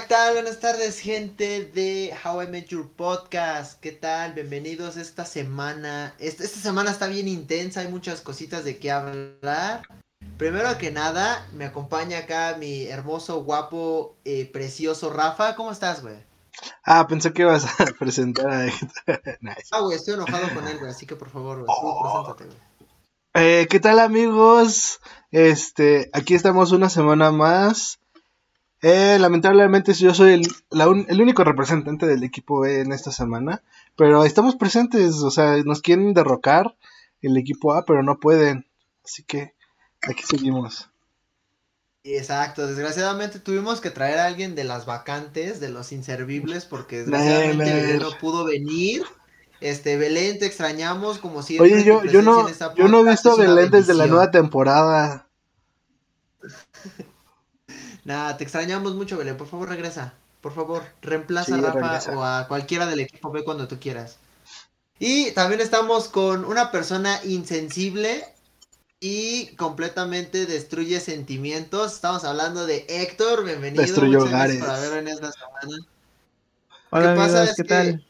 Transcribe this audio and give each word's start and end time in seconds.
¿qué 0.00 0.08
tal? 0.08 0.32
Buenas 0.32 0.58
tardes, 0.58 1.00
gente 1.00 1.66
de 1.66 2.14
How 2.24 2.44
I 2.44 2.46
Met 2.46 2.68
Your 2.68 2.88
Podcast. 2.88 3.78
¿Qué 3.78 3.92
tal? 3.92 4.32
Bienvenidos 4.32 4.96
esta 4.96 5.26
semana. 5.26 6.14
Esta, 6.18 6.44
esta 6.44 6.60
semana 6.60 6.90
está 6.90 7.08
bien 7.08 7.28
intensa, 7.28 7.80
hay 7.80 7.88
muchas 7.88 8.22
cositas 8.22 8.64
de 8.64 8.78
qué 8.78 8.90
hablar. 8.90 9.82
Primero 10.38 10.78
que 10.78 10.90
nada, 10.90 11.46
me 11.52 11.66
acompaña 11.66 12.20
acá 12.20 12.56
mi 12.58 12.86
hermoso, 12.86 13.44
guapo, 13.44 14.16
eh, 14.24 14.48
precioso 14.50 15.12
Rafa. 15.12 15.56
¿Cómo 15.56 15.70
estás, 15.70 16.00
güey? 16.00 16.16
Ah, 16.84 17.06
pensé 17.06 17.34
que 17.34 17.42
ibas 17.42 17.78
a 17.78 17.84
presentar 17.98 18.50
a 18.50 18.64
nice. 19.40 19.68
Ah, 19.72 19.80
güey, 19.80 19.98
estoy 19.98 20.14
enojado 20.14 20.54
con 20.54 20.66
él, 20.68 20.78
güey, 20.78 20.90
así 20.90 21.04
que 21.04 21.16
por 21.16 21.28
favor, 21.28 21.58
güey, 21.58 21.66
tú 21.66 22.02
preséntate, 22.02 22.44
güey. 22.44 22.72
Eh, 23.34 23.66
¿Qué 23.68 23.78
tal 23.78 23.98
amigos? 23.98 25.00
Este, 25.32 26.08
aquí 26.14 26.34
estamos 26.34 26.72
una 26.72 26.88
semana 26.88 27.30
más. 27.30 27.98
Eh, 28.82 29.16
lamentablemente 29.20 29.94
yo 29.94 30.12
soy 30.12 30.32
el, 30.32 30.48
el, 31.08 31.22
único 31.22 31.44
representante 31.44 32.04
del 32.04 32.24
equipo 32.24 32.60
B 32.60 32.80
en 32.80 32.90
esta 32.90 33.12
semana, 33.12 33.62
pero 33.96 34.24
estamos 34.24 34.56
presentes, 34.56 35.22
o 35.22 35.30
sea, 35.30 35.56
nos 35.64 35.82
quieren 35.82 36.14
derrocar 36.14 36.76
el 37.20 37.36
equipo 37.36 37.74
A, 37.74 37.84
pero 37.84 38.02
no 38.02 38.18
pueden. 38.18 38.66
Así 39.04 39.22
que 39.22 39.54
aquí 40.02 40.24
seguimos. 40.24 40.90
Exacto, 42.02 42.66
desgraciadamente 42.66 43.38
tuvimos 43.38 43.80
que 43.80 43.90
traer 43.90 44.18
a 44.18 44.26
alguien 44.26 44.56
de 44.56 44.64
las 44.64 44.84
vacantes, 44.84 45.60
de 45.60 45.68
los 45.68 45.92
inservibles, 45.92 46.64
porque 46.64 46.98
desgraciadamente 46.98 47.72
Belén 47.72 47.98
no 48.00 48.10
pudo 48.18 48.44
venir. 48.44 49.04
Este, 49.60 49.96
Belén, 49.96 50.40
te 50.40 50.46
extrañamos 50.46 51.18
como 51.18 51.44
si 51.44 51.60
Oye, 51.60 51.84
yo, 51.84 52.02
yo 52.02 52.20
no, 52.20 52.48
yo 52.74 52.88
no 52.88 52.98
he 53.06 53.10
visto 53.10 53.36
Belén 53.36 53.70
desde 53.70 53.94
la 53.94 54.08
nueva 54.08 54.32
temporada. 54.32 55.28
Nada, 58.04 58.36
te 58.36 58.44
extrañamos 58.44 58.94
mucho, 58.94 59.16
Belén. 59.16 59.36
Por 59.36 59.46
favor, 59.46 59.68
regresa. 59.68 60.14
Por 60.40 60.54
favor, 60.54 60.82
reemplaza 61.02 61.54
a 61.54 61.60
Rafa 61.60 62.16
o 62.16 62.24
a 62.24 62.48
cualquiera 62.48 62.86
del 62.86 63.00
equipo 63.00 63.30
B 63.30 63.44
cuando 63.44 63.68
tú 63.68 63.78
quieras. 63.78 64.16
Y 64.98 65.30
también 65.32 65.60
estamos 65.60 66.08
con 66.08 66.44
una 66.44 66.72
persona 66.72 67.20
insensible 67.24 68.24
y 68.98 69.54
completamente 69.56 70.46
destruye 70.46 71.00
sentimientos. 71.00 71.92
Estamos 71.92 72.24
hablando 72.24 72.66
de 72.66 72.86
Héctor, 72.88 73.44
bienvenido. 73.44 73.82
Destruyó 73.82 74.24
hogares. 74.24 74.58
Por 74.58 74.70
haber 74.70 74.98
en 74.98 75.08
esta 75.08 75.32
semana. 75.32 75.86
Hola, 76.90 77.10
¿Qué 77.10 77.16
pasa? 77.16 77.44
Es 77.44 77.54
¿qué 77.56 77.64
tal? 77.64 78.04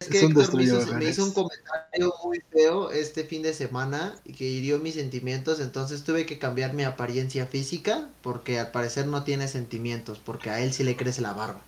Es 0.00 0.08
que 0.08 0.20
Héctor 0.20 0.56
me 0.56 0.62
hizo, 0.62 0.94
me 0.94 1.04
hizo, 1.04 1.24
un 1.24 1.32
comentario 1.32 2.14
muy 2.24 2.40
feo 2.50 2.90
este 2.90 3.24
fin 3.24 3.42
de 3.42 3.52
semana 3.52 4.14
y 4.24 4.32
que 4.32 4.44
hirió 4.44 4.78
mis 4.78 4.94
sentimientos, 4.94 5.60
entonces 5.60 6.04
tuve 6.04 6.24
que 6.24 6.38
cambiar 6.38 6.72
mi 6.72 6.84
apariencia 6.84 7.44
física 7.46 8.08
porque 8.22 8.58
al 8.58 8.70
parecer 8.70 9.06
no 9.06 9.24
tiene 9.24 9.46
sentimientos, 9.46 10.18
porque 10.18 10.48
a 10.48 10.60
él 10.60 10.72
sí 10.72 10.84
le 10.84 10.96
crece 10.96 11.20
la 11.20 11.34
barba. 11.34 11.60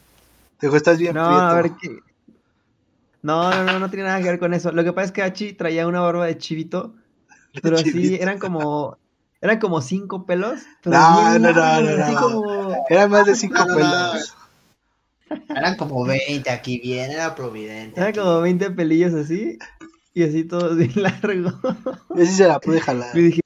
Te 0.59 0.75
estás 0.75 0.99
bien 0.99 1.15
No, 1.15 1.27
a 1.27 1.55
ver 1.55 1.73
qué... 1.81 1.99
No, 3.21 3.51
no, 3.51 3.65
no, 3.65 3.79
no 3.79 3.91
tiene 3.91 4.05
nada 4.05 4.19
que 4.21 4.31
ver 4.31 4.39
con 4.39 4.55
eso. 4.55 4.73
Lo 4.73 4.83
que 4.83 4.93
pasa 4.93 5.07
es 5.07 5.13
que 5.13 5.23
Hachi 5.23 5.53
traía 5.53 5.87
una 5.87 6.01
barba 6.01 6.27
de 6.27 6.39
chivito 6.39 6.95
pero 7.63 7.79
sí, 7.79 8.17
eran 8.21 8.39
como, 8.39 8.97
eran 9.41 9.59
como 9.59 9.83
cinco 9.83 10.25
pelos. 10.25 10.61
no, 10.85 11.39
no, 11.39 11.53
no, 11.53 11.81
no, 11.83 12.77
Eran 12.89 13.11
más 13.11 13.27
de 13.27 13.35
cinco 13.35 13.65
pelos. 13.67 14.35
Eran 15.49 15.77
como 15.77 16.05
20 16.05 16.49
aquí 16.51 16.79
bien, 16.79 17.11
era 17.11 17.35
providente. 17.35 18.01
Eran 18.01 18.15
como 18.15 18.41
20 18.41 18.71
pelillos 18.71 19.15
así, 19.15 19.59
y 20.15 20.23
así 20.25 20.45
todos 20.45 20.77
bien 20.79 20.93
largo. 20.95 21.53
Y 22.15 22.23
así 22.23 22.33
se 22.33 22.49
la 22.49 22.61
pude 22.61 22.81
jalar. 22.81 23.17
Y 23.17 23.23
dije, 23.23 23.41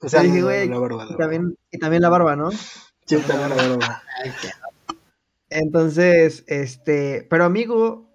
o 0.00 0.08
sea, 0.08 0.22
dije, 0.22 0.42
güey, 0.42 0.68
y, 0.68 1.16
también, 1.16 1.56
y 1.70 1.78
también 1.78 2.02
la 2.02 2.08
barba, 2.08 2.36
¿no? 2.36 2.50
Sí, 2.50 3.16
también 3.26 3.50
la 3.50 3.56
barba. 3.56 4.02
Entonces, 5.48 6.44
este, 6.48 7.26
pero 7.30 7.44
amigo, 7.44 8.10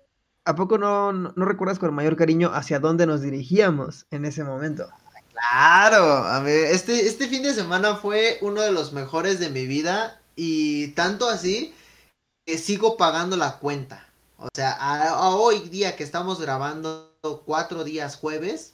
¿a 0.46 0.56
poco 0.56 0.78
no, 0.78 1.12
no, 1.12 1.46
recuerdas 1.46 1.80
con 1.80 1.94
mayor 1.94 2.16
cariño 2.16 2.52
hacia 2.54 2.80
dónde 2.80 3.08
nos 3.08 3.22
dirigíamos 3.22 4.06
en 4.12 4.26
ese 4.26 4.44
momento? 4.44 4.88
Claro, 5.31 6.06
a 6.06 6.40
ver, 6.42 6.72
este, 6.72 7.08
este 7.08 7.28
fin 7.28 7.42
de 7.42 7.54
semana 7.54 7.96
fue 7.96 8.38
uno 8.42 8.62
de 8.62 8.72
los 8.72 8.94
mejores 8.94 9.40
de 9.40 9.50
mi 9.50 9.66
vida 9.66 10.22
y 10.36 10.90
tanto 10.90 11.28
así 11.28 11.74
sigo 12.57 12.97
pagando 12.97 13.38
la 13.38 13.57
cuenta. 13.57 14.07
O 14.38 14.50
sea, 14.53 14.72
a 14.72 15.35
hoy 15.35 15.69
día 15.69 15.95
que 15.95 16.03
estamos 16.03 16.41
grabando 16.41 17.12
cuatro 17.45 17.84
días 17.84 18.16
jueves, 18.16 18.73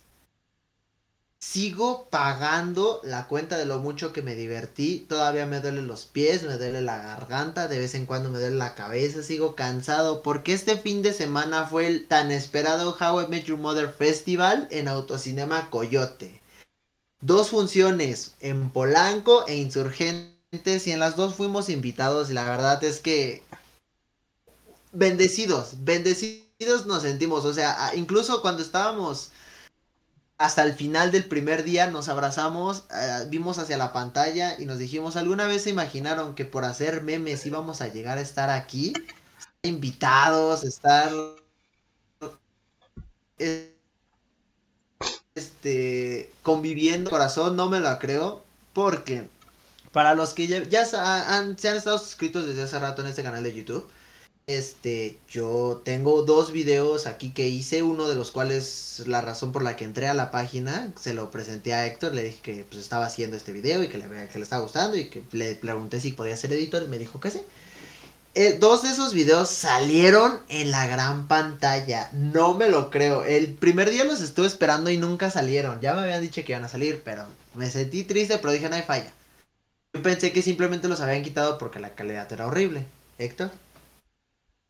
sigo 1.39 2.07
pagando 2.09 3.01
la 3.03 3.27
cuenta 3.27 3.57
de 3.57 3.65
lo 3.65 3.79
mucho 3.79 4.13
que 4.13 4.21
me 4.21 4.35
divertí. 4.35 5.05
Todavía 5.07 5.45
me 5.45 5.59
duelen 5.59 5.87
los 5.87 6.05
pies, 6.05 6.43
me 6.43 6.57
duele 6.57 6.81
la 6.81 6.97
garganta, 6.97 7.67
de 7.67 7.79
vez 7.79 7.95
en 7.95 8.05
cuando 8.05 8.29
me 8.29 8.39
duele 8.39 8.55
la 8.55 8.75
cabeza, 8.75 9.23
sigo 9.23 9.55
cansado. 9.55 10.23
Porque 10.23 10.53
este 10.53 10.77
fin 10.77 11.01
de 11.01 11.13
semana 11.13 11.67
fue 11.67 11.87
el 11.87 12.07
tan 12.07 12.31
esperado 12.31 12.97
How 12.99 13.21
I 13.21 13.27
Met 13.27 13.45
Your 13.45 13.59
Mother 13.59 13.89
Festival 13.89 14.67
en 14.71 14.87
Autocinema 14.87 15.69
Coyote. 15.69 16.41
Dos 17.19 17.49
funciones 17.49 18.35
en 18.39 18.69
Polanco 18.69 19.45
e 19.47 19.55
Insurgentes 19.55 20.87
y 20.87 20.91
en 20.91 20.99
las 20.99 21.15
dos 21.15 21.35
fuimos 21.35 21.67
invitados 21.67 22.29
la 22.29 22.45
verdad 22.45 22.81
es 22.83 22.99
que 22.99 23.43
bendecidos, 24.97 25.83
bendecidos 25.83 26.85
nos 26.85 27.03
sentimos. 27.03 27.45
O 27.45 27.53
sea, 27.53 27.91
incluso 27.95 28.41
cuando 28.41 28.61
estábamos 28.63 29.31
hasta 30.37 30.63
el 30.63 30.73
final 30.73 31.11
del 31.11 31.25
primer 31.25 31.63
día 31.63 31.87
nos 31.87 32.09
abrazamos, 32.09 32.85
eh, 32.93 33.25
vimos 33.29 33.57
hacia 33.57 33.77
la 33.77 33.93
pantalla 33.93 34.59
y 34.59 34.65
nos 34.65 34.77
dijimos, 34.77 35.15
¿alguna 35.15 35.47
vez 35.47 35.63
se 35.63 35.71
imaginaron 35.71 36.35
que 36.35 36.45
por 36.45 36.65
hacer 36.65 37.01
memes 37.03 37.45
íbamos 37.45 37.81
a 37.81 37.87
llegar 37.87 38.17
a 38.17 38.21
estar 38.21 38.49
aquí? 38.49 38.93
invitados, 39.63 40.63
estar... 40.63 41.11
Este, 45.35 46.31
conviviendo 46.41 47.11
corazón, 47.11 47.55
no 47.55 47.69
me 47.69 47.79
lo 47.79 47.99
creo, 47.99 48.43
porque 48.73 49.29
para 49.91 50.15
los 50.15 50.33
que 50.33 50.47
ya, 50.47 50.63
ya 50.63 50.85
se 50.85 50.97
han 50.97 51.55
estado 51.55 51.99
suscritos 51.99 52.47
desde 52.47 52.63
hace 52.63 52.79
rato 52.79 53.03
en 53.03 53.09
este 53.09 53.21
canal 53.21 53.43
de 53.43 53.53
YouTube, 53.53 53.87
este, 54.47 55.19
yo 55.29 55.81
tengo 55.83 56.23
dos 56.23 56.53
videos 56.53 57.05
aquí 57.05 57.31
que 57.31 57.49
hice, 57.49 57.83
uno 57.83 58.07
de 58.07 58.15
los 58.15 58.31
cuales 58.31 59.03
la 59.05 59.19
razón 59.19 59.51
por 59.51 59.61
la 59.61 59.75
que 59.75 59.83
entré 59.83 60.07
a 60.07 60.13
la 60.13 60.31
página, 60.31 60.93
se 60.99 61.13
lo 61.13 61.29
presenté 61.31 61.73
a 61.73 61.85
Héctor, 61.85 62.15
le 62.15 62.23
dije 62.23 62.39
que 62.41 62.65
pues 62.67 62.81
estaba 62.81 63.05
haciendo 63.05 63.35
este 63.35 63.51
video 63.51 63.83
y 63.83 63.89
que 63.89 63.97
le, 63.97 64.07
que 64.07 64.39
le 64.39 64.43
estaba 64.43 64.63
gustando 64.63 64.95
y 64.95 65.09
que 65.09 65.21
le 65.33 65.55
pregunté 65.55 65.99
si 65.99 66.13
podía 66.13 66.37
ser 66.37 66.53
editor 66.53 66.83
y 66.83 66.87
me 66.87 66.97
dijo 66.97 67.19
que 67.19 67.29
sí. 67.31 67.41
Eh, 68.35 68.57
dos 68.57 68.83
de 68.83 68.91
esos 68.91 69.13
videos 69.13 69.49
salieron 69.49 70.39
en 70.47 70.71
la 70.71 70.87
gran 70.87 71.27
pantalla, 71.27 72.09
no 72.13 72.53
me 72.53 72.69
lo 72.69 72.89
creo. 72.89 73.25
El 73.25 73.53
primer 73.53 73.89
día 73.89 74.05
los 74.05 74.21
estuve 74.21 74.47
esperando 74.47 74.89
y 74.89 74.97
nunca 74.97 75.29
salieron, 75.29 75.81
ya 75.81 75.93
me 75.93 76.01
habían 76.01 76.21
dicho 76.21 76.41
que 76.45 76.53
iban 76.53 76.63
a 76.63 76.69
salir, 76.69 77.01
pero 77.03 77.25
me 77.53 77.69
sentí 77.69 78.05
triste, 78.05 78.37
pero 78.37 78.53
dije 78.53 78.69
no 78.69 78.75
hay 78.77 78.83
falla. 78.83 79.11
Yo 79.93 80.01
pensé 80.01 80.31
que 80.31 80.41
simplemente 80.41 80.87
los 80.87 81.01
habían 81.01 81.23
quitado 81.23 81.57
porque 81.57 81.79
la 81.79 81.95
calidad 81.95 82.31
era 82.31 82.47
horrible. 82.47 82.85
Héctor. 83.17 83.51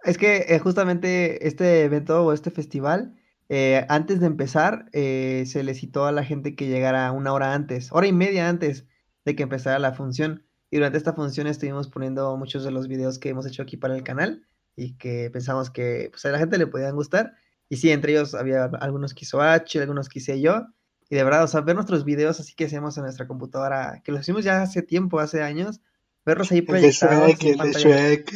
Es 0.07 0.17
que 0.17 0.45
eh, 0.47 0.59
justamente 0.59 1.49
este 1.49 1.83
evento 1.83 2.23
o 2.25 2.31
este 2.31 2.49
festival, 2.49 3.13
eh, 3.49 3.85
antes 3.89 4.21
de 4.21 4.27
empezar, 4.27 4.85
eh, 4.93 5.43
se 5.45 5.63
le 5.63 5.73
citó 5.73 6.05
a 6.05 6.13
la 6.13 6.23
gente 6.23 6.55
que 6.55 6.69
llegara 6.69 7.11
una 7.11 7.33
hora 7.33 7.53
antes, 7.53 7.89
hora 7.91 8.07
y 8.07 8.13
media 8.13 8.47
antes 8.47 8.85
de 9.25 9.35
que 9.35 9.43
empezara 9.43 9.79
la 9.79 9.91
función. 9.91 10.45
Y 10.71 10.77
durante 10.77 10.97
esta 10.97 11.11
función 11.11 11.45
estuvimos 11.47 11.89
poniendo 11.89 12.37
muchos 12.37 12.63
de 12.63 12.71
los 12.71 12.87
videos 12.87 13.19
que 13.19 13.27
hemos 13.27 13.45
hecho 13.45 13.61
aquí 13.63 13.75
para 13.75 13.97
el 13.97 14.03
canal 14.03 14.47
y 14.77 14.93
que 14.97 15.29
pensamos 15.29 15.69
que 15.71 16.07
pues, 16.09 16.23
a 16.23 16.29
la 16.31 16.39
gente 16.39 16.57
le 16.57 16.67
podían 16.67 16.95
gustar. 16.95 17.33
Y 17.67 17.75
sí, 17.75 17.91
entre 17.91 18.13
ellos 18.13 18.33
había 18.33 18.63
algunos 18.79 19.13
que 19.13 19.25
hizo 19.25 19.41
H, 19.41 19.81
algunos 19.81 20.07
que 20.07 20.19
hice 20.19 20.39
yo. 20.39 20.67
Y 21.09 21.17
de 21.17 21.23
verdad, 21.25 21.43
o 21.43 21.47
sea, 21.47 21.59
ver 21.59 21.75
nuestros 21.75 22.05
videos 22.05 22.39
así 22.39 22.55
que 22.55 22.63
hacemos 22.63 22.95
en 22.97 23.03
nuestra 23.03 23.27
computadora, 23.27 24.01
que 24.05 24.13
los 24.13 24.21
hicimos 24.21 24.45
ya 24.45 24.61
hace 24.61 24.83
tiempo, 24.83 25.19
hace 25.19 25.43
años, 25.43 25.81
verlos 26.27 26.51
ahí 26.51 26.61
proyectados. 26.61 27.41
El 27.41 27.57
de 27.57 27.71
Shrek, 27.71 28.31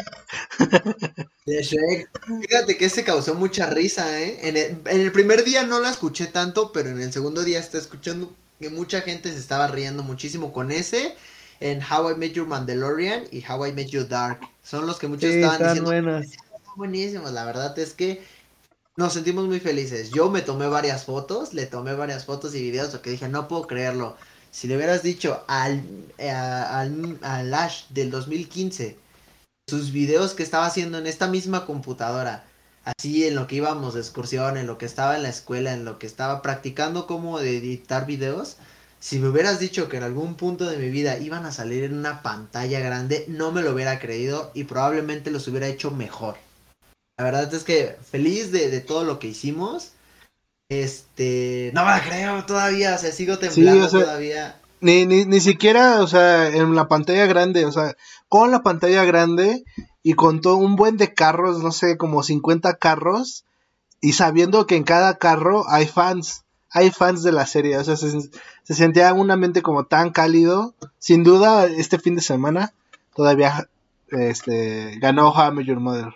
de 1.46 1.62
Shrek. 1.62 2.10
Fíjate 2.42 2.78
que 2.78 2.90
se 2.90 3.04
causó 3.04 3.36
mucha 3.36 3.70
risa, 3.70 4.20
¿eh? 4.20 4.40
En 4.44 5.02
el, 5.02 5.12
primer 5.12 5.44
día 5.44 5.64
no 5.64 5.82
la 5.82 5.90
escuché 5.90 6.28
tanto, 6.28 6.72
pero 6.72 6.90
en 6.90 7.02
el 7.02 7.12
segundo 7.12 7.44
día 7.44 7.60
está 7.60 7.78
escuchando 7.78 8.34
que 8.60 8.70
mucha 8.70 9.02
gente 9.02 9.30
se 9.30 9.38
estaba 9.38 9.68
riendo 9.68 10.04
muchísimo 10.04 10.54
con 10.54 10.72
ese. 10.72 11.16
En 11.60 11.82
How 11.84 12.12
I 12.12 12.16
Met 12.16 12.32
Your 12.32 12.48
Mandalorian 12.48 13.26
y 13.30 13.44
How 13.46 13.68
I 13.68 13.74
Met 13.74 13.90
Your 13.90 14.08
Dark. 14.08 14.40
Son 14.64 14.88
los 14.88 14.98
que 14.98 15.08
muchos 15.08 15.30
estaban 15.30 15.60
diciendo. 15.60 15.92
Buenas. 15.92 16.28
Buenísimos, 16.78 17.32
la 17.34 17.44
verdad 17.44 17.78
es 17.78 17.94
que 17.94 18.24
nos 18.96 19.14
sentimos 19.14 19.46
muy 19.46 19.60
felices. 19.60 20.12
Yo 20.12 20.30
me 20.30 20.42
tomé 20.42 20.68
varias 20.68 21.04
fotos, 21.04 21.54
le 21.54 21.66
tomé 21.66 21.94
varias 21.94 22.24
fotos 22.24 22.56
y 22.56 22.62
videos 22.62 22.90
porque 22.90 23.10
dije, 23.10 23.28
no 23.28 23.50
puedo 23.50 23.68
creerlo. 23.68 24.16
Si 24.52 24.68
le 24.68 24.76
hubieras 24.76 25.02
dicho 25.02 25.44
al, 25.48 25.82
eh, 26.18 26.30
al, 26.30 27.18
al 27.22 27.54
Ash 27.54 27.86
del 27.90 28.12
2015 28.12 28.98
sus 29.70 29.92
videos 29.92 30.34
que 30.34 30.44
estaba 30.44 30.66
haciendo 30.66 30.98
en 30.98 31.08
esta 31.08 31.28
misma 31.28 31.66
computadora, 31.66 32.44
así 32.84 33.26
en 33.26 33.36
lo 33.36 33.48
que 33.48 33.56
íbamos 33.56 33.94
de 33.94 34.02
excursión, 34.02 34.58
en 34.58 34.68
lo 34.68 34.78
que 34.78 34.86
estaba 34.86 35.16
en 35.16 35.24
la 35.24 35.30
escuela, 35.30 35.74
en 35.74 35.86
lo 35.86 36.00
que 36.00 36.08
estaba 36.08 36.42
practicando 36.42 37.08
cómo 37.08 37.40
editar 37.40 38.06
videos, 38.06 38.58
Si 39.00 39.18
me 39.18 39.30
hubieras 39.30 39.60
dicho 39.60 39.90
que 39.90 39.98
en 39.98 40.04
algún 40.04 40.36
punto 40.36 40.70
de 40.70 40.78
mi 40.78 40.90
vida 40.90 41.18
iban 41.18 41.46
a 41.46 41.52
salir 41.52 41.86
en 41.86 41.98
una 41.98 42.22
pantalla 42.22 42.80
grande, 42.82 43.26
no 43.28 43.52
me 43.52 43.64
lo 43.64 43.72
hubiera 43.74 43.98
creído 44.00 44.52
y 44.54 44.66
probablemente 44.66 45.32
los 45.32 45.48
hubiera 45.48 45.68
hecho 45.68 45.90
mejor. 45.90 46.36
La 47.18 47.26
verdad 47.26 47.52
es 47.52 47.64
que 47.64 47.98
feliz 48.12 48.52
de, 48.52 48.70
de 48.70 48.80
todo 48.80 49.04
lo 49.04 49.18
que 49.18 49.28
hicimos. 49.28 49.94
Este, 50.72 51.70
no 51.74 51.84
me 51.84 51.92
la 51.92 52.02
creo 52.02 52.46
todavía, 52.46 52.96
o 52.96 52.98
sea, 52.98 53.12
sigo 53.12 53.38
temblando 53.38 53.88
o 53.88 53.90
sea, 53.90 54.04
todavía. 54.04 54.62
Ni, 54.80 55.06
ni, 55.06 55.26
ni 55.26 55.42
siquiera, 55.42 56.02
o 56.02 56.08
sea, 56.08 56.48
en 56.48 56.74
la 56.76 56.88
pantalla 56.88 57.26
grande, 57.26 57.66
o 57.66 57.74
sea, 57.74 57.98
con 58.30 58.52
la 58.52 58.64
pantalla 58.64 59.04
grande 59.04 59.66
y 60.02 60.14
con 60.14 60.40
todo 60.40 60.56
un 60.56 60.78
buen 60.78 60.96
de 60.96 61.14
carros, 61.14 61.62
no 61.62 61.74
sé, 61.74 61.98
como 61.98 62.24
50 62.24 62.76
carros, 62.76 63.44
y 64.00 64.14
sabiendo 64.14 64.66
que 64.66 64.78
en 64.78 64.86
cada 64.86 65.18
carro 65.18 65.66
hay 65.68 65.88
fans, 65.88 66.46
hay 66.70 66.90
fans 66.90 67.22
de 67.22 67.34
la 67.34 67.46
serie, 67.48 67.78
o 67.78 67.84
sea, 67.84 67.98
se, 67.98 68.10
se 68.64 68.74
sentía 68.74 69.14
un 69.14 69.30
ambiente 69.30 69.62
como 69.62 69.88
tan 69.88 70.12
cálido. 70.12 70.74
Sin 71.00 71.26
duda, 71.26 71.66
este 71.66 72.00
fin 72.00 72.16
de 72.16 72.22
semana 72.22 72.72
todavía 73.14 73.68
este, 74.08 74.98
ganó 75.00 75.32
How 75.32 75.52
I 75.52 75.54
Met 75.54 75.66
Your 75.66 75.82
Mother. 75.82 76.14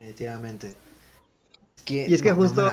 Definitivamente. 0.00 0.74
Y 1.86 2.12
es 2.12 2.20
que 2.20 2.30
no, 2.30 2.36
justo 2.36 2.72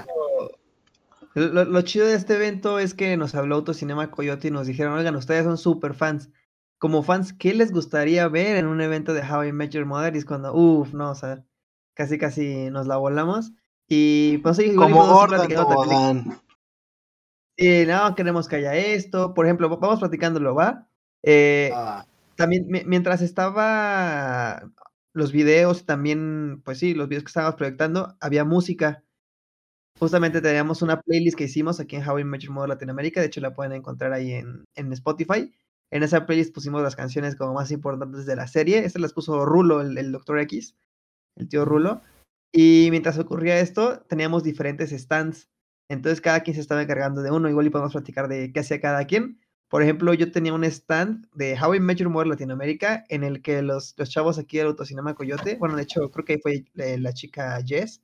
lo, 1.36 1.66
lo 1.66 1.82
chido 1.82 2.06
de 2.08 2.16
este 2.16 2.36
evento 2.36 2.80
es 2.80 2.94
que 2.94 3.18
nos 3.18 3.36
habló 3.36 3.56
Autocinema 3.56 4.12
Coyote 4.12 4.48
y 4.50 4.52
nos 4.52 4.68
dijeron, 4.68 4.94
oigan, 4.94 5.16
ustedes 5.16 5.44
son 5.46 5.58
super 5.58 5.94
fans. 5.94 6.30
Como 6.78 7.02
fans, 7.04 7.34
¿qué 7.34 7.54
les 7.54 7.72
gustaría 7.72 8.28
ver 8.28 8.58
en 8.58 8.68
un 8.68 8.82
evento 8.82 9.14
de 9.14 9.22
How 9.22 9.46
I 9.46 9.52
Met 9.54 9.72
Your 9.72 9.86
Mother? 9.86 10.16
Y 10.16 10.20
es 10.20 10.26
cuando, 10.26 10.54
uff, 10.54 10.94
no, 10.94 11.12
o 11.12 11.16
sea, 11.16 11.44
casi 11.96 12.18
casi 12.18 12.70
nos 12.70 12.88
la 12.88 12.98
volamos. 12.98 13.54
Y 13.88 14.40
pues 14.40 14.58
sí, 14.58 14.76
Como 14.76 15.06
Gordon. 15.06 15.48
Tobogán. 15.48 16.42
Sí, 17.58 17.86
no, 17.86 18.16
queremos 18.16 18.48
que 18.48 18.56
haya 18.58 18.76
esto. 18.76 19.34
Por 19.34 19.46
ejemplo, 19.46 19.70
vamos 19.78 20.00
platicándolo, 20.00 20.56
¿va? 20.56 20.88
Eh, 21.22 21.72
Ah, 21.74 22.06
también 22.36 22.66
mi- 22.68 22.84
mientras 22.86 23.22
estaba 23.22 24.64
los 25.14 25.32
videos, 25.32 25.86
también, 25.86 26.62
pues 26.66 26.80
sí, 26.80 26.96
los 26.96 27.08
videos 27.08 27.24
que 27.24 27.30
estábamos 27.30 27.56
proyectando, 27.56 28.18
había 28.20 28.44
música. 28.44 29.03
Justamente 30.04 30.42
teníamos 30.42 30.82
una 30.82 31.00
playlist 31.00 31.38
que 31.38 31.46
hicimos 31.46 31.80
aquí 31.80 31.96
en 31.96 32.06
How 32.06 32.20
I 32.20 32.26
Met 32.26 32.42
Your 32.42 32.52
Mother 32.52 32.68
Latinoamérica, 32.68 33.22
de 33.22 33.28
hecho 33.28 33.40
la 33.40 33.54
pueden 33.54 33.72
encontrar 33.72 34.12
ahí 34.12 34.34
en, 34.34 34.66
en 34.76 34.92
Spotify. 34.92 35.50
En 35.92 36.04
esa 36.04 36.26
playlist 36.26 36.54
pusimos 36.54 36.84
las 36.84 36.98
canciones 36.98 37.38
como 37.38 37.54
más 37.54 37.72
importantes 37.72 38.26
de 38.26 38.36
la 38.36 38.46
serie. 38.48 38.80
Estas 38.80 39.02
las 39.02 39.14
puso 39.14 39.46
Rulo, 39.46 39.80
el, 39.80 39.98
el 39.98 40.12
Doctor 40.12 40.40
X, 40.40 40.76
el 41.38 41.48
tío 41.48 41.64
Rulo. 41.64 42.02
Y 42.52 42.90
mientras 42.92 43.18
ocurría 43.18 43.62
esto, 43.62 44.02
teníamos 44.10 44.44
diferentes 44.44 44.90
stands. 44.90 45.48
Entonces 45.88 46.20
cada 46.20 46.42
quien 46.42 46.56
se 46.56 46.60
estaba 46.60 46.82
encargando 46.82 47.22
de 47.22 47.32
uno. 47.32 47.48
Igual 47.48 47.68
y 47.68 47.70
podemos 47.70 47.94
platicar 47.94 48.28
de 48.28 48.52
qué 48.52 48.60
hacía 48.60 48.82
cada 48.82 49.06
quien. 49.06 49.40
Por 49.70 49.84
ejemplo, 49.84 50.14
yo 50.14 50.34
tenía 50.34 50.54
un 50.54 50.66
stand 50.66 51.30
de 51.34 51.58
How 51.58 51.76
I 51.76 51.80
Met 51.80 52.00
Your 52.00 52.10
Mother 52.10 52.28
Latinoamérica 52.28 53.06
en 53.08 53.24
el 53.24 53.42
que 53.42 53.62
los, 53.62 53.94
los 53.96 54.10
chavos 54.10 54.38
aquí 54.38 54.58
del 54.58 54.68
Autocinema 54.68 55.16
Coyote, 55.16 55.56
bueno, 55.56 55.78
de 55.78 55.84
hecho, 55.84 56.12
creo 56.12 56.26
que 56.26 56.40
fue 56.40 56.66
eh, 56.76 56.98
la 57.00 57.14
chica 57.14 57.58
Jess 57.66 58.02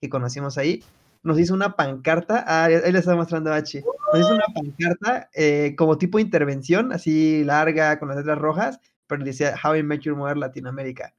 que 0.00 0.08
conocimos 0.08 0.58
ahí, 0.58 0.82
nos 1.26 1.40
hizo 1.40 1.54
una 1.54 1.74
pancarta. 1.74 2.44
Ah, 2.46 2.66
ahí 2.66 2.92
le 2.92 2.98
estaba 2.98 3.16
mostrando 3.16 3.52
a 3.52 3.56
Hachi. 3.56 3.80
Nos 4.12 4.20
hizo 4.20 4.32
una 4.32 4.46
pancarta 4.54 5.28
eh, 5.34 5.74
como 5.76 5.98
tipo 5.98 6.20
intervención, 6.20 6.92
así 6.92 7.42
larga, 7.42 7.98
con 7.98 8.08
las 8.08 8.18
letras 8.18 8.38
rojas, 8.38 8.80
pero 9.08 9.24
decía 9.24 9.54
How 9.62 9.76
I 9.76 9.82
Met 9.82 10.02
Your 10.02 10.16
Mother 10.16 10.36
Latinoamérica. 10.36 11.14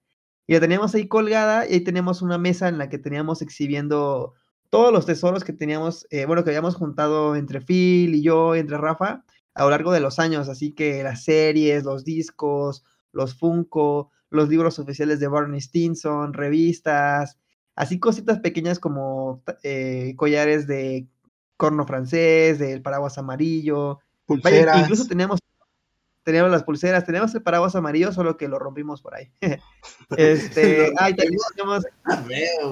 Y 0.48 0.54
la 0.54 0.62
teníamos 0.62 0.96
ahí 0.96 1.10
colgada 1.10 1.68
y 1.68 1.74
ahí 1.74 1.82
teníamos 1.82 2.22
una 2.22 2.38
mesa 2.38 2.70
en 2.70 2.78
la 2.78 2.88
que 2.88 2.98
teníamos 2.98 3.42
exhibiendo 3.42 4.34
todos 4.70 4.94
los 4.94 5.06
tesoros 5.06 5.44
que 5.44 5.52
teníamos, 5.52 6.08
eh, 6.10 6.26
bueno, 6.26 6.46
que 6.46 6.52
habíamos 6.52 6.76
juntado 6.76 7.36
entre 7.36 7.60
Phil 7.60 8.16
y 8.16 8.22
yo, 8.22 8.56
entre 8.56 8.78
Rafa, 8.78 9.26
a 9.56 9.64
lo 9.64 9.70
largo 9.70 9.92
de 9.92 10.00
los 10.00 10.20
años. 10.20 10.48
Así 10.48 10.72
que 10.72 11.04
las 11.04 11.26
series, 11.26 11.84
los 11.84 12.06
discos, 12.06 12.86
los 13.12 13.36
Funko, 13.38 14.10
los 14.30 14.48
libros 14.48 14.80
oficiales 14.80 15.20
de 15.20 15.28
Barney 15.28 15.60
Stinson, 15.60 16.32
revistas, 16.32 17.38
así 17.78 18.00
cositas 18.00 18.40
pequeñas 18.40 18.80
como 18.80 19.42
eh, 19.64 20.14
collares 20.18 20.68
de 20.68 21.06
corno 21.56 21.86
francés, 21.86 22.60
del 22.60 22.82
paraguas 22.82 23.18
amarillo. 23.18 24.00
Vaya, 24.28 24.42
Pulseras. 24.42 24.82
incluso 24.82 25.06
teníamos, 25.08 25.40
teníamos 26.24 26.52
las 26.52 26.64
pulseras, 26.64 27.06
teníamos 27.06 27.34
el 27.36 27.44
paraguas 27.44 27.76
amarillo, 27.76 28.12
solo 28.12 28.36
que 28.36 28.50
lo 28.50 28.60
rompimos 28.60 29.02
por 29.02 29.16
ahí. 29.16 29.32
este, 30.18 30.92
ay, 30.98 31.16
también 31.16 31.40
teníamos, 31.56 31.86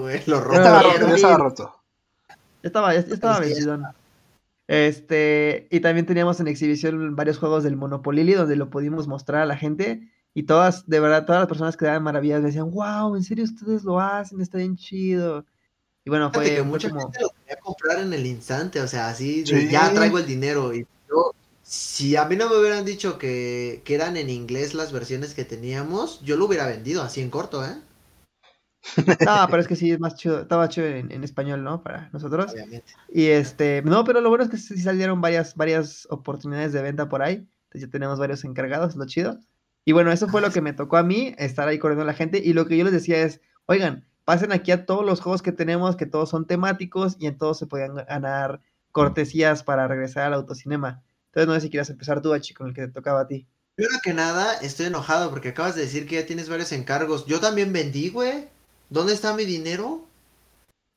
güey. 0.01 0.21
Lo 0.25 0.37
estaba 0.37 0.81
roto, 0.81 1.07
ya 1.07 1.15
estaba 1.15 1.37
roto. 1.37 1.75
Ya 2.63 2.67
estaba, 2.67 2.93
ya, 2.93 3.05
ya 3.05 3.13
estaba 3.13 3.39
vencidón. 3.39 3.85
Este, 4.67 5.67
y 5.69 5.81
también 5.81 6.07
teníamos 6.07 6.39
en 6.39 6.47
exhibición 6.47 7.15
varios 7.15 7.37
juegos 7.37 7.63
del 7.63 7.75
Monopoly 7.75 8.33
donde 8.33 8.55
lo 8.55 8.71
pudimos 8.71 9.07
mostrar 9.07 9.43
a 9.43 9.45
la 9.45 9.55
gente. 9.55 10.09
Y 10.37 10.43
todas, 10.43 10.85
de 10.85 10.99
verdad, 10.99 11.25
todas 11.25 11.39
las 11.39 11.47
personas 11.47 11.77
quedaban 11.77 12.03
maravilladas. 12.03 12.43
Decían, 12.43 12.69
wow, 12.69 13.15
en 13.15 13.23
serio 13.23 13.45
ustedes 13.45 13.85
lo 13.85 13.99
hacen, 14.01 14.41
está 14.41 14.57
bien 14.57 14.75
chido. 14.75 15.45
Y 16.03 16.09
bueno, 16.09 16.29
fue, 16.31 16.43
que 16.55 16.61
mucha 16.61 16.89
como. 16.89 17.03
gente 17.03 17.21
lo 17.21 17.29
quería 17.29 17.55
comprar 17.61 17.99
en 17.99 18.13
el 18.13 18.25
instante, 18.25 18.81
o 18.81 18.87
sea, 18.87 19.07
así 19.07 19.43
de, 19.43 19.61
Sí. 19.61 19.69
ya 19.71 19.91
traigo 19.93 20.19
el 20.19 20.25
dinero. 20.25 20.75
Y 20.75 20.85
yo, 21.09 21.31
si 21.63 22.17
a 22.17 22.25
mí 22.25 22.35
no 22.35 22.49
me 22.49 22.57
hubieran 22.57 22.83
dicho 22.83 23.17
que, 23.17 23.81
que 23.85 23.95
eran 23.95 24.17
en 24.17 24.29
inglés 24.29 24.73
las 24.73 24.91
versiones 24.91 25.33
que 25.33 25.45
teníamos, 25.45 26.21
yo 26.21 26.35
lo 26.35 26.45
hubiera 26.45 26.67
vendido 26.67 27.01
así 27.01 27.21
en 27.21 27.29
corto, 27.29 27.65
¿eh? 27.65 27.77
No, 29.25 29.47
pero 29.49 29.61
es 29.61 29.67
que 29.67 29.75
sí, 29.75 29.89
es 29.91 29.99
más 29.99 30.15
chido. 30.15 30.41
Estaba 30.41 30.69
chido 30.69 30.87
en, 30.87 31.11
en 31.11 31.23
español, 31.23 31.63
¿no? 31.63 31.81
Para 31.81 32.09
nosotros. 32.13 32.51
Obviamente. 32.51 32.93
Y 33.07 33.27
este, 33.27 33.81
no, 33.83 34.03
pero 34.03 34.21
lo 34.21 34.29
bueno 34.29 34.43
es 34.43 34.51
que 34.51 34.57
sí 34.57 34.77
salieron 34.79 35.21
varias, 35.21 35.55
varias 35.55 36.07
oportunidades 36.11 36.73
de 36.73 36.81
venta 36.81 37.09
por 37.09 37.21
ahí. 37.23 37.35
Entonces 37.35 37.81
ya 37.81 37.89
tenemos 37.89 38.19
varios 38.19 38.43
encargados, 38.43 38.95
lo 38.95 39.05
chido. 39.07 39.39
Y 39.85 39.91
bueno, 39.91 40.11
eso 40.11 40.27
fue 40.27 40.41
lo 40.41 40.51
que 40.51 40.61
me 40.61 40.73
tocó 40.73 40.97
a 40.97 41.03
mí, 41.03 41.35
estar 41.37 41.67
ahí 41.67 41.77
corriendo 41.77 42.01
a 42.01 42.07
la 42.07 42.15
gente. 42.15 42.41
Y 42.43 42.53
lo 42.53 42.65
que 42.65 42.75
yo 42.75 42.83
les 42.83 42.93
decía 42.93 43.21
es, 43.21 43.39
oigan, 43.67 44.05
pasen 44.25 44.51
aquí 44.51 44.71
a 44.71 44.85
todos 44.85 45.05
los 45.05 45.21
juegos 45.21 45.43
que 45.43 45.51
tenemos, 45.51 45.95
que 45.95 46.07
todos 46.07 46.29
son 46.29 46.47
temáticos 46.47 47.15
y 47.19 47.27
en 47.27 47.37
todos 47.37 47.59
se 47.59 47.67
podían 47.67 47.93
ganar 47.95 48.61
cortesías 48.91 49.63
para 49.63 49.87
regresar 49.87 50.23
al 50.23 50.33
autocinema. 50.33 51.03
Entonces 51.27 51.47
no 51.47 51.53
sé 51.53 51.61
si 51.61 51.69
quieras 51.69 51.89
empezar 51.91 52.21
tú, 52.21 52.33
Achi, 52.33 52.53
con 52.55 52.67
el 52.67 52.73
que 52.73 52.87
te 52.87 52.93
tocaba 52.93 53.21
a 53.21 53.27
ti. 53.27 53.47
Primero 53.75 53.99
que 54.03 54.13
nada, 54.13 54.53
estoy 54.55 54.87
enojado 54.87 55.29
porque 55.29 55.49
acabas 55.49 55.75
de 55.75 55.81
decir 55.81 56.07
que 56.07 56.15
ya 56.15 56.25
tienes 56.25 56.49
varios 56.49 56.71
encargos. 56.71 57.25
Yo 57.27 57.39
también 57.39 57.71
vendí, 57.71 58.09
güey. 58.09 58.47
¿Dónde 58.89 59.13
está 59.13 59.33
mi 59.35 59.45
dinero? 59.45 60.07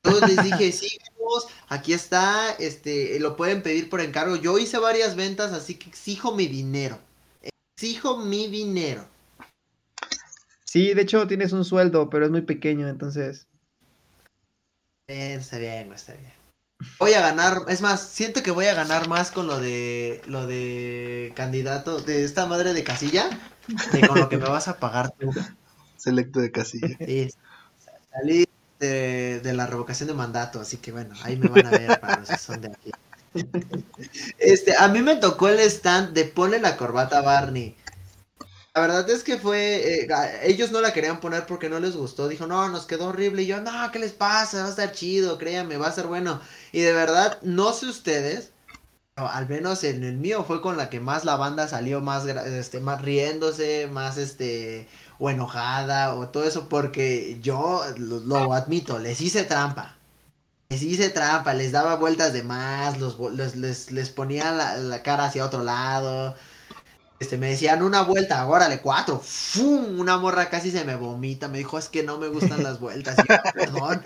Yo 0.03 0.19
les 0.25 0.41
dije, 0.41 0.71
sí, 0.71 0.97
vamos, 1.19 1.47
aquí 1.67 1.93
está, 1.93 2.51
este, 2.51 3.19
lo 3.19 3.35
pueden 3.35 3.61
pedir 3.61 3.89
por 3.89 4.01
encargo. 4.01 4.37
Yo 4.37 4.57
hice 4.57 4.79
varias 4.79 5.15
ventas, 5.15 5.51
así 5.51 5.75
que 5.75 5.89
exijo 5.89 6.33
mi 6.33 6.47
dinero. 6.47 6.99
Exijo 7.81 8.17
mi 8.17 8.49
dinero. 8.49 9.07
Sí, 10.65 10.93
de 10.93 11.01
hecho 11.01 11.25
tienes 11.27 11.53
un 11.53 11.63
sueldo, 11.63 12.09
pero 12.09 12.25
es 12.25 12.31
muy 12.31 12.41
pequeño, 12.41 12.89
entonces. 12.89 13.47
Eh, 15.07 15.35
está 15.35 15.59
bien, 15.59 15.93
está 15.93 16.11
bien. 16.11 16.33
Voy 16.99 17.13
a 17.13 17.21
ganar, 17.21 17.61
es 17.69 17.79
más, 17.79 18.01
siento 18.01 18.43
que 18.43 18.51
voy 18.51 18.65
a 18.65 18.73
ganar 18.73 19.07
más 19.07 19.31
con 19.31 19.47
lo 19.47 19.61
de 19.61 20.21
lo 20.27 20.45
de 20.45 21.31
candidato 21.37 22.01
de 22.01 22.25
esta 22.25 22.45
madre 22.47 22.73
de 22.73 22.83
casilla 22.83 23.29
que 23.93 24.05
con 24.05 24.19
lo 24.19 24.27
que 24.27 24.35
me 24.35 24.49
vas 24.49 24.67
a 24.67 24.77
pagar 24.77 25.11
tú. 25.11 25.31
Selecto 25.95 26.41
de 26.41 26.51
casilla. 26.51 26.97
Sí, 26.99 27.29
salí 28.11 28.45
de, 28.77 29.39
de 29.39 29.53
la 29.53 29.67
revocación 29.67 30.07
de 30.07 30.15
mandato, 30.15 30.59
así 30.59 30.75
que 30.75 30.91
bueno, 30.91 31.15
ahí 31.23 31.37
me 31.37 31.47
van 31.47 31.67
a 31.67 31.71
ver 31.71 31.97
para 32.01 32.19
los 32.19 32.27
que 32.27 32.37
son 32.37 32.59
de 32.59 32.67
aquí. 32.67 32.91
Este, 34.37 34.75
a 34.75 34.87
mí 34.87 35.01
me 35.01 35.15
tocó 35.17 35.49
el 35.49 35.59
stand 35.59 36.13
de 36.13 36.25
ponle 36.25 36.59
la 36.59 36.77
corbata 36.77 37.19
a 37.19 37.21
Barney. 37.21 37.75
La 38.73 38.81
verdad 38.81 39.09
es 39.09 39.23
que 39.23 39.37
fue, 39.37 40.03
eh, 40.03 40.07
ellos 40.43 40.71
no 40.71 40.79
la 40.79 40.93
querían 40.93 41.19
poner 41.19 41.45
porque 41.45 41.69
no 41.69 41.79
les 41.79 41.95
gustó. 41.95 42.27
Dijo, 42.27 42.47
no, 42.47 42.69
nos 42.69 42.85
quedó 42.85 43.07
horrible. 43.07 43.43
Y 43.43 43.47
yo, 43.47 43.61
no, 43.61 43.91
¿qué 43.91 43.99
les 43.99 44.13
pasa? 44.13 44.61
Va 44.61 44.67
a 44.67 44.69
estar 44.69 44.91
chido, 44.93 45.37
créanme, 45.37 45.77
va 45.77 45.87
a 45.87 45.91
ser 45.91 46.07
bueno. 46.07 46.39
Y 46.71 46.81
de 46.81 46.93
verdad, 46.93 47.39
no 47.41 47.73
sé 47.73 47.87
ustedes, 47.87 48.51
al 49.15 49.49
menos 49.49 49.83
en 49.83 50.03
el 50.03 50.17
mío 50.17 50.43
fue 50.45 50.61
con 50.61 50.77
la 50.77 50.89
que 50.89 50.99
más 50.99 51.25
la 51.25 51.35
banda 51.35 51.67
salió 51.67 52.01
más, 52.01 52.25
este, 52.25 52.79
más 52.79 53.01
riéndose, 53.01 53.87
más 53.87 54.17
este, 54.17 54.87
o 55.19 55.29
enojada, 55.29 56.15
o 56.15 56.29
todo 56.29 56.45
eso, 56.45 56.69
porque 56.69 57.39
yo 57.41 57.83
lo 57.97 58.53
admito, 58.53 58.99
les 58.99 59.21
hice 59.21 59.43
trampa. 59.43 59.98
Les 60.71 60.83
hice 60.83 61.09
trampa, 61.09 61.55
les 61.55 61.71
daba 61.71 61.95
vueltas 61.95 62.31
de 62.31 62.43
más, 62.43 62.99
los, 62.99 63.17
vo- 63.17 63.31
les, 63.31 63.55
les, 63.55 63.91
les 63.91 64.09
ponía 64.11 64.51
la, 64.51 64.77
la 64.77 65.01
cara 65.01 65.25
hacia 65.25 65.43
otro 65.43 65.63
lado. 65.63 66.35
Este, 67.19 67.39
me 67.39 67.49
decían 67.49 67.81
una 67.81 68.03
vuelta, 68.03 68.45
órale, 68.47 68.79
cuatro. 68.79 69.19
¡Fum! 69.19 69.99
Una 69.99 70.19
morra 70.19 70.47
casi 70.51 70.69
se 70.69 70.85
me 70.85 70.95
vomita. 70.95 71.47
Me 71.47 71.57
dijo, 71.57 71.79
es 71.79 71.89
que 71.89 72.03
no 72.03 72.19
me 72.19 72.27
gustan 72.27 72.61
las 72.61 72.79
vueltas. 72.79 73.15
Yo, 73.17 73.23
perdón. 73.55 74.03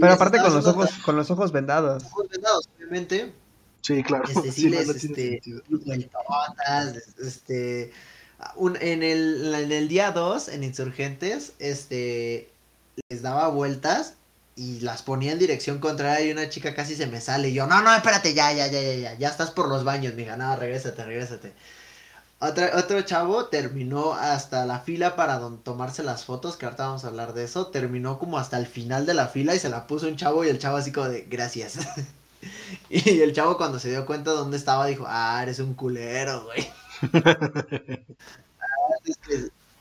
Pero 0.00 0.12
aparte 0.12 0.38
con 0.40 0.54
los 0.54 0.66
ojos, 0.66 0.90
con 1.04 1.16
los 1.16 1.30
ojos 1.30 1.52
vendados. 1.52 2.02
ojos 2.04 2.28
vendados, 2.30 2.68
obviamente. 2.74 3.34
Sí, 3.82 4.02
claro. 4.02 4.24
Este, 4.26 4.50
sí 4.50 4.62
Sí, 4.62 4.70
no, 4.70 4.78
les, 4.78 4.86
no 4.86 4.92
este, 4.94 5.42
vueltotas, 5.68 6.96
este, 7.22 7.92
un- 8.56 8.78
en, 8.80 9.02
el, 9.02 9.54
en 9.54 9.70
el 9.70 9.86
día 9.88 10.12
2, 10.12 10.48
en 10.48 10.64
Insurgentes, 10.64 11.52
este, 11.58 12.50
les 13.10 13.20
daba 13.20 13.48
vueltas 13.48 14.14
y 14.58 14.80
las 14.80 15.02
ponía 15.02 15.32
en 15.32 15.38
dirección 15.38 15.78
contraria 15.78 16.26
y 16.26 16.32
una 16.32 16.48
chica 16.48 16.74
casi 16.74 16.96
se 16.96 17.06
me 17.06 17.20
sale. 17.20 17.50
Y 17.50 17.54
yo, 17.54 17.66
no, 17.68 17.80
no, 17.80 17.94
espérate, 17.94 18.34
ya, 18.34 18.52
ya, 18.52 18.66
ya, 18.66 18.82
ya, 18.82 18.94
ya, 18.94 19.14
ya 19.14 19.28
estás 19.28 19.52
por 19.52 19.68
los 19.68 19.84
baños, 19.84 20.14
mija, 20.14 20.36
no, 20.36 20.56
regrésate, 20.56 21.04
regrésate. 21.04 21.52
otro 22.40 23.02
chavo 23.02 23.46
terminó 23.46 24.14
hasta 24.14 24.66
la 24.66 24.80
fila 24.80 25.14
para 25.14 25.40
tomarse 25.62 26.02
las 26.02 26.24
fotos, 26.24 26.56
que 26.56 26.66
ahorita 26.66 26.86
vamos 26.86 27.04
a 27.04 27.08
hablar 27.08 27.34
de 27.34 27.44
eso, 27.44 27.68
terminó 27.68 28.18
como 28.18 28.36
hasta 28.36 28.58
el 28.58 28.66
final 28.66 29.06
de 29.06 29.14
la 29.14 29.28
fila 29.28 29.54
y 29.54 29.60
se 29.60 29.68
la 29.68 29.86
puso 29.86 30.08
un 30.08 30.16
chavo 30.16 30.44
y 30.44 30.48
el 30.48 30.58
chavo 30.58 30.76
así 30.76 30.90
como 30.90 31.08
de, 31.08 31.22
gracias. 31.22 31.78
y 32.90 33.20
el 33.20 33.32
chavo 33.32 33.56
cuando 33.56 33.78
se 33.78 33.90
dio 33.90 34.06
cuenta 34.06 34.32
de 34.32 34.38
dónde 34.38 34.56
estaba 34.56 34.86
dijo, 34.86 35.04
ah, 35.06 35.40
eres 35.40 35.60
un 35.60 35.74
culero, 35.74 36.44
güey. 36.44 36.68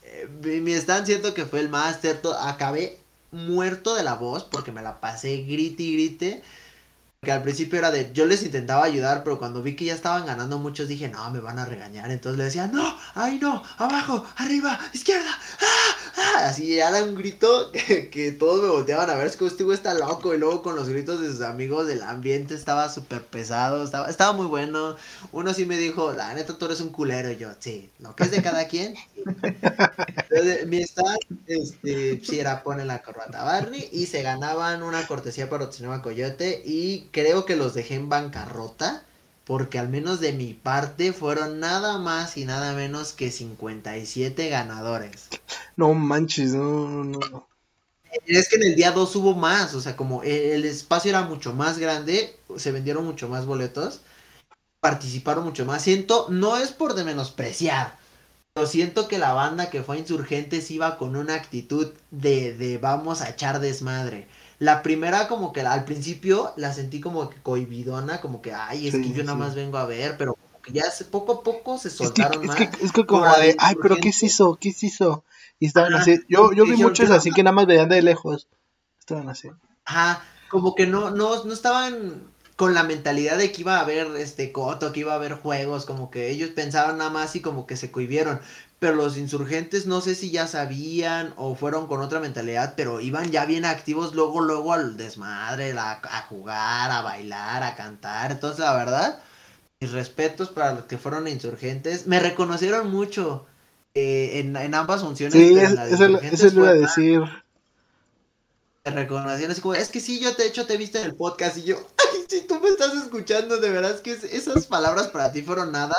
Eh, 0.04 0.28
mi 0.62 0.72
stand 0.74 1.06
siento 1.06 1.34
que 1.34 1.46
fue 1.46 1.60
el 1.60 1.70
más 1.70 2.00
cierto, 2.00 2.34
acabé 2.34 2.98
muerto 3.32 3.96
de 3.96 4.04
la 4.04 4.16
voz 4.16 4.44
porque 4.46 4.72
me 4.72 4.82
la 4.82 5.00
pasé 5.00 5.44
grite 5.44 5.84
y 5.84 5.94
grite. 5.94 6.44
Que 7.24 7.32
al 7.32 7.42
principio 7.42 7.80
era 7.80 7.90
de, 7.90 8.12
yo 8.14 8.28
les 8.28 8.44
intentaba 8.44 8.84
ayudar, 8.84 9.24
pero 9.24 9.40
cuando 9.40 9.64
vi 9.64 9.76
que 9.76 9.86
ya 9.86 9.96
estaban 9.96 10.28
ganando 10.28 10.60
muchos 10.60 10.88
dije, 10.88 11.10
no, 11.10 11.32
me 11.32 11.40
van 11.40 11.58
a 11.58 11.66
regañar. 11.66 12.12
Entonces 12.12 12.38
le 12.38 12.44
decía, 12.44 12.68
no, 12.68 12.96
ay 13.16 13.40
no, 13.40 13.64
abajo, 13.78 14.24
arriba, 14.36 14.80
izquierda, 14.94 15.32
¡ah! 15.32 15.96
¡ah! 16.18 16.48
Así 16.48 16.78
era 16.78 17.04
un 17.04 17.16
grito 17.16 17.72
que, 17.72 18.36
todos 18.38 18.62
me 18.62 18.70
volteaban 18.70 19.10
a 19.10 19.16
ver, 19.16 19.28
es 19.28 19.36
que 19.36 19.48
este 19.48 19.66
está 19.74 19.96
loco. 19.96 20.34
Y 20.34 20.38
luego 20.38 20.62
con 20.62 20.76
los 20.76 20.90
gritos 20.90 21.20
de 21.20 21.30
sus 21.30 21.42
amigos, 21.42 21.88
del 21.88 22.04
ambiente 22.04 22.54
estaba 22.54 22.90
súper 22.90 23.24
pesado, 23.24 23.84
estaba, 23.84 24.10
estaba 24.10 24.34
muy 24.34 24.46
bueno. 24.46 24.96
Uno 25.32 25.54
sí 25.54 25.66
me 25.66 25.78
dijo, 25.78 26.14
la 26.14 26.34
neta, 26.36 26.58
tú 26.58 26.66
eres 26.66 26.82
un 26.82 26.90
culero. 26.90 27.32
Yo, 27.32 27.50
sí, 27.60 27.90
lo 28.00 28.16
que 28.16 28.24
es 28.24 28.32
de 28.32 28.44
cada 28.44 28.68
quien. 28.68 28.96
mi 30.68 30.82
stand, 30.84 31.20
este, 31.48 32.22
sí 32.24 32.40
era 32.40 32.64
pone 32.64 32.86
la 32.86 33.02
corbata 33.02 33.44
Barney 33.44 33.90
y 33.92 34.06
se 34.06 34.22
ganaban 34.22 34.84
una 34.84 35.06
cortesía 35.08 35.50
para 35.50 35.66
Otsinoma 35.66 36.02
Coyote 36.02 36.62
y 36.66 37.07
creo 37.12 37.46
que 37.46 37.56
los 37.56 37.74
dejé 37.74 37.96
en 37.96 38.10
bancarrota 38.10 39.04
porque 39.48 39.80
al 39.80 39.88
menos 39.88 40.20
de 40.20 40.34
mi 40.34 40.54
parte 40.54 41.14
fueron 41.14 41.62
nada 41.62 41.98
más 41.98 42.36
y 42.36 42.44
nada 42.44 42.74
menos 42.74 43.14
que 43.14 43.32
57 43.32 44.50
ganadores. 44.50 45.30
No 45.78 45.94
manches, 45.94 46.54
no, 46.54 47.06
no, 47.06 47.48
Es 48.26 48.50
que 48.50 48.58
en 48.58 48.64
el 48.64 48.76
día 48.76 48.92
2 48.92 49.16
hubo 49.16 49.36
más, 49.36 49.74
o 49.74 49.80
sea, 49.80 49.96
como 49.96 50.22
el 50.24 50.66
espacio 50.66 51.10
era 51.10 51.22
mucho 51.22 51.54
más 51.54 51.78
grande, 51.78 52.36
se 52.58 52.74
vendieron 52.74 53.06
mucho 53.06 53.30
más 53.30 53.46
boletos, 53.46 54.02
participaron 54.82 55.46
mucho 55.46 55.66
más. 55.66 55.82
Siento, 55.82 56.28
no 56.30 56.58
es 56.58 56.72
por 56.72 56.94
de 56.94 57.06
menospreciar, 57.06 57.98
pero 58.54 58.68
siento 58.68 59.08
que 59.08 59.18
la 59.18 59.32
banda 59.32 59.70
que 59.70 59.82
fue 59.82 59.96
a 59.96 60.00
Insurgentes 60.00 60.70
iba 60.72 60.98
con 60.98 61.16
una 61.16 61.36
actitud 61.36 61.94
de, 62.12 62.54
de 62.54 62.80
vamos 62.80 63.22
a 63.22 63.30
echar 63.30 63.62
desmadre. 63.62 64.28
La 64.60 64.82
primera 64.82 65.28
como 65.28 65.54
que 65.54 65.62
al 65.62 65.86
principio 65.86 66.54
la 66.56 66.74
sentí 66.74 67.00
como 67.00 67.30
que 67.30 67.42
cohibidona, 67.42 68.22
como 68.22 68.42
que, 68.42 68.54
ay, 68.54 68.88
es 68.88 68.96
que 68.96 69.12
yo 69.12 69.24
nada 69.24 69.38
más 69.38 69.54
vengo 69.54 69.78
a 69.78 69.86
ver, 69.86 70.18
pero 70.18 70.34
como 70.34 70.62
que 70.62 70.72
ya 70.72 70.86
poco 71.12 71.34
a 71.34 71.44
poco 71.44 71.78
se 71.78 71.90
soltaron 71.90 72.42
es 72.42 72.48
más. 72.48 72.60
Es 72.60 72.70
que, 72.70 72.86
es 72.86 72.92
que 72.92 73.06
como 73.06 73.26
de, 73.26 73.56
ay, 73.60 73.76
pero 73.82 73.98
¿qué 73.98 74.12
se 74.12 74.26
hizo? 74.26 74.58
¿Qué 74.60 74.72
se 74.74 74.88
hizo? 74.88 75.24
Y 75.60 75.68
estaban 75.68 75.94
así, 75.94 76.20
yo, 76.28 76.54
yo 76.54 76.66
vi 76.66 76.76
muchos 76.78 77.10
así 77.12 77.32
que 77.32 77.44
nada 77.44 77.54
más 77.54 77.68
veían 77.68 77.90
de 77.90 78.02
lejos. 78.02 78.48
Estaban 79.00 79.30
así. 79.30 79.50
Ajá, 79.86 80.24
como 80.50 80.76
que 80.76 80.88
no, 80.88 81.12
no, 81.12 81.44
no 81.44 81.54
estaban 81.54 82.32
con 82.58 82.74
la 82.74 82.84
mentalidad 82.84 83.38
de 83.38 83.52
que 83.52 83.62
iba 83.62 83.78
a 83.78 83.82
haber 83.82 84.08
este 84.18 84.52
coto, 84.52 84.92
que 84.92 85.02
iba 85.02 85.14
a 85.14 85.18
haber 85.18 85.34
juegos, 85.34 85.86
como 85.86 86.10
que 86.10 86.32
ellos 86.32 86.50
pensaban 86.50 86.98
nada 86.98 87.12
más 87.12 87.36
y 87.36 87.42
como 87.42 87.68
que 87.68 87.78
se 87.78 87.92
cohibieron 87.92 88.42
pero 88.80 88.96
los 88.96 89.18
insurgentes 89.18 89.88
no 89.88 90.02
sé 90.02 90.14
si 90.14 90.30
ya 90.30 90.48
sabían 90.48 91.34
o 91.36 91.56
fueron 91.56 91.88
con 91.88 92.02
otra 92.02 92.20
mentalidad, 92.20 92.76
pero 92.78 93.02
iban 93.02 93.32
ya 93.32 93.46
bien 93.46 93.66
activos 93.66 94.14
luego, 94.14 94.42
luego 94.42 94.74
al 94.74 94.98
desmadre, 94.98 95.74
a, 95.78 96.26
jugar, 96.30 96.92
a 96.92 97.02
bailar, 97.02 97.64
a 97.64 97.76
cantar. 97.76 98.32
Entonces, 98.32 98.60
la 98.60 98.76
verdad, 98.76 99.20
mis 99.80 99.92
respetos 99.92 100.50
para 100.50 100.74
los 100.74 100.86
que 100.86 101.00
fueron 101.00 101.28
insurgentes. 101.28 102.06
Me 102.06 102.20
reconocieron 102.20 102.92
mucho 102.92 103.48
eh, 103.96 104.40
en, 104.40 104.76
ambas 104.76 105.02
funciones. 105.02 105.34
Sí, 105.34 105.58
eso, 105.58 106.50
lo 106.50 106.62
iba 106.62 106.70
a 106.70 106.74
decir. 106.74 107.22
Me 108.86 108.92
reconocieron 108.92 109.52
así 109.52 109.62
como, 109.62 109.74
es 109.74 109.90
que 109.90 110.00
sí, 110.00 110.20
yo 110.20 110.34
de 110.34 110.46
hecho 110.46 110.68
te 110.68 110.76
he 110.76 110.78
visto 110.78 111.00
en 111.00 111.06
el 111.06 111.16
podcast 111.16 111.58
y 111.58 111.64
yo, 111.64 111.78
ay, 111.98 112.26
si 112.30 112.42
tú 112.42 112.60
me 112.60 112.70
estás 112.70 112.94
escuchando, 112.94 113.58
de 113.58 113.72
verdad 113.72 113.92
es 113.92 114.02
que 114.02 114.12
esas 114.12 114.68
palabras 114.68 115.08
para 115.08 115.32
ti 115.32 115.42
fueron 115.42 115.72
nada 115.72 115.98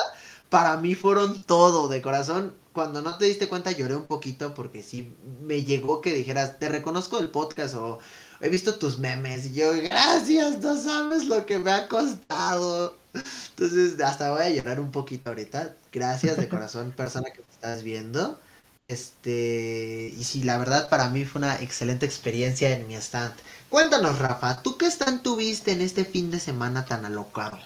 para 0.48 0.76
mí 0.76 0.94
fueron 0.94 1.42
todo 1.42 1.88
de 1.88 2.02
corazón 2.02 2.54
cuando 2.72 3.02
no 3.02 3.18
te 3.18 3.24
diste 3.24 3.48
cuenta 3.48 3.72
lloré 3.72 3.96
un 3.96 4.06
poquito 4.06 4.54
porque 4.54 4.84
sí 4.84 5.16
me 5.42 5.64
llegó 5.64 6.00
que 6.00 6.14
dijeras, 6.14 6.60
te 6.60 6.68
reconozco 6.68 7.18
el 7.18 7.28
podcast 7.28 7.74
o 7.74 7.98
he 8.40 8.48
visto 8.48 8.76
tus 8.76 8.98
memes 8.98 9.46
y 9.46 9.54
yo, 9.54 9.72
gracias, 9.82 10.60
no 10.60 10.80
sabes 10.80 11.24
lo 11.24 11.44
que 11.44 11.58
me 11.58 11.72
ha 11.72 11.88
costado. 11.88 12.96
Entonces, 13.50 14.00
hasta 14.00 14.30
voy 14.30 14.42
a 14.42 14.50
llorar 14.50 14.78
un 14.78 14.92
poquito 14.92 15.30
ahorita. 15.30 15.74
Gracias 15.90 16.36
de 16.36 16.48
corazón, 16.48 16.92
persona 16.92 17.30
que 17.30 17.40
me 17.40 17.52
estás 17.52 17.82
viendo. 17.82 18.38
Este, 18.86 20.14
y 20.16 20.24
sí, 20.24 20.44
la 20.44 20.56
verdad 20.56 20.88
para 20.88 21.10
mí 21.10 21.24
fue 21.24 21.40
una 21.40 21.60
excelente 21.60 22.06
experiencia 22.06 22.70
en 22.70 22.86
mi 22.86 22.94
stand. 22.94 23.34
Cuéntanos, 23.68 24.18
Rafa, 24.18 24.62
¿tú 24.62 24.78
qué 24.78 24.86
stand 24.86 25.22
tuviste 25.22 25.72
en 25.72 25.80
este 25.80 26.04
fin 26.04 26.30
de 26.30 26.38
semana 26.38 26.84
tan 26.84 27.04
alocado? 27.04 27.58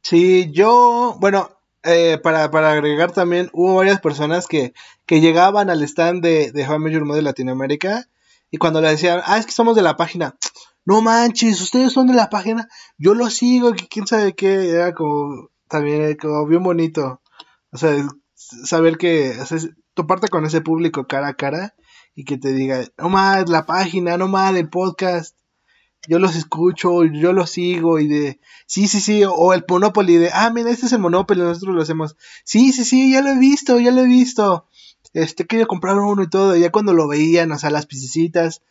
Sí, 0.00 0.50
yo, 0.52 1.16
bueno, 1.18 1.57
eh, 1.82 2.18
para, 2.22 2.44
agregar 2.44 3.12
también, 3.12 3.50
hubo 3.52 3.76
varias 3.76 4.00
personas 4.00 4.46
que, 4.46 4.72
que 5.06 5.20
llegaban 5.20 5.70
al 5.70 5.82
stand 5.82 6.22
de, 6.22 6.52
de 6.52 6.68
How 6.68 6.78
de 6.78 7.22
Latinoamérica 7.22 8.08
y 8.50 8.58
cuando 8.58 8.80
le 8.80 8.90
decían, 8.90 9.20
ah, 9.24 9.38
es 9.38 9.46
que 9.46 9.52
somos 9.52 9.76
de 9.76 9.82
la 9.82 9.96
página, 9.96 10.36
no 10.84 11.02
manches, 11.02 11.60
ustedes 11.60 11.92
son 11.92 12.06
de 12.06 12.14
la 12.14 12.30
página, 12.30 12.68
yo 12.96 13.14
lo 13.14 13.30
sigo, 13.30 13.72
quién 13.90 14.06
sabe 14.06 14.34
qué, 14.34 14.70
era 14.70 14.94
como 14.94 15.50
también 15.68 16.16
como 16.16 16.46
bien 16.46 16.62
bonito, 16.62 17.20
o 17.70 17.76
sea, 17.76 18.08
saber 18.34 18.96
que, 18.96 19.36
o 19.40 19.46
sea, 19.46 19.58
toparte 19.94 20.28
con 20.28 20.46
ese 20.46 20.60
público 20.60 21.06
cara 21.06 21.28
a 21.28 21.34
cara 21.34 21.74
y 22.14 22.24
que 22.24 22.38
te 22.38 22.52
diga, 22.52 22.84
no 22.96 23.10
más 23.10 23.48
la 23.48 23.66
página, 23.66 24.16
no 24.16 24.28
más 24.28 24.54
el 24.56 24.68
podcast, 24.68 25.36
yo 26.08 26.18
los 26.18 26.36
escucho, 26.36 27.04
yo 27.04 27.34
los 27.34 27.50
sigo 27.50 27.98
y 27.98 28.08
de, 28.08 28.40
sí, 28.66 28.88
sí, 28.88 29.00
sí, 29.00 29.22
o 29.26 29.52
el 29.52 29.62
Monopoly 29.68 30.16
de, 30.16 30.30
ah, 30.32 30.50
mira, 30.50 30.70
este 30.70 30.86
es 30.86 30.92
el 30.94 31.00
Monopoly, 31.00 31.40
nosotros 31.42 31.76
lo 31.76 31.82
hacemos, 31.82 32.16
sí, 32.44 32.72
sí, 32.72 32.84
sí, 32.84 33.12
ya 33.12 33.20
lo 33.20 33.28
he 33.28 33.38
visto, 33.38 33.78
ya 33.78 33.90
lo 33.90 34.00
he 34.00 34.06
visto, 34.06 34.66
este, 35.12 35.46
quería 35.46 35.66
comprar 35.66 35.98
uno 35.98 36.22
y 36.22 36.30
todo, 36.30 36.56
ya 36.56 36.72
cuando 36.72 36.94
lo 36.94 37.08
veían, 37.08 37.52
o 37.52 37.58
sea, 37.58 37.68
las 37.68 37.84
pisecitas, 37.84 38.62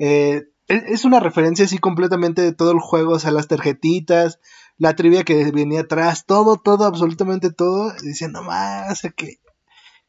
eh, 0.00 0.48
es 0.66 1.04
una 1.04 1.20
referencia 1.20 1.64
así 1.64 1.78
completamente 1.78 2.42
de 2.42 2.52
todo 2.52 2.72
el 2.72 2.80
juego, 2.80 3.12
o 3.12 3.18
sea, 3.20 3.30
las 3.30 3.46
tarjetitas, 3.46 4.40
la 4.76 4.96
trivia 4.96 5.22
que 5.22 5.52
venía 5.52 5.82
atrás, 5.82 6.26
todo, 6.26 6.56
todo, 6.56 6.84
absolutamente 6.86 7.52
todo, 7.52 7.92
no 8.32 8.42
más, 8.42 8.92
o 8.92 8.96
sea, 8.96 9.10
que, 9.10 9.38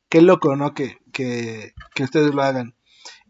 qué 0.10 0.22
loco, 0.22 0.56
¿no? 0.56 0.74
Que, 0.74 0.98
que, 1.14 1.74
que 1.94 2.04
ustedes 2.04 2.34
lo 2.34 2.42
hagan. 2.42 2.74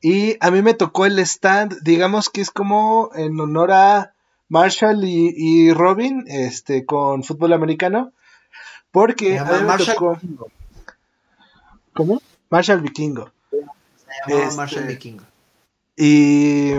Y 0.01 0.37
a 0.39 0.49
mí 0.49 0.61
me 0.61 0.73
tocó 0.73 1.05
el 1.05 1.19
stand, 1.19 1.79
digamos 1.83 2.29
que 2.29 2.41
es 2.41 2.49
como 2.49 3.11
en 3.13 3.39
honor 3.39 3.71
a 3.71 4.13
Marshall 4.49 5.03
y, 5.03 5.71
Robin, 5.73 6.25
este, 6.27 6.85
con 6.85 7.23
fútbol 7.23 7.53
americano. 7.53 8.11
Porque 8.91 9.37
a 9.39 9.45
mí 9.45 9.51
me 9.63 9.85
tocó. 9.85 10.19
¿Cómo? 11.93 12.21
Marshall 12.49 12.81
Vikingo. 12.81 13.31
Se 13.49 14.31
llamaba 14.33 14.55
Marshall 14.55 14.81
este, 14.81 14.93
Vikingo. 14.93 15.23
Y, 15.95 16.73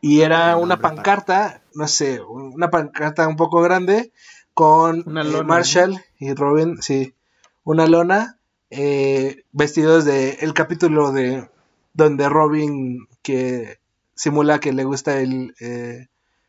y 0.00 0.20
era 0.20 0.56
una 0.56 0.80
pancarta, 0.80 1.62
no 1.74 1.86
sé, 1.86 2.20
una 2.20 2.70
pancarta 2.70 3.28
un 3.28 3.36
poco 3.36 3.62
grande 3.62 4.10
con 4.54 5.00
eh, 5.16 5.42
Marshall 5.44 6.02
y 6.18 6.34
Robin, 6.34 6.82
sí, 6.82 7.14
una 7.64 7.86
lona, 7.86 8.38
eh, 8.70 9.44
vestidos 9.52 10.04
de 10.04 10.38
el 10.40 10.54
capítulo 10.54 11.12
de 11.12 11.48
donde 12.00 12.28
Robin 12.28 13.06
que 13.22 13.78
simula 14.14 14.58
que 14.58 14.72
le 14.72 14.84
gusta 14.84 15.20
el 15.20 15.54
eh, 15.60 16.08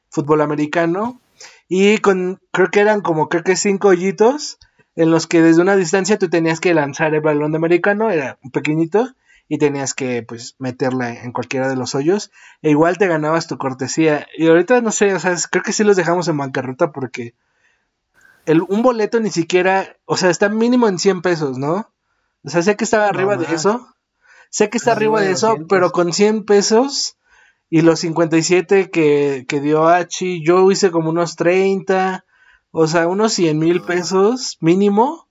fútbol 0.10 0.42
americano 0.42 1.20
y 1.68 2.00
con 2.00 2.42
creo 2.52 2.70
que 2.70 2.80
eran 2.80 3.02
como 3.02 3.30
creo 3.30 3.44
que 3.44 3.56
cinco 3.56 3.90
hoyitos 3.90 4.58
en 4.96 5.12
los 5.12 5.28
que 5.28 5.42
desde 5.42 5.62
una 5.62 5.76
distancia 5.76 6.18
tú 6.18 6.30
tenías 6.30 6.60
que 6.60 6.74
lanzar 6.74 7.14
el 7.14 7.22
balón 7.22 7.52
de 7.52 7.58
americano 7.58 8.10
era 8.10 8.38
un 8.44 8.52
pequeñito 8.52 9.14
y 9.48 9.58
tenías 9.58 9.94
que 9.94 10.24
pues 10.24 10.56
meterla 10.60 11.14
en 11.14 11.32
cualquiera 11.32 11.68
de 11.70 11.76
los 11.76 11.96
hoyos 11.96 12.32
e 12.62 12.70
igual 12.70 12.98
te 12.98 13.08
ganabas 13.08 13.48
tu 13.48 13.58
cortesía. 13.58 14.28
Y 14.38 14.48
ahorita 14.48 14.82
no 14.82 14.92
sé 14.92 15.14
o 15.14 15.20
sea 15.20 15.36
creo 15.50 15.64
que 15.64 15.74
sí 15.74 15.84
los 15.84 15.98
dejamos 15.98 16.28
en 16.28 16.38
bancarrota 16.38 16.92
porque 16.92 17.34
el, 18.46 18.62
un 18.62 18.82
boleto 18.82 19.20
ni 19.20 19.30
siquiera 19.30 19.98
o 20.06 20.18
sea 20.18 20.30
está 20.30 20.50
mínimo 20.50 20.88
en 20.88 21.00
100 21.00 21.22
pesos 21.22 21.58
no 21.58 21.92
o 22.44 22.50
sea 22.50 22.62
sé 22.62 22.76
que 22.76 22.84
estaba 22.84 23.08
arriba 23.08 23.38
de 23.38 23.54
eso 23.54 23.88
Sé 24.52 24.70
que 24.70 24.78
está 24.78 24.92
arriba 24.92 25.22
de 25.22 25.32
eso, 25.32 25.56
pero 25.70 25.92
con 25.92 26.12
100 26.12 26.44
pesos 26.44 27.18
y 27.70 27.82
los 27.82 28.02
57 28.02 28.92
que, 28.92 29.46
que 29.48 29.62
dio 29.62 29.88
Hachi, 29.88 30.46
yo 30.46 30.70
hice 30.70 30.92
como 30.92 31.10
unos 31.10 31.38
30, 31.38 32.26
o 32.72 32.86
sea, 32.86 33.08
unos 33.08 33.32
100 33.34 33.58
mil 33.58 33.82
pesos 33.82 34.58
mínimo 34.60 35.30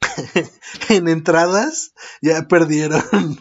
en 0.88 1.06
entradas, 1.06 1.92
ya 2.20 2.42
perdieron. 2.48 3.02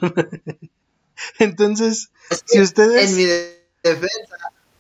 Entonces, 1.39 2.11
si 2.45 2.61
ustedes... 2.61 3.09
En 3.09 3.17
mi 3.17 3.25
defensa, 3.83 4.37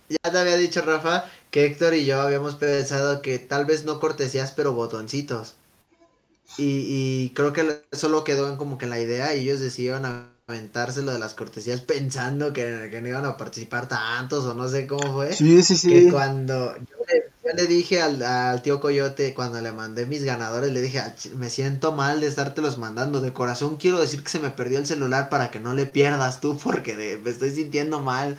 ya 0.09 0.31
te 0.31 0.37
había 0.37 0.57
dicho 0.57 0.83
Rafa 0.83 1.25
que 1.49 1.65
Héctor 1.65 1.95
y 1.95 2.05
yo 2.05 2.21
habíamos 2.21 2.53
pensado 2.55 3.23
que 3.23 3.39
tal 3.39 3.65
vez 3.65 3.83
no 3.83 3.99
cortesías, 3.99 4.51
pero 4.51 4.73
botoncitos. 4.73 5.55
Y, 6.57 6.63
y 6.63 7.31
creo 7.33 7.53
que 7.53 7.81
solo 7.91 8.23
quedó 8.23 8.49
en 8.49 8.57
como 8.57 8.77
que 8.77 8.85
la 8.85 8.99
idea 8.99 9.35
y 9.35 9.41
ellos 9.41 9.59
decidieron 9.59 10.31
aventarse 10.51 11.01
lo 11.01 11.13
de 11.13 11.19
las 11.19 11.33
cortesías 11.33 11.81
pensando 11.81 12.53
que, 12.53 12.89
que, 12.91 13.01
no 13.01 13.07
iban 13.07 13.25
a 13.25 13.37
participar 13.37 13.87
tantos 13.87 14.45
o 14.45 14.53
no 14.53 14.67
sé 14.67 14.85
cómo 14.87 15.13
fue. 15.13 15.33
Sí, 15.33 15.63
sí, 15.63 15.77
sí. 15.77 15.89
Que 15.89 16.11
cuando 16.11 16.75
yo 16.75 17.53
le, 17.55 17.67
dije 17.67 18.01
al, 18.01 18.21
al, 18.21 18.61
tío 18.61 18.79
Coyote, 18.79 19.33
cuando 19.33 19.61
le 19.61 19.71
mandé 19.71 20.05
mis 20.05 20.23
ganadores, 20.23 20.71
le 20.71 20.81
dije, 20.81 21.01
me 21.35 21.49
siento 21.49 21.91
mal 21.93 22.21
de 22.21 22.27
estártelos 22.27 22.77
mandando. 22.77 23.21
De 23.21 23.33
corazón 23.33 23.77
quiero 23.77 23.99
decir 23.99 24.23
que 24.23 24.29
se 24.29 24.39
me 24.39 24.51
perdió 24.51 24.77
el 24.79 24.85
celular 24.85 25.29
para 25.29 25.51
que 25.51 25.59
no 25.59 25.73
le 25.73 25.85
pierdas 25.85 26.41
tú 26.41 26.57
porque 26.57 27.19
me 27.23 27.29
estoy 27.29 27.51
sintiendo 27.51 28.01
mal. 28.01 28.37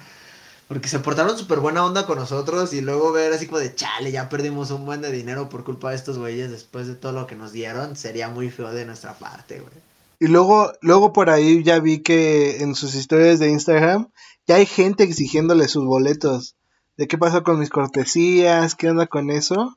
Porque 0.72 0.88
se 0.88 1.00
portaron 1.00 1.36
súper 1.36 1.60
buena 1.60 1.84
onda 1.84 2.06
con 2.06 2.16
nosotros 2.16 2.72
y 2.72 2.80
luego 2.80 3.12
ver 3.12 3.30
así 3.34 3.46
como 3.46 3.58
de 3.58 3.74
chale, 3.74 4.10
ya 4.10 4.30
perdimos 4.30 4.70
un 4.70 4.86
buen 4.86 5.02
de 5.02 5.12
dinero 5.12 5.50
por 5.50 5.64
culpa 5.64 5.90
de 5.90 5.96
estos 5.96 6.16
güeyes 6.16 6.50
después 6.50 6.86
de 6.86 6.94
todo 6.94 7.12
lo 7.12 7.26
que 7.26 7.36
nos 7.36 7.52
dieron, 7.52 7.94
sería 7.94 8.30
muy 8.30 8.48
feo 8.48 8.72
de 8.72 8.86
nuestra 8.86 9.12
parte, 9.12 9.60
güey. 9.60 9.74
Y 10.18 10.28
luego, 10.28 10.72
luego 10.80 11.12
por 11.12 11.28
ahí 11.28 11.62
ya 11.62 11.78
vi 11.78 11.98
que 11.98 12.62
en 12.62 12.74
sus 12.74 12.94
historias 12.94 13.38
de 13.38 13.50
Instagram 13.50 14.08
ya 14.46 14.54
hay 14.54 14.64
gente 14.64 15.04
exigiéndole 15.04 15.68
sus 15.68 15.84
boletos. 15.84 16.56
¿De 16.96 17.06
qué 17.06 17.18
pasó 17.18 17.42
con 17.42 17.58
mis 17.58 17.68
cortesías? 17.68 18.74
¿Qué 18.74 18.88
onda 18.88 19.06
con 19.06 19.28
eso? 19.30 19.76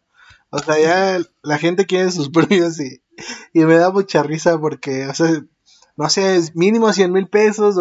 O 0.49 0.59
sea, 0.59 0.79
ya 0.79 1.19
la 1.43 1.57
gente 1.57 1.87
quiere 1.87 2.09
sus 2.09 2.29
premios 2.31 2.79
y, 2.79 3.01
y 3.51 3.65
me 3.65 3.75
da 3.75 3.91
mucha 3.91 4.23
risa 4.23 4.57
porque, 4.61 5.07
o 5.07 5.13
sea, 5.13 5.43
no 5.97 6.09
sé, 6.09 6.37
es 6.37 6.55
mínimo 6.55 6.93
100 6.93 7.11
mil 7.11 7.27
pesos, 7.27 7.75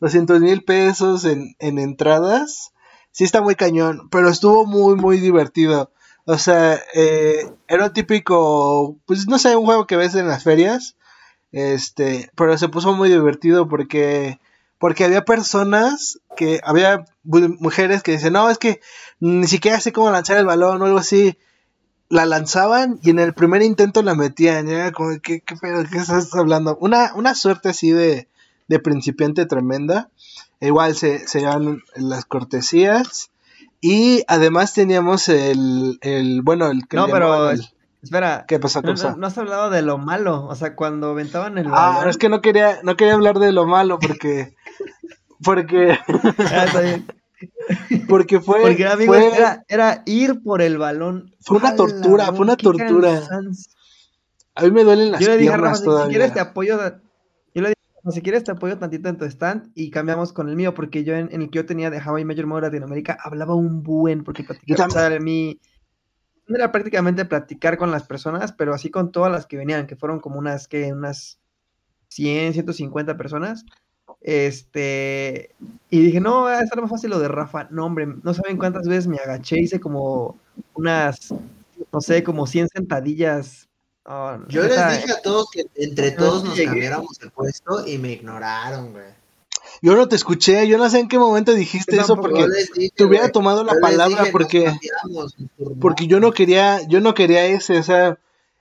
200 0.00 0.40
mil 0.40 0.64
pesos 0.64 1.24
en, 1.24 1.54
en 1.58 1.78
entradas. 1.78 2.72
Sí 3.10 3.24
está 3.24 3.40
muy 3.40 3.54
cañón, 3.54 4.08
pero 4.10 4.28
estuvo 4.28 4.64
muy, 4.64 4.94
muy 4.96 5.18
divertido. 5.18 5.90
O 6.24 6.36
sea, 6.36 6.78
eh, 6.94 7.50
era 7.68 7.86
un 7.86 7.92
típico, 7.92 8.98
pues 9.06 9.26
no 9.28 9.38
sé, 9.38 9.56
un 9.56 9.64
juego 9.64 9.86
que 9.86 9.96
ves 9.96 10.14
en 10.14 10.28
las 10.28 10.44
ferias. 10.44 10.96
Este, 11.52 12.30
pero 12.36 12.58
se 12.58 12.68
puso 12.68 12.92
muy 12.92 13.08
divertido 13.08 13.66
porque, 13.66 14.38
porque 14.78 15.04
había 15.04 15.24
personas 15.24 16.20
que, 16.36 16.60
había 16.62 17.06
mujeres 17.22 18.02
que 18.02 18.12
dicen, 18.12 18.34
no, 18.34 18.50
es 18.50 18.58
que 18.58 18.80
ni 19.20 19.46
siquiera 19.46 19.80
sé 19.80 19.92
cómo 19.92 20.10
lanzar 20.10 20.36
el 20.36 20.44
balón 20.44 20.82
o 20.82 20.84
algo 20.84 20.98
así. 20.98 21.38
La 22.10 22.26
lanzaban 22.26 22.98
y 23.02 23.10
en 23.10 23.18
el 23.18 23.34
primer 23.34 23.62
intento 23.62 24.02
la 24.02 24.14
metían. 24.14 24.66
Ya 24.66 24.92
como, 24.92 25.18
¿qué, 25.22 25.40
qué, 25.40 25.56
qué 25.90 25.98
estás 25.98 26.34
hablando? 26.34 26.76
Una, 26.80 27.12
una 27.14 27.34
suerte 27.34 27.70
así 27.70 27.90
de, 27.90 28.28
de 28.68 28.78
principiante 28.78 29.46
tremenda. 29.46 30.10
Igual 30.60 30.94
se, 30.94 31.26
se 31.26 31.40
llevan 31.40 31.82
las 31.96 32.24
cortesías. 32.24 33.30
Y 33.80 34.24
además 34.26 34.74
teníamos 34.74 35.28
el, 35.28 35.98
el 36.00 36.42
bueno, 36.42 36.70
el 36.70 36.86
que... 36.88 36.96
No, 36.96 37.06
pero 37.06 37.50
espera. 38.02 38.44
¿Qué 38.46 38.58
pasó? 38.58 38.82
No, 38.82 39.16
no, 39.16 39.26
has 39.26 39.38
hablado 39.38 39.70
de 39.70 39.82
lo 39.82 39.98
malo, 39.98 40.46
o 40.46 40.54
sea, 40.54 40.74
cuando 40.74 41.10
aventaban 41.10 41.58
el 41.58 41.68
Ah, 41.70 42.04
es 42.08 42.16
que 42.16 42.28
no 42.28 42.40
quería, 42.40 42.80
no 42.82 42.96
quería 42.96 43.14
hablar 43.14 43.38
de 43.38 43.52
lo 43.52 43.66
malo 43.66 43.98
porque... 43.98 44.54
porque... 45.44 45.98
Ah, 46.38 46.66
porque 48.08 48.40
fue, 48.40 48.60
porque, 48.60 48.86
amigos, 48.86 49.16
era, 49.16 49.64
era, 49.68 50.02
ir 50.06 50.42
por 50.42 50.62
el 50.62 50.78
balón. 50.78 51.34
Fue 51.40 51.58
una 51.58 51.76
tortura, 51.76 52.26
fue 52.26 52.40
una 52.40 52.56
tortura. 52.56 53.22
A 54.54 54.62
mí 54.62 54.70
me 54.72 54.82
duelen 54.82 55.12
las 55.12 55.20
Yo 55.20 55.28
le 55.28 55.36
dije 55.36 55.52
a 55.52 55.74
si 55.74 55.84
quieres 56.08 56.32
te 56.32 56.40
apoyo, 56.40 56.78
si 58.12 58.22
quieres 58.22 58.44
te 58.44 58.52
apoyo 58.52 58.78
tantito 58.78 59.08
en 59.08 59.16
tu 59.16 59.24
stand 59.24 59.70
y 59.74 59.90
cambiamos 59.90 60.32
con 60.32 60.48
el 60.48 60.56
mío, 60.56 60.74
porque 60.74 61.04
yo 61.04 61.14
en, 61.14 61.28
el 61.32 61.50
que 61.50 61.58
yo 61.58 61.66
tenía 61.66 61.90
de 61.90 61.98
Hawaii 61.98 62.24
Major 62.24 62.46
Mode 62.46 62.62
Latinoamérica 62.62 63.16
hablaba 63.22 63.54
un 63.54 63.82
buen, 63.82 64.24
porque 64.24 64.44
platicaba, 64.44 64.86
o 64.86 64.90
sea, 64.90 65.20
mi, 65.20 65.58
era 66.48 66.72
prácticamente 66.72 67.24
platicar 67.24 67.76
con 67.76 67.90
las 67.90 68.04
personas, 68.04 68.52
pero 68.52 68.74
así 68.74 68.90
con 68.90 69.12
todas 69.12 69.30
las 69.30 69.46
que 69.46 69.56
venían, 69.56 69.86
que 69.86 69.96
fueron 69.96 70.20
como 70.20 70.38
unas, 70.38 70.68
que 70.68 70.92
unas 70.92 71.38
100, 72.08 72.54
150 72.54 73.16
personas. 73.16 73.64
Este, 74.20 75.54
y 75.90 76.00
dije, 76.00 76.20
no, 76.20 76.42
va 76.42 76.58
a 76.58 76.62
estar 76.62 76.80
más 76.80 76.90
fácil 76.90 77.10
lo 77.10 77.18
de 77.18 77.28
Rafa. 77.28 77.68
No, 77.70 77.86
hombre, 77.86 78.06
no 78.06 78.34
saben 78.34 78.56
cuántas 78.56 78.88
veces 78.88 79.06
me 79.06 79.18
agaché, 79.18 79.60
hice 79.60 79.80
como 79.80 80.38
unas, 80.74 81.34
no 81.92 82.00
sé, 82.00 82.22
como 82.22 82.46
100 82.46 82.68
sentadillas 82.68 83.67
Oh, 84.10 84.38
Yo 84.48 84.62
les 84.62 84.70
dije 84.70 85.12
a 85.12 85.20
todos 85.20 85.50
que 85.50 85.66
entre 85.74 86.12
todos 86.12 86.42
nos 86.42 86.58
cambiáramos 86.58 87.20
el 87.20 87.30
puesto 87.30 87.86
y 87.86 87.98
me 87.98 88.12
ignoraron, 88.12 88.92
güey. 88.92 89.04
Yo 89.82 89.96
no 89.96 90.08
te 90.08 90.16
escuché, 90.16 90.66
yo 90.66 90.78
no 90.78 90.88
sé 90.88 91.00
en 91.00 91.08
qué 91.08 91.18
momento 91.18 91.52
dijiste 91.52 91.96
eso 91.96 92.16
porque 92.16 92.46
te 92.96 93.04
hubiera 93.04 93.28
tomado 93.28 93.64
la 93.64 93.74
palabra 93.80 94.24
porque 94.32 94.72
porque 95.78 96.06
yo 96.06 96.20
no 96.20 96.32
quería 96.32 96.80
yo 96.88 97.00
no 97.00 97.12
quería 97.12 97.44
ese, 97.44 97.78
o 97.78 97.82
sea, 97.82 98.18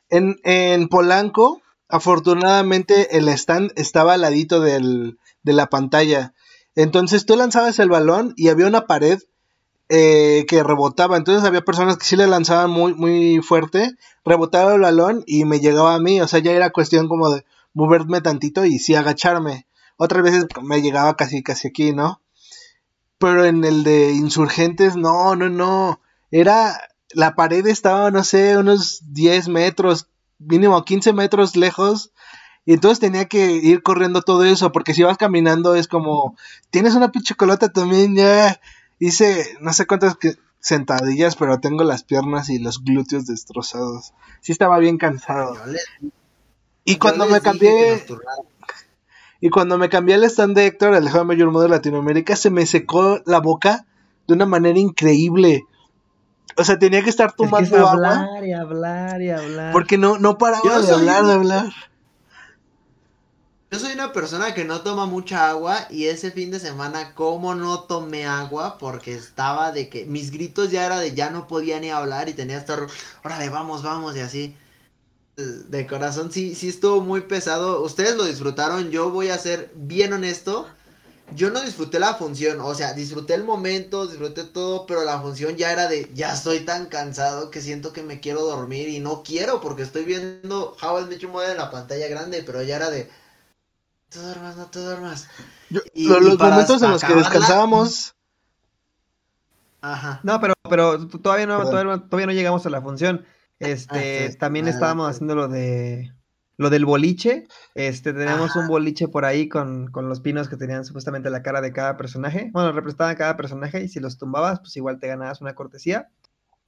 en, 0.09 0.37
en 0.43 0.89
Polanco 0.89 1.61
afortunadamente 1.87 3.17
el 3.17 3.29
stand 3.29 3.71
estaba 3.77 4.15
al 4.15 4.21
ladito 4.21 4.59
del, 4.59 5.17
de 5.43 5.53
la 5.53 5.67
pantalla. 5.67 6.33
Entonces 6.75 7.25
tú 7.25 7.37
lanzabas 7.37 7.79
el 7.79 7.89
balón 7.89 8.33
y 8.35 8.49
había 8.49 8.67
una 8.67 8.85
pared 8.85 9.19
eh, 9.89 10.45
que 10.47 10.63
rebotaba. 10.63 11.17
Entonces 11.17 11.45
había 11.45 11.61
personas 11.61 11.97
que 11.97 12.05
sí 12.05 12.15
le 12.15 12.27
lanzaban 12.27 12.69
muy, 12.69 12.93
muy 12.93 13.39
fuerte, 13.41 13.95
rebotaba 14.25 14.75
el 14.75 14.81
balón 14.81 15.23
y 15.25 15.45
me 15.45 15.59
llegaba 15.59 15.95
a 15.95 15.99
mí. 15.99 16.19
O 16.21 16.27
sea, 16.27 16.39
ya 16.39 16.51
era 16.51 16.71
cuestión 16.71 17.07
como 17.07 17.29
de 17.29 17.45
moverme 17.73 18.21
tantito 18.21 18.65
y 18.65 18.79
sí 18.79 18.95
agacharme. 18.95 19.67
Otras 19.97 20.23
veces 20.23 20.45
me 20.61 20.81
llegaba 20.81 21.15
casi, 21.15 21.41
casi 21.41 21.69
aquí, 21.69 21.93
¿no? 21.93 22.21
Pero 23.17 23.45
en 23.45 23.63
el 23.63 23.83
de 23.83 24.11
insurgentes, 24.13 24.95
no, 24.95 25.35
no, 25.35 25.49
no. 25.49 26.01
Era, 26.31 26.79
la 27.11 27.35
pared 27.35 27.65
estaba, 27.65 28.11
no 28.11 28.23
sé, 28.23 28.57
unos 28.57 29.01
10 29.13 29.47
metros, 29.47 30.07
mínimo 30.37 30.83
15 30.83 31.13
metros 31.13 31.55
lejos. 31.55 32.11
Y 32.65 32.73
entonces 32.73 32.99
tenía 32.99 33.25
que 33.25 33.51
ir 33.51 33.81
corriendo 33.81 34.21
todo 34.21 34.43
eso, 34.43 34.71
porque 34.73 34.93
si 34.93 35.01
vas 35.01 35.17
caminando 35.17 35.75
es 35.75 35.87
como, 35.87 36.35
tienes 36.69 36.95
una 36.95 37.11
pinche 37.11 37.33
colota 37.33 37.69
también, 37.69 38.15
ya, 38.15 38.59
Hice 38.99 39.57
no 39.61 39.73
sé 39.73 39.85
cuántas 39.85 40.17
sentadillas, 40.59 41.35
pero 41.35 41.59
tengo 41.59 41.83
las 41.83 42.03
piernas 42.03 42.49
y 42.49 42.59
los 42.59 42.83
glúteos 42.83 43.25
destrozados. 43.25 44.13
Sí 44.41 44.51
estaba 44.51 44.79
bien 44.79 44.97
cansado. 44.97 45.55
y 46.83 46.97
cuando 46.97 47.25
me 47.27 47.41
cambié... 47.41 48.03
Y 49.39 49.49
cuando 49.49 49.77
me 49.77 49.89
cambié 49.89 50.15
al 50.15 50.23
stand 50.23 50.55
de 50.55 50.65
Héctor, 50.65 50.95
el 50.95 51.09
Joven 51.09 51.27
Mayor 51.27 51.51
Modo 51.51 51.63
de 51.63 51.69
Latinoamérica, 51.69 52.35
se 52.35 52.49
me 52.49 52.65
secó 52.65 53.21
la 53.25 53.39
boca 53.39 53.85
de 54.27 54.33
una 54.33 54.47
manera 54.47 54.79
increíble. 54.79 55.65
O 56.57 56.63
sea, 56.63 56.79
tenía 56.79 57.03
que 57.03 57.11
estar 57.11 57.33
tomando 57.33 57.77
es 57.77 57.83
hablar 57.83 58.43
y 58.43 58.51
hablar 58.51 59.21
y 59.21 59.29
hablar. 59.29 59.71
Porque 59.73 59.99
no, 59.99 60.17
no 60.17 60.39
paraba 60.39 60.79
de 60.79 60.91
hablar, 60.91 61.25
de 61.25 61.33
hablar. 61.33 61.73
Yo 63.69 63.79
soy 63.79 63.91
una 63.93 64.13
persona 64.13 64.53
que 64.53 64.63
no 64.63 64.81
toma 64.81 65.05
mucha 65.05 65.49
agua 65.49 65.87
y 65.89 66.05
ese 66.05 66.31
fin 66.31 66.51
de 66.51 66.59
semana 66.59 67.13
como 67.13 67.53
no 67.53 67.81
tomé 67.81 68.25
agua 68.25 68.77
porque 68.77 69.13
estaba 69.13 69.73
de 69.73 69.89
que 69.89 70.05
mis 70.05 70.31
gritos 70.31 70.71
ya 70.71 70.85
era 70.85 70.99
de 70.99 71.13
ya 71.13 71.29
no 71.31 71.47
podía 71.47 71.79
ni 71.81 71.89
hablar 71.89 72.29
y 72.29 72.33
tenía 72.33 72.57
estar, 72.57 72.87
órale, 73.25 73.49
vamos, 73.49 73.83
vamos 73.83 74.15
y 74.15 74.21
así. 74.21 74.55
De 75.35 75.85
corazón 75.85 76.31
sí, 76.31 76.55
sí 76.55 76.69
estuvo 76.69 77.01
muy 77.01 77.21
pesado. 77.21 77.83
Ustedes 77.83 78.15
lo 78.15 78.23
disfrutaron, 78.25 78.89
yo 78.89 79.11
voy 79.11 79.29
a 79.29 79.37
ser 79.37 79.71
bien 79.75 80.13
honesto. 80.13 80.67
Yo 81.35 81.51
no 81.51 81.61
disfruté 81.61 81.99
la 81.99 82.15
función, 82.15 82.61
o 82.61 82.73
sea, 82.73 82.93
disfruté 82.93 83.33
el 83.33 83.43
momento, 83.43 84.07
disfruté 84.07 84.45
todo, 84.45 84.85
pero 84.85 85.03
la 85.03 85.21
función 85.21 85.57
ya 85.57 85.73
era 85.73 85.87
de, 85.89 86.09
ya 86.13 86.33
estoy 86.33 86.61
tan 86.61 86.85
cansado 86.87 87.51
que 87.51 87.61
siento 87.61 87.91
que 87.91 88.01
me 88.01 88.21
quiero 88.21 88.43
dormir 88.43 88.87
y 88.87 88.99
no 89.01 89.23
quiero 89.23 89.59
porque 89.59 89.83
estoy 89.83 90.05
viendo 90.05 90.77
How 90.81 91.01
I 91.01 91.05
Met 91.05 91.21
en 91.23 91.57
la 91.57 91.69
pantalla 91.69 92.07
grande, 92.07 92.43
pero 92.43 92.63
ya 92.63 92.77
era 92.77 92.89
de, 92.89 93.09
te 94.09 94.19
duermas, 94.19 94.57
no 94.57 94.65
te 94.67 94.79
duermas. 94.79 95.27
los 95.69 96.39
momentos 96.39 96.81
en 96.81 96.91
los 96.91 97.03
que 97.03 97.13
descansábamos. 97.13 98.15
Ajá. 99.81 100.19
No, 100.23 100.39
pero, 100.39 100.53
pero 100.69 101.07
todavía 101.07 101.45
no, 101.45 101.63
todavía, 101.63 102.25
no 102.25 102.31
llegamos 102.31 102.65
a 102.65 102.69
la 102.69 102.81
función. 102.81 103.25
Este, 103.59 104.29
ah, 104.31 104.37
también 104.39 104.67
estábamos 104.67 105.09
haciendo 105.09 105.35
lo 105.35 105.47
de 105.47 106.13
lo 106.57 106.69
del 106.69 106.85
boliche. 106.85 107.47
Este, 107.75 108.13
tenemos 108.13 108.55
un 108.55 108.67
boliche 108.67 109.07
por 109.07 109.25
ahí 109.25 109.47
con, 109.47 109.91
con, 109.91 110.09
los 110.09 110.21
pinos 110.21 110.49
que 110.49 110.57
tenían 110.57 110.85
supuestamente 110.85 111.29
la 111.29 111.43
cara 111.43 111.61
de 111.61 111.71
cada 111.71 111.97
personaje. 111.97 112.49
Bueno, 112.51 112.71
representaban 112.71 113.15
cada 113.15 113.37
personaje 113.37 113.83
y 113.83 113.87
si 113.87 113.99
los 113.99 114.17
tumbabas, 114.17 114.59
pues 114.59 114.75
igual 114.75 114.99
te 114.99 115.07
ganabas 115.07 115.41
una 115.41 115.53
cortesía. 115.53 116.09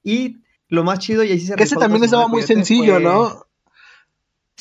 Y 0.04 0.38
lo 0.68 0.84
más 0.84 1.00
chido, 1.00 1.24
y 1.24 1.32
ahí 1.32 1.40
se 1.40 1.56
Que 1.56 1.64
ese 1.64 1.76
también 1.76 2.04
estaba 2.04 2.28
muy 2.28 2.44
sencillo, 2.44 3.00
¿no? 3.00 3.48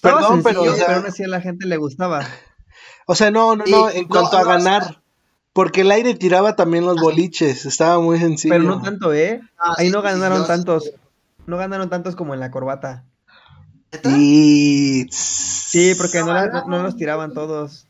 Perdón, 0.00 0.42
pero, 0.42 0.62
pero 0.62 0.94
aún 0.94 1.06
así 1.06 1.24
a 1.24 1.28
la 1.28 1.40
gente 1.40 1.66
le 1.66 1.76
gustaba. 1.76 2.26
O 3.10 3.14
sea, 3.14 3.30
no, 3.30 3.56
no, 3.56 3.64
no, 3.66 3.88
en 3.88 4.06
cuanto 4.06 4.36
a 4.36 4.44
ganar. 4.44 5.00
Porque 5.54 5.80
el 5.80 5.90
aire 5.90 6.14
tiraba 6.14 6.56
también 6.56 6.84
los 6.84 7.00
boliches, 7.00 7.64
estaba 7.64 7.98
muy 8.00 8.18
sencillo. 8.18 8.54
Pero 8.54 8.64
no 8.64 8.82
tanto, 8.82 9.14
¿eh? 9.14 9.40
Ah, 9.58 9.76
Ahí 9.78 9.88
no 9.88 10.02
ganaron 10.02 10.46
tantos. 10.46 10.92
No 11.46 11.56
ganaron 11.56 11.88
tantos 11.88 12.14
como 12.14 12.34
en 12.34 12.40
la 12.40 12.50
corbata. 12.50 13.06
Y... 14.04 15.06
Sí, 15.10 15.94
porque 15.96 16.20
no, 16.20 16.82
los 16.82 16.96
tiraban 16.96 17.32
todos. 17.32 17.88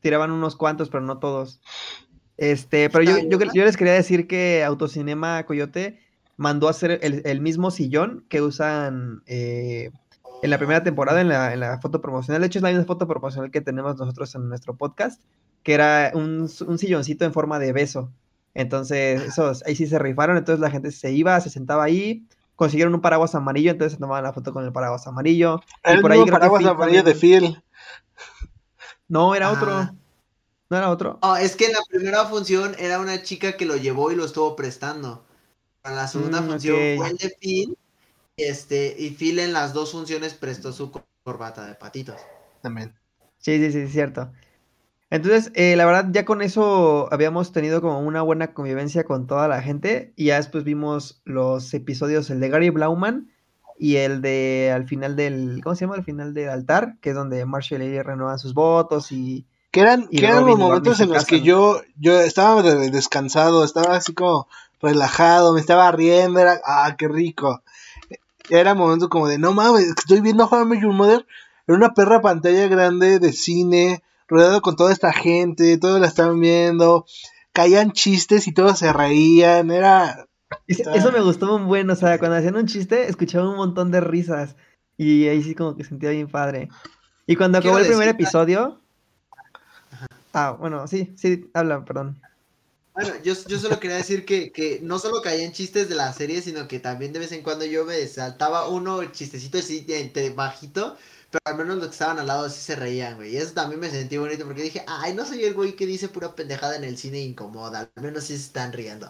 tiraban 0.00 0.30
unos 0.30 0.54
cuantos, 0.54 0.90
pero 0.90 1.02
no 1.02 1.18
todos. 1.18 1.62
Este, 2.36 2.90
pero 2.90 3.04
yo, 3.04 3.16
yo, 3.26 3.38
yo 3.54 3.64
les 3.64 3.78
quería 3.78 3.94
decir 3.94 4.26
que 4.26 4.62
Autocinema 4.64 5.44
Coyote 5.46 5.98
mandó 6.36 6.68
a 6.68 6.72
hacer 6.72 7.00
el, 7.02 7.40
mismo 7.40 7.70
sillón 7.70 8.26
que 8.28 8.42
usan 8.42 9.22
eh, 9.26 9.92
en 10.42 10.50
la 10.50 10.58
primera 10.58 10.82
temporada 10.82 11.20
en 11.20 11.28
la, 11.28 11.52
en 11.52 11.60
la, 11.60 11.80
foto 11.80 12.00
promocional. 12.00 12.40
De 12.40 12.48
hecho, 12.48 12.58
es 12.58 12.62
la 12.62 12.70
misma 12.70 12.84
foto 12.84 13.06
promocional 13.06 13.50
que 13.50 13.60
tenemos 13.60 13.96
nosotros 13.96 14.34
en 14.34 14.48
nuestro 14.48 14.76
podcast, 14.76 15.22
que 15.62 15.74
era 15.74 16.10
un, 16.14 16.50
un 16.66 16.78
silloncito 16.78 17.24
en 17.24 17.32
forma 17.32 17.58
de 17.58 17.72
beso. 17.72 18.10
Entonces, 18.54 19.22
esos, 19.22 19.62
ahí 19.64 19.76
sí 19.76 19.86
se 19.86 19.98
rifaron, 19.98 20.36
entonces 20.36 20.60
la 20.60 20.70
gente 20.70 20.90
se 20.90 21.12
iba, 21.12 21.40
se 21.40 21.48
sentaba 21.48 21.84
ahí, 21.84 22.26
consiguieron 22.56 22.92
un 22.94 23.00
paraguas 23.00 23.34
amarillo, 23.34 23.70
entonces 23.70 23.94
se 23.94 23.98
tomaban 23.98 24.24
la 24.24 24.32
foto 24.32 24.52
con 24.52 24.64
el 24.64 24.72
paraguas 24.72 25.06
amarillo. 25.06 25.60
El 25.82 26.00
y 26.00 26.02
por 26.02 26.12
ahí 26.12 26.26
paraguas 26.26 26.64
amarillo 26.64 27.02
de 27.02 27.14
Phil. 27.14 27.62
No, 29.08 29.34
era 29.34 29.52
otro. 29.52 29.72
Ah. 29.72 29.94
¿No 30.68 30.76
era 30.76 30.90
otro? 30.90 31.18
No, 31.22 31.36
es 31.36 31.54
que 31.54 31.66
en 31.66 31.72
la 31.72 31.82
primera 31.88 32.24
función 32.24 32.74
era 32.78 32.98
una 32.98 33.22
chica 33.22 33.56
que 33.56 33.66
lo 33.66 33.76
llevó 33.76 34.10
y 34.10 34.16
lo 34.16 34.24
estuvo 34.24 34.56
prestando. 34.56 35.24
Para 35.82 35.96
la 35.96 36.08
segunda 36.08 36.40
mm, 36.40 36.46
función 36.46 36.78
fue 36.96 37.10
el 37.10 37.16
de 37.16 37.36
Phil. 37.38 37.78
Este, 38.36 38.94
y 38.98 39.10
Phil 39.10 39.38
en 39.38 39.52
las 39.52 39.72
dos 39.72 39.92
funciones 39.92 40.34
prestó 40.34 40.72
su 40.72 40.90
corbata 41.22 41.66
de 41.66 41.74
patitos. 41.74 42.16
También. 42.62 42.94
Sí, 43.38 43.58
sí, 43.58 43.72
sí, 43.72 43.78
es 43.78 43.92
cierto. 43.92 44.30
Entonces, 45.10 45.52
eh, 45.54 45.76
la 45.76 45.84
verdad, 45.84 46.06
ya 46.10 46.24
con 46.24 46.40
eso 46.40 47.12
habíamos 47.12 47.52
tenido 47.52 47.82
como 47.82 48.00
una 48.00 48.22
buena 48.22 48.54
convivencia 48.54 49.04
con 49.04 49.26
toda 49.26 49.46
la 49.46 49.60
gente. 49.60 50.14
Y 50.16 50.26
ya 50.26 50.36
después 50.36 50.64
vimos 50.64 51.20
los 51.24 51.74
episodios, 51.74 52.30
el 52.30 52.40
de 52.40 52.48
Gary 52.48 52.70
Blauman 52.70 53.30
y 53.78 53.96
el 53.96 54.22
de 54.22 54.72
al 54.74 54.86
final 54.86 55.16
del, 55.16 55.60
¿cómo 55.62 55.74
se 55.74 55.84
llama? 55.84 55.96
Al 55.96 56.04
final 56.04 56.32
del 56.32 56.48
altar, 56.48 56.96
que 57.00 57.10
es 57.10 57.16
donde 57.16 57.44
Marshall 57.44 57.82
y 57.82 57.86
ella 57.86 58.02
renuevan 58.02 58.38
sus 58.38 58.54
votos 58.54 59.12
y... 59.12 59.44
Que 59.70 59.80
eran, 59.80 60.06
que 60.08 60.24
eran 60.24 60.46
los 60.46 60.58
momentos 60.58 61.00
en 61.00 61.10
los 61.10 61.24
que 61.24 61.40
yo, 61.40 61.80
yo 61.96 62.20
estaba 62.20 62.62
descansado, 62.62 63.64
estaba 63.64 63.96
así 63.96 64.14
como 64.14 64.46
relajado, 64.80 65.52
me 65.54 65.60
estaba 65.60 65.90
riendo, 65.92 66.40
era, 66.40 66.60
ah, 66.64 66.94
qué 66.96 67.08
rico. 67.08 67.62
Era 68.54 68.74
momento 68.74 69.08
como 69.08 69.28
de, 69.28 69.38
no 69.38 69.54
mames, 69.54 69.88
estoy 69.88 70.20
viendo 70.20 70.44
How 70.44 70.74
I 70.74 70.86
Mother 70.86 71.26
en 71.66 71.74
una 71.74 71.94
perra 71.94 72.20
pantalla 72.20 72.68
grande 72.68 73.18
de 73.18 73.32
cine, 73.32 74.02
rodeado 74.28 74.60
con 74.60 74.76
toda 74.76 74.92
esta 74.92 75.10
gente, 75.10 75.78
todos 75.78 75.98
la 75.98 76.06
estaban 76.06 76.38
viendo, 76.38 77.06
caían 77.54 77.92
chistes 77.92 78.46
y 78.46 78.52
todos 78.52 78.78
se 78.78 78.92
reían, 78.92 79.70
era... 79.70 80.28
Eso 80.66 81.12
me 81.12 81.22
gustó 81.22 81.56
un 81.56 81.66
buen, 81.66 81.88
o 81.88 81.96
sea, 81.96 82.18
cuando 82.18 82.36
hacían 82.36 82.56
un 82.56 82.66
chiste, 82.66 83.08
escuchaba 83.08 83.48
un 83.48 83.56
montón 83.56 83.90
de 83.90 84.02
risas 84.02 84.54
y 84.98 85.28
ahí 85.28 85.42
sí 85.42 85.54
como 85.54 85.74
que 85.74 85.84
sentía 85.84 86.10
bien 86.10 86.28
padre. 86.28 86.68
Y 87.26 87.36
cuando 87.36 87.56
acabó 87.56 87.78
el 87.78 87.86
primer 87.86 88.08
episodio... 88.08 88.82
Ah, 90.34 90.56
bueno, 90.60 90.86
sí, 90.86 91.14
sí, 91.16 91.50
habla, 91.54 91.86
perdón. 91.86 92.20
Bueno, 92.94 93.14
yo, 93.22 93.32
yo 93.46 93.58
solo 93.58 93.80
quería 93.80 93.96
decir 93.96 94.26
que, 94.26 94.52
que 94.52 94.80
no 94.82 94.98
solo 94.98 95.22
caían 95.22 95.52
chistes 95.52 95.88
de 95.88 95.94
la 95.94 96.12
serie, 96.12 96.42
sino 96.42 96.68
que 96.68 96.78
también 96.78 97.12
de 97.14 97.20
vez 97.20 97.32
en 97.32 97.42
cuando 97.42 97.64
yo 97.64 97.84
me 97.86 98.06
saltaba 98.06 98.68
uno 98.68 99.02
chistecito 99.12 99.56
así 99.58 99.86
entre 99.88 100.28
bajito, 100.30 100.98
pero 101.30 101.40
al 101.46 101.56
menos 101.56 101.76
los 101.78 101.86
que 101.86 101.92
estaban 101.92 102.18
al 102.18 102.26
lado 102.26 102.50
sí 102.50 102.60
se 102.60 102.76
reían, 102.76 103.16
güey. 103.16 103.32
Y 103.32 103.38
eso 103.38 103.54
también 103.54 103.80
me 103.80 103.88
sentí 103.90 104.18
bonito 104.18 104.44
porque 104.44 104.62
dije, 104.62 104.84
ay, 104.86 105.14
no 105.14 105.24
soy 105.24 105.42
el 105.44 105.54
güey 105.54 105.74
que 105.74 105.86
dice 105.86 106.08
pura 106.10 106.34
pendejada 106.34 106.76
en 106.76 106.84
el 106.84 106.98
cine 106.98 107.20
incomoda, 107.20 107.90
al 107.96 108.02
menos 108.02 108.24
sí 108.24 108.36
se 108.36 108.42
están 108.44 108.72
riendo. 108.74 109.08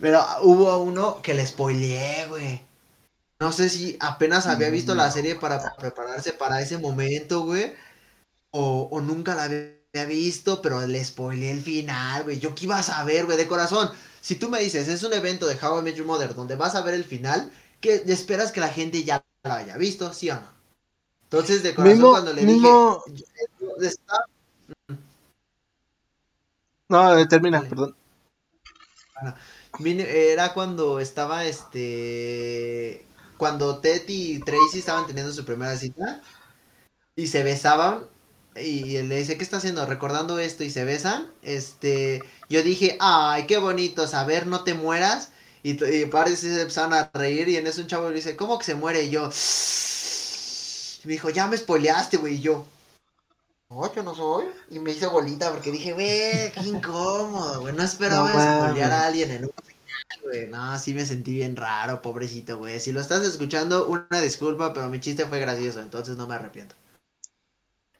Pero 0.00 0.24
hubo 0.42 0.78
uno 0.78 1.22
que 1.22 1.34
le 1.34 1.46
spoileé, 1.46 2.26
güey. 2.28 2.62
No 3.40 3.52
sé 3.52 3.68
si 3.70 3.96
apenas 4.00 4.46
había 4.46 4.70
visto 4.70 4.94
la 4.94 5.10
serie 5.10 5.36
para 5.36 5.76
prepararse 5.76 6.32
para 6.34 6.60
ese 6.62 6.78
momento, 6.78 7.42
güey. 7.44 7.74
O, 8.52 8.88
o 8.92 9.00
nunca 9.02 9.34
la 9.34 9.44
había 9.44 9.76
había 9.92 10.06
visto, 10.06 10.62
pero 10.62 10.86
le 10.86 11.04
spoileé 11.04 11.50
el 11.50 11.62
final, 11.62 12.24
güey. 12.24 12.38
Yo 12.38 12.54
qué 12.54 12.64
iba 12.64 12.78
a 12.78 12.82
saber, 12.82 13.26
güey, 13.26 13.36
de 13.36 13.46
corazón. 13.46 13.90
Si 14.20 14.36
tú 14.36 14.48
me 14.48 14.60
dices, 14.60 14.88
es 14.88 15.02
un 15.02 15.12
evento 15.12 15.46
de 15.46 15.58
How 15.60 15.80
I 15.80 15.82
Met 15.82 15.96
Your 15.96 16.06
Mother 16.06 16.34
donde 16.34 16.56
vas 16.56 16.74
a 16.74 16.82
ver 16.82 16.94
el 16.94 17.04
final, 17.04 17.52
¿qué 17.80 18.02
esperas 18.06 18.52
que 18.52 18.60
la 18.60 18.68
gente 18.68 19.04
ya 19.04 19.22
lo 19.44 19.52
haya 19.52 19.76
visto, 19.76 20.12
sí 20.14 20.30
o 20.30 20.36
no? 20.36 20.48
Entonces, 21.24 21.62
de 21.62 21.74
corazón, 21.74 22.10
cuando 22.10 22.32
le 22.32 22.44
dije. 22.44 22.68
No, 26.88 27.26
termina, 27.26 27.62
perdón. 27.62 27.96
era 29.84 30.52
cuando 30.52 31.00
estaba 31.00 31.44
este. 31.44 33.06
Cuando 33.36 33.78
Ted 33.78 34.04
y 34.08 34.38
Tracy 34.40 34.78
estaban 34.78 35.06
teniendo 35.06 35.32
su 35.32 35.44
primera 35.44 35.76
cita 35.76 36.22
y 37.16 37.26
se 37.26 37.42
besaban 37.42 38.06
y 38.56 38.96
él 38.96 39.08
le 39.08 39.16
dice, 39.16 39.36
¿qué 39.36 39.44
está 39.44 39.56
haciendo? 39.58 39.84
Recordando 39.86 40.38
esto 40.38 40.64
y 40.64 40.70
se 40.70 40.84
besan. 40.84 41.30
Este, 41.42 42.22
yo 42.48 42.62
dije, 42.62 42.96
ay, 43.00 43.46
qué 43.46 43.58
bonito, 43.58 44.06
saber, 44.06 44.46
no 44.46 44.64
te 44.64 44.74
mueras. 44.74 45.30
Y, 45.62 45.82
y 45.84 46.06
parece 46.06 46.48
que 46.48 46.54
se 46.54 46.60
empezaron 46.60 46.92
a 46.92 47.10
reír 47.14 47.48
y 47.48 47.56
en 47.56 47.66
eso 47.66 47.80
un 47.80 47.86
chavo 47.86 48.08
le 48.08 48.16
dice, 48.16 48.36
¿cómo 48.36 48.58
que 48.58 48.64
se 48.64 48.74
muere? 48.74 49.04
Y 49.04 49.10
yo, 49.10 49.30
me 51.04 51.12
dijo, 51.12 51.30
ya 51.30 51.46
me 51.46 51.56
spoileaste, 51.56 52.16
güey. 52.16 52.34
Y 52.34 52.40
yo, 52.40 52.66
no, 53.70 53.94
yo 53.94 54.02
no 54.02 54.14
soy. 54.14 54.46
Y 54.70 54.78
me 54.80 54.92
hice 54.92 55.06
bolita 55.06 55.50
porque 55.50 55.70
dije, 55.70 55.92
güey, 55.92 56.52
qué 56.52 56.60
incómodo, 56.64 57.60
güey. 57.60 57.74
No 57.74 57.82
esperaba 57.82 58.32
no, 58.32 58.64
spoilear 58.64 58.92
a 58.92 59.06
alguien 59.06 59.30
en 59.30 59.44
un 59.44 59.52
güey. 60.22 60.46
No, 60.48 60.78
sí 60.78 60.94
me 60.94 61.06
sentí 61.06 61.32
bien 61.32 61.56
raro, 61.56 62.02
pobrecito, 62.02 62.58
güey. 62.58 62.80
Si 62.80 62.92
lo 62.92 63.00
estás 63.00 63.24
escuchando, 63.24 63.86
una 63.86 64.20
disculpa, 64.20 64.72
pero 64.72 64.88
mi 64.88 65.00
chiste 65.00 65.26
fue 65.26 65.40
gracioso, 65.40 65.80
entonces 65.80 66.16
no 66.16 66.26
me 66.26 66.34
arrepiento. 66.34 66.74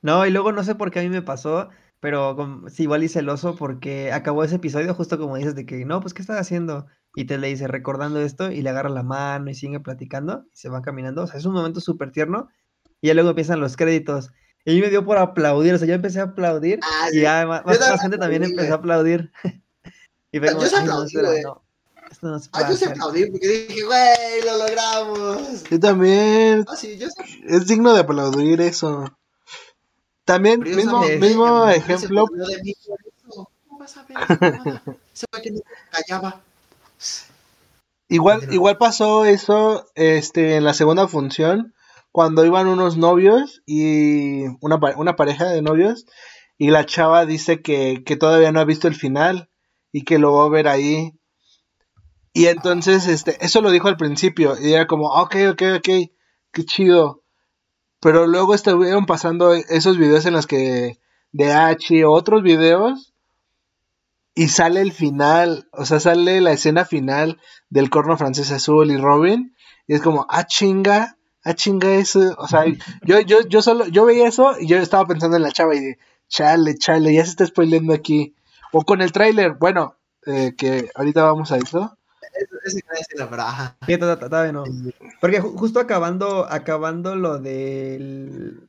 No, 0.03 0.27
y 0.27 0.31
luego 0.31 0.53
no 0.53 0.65
sé 0.65 0.75
por 0.75 0.91
qué 0.91 1.01
a 1.01 1.03
mí 1.03 1.09
me 1.09 1.23
pasó, 1.23 1.71
pero 2.01 2.37
sí, 2.69 2.83
igual 2.83 3.05
y 3.05 3.09
celoso 3.09 3.55
porque 3.55 4.13
acabó 4.13 4.43
ese 4.43 4.57
episodio 4.57 4.93
justo 4.93 5.19
como 5.19 5.37
dices 5.37 5.55
de 5.55 5.65
que, 5.65 5.85
no, 5.85 6.01
pues, 6.01 6.13
¿qué 6.13 6.23
estás 6.23 6.41
haciendo? 6.41 6.87
Y 7.15 7.27
te 7.27 7.39
le 7.39 7.47
dice 7.47 7.69
recordando 7.69 8.21
esto 8.21 8.51
y 8.51 8.63
le 8.63 8.71
agarra 8.71 8.89
la 8.89 9.05
mano 9.05 9.51
y 9.51 9.55
sigue 9.55 9.79
platicando 9.79 10.45
y 10.53 10.57
se 10.57 10.69
va 10.69 10.83
caminando. 10.83 11.23
O 11.23 11.27
sea, 11.29 11.39
es 11.39 11.47
un 11.47 11.53
momento 11.53 11.81
súper 11.81 12.11
tierno. 12.11 12.49
Y 13.01 13.09
ya 13.09 13.15
luego 13.15 13.31
empiezan 13.31 13.61
los 13.61 13.77
créditos. 13.77 14.31
Y 14.65 14.81
me 14.81 14.91
dio 14.91 15.05
por 15.05 15.19
aplaudir, 15.19 15.75
o 15.75 15.79
sea, 15.79 15.87
yo 15.87 15.95
empecé 15.95 16.21
a 16.21 16.25
aplaudir 16.25 16.81
ah, 16.83 17.09
y 17.13 17.21
ya 17.21 17.47
más, 17.47 17.63
gente 18.01 18.19
también 18.19 18.45
empezó 18.45 18.73
a 18.73 18.77
aplaudir. 18.77 19.33
y 20.33 20.41
yo 20.41 20.61
se 20.61 20.77
aplaudí, 20.77 21.15
güey. 21.15 21.43
esto 22.11 22.29
no 22.29 22.39
se 22.39 22.49
ah, 22.53 22.69
yo 22.69 22.77
se 22.77 22.87
aplaudí 22.87 23.31
porque 23.31 23.49
dije, 23.49 23.85
güey, 23.85 24.45
lo 24.45 24.59
logramos. 24.59 25.65
Yo 25.71 25.81
también. 25.81 26.65
Ah, 26.69 26.77
sí, 26.77 26.97
yo 26.99 27.09
Es 27.47 27.67
digno 27.67 27.93
de 27.93 28.01
aplaudir 28.01 28.61
eso. 28.61 29.05
También, 30.25 30.61
mismo, 30.61 31.03
mismo 31.21 31.69
ejemplo. 31.69 32.27
igual, 38.09 38.53
igual 38.53 38.79
pasó 38.79 39.25
eso 39.25 39.87
este, 39.95 40.57
en 40.57 40.65
la 40.65 40.75
segunda 40.75 41.09
función, 41.09 41.75
cuando 42.13 42.45
iban 42.45 42.69
unos 42.69 42.97
novios 42.97 43.63
y 43.67 44.45
una, 44.61 44.79
una 44.97 45.17
pareja 45.17 45.47
de 45.47 45.63
novios, 45.63 46.07
y 46.59 46.71
la 46.71 46.87
chava 46.87 47.27
dice 47.27 47.61
que, 47.61 48.05
que 48.05 48.17
todavía 48.17 48.53
no 48.53 48.61
ha 48.61 48.65
visto 48.65 48.87
el 48.87 48.95
final 48.95 49.51
y 49.91 50.05
que 50.05 50.19
lo 50.19 50.35
va 50.35 50.45
a 50.45 50.51
ver 50.51 50.69
ahí. 50.69 51.13
Y 52.33 52.47
entonces, 52.47 53.09
este, 53.09 53.45
eso 53.45 53.61
lo 53.61 53.71
dijo 53.71 53.89
al 53.89 53.97
principio, 53.97 54.57
y 54.61 54.73
era 54.73 54.87
como, 54.87 55.09
ok, 55.09 55.37
ok, 55.51 55.63
ok, 55.79 55.89
qué 56.53 56.65
chido. 56.65 57.22
Pero 58.03 58.27
luego 58.27 58.53
estuvieron 58.55 59.07
pasando 59.07 59.55
esos 59.55 59.97
videos 59.97 60.27
en 60.27 60.33
los 60.33 60.49
que 60.49 60.99
de 61.31 61.53
H 61.53 62.05
o 62.05 62.11
otros 62.11 62.43
videos 62.43 63.15
y 64.35 64.49
sale 64.49 64.81
el 64.81 64.93
final, 64.93 65.69
o 65.71 65.85
sea, 65.85 66.01
sale 66.01 66.41
la 66.41 66.51
escena 66.51 66.85
final 66.85 67.41
del 67.71 67.91
corno 67.91 68.19
francés 68.19 68.51
azul 68.51 68.91
y 68.91 68.97
Robin 68.97 69.55
y 69.87 69.95
es 69.95 70.03
como, 70.03 70.27
ah 70.29 70.45
chinga, 70.45 71.17
ah 71.45 71.55
chinga 71.55 71.95
eso, 71.95 72.35
o 72.39 72.49
sea, 72.49 72.65
yo, 73.05 73.21
yo, 73.21 73.47
yo 73.47 73.63
solo, 73.63 73.87
yo 73.87 74.05
veía 74.05 74.27
eso 74.27 74.57
y 74.59 74.67
yo 74.67 74.79
estaba 74.79 75.07
pensando 75.07 75.37
en 75.37 75.45
la 75.45 75.53
chava 75.53 75.77
y 75.77 75.81
de, 75.81 75.99
chale, 76.27 76.77
chale, 76.77 77.15
ya 77.15 77.25
se 77.25 77.31
está 77.31 77.47
spoilando 77.47 77.93
aquí. 77.93 78.35
O 78.73 78.83
con 78.83 79.01
el 79.01 79.13
tráiler, 79.13 79.53
bueno, 79.53 79.97
eh, 80.27 80.55
que 80.57 80.91
ahorita 80.97 81.23
vamos 81.23 81.53
a 81.53 81.59
eso. 81.59 81.97
Porque 85.23 85.39
justo 85.41 85.79
acabando, 85.79 86.49
acabando 86.51 87.15
lo 87.15 87.39
del. 87.39 88.69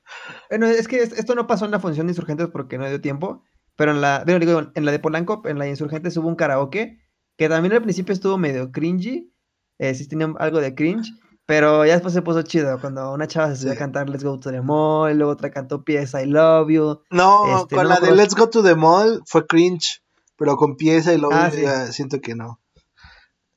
Bueno, 0.52 0.68
es 0.68 0.88
que 0.88 1.02
esto 1.02 1.34
no 1.34 1.48
pasó 1.48 1.66
en 1.66 1.72
la 1.72 1.80
función 1.80 2.06
de 2.06 2.12
Insurgentes 2.12 2.48
porque 2.48 2.78
no 2.78 2.88
dio 2.88 3.02
tiempo. 3.02 3.42
Pero 3.76 3.90
en 3.90 4.02
la, 4.02 4.24
digo, 4.24 4.62
en 4.76 4.86
la 4.86 4.92
de 4.92 5.00
Polanco, 5.00 5.42
en 5.46 5.58
la 5.58 5.66
de 5.66 5.72
Insurgentes 5.72 6.16
hubo 6.16 6.28
un 6.28 6.36
karaoke 6.36 7.00
que 7.38 7.50
también 7.50 7.74
al 7.74 7.82
principio 7.82 8.14
estuvo 8.14 8.38
medio 8.38 8.72
cringy. 8.72 9.34
Eh, 9.80 9.96
sí 9.96 10.08
tenía 10.08 10.32
algo 10.38 10.62
de 10.62 10.76
cringe. 10.76 11.12
Pero 11.48 11.88
ya 11.88 11.94
después 11.94 12.14
se 12.14 12.22
puso 12.22 12.44
chido 12.44 12.80
cuando 12.80 13.12
una 13.12 13.28
chava 13.28 13.50
se 13.50 13.56
subió 13.56 13.74
a 13.74 13.76
cantar 13.76 14.08
Let's 14.08 14.24
Go 14.24 14.40
to 14.40 14.52
the 14.52 14.62
Mall, 14.62 15.18
luego 15.18 15.32
otra 15.32 15.50
cantó 15.50 15.84
Pieza 15.84 16.22
I 16.22 16.28
Love 16.28 16.70
You. 16.70 17.02
No, 17.10 17.62
este, 17.62 17.76
con 17.76 17.90
la 17.90 18.00
de 18.00 18.12
Let's 18.12 18.36
Go 18.36 18.48
to 18.52 18.62
the 18.62 18.76
Mall 18.76 19.24
fue 19.26 19.48
cringe, 19.48 20.04
pero 20.38 20.56
con 20.56 20.78
Pieza 20.78 21.16
I 21.16 21.18
Love 21.18 21.34
ah, 21.34 21.50
You 21.50 21.92
siento 21.92 22.22
que 22.22 22.36
no. 22.36 22.60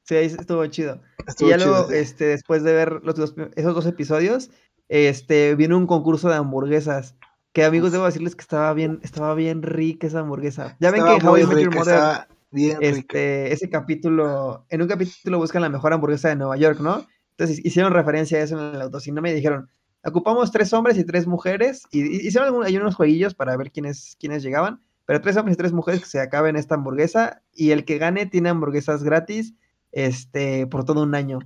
Sí, 0.06 0.14
estuvo 0.16 0.64
chido. 0.66 1.00
y 1.40 1.48
ya 1.48 1.56
luego, 1.56 1.90
este, 1.90 2.26
después 2.26 2.62
de 2.62 2.72
ver 2.72 3.00
los, 3.02 3.34
esos 3.56 3.74
dos 3.74 3.86
episodios, 3.86 4.50
este, 4.88 5.54
viene 5.56 5.74
un 5.74 5.86
concurso 5.86 6.28
de 6.28 6.36
hamburguesas 6.36 7.16
Que 7.52 7.64
amigos, 7.64 7.90
debo 7.90 8.04
decirles 8.04 8.36
que 8.36 8.42
estaba 8.42 8.72
bien, 8.74 9.00
estaba 9.02 9.34
bien 9.34 9.62
rica 9.62 10.06
esa 10.06 10.20
hamburguesa. 10.20 10.76
Ya 10.78 10.90
ven 10.90 11.00
Estaba 11.00 11.18
que 11.18 11.22
en 11.22 11.28
How 11.28 11.36
I 11.38 11.46
Met 11.46 11.58
Your 11.64 11.74
Mother, 11.74 12.28
rica. 12.52 12.78
este, 12.80 13.52
ese 13.52 13.68
capítulo, 13.70 14.64
en 14.68 14.82
un 14.82 14.88
capítulo 14.88 15.38
buscan 15.38 15.62
la 15.62 15.68
mejor 15.70 15.92
hamburguesa 15.92 16.28
de 16.28 16.36
Nueva 16.36 16.56
York, 16.56 16.80
¿no? 16.80 17.06
Entonces 17.30 17.64
hicieron 17.64 17.92
referencia 17.92 18.38
a 18.38 18.42
eso 18.42 18.58
en 18.58 18.74
el 18.76 18.82
autocinema 18.82 19.28
y 19.30 19.34
dijeron, 19.34 19.68
ocupamos 20.04 20.52
tres 20.52 20.72
hombres 20.72 20.96
y 20.98 21.04
tres 21.04 21.26
mujeres, 21.26 21.82
y, 21.90 22.26
hicieron 22.26 22.46
algún- 22.46 22.64
hay 22.64 22.76
unos 22.76 22.94
jueguillos 22.94 23.34
para 23.34 23.56
ver 23.56 23.72
quiénes, 23.72 24.16
quiénes 24.20 24.42
llegaban, 24.42 24.80
pero 25.04 25.20
tres 25.20 25.36
hombres 25.36 25.54
y 25.54 25.58
tres 25.58 25.72
mujeres 25.72 26.00
que 26.00 26.06
se 26.06 26.20
acaben 26.20 26.56
esta 26.56 26.76
hamburguesa, 26.76 27.42
y 27.52 27.70
el 27.72 27.84
que 27.84 27.98
gane 27.98 28.26
tiene 28.26 28.50
hamburguesas 28.50 29.02
gratis, 29.02 29.54
este, 29.96 30.66
por 30.66 30.84
todo 30.84 31.02
un 31.02 31.14
año. 31.14 31.38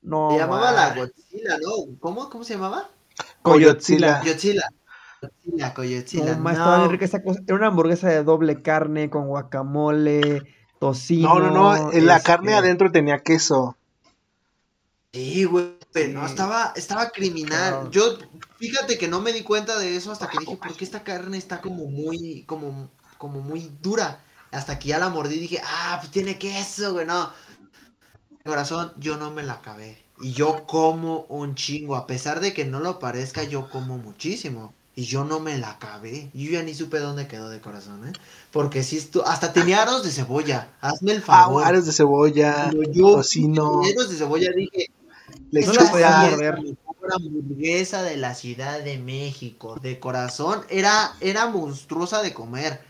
No, 0.00 0.30
Se 0.30 0.38
llamaba 0.38 0.72
la. 0.72 0.94
Godzilla, 0.94 1.58
¿no? 1.58 1.98
¿Cómo? 2.00 2.30
¿Cómo 2.30 2.42
se 2.42 2.54
llamaba? 2.54 2.88
Coyotzilla. 3.42 4.20
Coyotzilla. 4.20 4.62
Coyotzilla, 5.20 5.74
Coyotzilla. 5.74 6.36
No, 6.36 6.52
no. 6.52 6.78
bien 6.78 6.90
rica 6.90 7.04
esa 7.04 7.22
cosa. 7.22 7.40
Era 7.46 7.54
una 7.56 7.66
hamburguesa 7.66 8.08
de 8.08 8.24
doble 8.24 8.62
carne 8.62 9.10
con 9.10 9.28
guacamole, 9.28 10.42
tocino. 10.78 11.38
No, 11.38 11.50
no, 11.50 11.50
no. 11.50 11.92
La 11.92 12.16
este, 12.16 12.26
carne 12.26 12.54
adentro 12.54 12.90
tenía 12.90 13.18
queso. 13.18 13.76
Sí, 15.12 15.44
güey, 15.44 15.76
no, 16.12 16.26
Sí. 16.26 16.32
estaba, 16.32 16.72
estaba 16.76 17.10
criminal. 17.10 17.90
Claro. 17.90 17.90
Yo, 17.90 18.18
fíjate 18.56 18.96
que 18.96 19.08
no 19.08 19.20
me 19.20 19.34
di 19.34 19.42
cuenta 19.42 19.78
de 19.78 19.96
eso 19.96 20.12
hasta 20.12 20.28
que 20.28 20.38
dije, 20.38 20.56
¿por 20.56 20.74
qué 20.76 20.84
esta 20.84 21.04
carne 21.04 21.36
está 21.36 21.60
como 21.60 21.86
muy, 21.86 22.44
como, 22.44 22.90
como 23.18 23.40
muy 23.40 23.70
dura? 23.82 24.22
Hasta 24.50 24.78
que 24.78 24.88
ya 24.88 24.98
la 24.98 25.10
mordí 25.10 25.34
y 25.34 25.40
dije, 25.40 25.60
ah, 25.62 25.98
pues 26.00 26.10
tiene 26.10 26.38
queso, 26.38 26.94
güey, 26.94 27.06
no. 27.06 27.30
Corazón, 28.46 28.92
yo 28.98 29.16
no 29.16 29.30
me 29.30 29.42
la 29.42 29.54
acabé. 29.54 29.98
Y 30.20 30.32
yo 30.32 30.64
como 30.66 31.26
un 31.28 31.54
chingo, 31.54 31.96
a 31.96 32.06
pesar 32.06 32.40
de 32.40 32.54
que 32.54 32.64
no 32.64 32.80
lo 32.80 32.98
parezca, 32.98 33.44
yo 33.44 33.68
como 33.68 33.98
muchísimo. 33.98 34.72
Y 34.94 35.04
yo 35.04 35.24
no 35.24 35.40
me 35.40 35.58
la 35.58 35.72
acabé. 35.72 36.30
Yo 36.32 36.52
ya 36.52 36.62
ni 36.62 36.74
supe 36.74 36.98
dónde 36.98 37.28
quedó 37.28 37.50
de 37.50 37.60
corazón, 37.60 38.08
¿eh? 38.08 38.12
Porque 38.50 38.82
si 38.82 38.96
esto, 38.96 39.26
hasta 39.26 39.52
tenía 39.52 39.82
aros 39.82 40.02
de 40.02 40.10
cebolla. 40.10 40.70
Hazme 40.80 41.12
el 41.12 41.22
favor. 41.22 41.62
Aguares 41.62 41.84
de 41.84 41.92
cebolla, 41.92 42.70
yo 42.92 43.16
tocino, 43.16 43.82
aros 43.82 44.08
de 44.08 44.16
cebolla 44.16 44.50
dije, 44.56 44.88
No 45.52 45.72
la 47.08 47.16
hamburguesa 47.16 48.02
de 48.02 48.16
la 48.16 48.34
Ciudad 48.34 48.80
de 48.80 48.98
México. 48.98 49.78
De 49.82 50.00
corazón, 50.00 50.62
era, 50.70 51.14
era 51.20 51.46
monstruosa 51.46 52.22
de 52.22 52.32
comer. 52.32 52.80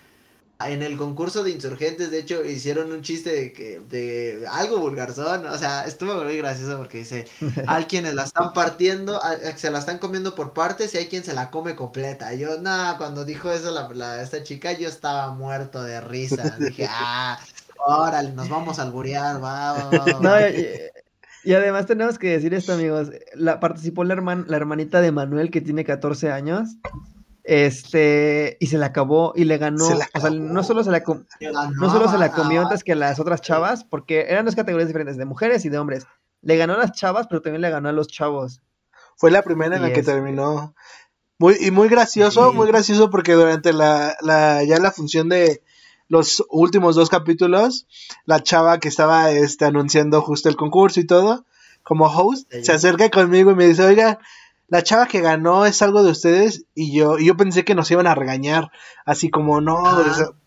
En 0.59 0.83
el 0.83 0.97
concurso 0.97 1.45
de 1.45 1.51
insurgentes, 1.51 2.11
de 2.11 2.19
hecho, 2.19 2.43
hicieron 2.43 2.91
un 2.91 3.03
chiste 3.03 3.31
de 3.31 3.53
que 3.53 3.79
de 3.91 4.47
algo 4.51 4.79
vulgarzón. 4.79 5.45
O 5.47 5.59
sea, 5.59 5.85
estuvo 5.85 6.15
muy 6.25 6.39
gracioso 6.39 6.79
porque 6.79 6.99
dice, 6.99 7.27
hay 7.67 7.85
quienes 7.85 8.15
la 8.15 8.25
están 8.25 8.55
partiendo, 8.55 9.23
a- 9.23 9.37
se 9.57 9.71
la 9.71 9.81
están 9.81 9.99
comiendo 9.99 10.35
por 10.35 10.55
partes 10.55 10.95
y 10.95 10.99
hay 10.99 11.09
quien 11.09 11.25
se 11.25 11.35
la 11.35 11.51
come 11.51 11.77
completa. 11.77 12.33
Yo, 12.33 12.59
nada, 12.61 12.97
cuando 12.97 13.27
dijo 13.27 13.51
eso 13.51 13.71
la, 13.71 13.87
la- 13.93 14.23
esta 14.23 14.43
chica, 14.43 14.73
yo 14.73 14.89
estaba 14.89 15.35
muerto 15.35 15.83
de 15.83 16.01
risa. 16.01 16.57
Dije, 16.59 16.87
ah, 16.89 17.39
órale, 17.87 18.33
nos 18.33 18.49
vamos 18.49 18.79
a 18.79 18.83
alburear, 18.85 19.37
va, 19.45 19.73
va, 19.75 19.91
va, 19.91 20.07
va". 20.07 20.21
No, 20.21 20.41
y, 20.49 20.67
y 21.45 21.53
además 21.55 21.85
tenemos 21.85 22.19
que 22.19 22.31
decir 22.31 22.55
esto, 22.55 22.73
amigos. 22.73 23.11
La, 23.35 23.61
participó 23.61 24.05
la, 24.05 24.15
herman- 24.15 24.47
la 24.47 24.57
hermanita 24.57 25.03
de 25.03 25.13
Manuel, 25.13 25.51
que 25.51 25.61
tiene 25.61 25.85
14 25.85 26.33
años. 26.33 26.71
Este, 27.49 28.57
y 28.59 28.67
se 28.67 28.77
la 28.77 28.87
acabó 28.87 29.33
y 29.37 29.45
le 29.45 29.57
ganó. 29.59 29.85
Se 29.87 29.95
la 29.95 30.09
o 30.15 30.21
sea, 30.21 30.31
no 30.31 30.63
solo 30.65 30.83
se 30.83 30.91
la, 30.91 31.03
no 31.79 31.91
solo 31.91 32.11
se 32.11 32.19
la 32.19 32.33
comió 32.33 32.63
antes 32.63 32.83
que 32.83 32.95
las 32.97 33.21
otras 33.21 33.41
chavas, 33.41 33.85
porque 33.85 34.27
eran 34.29 34.45
dos 34.45 34.57
categorías 34.57 34.89
diferentes, 34.89 35.17
de 35.17 35.25
mujeres 35.27 35.65
y 35.65 35.69
de 35.69 35.79
hombres. 35.79 36.07
Le 36.43 36.57
ganó 36.57 36.75
a 36.75 36.79
las 36.79 36.93
chavas, 36.93 37.29
pero 37.29 37.43
también 37.43 37.63
le 37.63 37.71
ganó 37.71 37.89
a 37.89 37.93
los 37.93 38.09
chavos. 38.09 38.61
Fue 39.17 39.31
la 39.31 39.43
primera 39.43 39.77
en 39.77 39.83
la 39.83 39.93
que 39.93 40.03
terminó. 40.03 40.75
Muy, 41.39 41.57
y 41.61 41.71
muy 41.71 41.89
gracioso, 41.89 42.51
Sí. 42.51 42.57
muy 42.57 42.67
gracioso 42.67 43.11
porque 43.11 43.35
durante 43.35 43.73
la, 43.73 44.17
la, 44.23 44.65
ya 44.65 44.79
la 44.79 44.91
función 44.91 45.29
de 45.29 45.63
los 46.09 46.45
últimos 46.51 46.97
dos 46.97 47.11
capítulos, 47.11 47.87
la 48.25 48.43
chava 48.43 48.79
que 48.79 48.89
estaba 48.89 49.31
este, 49.31 49.65
anunciando 49.67 50.21
justo 50.23 50.49
el 50.49 50.57
concurso 50.57 50.99
y 51.01 51.05
todo, 51.07 51.45
como 51.83 52.07
host, 52.07 52.51
Sí. 52.53 52.65
se 52.65 52.73
acerca 52.73 53.09
conmigo 53.11 53.51
y 53.51 53.55
me 53.55 53.67
dice, 53.69 53.85
oiga, 53.85 54.19
la 54.69 54.83
chava 54.83 55.07
que 55.07 55.21
ganó 55.21 55.65
es 55.67 55.81
algo 55.83 56.03
de 56.03 56.11
ustedes 56.11 56.65
y 56.75 56.97
yo, 56.97 57.19
y 57.19 57.27
yo 57.27 57.37
pensé 57.37 57.65
que 57.65 57.75
nos 57.75 57.91
iban 57.91 58.07
a 58.07 58.15
regañar, 58.15 58.71
así 59.05 59.31
como, 59.31 59.61
no, 59.61 59.83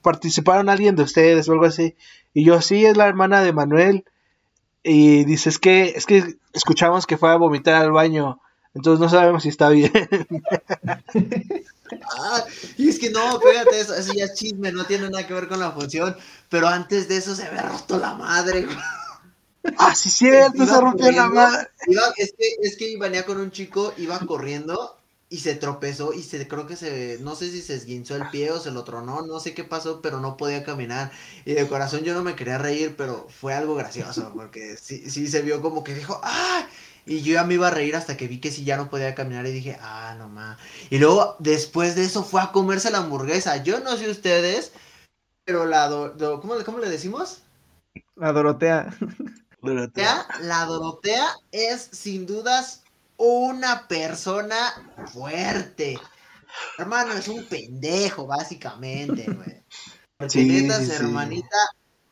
participaron 0.02 0.70
alguien 0.70 0.96
de 0.96 1.04
ustedes 1.04 1.48
o 1.48 1.54
algo 1.54 1.66
así. 1.66 1.96
Y 2.34 2.44
yo, 2.44 2.62
sí, 2.62 2.86
es 2.86 2.98
la 2.98 3.08
hermana 3.08 3.42
de 3.42 3.54
Manuel. 3.54 4.06
Y 4.84 5.26
dice, 5.26 5.50
es 5.50 5.60
que, 5.60 5.94
es 5.96 6.06
que 6.06 6.38
escuchamos 6.54 7.06
que 7.06 7.18
fue 7.18 7.32
a 7.32 7.38
vomitar 7.38 7.76
al 7.76 7.92
baño. 7.92 8.40
Entonces 8.74 9.00
no 9.00 9.10
sabemos 9.10 9.44
si 9.44 9.50
está 9.50 9.70
bien. 9.70 9.92
Ah, 12.20 12.46
y 12.78 12.88
es 12.88 13.00
que 13.00 13.10
no, 13.10 13.40
fíjate, 13.40 13.80
eso, 13.80 13.96
eso 13.96 14.14
ya 14.14 14.26
es 14.26 14.36
chisme, 14.36 14.72
no 14.72 14.86
tiene 14.86 15.10
nada 15.10 15.26
que 15.26 15.34
ver 15.34 15.48
con 15.48 15.60
la 15.60 15.72
función. 15.72 16.16
Pero 16.48 16.68
antes 16.68 17.08
de 17.08 17.18
eso 17.18 17.34
se 17.36 17.48
había 17.48 17.64
roto 17.64 17.98
la 17.98 18.14
madre. 18.14 18.68
Ah, 19.78 19.96
sí, 19.96 20.10
cierto, 20.10 20.64
Iba 20.64 20.66
se 20.66 20.80
rompió 20.80 21.12
la 21.12 21.28
madre. 21.30 21.68
iba- 21.88 22.14
es, 22.18 22.34
que, 22.38 22.56
es 22.62 22.78
que 22.78 22.98
venía 22.98 23.26
con 23.26 23.40
un 23.40 23.52
chico, 23.52 23.94
iba 23.98 24.20
corriendo 24.26 24.96
y 25.30 25.40
se 25.40 25.56
tropezó 25.56 26.12
y 26.14 26.24
se 26.24 26.48
creo 26.48 26.66
que 26.66 26.76
se, 26.76 27.20
no 27.22 27.36
sé 27.36 27.52
si 27.52 27.62
se 27.62 27.76
esguinzó 27.76 28.16
el 28.16 28.30
pie 28.30 28.52
o 28.52 28.60
se 28.60 28.72
lo 28.72 28.84
tronó, 28.84 29.22
no 29.22 29.40
sé 29.40 29.54
qué 29.54 29.64
pasó, 29.64 30.02
pero 30.02 30.20
no 30.20 30.38
podía 30.38 30.64
caminar. 30.64 31.12
Y 31.46 31.54
de 31.54 31.68
corazón 31.68 32.02
yo 32.04 32.14
no 32.14 32.24
me 32.24 32.36
quería 32.36 32.58
reír, 32.58 32.96
pero 32.98 33.28
fue 33.30 33.54
algo 33.54 33.76
gracioso, 33.76 34.32
porque 34.34 34.76
sí, 34.78 35.10
sí 35.10 35.28
se 35.28 35.42
vio 35.42 35.62
como 35.62 35.84
que 35.84 35.94
dijo, 35.94 36.20
¡ah! 36.24 36.68
Y 37.06 37.22
yo 37.22 37.34
ya 37.34 37.44
me 37.44 37.56
iba 37.56 37.68
a 37.68 37.72
reír 37.72 37.96
hasta 37.96 38.18
que 38.18 38.28
vi 38.28 38.40
que 38.40 38.52
sí 38.52 38.64
ya 38.66 38.78
no 38.78 38.90
podía 38.90 39.16
caminar 39.16 39.46
y 39.48 39.52
dije, 39.52 39.78
ah, 39.82 40.16
no 40.18 40.30
más. 40.30 40.58
Y 40.90 41.00
luego, 41.00 41.36
después 41.40 41.96
de 41.96 42.04
eso, 42.06 42.24
fue 42.24 42.42
a 42.42 42.52
comerse 42.52 42.92
la 42.92 43.00
hamburguesa. 43.00 43.64
Yo 43.64 43.80
no 43.80 43.98
sé 43.98 44.10
ustedes, 44.10 44.72
pero 45.46 45.66
la, 45.66 45.88
do- 45.90 46.10
do- 46.12 46.42
¿cómo, 46.42 46.56
le- 46.56 46.64
¿cómo 46.66 46.80
le 46.80 46.90
decimos? 46.90 47.42
La 48.16 48.32
Dorotea. 48.32 48.90
Dorotea, 49.62 50.26
la 50.42 50.66
Dorotea 50.66 51.28
es 51.52 51.90
sin 51.92 52.26
dudas 52.26 52.84
una 53.18 53.88
persona 53.88 54.58
fuerte. 55.12 56.00
Hermano, 56.78 57.14
es 57.14 57.28
un 57.28 57.46
pendejo, 57.46 58.26
básicamente, 58.28 59.26
güey. 59.26 59.64
Porque 60.18 60.30
Sí, 60.32 60.46
neta, 60.46 60.80
sí, 60.84 60.92
hermanita 60.92 61.58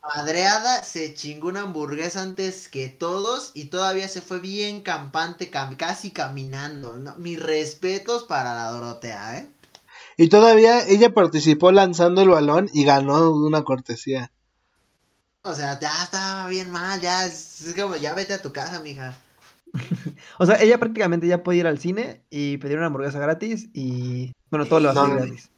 madreada 0.02 0.82
se 0.84 1.14
chingó 1.14 1.48
una 1.48 1.62
hamburguesa 1.62 2.22
antes 2.22 2.68
que 2.68 2.88
todos 2.88 3.50
y 3.54 3.66
todavía 3.66 4.08
se 4.08 4.22
fue 4.22 4.38
bien 4.40 4.82
campante, 4.82 5.50
cam- 5.50 5.76
casi 5.76 6.10
caminando. 6.12 6.96
¿no? 6.96 7.14
Mis 7.16 7.40
respetos 7.42 8.24
para 8.24 8.54
la 8.54 8.70
Dorotea, 8.70 9.38
¿eh? 9.38 9.50
Y 10.18 10.28
todavía 10.28 10.86
ella 10.86 11.14
participó 11.14 11.72
lanzando 11.72 12.20
el 12.22 12.28
balón 12.28 12.68
y 12.72 12.84
ganó 12.84 13.30
una 13.30 13.64
cortesía. 13.64 14.32
O 15.48 15.54
sea, 15.54 15.78
ya 15.80 16.02
estaba 16.04 16.48
bien 16.48 16.70
mal, 16.70 17.00
ya 17.00 17.26
es, 17.26 17.74
como, 17.78 17.96
ya 17.96 18.14
vete 18.14 18.34
a 18.34 18.42
tu 18.42 18.52
casa, 18.52 18.80
mija. 18.80 19.16
O 20.38 20.46
sea, 20.46 20.60
ella 20.62 20.78
prácticamente 20.78 21.26
ya 21.26 21.42
podía 21.42 21.60
ir 21.60 21.66
al 21.66 21.78
cine 21.78 22.22
y 22.30 22.56
pedir 22.58 22.76
una 22.78 22.86
hamburguesa 22.86 23.18
gratis 23.18 23.68
y. 23.72 24.32
Bueno, 24.50 24.66
todo 24.66 24.80
lo 24.80 24.90
hacía 24.90 25.02
no. 25.02 25.14
gratis. 25.14 25.50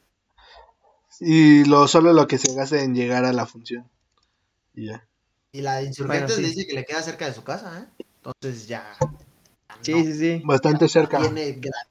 Y 1.19 1.65
lo 1.65 1.87
solo 1.87 2.13
lo 2.13 2.27
que 2.27 2.37
se 2.37 2.53
gasta 2.53 2.81
en 2.81 2.95
llegar 2.95 3.25
a 3.25 3.33
la 3.33 3.45
función. 3.45 3.89
Y 4.73 4.87
ya. 4.87 5.07
Y 5.51 5.61
la 5.61 5.75
de 5.77 5.83
Insurgentes 5.85 6.35
Bueno, 6.35 6.49
sí. 6.49 6.55
dice 6.55 6.67
que 6.67 6.73
le 6.73 6.85
queda 6.85 7.01
cerca 7.01 7.25
de 7.25 7.33
su 7.33 7.43
casa, 7.43 7.79
¿eh? 7.79 8.05
Entonces 8.23 8.67
ya. 8.67 8.97
Sí, 9.81 9.91
no, 9.93 10.03
sí, 10.03 10.13
sí. 10.17 10.41
Bastante 10.45 10.87
cerca. 10.87 11.19
Viene 11.19 11.59
gra- 11.59 11.87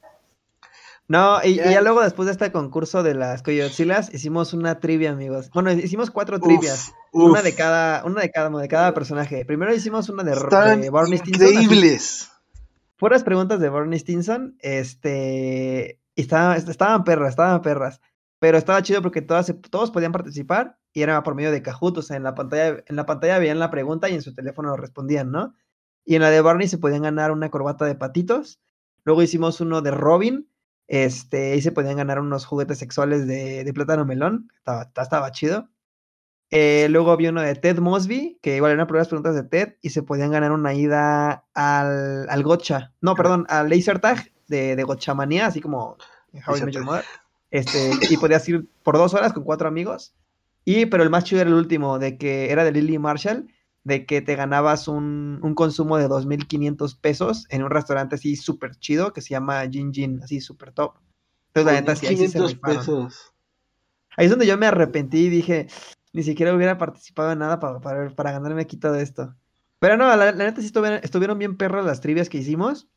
No, 1.11 1.41
y, 1.43 1.49
y 1.49 1.57
Ya. 1.57 1.81
luego 1.81 2.03
después 2.03 2.27
de 2.27 2.33
este 2.33 2.53
concurso 2.53 3.03
de 3.03 3.15
las 3.15 3.43
Coyotzilas, 3.43 4.15
hicimos 4.15 4.53
una 4.55 4.79
trivia, 4.79 5.11
amigos. 5.11 5.51
Bueno, 5.53 5.73
hicimos 5.73 6.11
cuatro 6.13 6.39
trivias. 6.39 6.93
Uf, 7.13 7.31
Una 7.33 7.43
de 7.43 7.53
cada, 7.55 8.05
una 8.05 8.21
de 8.21 8.31
cada, 8.31 8.49
de 8.49 8.69
cada 8.69 8.95
personaje. 8.95 9.45
Primero 9.45 9.75
hicimos 9.75 10.09
una 10.09 10.23
de, 10.23 10.33
Están 10.33 10.81
de 10.81 10.91
Barney 10.91 11.19
Stinson. 11.19 11.49
increíbles. 11.49 12.31
puras 12.97 13.25
preguntas 13.25 13.59
de 13.59 13.69
Barney 13.69 13.99
Stinson. 13.99 14.57
Este. 14.61 15.99
Y 16.15 16.21
estaban, 16.23 16.57
estaban 16.57 17.03
perras, 17.03 17.31
estaban 17.31 17.61
perras. 17.63 18.01
Pero 18.39 18.57
estaba 18.57 18.81
chido 18.83 19.03
porque 19.03 19.21
todas, 19.21 19.53
todos 19.69 19.91
podían 19.91 20.13
participar 20.13 20.79
y 20.93 21.03
era 21.03 21.23
por 21.25 21.35
medio 21.35 21.51
de 21.51 21.61
Kahoot. 21.63 21.99
O 21.99 22.03
sea, 22.03 22.17
en 22.17 22.23
la 22.23 22.37
pantalla, 22.37 22.85
en 22.87 22.95
la 22.97 23.05
pantalla 23.07 23.39
veían 23.41 23.59
la 23.59 23.71
pregunta 23.71 24.09
y 24.09 24.15
en 24.15 24.23
su 24.23 24.33
teléfono 24.33 24.77
respondían, 24.77 25.33
¿no? 25.33 25.55
Y 26.05 26.15
en 26.15 26.23
la 26.23 26.31
de 26.31 26.41
Barney 26.41 26.69
se 26.69 26.79
podían 26.79 27.03
ganar 27.03 27.33
una 27.33 27.51
corbata 27.51 27.85
de 27.85 27.97
patitos. 27.97 28.61
Luego 29.05 29.23
hicimos 29.23 29.61
uno 29.61 29.83
de 29.83 29.91
Robin. 29.91 30.47
Este, 30.91 31.55
y 31.55 31.63
se 31.63 31.71
podían 31.71 31.99
ganar 31.99 32.19
unos 32.19 32.45
juguetes 32.45 32.79
sexuales 32.79 33.29
de, 33.29 33.63
de 33.63 33.73
plátano 33.73 34.05
melón. 34.05 34.51
Estaba, 34.57 34.91
estaba 35.01 35.31
chido. 35.31 35.69
Eh, 36.51 36.89
luego 36.91 37.13
había 37.13 37.31
uno 37.31 37.43
de 37.43 37.55
Ted 37.55 37.79
Mosby, 37.79 38.41
que 38.43 38.57
igual 38.57 38.73
eran 38.73 38.89
las 38.91 39.07
preguntas 39.07 39.37
de 39.37 39.45
Ted, 39.45 39.77
y 39.83 39.91
se 39.91 40.03
podían 40.03 40.33
ganar 40.33 40.51
una 40.51 40.75
ida 40.75 41.45
al, 41.55 42.29
al 42.29 42.43
Gotcha. 42.43 42.93
No, 43.01 43.15
perdón, 43.15 43.47
al 43.49 43.71
Laser 43.71 44.01
Tag 44.01 44.33
de, 44.49 44.75
de 44.75 44.83
Gotchamanía, 44.83 45.47
así 45.47 45.61
como 45.61 45.97
en 46.33 46.43
How 46.45 46.57
I 46.57 46.61
Laser 46.61 46.67
Met 46.67 46.75
Your 46.75 46.83
Tag. 46.83 46.93
Mother. 46.93 47.05
Este, 47.53 47.91
y 48.11 48.17
podías 48.17 48.49
ir 48.49 48.69
por 48.83 48.97
dos 48.97 49.15
horas 49.15 49.33
con 49.33 49.45
cuatro 49.45 49.69
amigos. 49.69 50.17
Y, 50.65 50.87
pero 50.87 51.05
el 51.05 51.11
más 51.11 51.23
chido 51.23 51.41
era 51.41 51.51
el 51.51 51.57
último, 51.57 52.01
de 52.01 52.19
que 52.19 52.51
era 52.51 52.65
de 52.65 52.73
Lily 52.73 52.99
Marshall, 52.99 53.47
de 53.85 54.05
que 54.07 54.21
te 54.21 54.37
ganabas 54.37 54.89
un, 54.89 55.41
un 55.43 55.55
consumo 55.55 55.97
de 55.97 56.09
2.500 56.09 56.99
pesos 57.01 57.47
en 57.49 57.63
un 57.63 57.71
restaurante 57.71 58.17
así 58.17 58.37
súper 58.37 58.77
chido 58.77 59.13
que 59.13 59.23
se 59.23 59.31
llama 59.31 59.63
Jin 59.71 59.93
Jin, 59.93 60.23
así 60.23 60.41
súper 60.41 60.73
top. 60.73 60.95
Entonces, 61.49 61.73
la 61.73 61.81
neta, 61.81 61.97
sí, 61.97 62.07
ahí 62.07 62.17
sí 62.17 62.29
se 62.29 62.39
500 62.39 62.53
rifaron. 62.53 62.79
pesos. 62.79 63.33
Ahí 64.17 64.27
es 64.27 64.31
donde 64.31 64.47
yo 64.47 64.59
me 64.59 64.67
arrepentí 64.67 65.27
y 65.27 65.31
dije, 65.31 65.69
ni 66.13 66.23
siquiera 66.23 66.55
hubiera 66.55 66.79
participado 66.79 67.33
en 67.33 67.39
nada 67.39 67.59
para, 67.59 67.81
para, 67.81 68.11
para 68.11 68.33
ganarme 68.33 68.63
aquí 68.63 68.77
todo 68.77 68.97
esto. 68.97 69.35
Pero 69.79 69.97
no, 69.97 70.07
la, 70.09 70.17
la 70.17 70.33
neta 70.33 70.61
sí 70.61 70.67
estuvieron, 70.67 71.01
estuvieron 71.03 71.39
bien 71.39 71.57
perros 71.57 71.87
las 71.87 72.01
trivias 72.01 72.29
que 72.29 72.39
hicimos. 72.39 72.89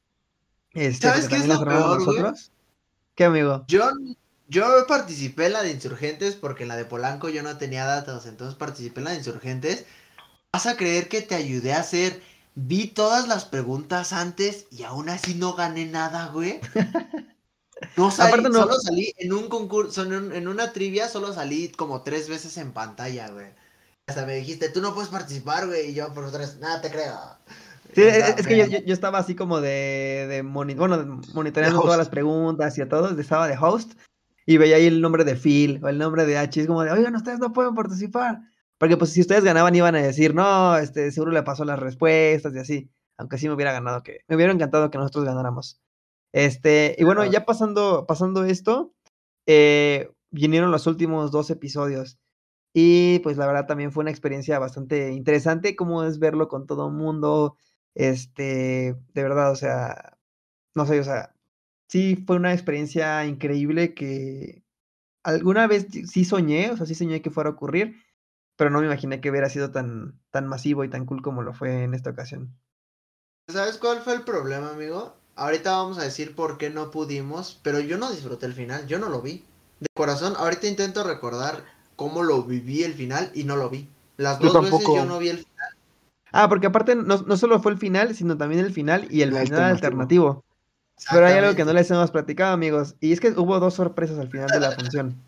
Este, 0.71 1.07
¿Sabes 1.07 1.27
qué 1.29 1.37
es 1.37 1.47
lo 1.47 1.63
peor, 1.63 2.03
güey? 2.03 2.17
nosotros. 2.17 2.51
¿Qué, 3.15 3.25
amigo? 3.25 3.63
Yo, 3.67 3.89
yo 4.47 4.65
participé 4.87 5.45
en 5.45 5.53
la 5.53 5.63
de 5.63 5.71
Insurgentes 5.71 6.35
porque 6.35 6.63
en 6.63 6.69
la 6.69 6.75
de 6.75 6.85
Polanco 6.85 7.29
yo 7.29 7.43
no 7.43 7.57
tenía 7.57 7.85
datos, 7.85 8.25
entonces 8.25 8.55
participé 8.55 8.99
en 8.99 9.05
la 9.05 9.11
de 9.11 9.17
Insurgentes. 9.17 9.85
Vas 10.53 10.67
a 10.67 10.77
creer 10.77 11.09
que 11.09 11.21
te 11.23 11.33
ayudé 11.33 11.73
a 11.73 11.79
hacer. 11.79 12.21
Vi 12.53 12.85
todas 12.85 13.27
las 13.27 13.45
preguntas 13.45 14.13
antes 14.13 14.67
y 14.69 14.83
aún 14.83 15.09
así 15.09 15.33
no 15.33 15.53
gané 15.55 15.85
nada, 15.87 16.27
güey. 16.27 16.59
No 17.97 18.11
salí, 18.11 18.41
no- 18.43 18.53
solo 18.53 18.75
salí 18.79 19.13
en 19.17 19.33
un 19.33 19.49
concurso, 19.49 20.03
en, 20.03 20.13
un- 20.13 20.31
en 20.33 20.47
una 20.47 20.71
trivia, 20.71 21.09
solo 21.09 21.33
salí 21.33 21.67
como 21.67 22.01
tres 22.01 22.29
veces 22.29 22.55
en 22.57 22.71
pantalla, 22.71 23.29
güey. 23.29 23.47
Hasta 24.07 24.25
me 24.25 24.35
dijiste, 24.35 24.69
tú 24.69 24.79
no 24.79 24.93
puedes 24.93 25.09
participar, 25.09 25.67
güey, 25.67 25.89
y 25.89 25.93
yo 25.93 26.13
por 26.13 26.31
tres, 26.31 26.59
nada, 26.59 26.79
te 26.79 26.89
creo. 26.89 27.19
Sí, 27.93 28.03
es, 28.03 28.47
que 28.47 28.83
yo, 28.85 28.93
estaba 28.93 29.17
así 29.19 29.35
como 29.35 29.59
de, 29.59 30.27
de 30.29 30.43
moni- 30.43 30.75
bueno, 30.75 31.19
monitoreando 31.33 31.81
todas 31.81 31.97
las 31.97 32.09
preguntas 32.09 32.77
y 32.77 32.81
a 32.81 32.87
todos, 32.87 33.19
estaba 33.19 33.49
de 33.49 33.57
host 33.59 33.93
y 34.45 34.55
veía 34.57 34.77
ahí 34.77 34.85
el 34.85 35.01
nombre 35.01 35.25
de 35.25 35.35
Phil 35.35 35.81
o 35.83 35.89
el 35.89 35.97
nombre 35.97 36.25
de 36.25 36.37
H, 36.37 36.61
es 36.61 36.67
como 36.67 36.83
de, 36.83 36.91
oigan, 36.91 37.15
ustedes 37.17 37.39
no 37.39 37.51
pueden 37.51 37.75
participar. 37.75 38.39
Porque 38.77 38.97
pues 38.97 39.11
si 39.11 39.21
ustedes 39.21 39.43
ganaban 39.43 39.75
iban 39.75 39.95
a 39.95 40.01
decir, 40.01 40.35
no, 40.35 40.77
este, 40.77 41.11
seguro 41.11 41.31
le 41.31 41.43
pasó 41.43 41.65
las 41.65 41.79
respuestas 41.79 42.53
y 42.55 42.59
así, 42.59 42.91
aunque 43.17 43.37
sí 43.37 43.47
me 43.47 43.53
hubiera 43.53 43.71
ganado 43.71 44.03
que, 44.03 44.21
me 44.27 44.35
hubiera 44.35 44.51
encantado 44.53 44.89
que 44.91 44.97
nosotros 44.97 45.25
ganáramos. 45.25 45.81
Este, 46.33 46.95
y 46.97 47.03
bueno, 47.03 47.25
ya 47.25 47.45
pasando, 47.45 48.05
pasando 48.07 48.43
esto, 48.45 48.93
eh, 49.47 50.11
vinieron 50.31 50.71
los 50.71 50.87
últimos 50.87 51.31
dos 51.31 51.49
episodios. 51.49 52.17
Y 52.73 53.19
pues 53.19 53.37
la 53.37 53.47
verdad 53.47 53.67
también 53.67 53.91
fue 53.91 54.01
una 54.01 54.11
experiencia 54.11 54.59
bastante 54.59 55.11
interesante, 55.13 55.75
como 55.75 56.03
es 56.03 56.19
verlo 56.19 56.47
con 56.47 56.65
todo 56.65 56.87
el 56.87 56.93
mundo, 56.93 57.57
este, 57.95 58.95
de 59.13 59.23
verdad, 59.23 59.51
o 59.51 59.55
sea, 59.55 60.17
no 60.75 60.85
sé, 60.87 60.99
o 60.99 61.03
sea, 61.03 61.35
sí 61.87 62.15
fue 62.27 62.37
una 62.37 62.53
experiencia 62.53 63.25
increíble 63.25 63.93
que 63.93 64.63
alguna 65.23 65.67
vez 65.67 65.87
sí 66.09 66.25
soñé, 66.25 66.71
o 66.71 66.77
sea, 66.77 66.85
sí 66.87 66.95
soñé 66.95 67.21
que 67.21 67.29
fuera 67.29 67.51
a 67.51 67.53
ocurrir, 67.53 67.95
pero 68.55 68.69
no 68.69 68.79
me 68.79 68.85
imaginé 68.85 69.21
que 69.21 69.29
hubiera 69.29 69.49
sido 69.49 69.71
tan, 69.71 70.19
tan 70.31 70.47
masivo 70.47 70.83
y 70.83 70.89
tan 70.89 71.05
cool 71.05 71.21
como 71.21 71.41
lo 71.41 71.53
fue 71.53 71.83
en 71.83 71.93
esta 71.93 72.11
ocasión. 72.11 72.55
¿Sabes 73.51 73.77
cuál 73.77 74.01
fue 74.01 74.13
el 74.13 74.21
problema, 74.21 74.69
amigo? 74.69 75.15
Ahorita 75.35 75.71
vamos 75.71 75.97
a 75.97 76.03
decir 76.03 76.35
por 76.35 76.57
qué 76.57 76.69
no 76.69 76.91
pudimos, 76.91 77.59
pero 77.63 77.79
yo 77.79 77.97
no 77.97 78.11
disfruté 78.11 78.45
el 78.45 78.53
final, 78.53 78.87
yo 78.87 78.99
no 78.99 79.09
lo 79.09 79.21
vi. 79.21 79.43
De 79.79 79.87
corazón, 79.95 80.35
ahorita 80.37 80.67
intento 80.67 81.03
recordar 81.03 81.63
cómo 81.95 82.23
lo 82.23 82.43
viví 82.43 82.83
el 82.83 82.93
final 82.93 83.31
y 83.33 83.43
no 83.43 83.55
lo 83.55 83.69
vi. 83.69 83.89
Las 84.17 84.39
Yo 84.39 84.51
dos 84.51 84.63
veces 84.63 84.79
tampoco. 84.79 84.95
yo 84.95 85.05
no 85.05 85.19
vi 85.19 85.29
el 85.29 85.37
final. 85.39 85.69
Ah, 86.31 86.47
porque 86.49 86.67
aparte 86.67 86.95
no, 86.95 87.17
no 87.17 87.37
solo 87.37 87.59
fue 87.59 87.71
el 87.71 87.77
final, 87.77 88.15
sino 88.15 88.37
también 88.37 88.63
el 88.63 88.71
final 88.71 89.07
y 89.09 89.21
el 89.21 89.35
final 89.35 89.63
alternativo. 89.63 90.43
Pero 91.11 91.25
hay 91.25 91.33
algo 91.33 91.55
que 91.55 91.65
no 91.65 91.73
les 91.73 91.89
hemos 91.91 92.11
platicado, 92.11 92.53
amigos, 92.53 92.95
y 92.99 93.11
es 93.11 93.19
que 93.19 93.29
hubo 93.31 93.59
dos 93.59 93.73
sorpresas 93.73 94.19
al 94.19 94.29
final 94.29 94.47
de 94.47 94.59
la 94.59 94.71
función. 94.71 95.21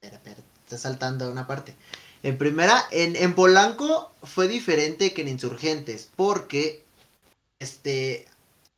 Espera, 0.00 0.16
espera, 0.16 0.40
está 0.64 0.78
saltando 0.78 1.30
una 1.30 1.46
parte. 1.46 1.76
En 2.22 2.38
primera, 2.38 2.86
en, 2.90 3.16
en 3.16 3.34
Polanco 3.34 4.12
fue 4.22 4.46
diferente 4.46 5.12
que 5.12 5.22
en 5.22 5.28
Insurgentes, 5.28 6.08
porque 6.14 6.84
este 7.58 8.26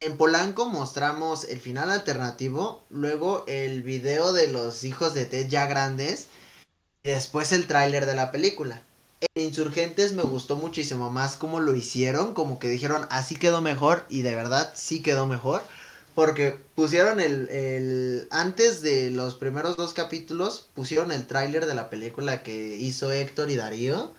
en 0.00 0.16
Polanco 0.16 0.68
mostramos 0.68 1.44
el 1.44 1.60
final 1.60 1.90
alternativo, 1.90 2.84
luego 2.90 3.44
el 3.46 3.82
video 3.82 4.32
de 4.32 4.48
los 4.48 4.84
hijos 4.84 5.14
de 5.14 5.24
Ted 5.24 5.48
ya 5.48 5.66
grandes, 5.66 6.28
y 7.02 7.10
después 7.10 7.52
el 7.52 7.66
tráiler 7.66 8.06
de 8.06 8.14
la 8.14 8.30
película. 8.30 8.82
En 9.34 9.44
Insurgentes 9.44 10.12
me 10.12 10.22
gustó 10.22 10.56
muchísimo 10.56 11.10
más 11.10 11.36
cómo 11.36 11.60
lo 11.60 11.74
hicieron, 11.74 12.34
como 12.34 12.58
que 12.58 12.68
dijeron 12.68 13.06
así 13.10 13.36
quedó 13.36 13.62
mejor, 13.62 14.04
y 14.08 14.22
de 14.22 14.34
verdad 14.34 14.72
sí 14.74 15.02
quedó 15.02 15.26
mejor. 15.26 15.62
Porque 16.14 16.58
pusieron 16.74 17.20
el, 17.20 17.48
el- 17.50 18.28
Antes 18.30 18.82
de 18.82 19.10
los 19.10 19.34
primeros 19.36 19.76
dos 19.76 19.94
capítulos, 19.94 20.68
pusieron 20.74 21.10
el 21.12 21.26
tráiler 21.26 21.66
de 21.66 21.74
la 21.74 21.90
película 21.90 22.42
que 22.42 22.76
hizo 22.76 23.10
Héctor 23.12 23.50
y 23.50 23.56
Darío. 23.56 24.14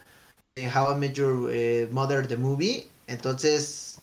de 0.56 0.70
How 0.70 0.94
I 0.96 1.00
Met 1.00 1.14
Your 1.16 1.50
eh, 1.54 1.90
Mother 1.92 2.28
the 2.28 2.38
Movie. 2.38 2.90
Entonces, 3.08 4.00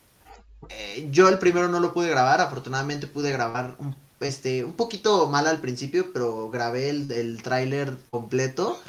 eh, 0.70 1.08
yo 1.12 1.28
el 1.28 1.38
primero 1.38 1.68
no 1.68 1.80
lo 1.80 1.92
pude 1.94 2.10
grabar. 2.10 2.40
Afortunadamente 2.40 3.06
pude 3.08 3.32
grabar 3.32 3.76
un, 3.78 3.96
este, 4.20 4.64
un 4.64 4.74
poquito 4.74 5.28
mal 5.28 5.46
al 5.46 5.60
principio, 5.60 6.12
pero 6.12 6.50
grabé 6.50 6.90
el, 6.90 7.10
el 7.12 7.42
tráiler 7.42 7.96
completo. 8.10 8.80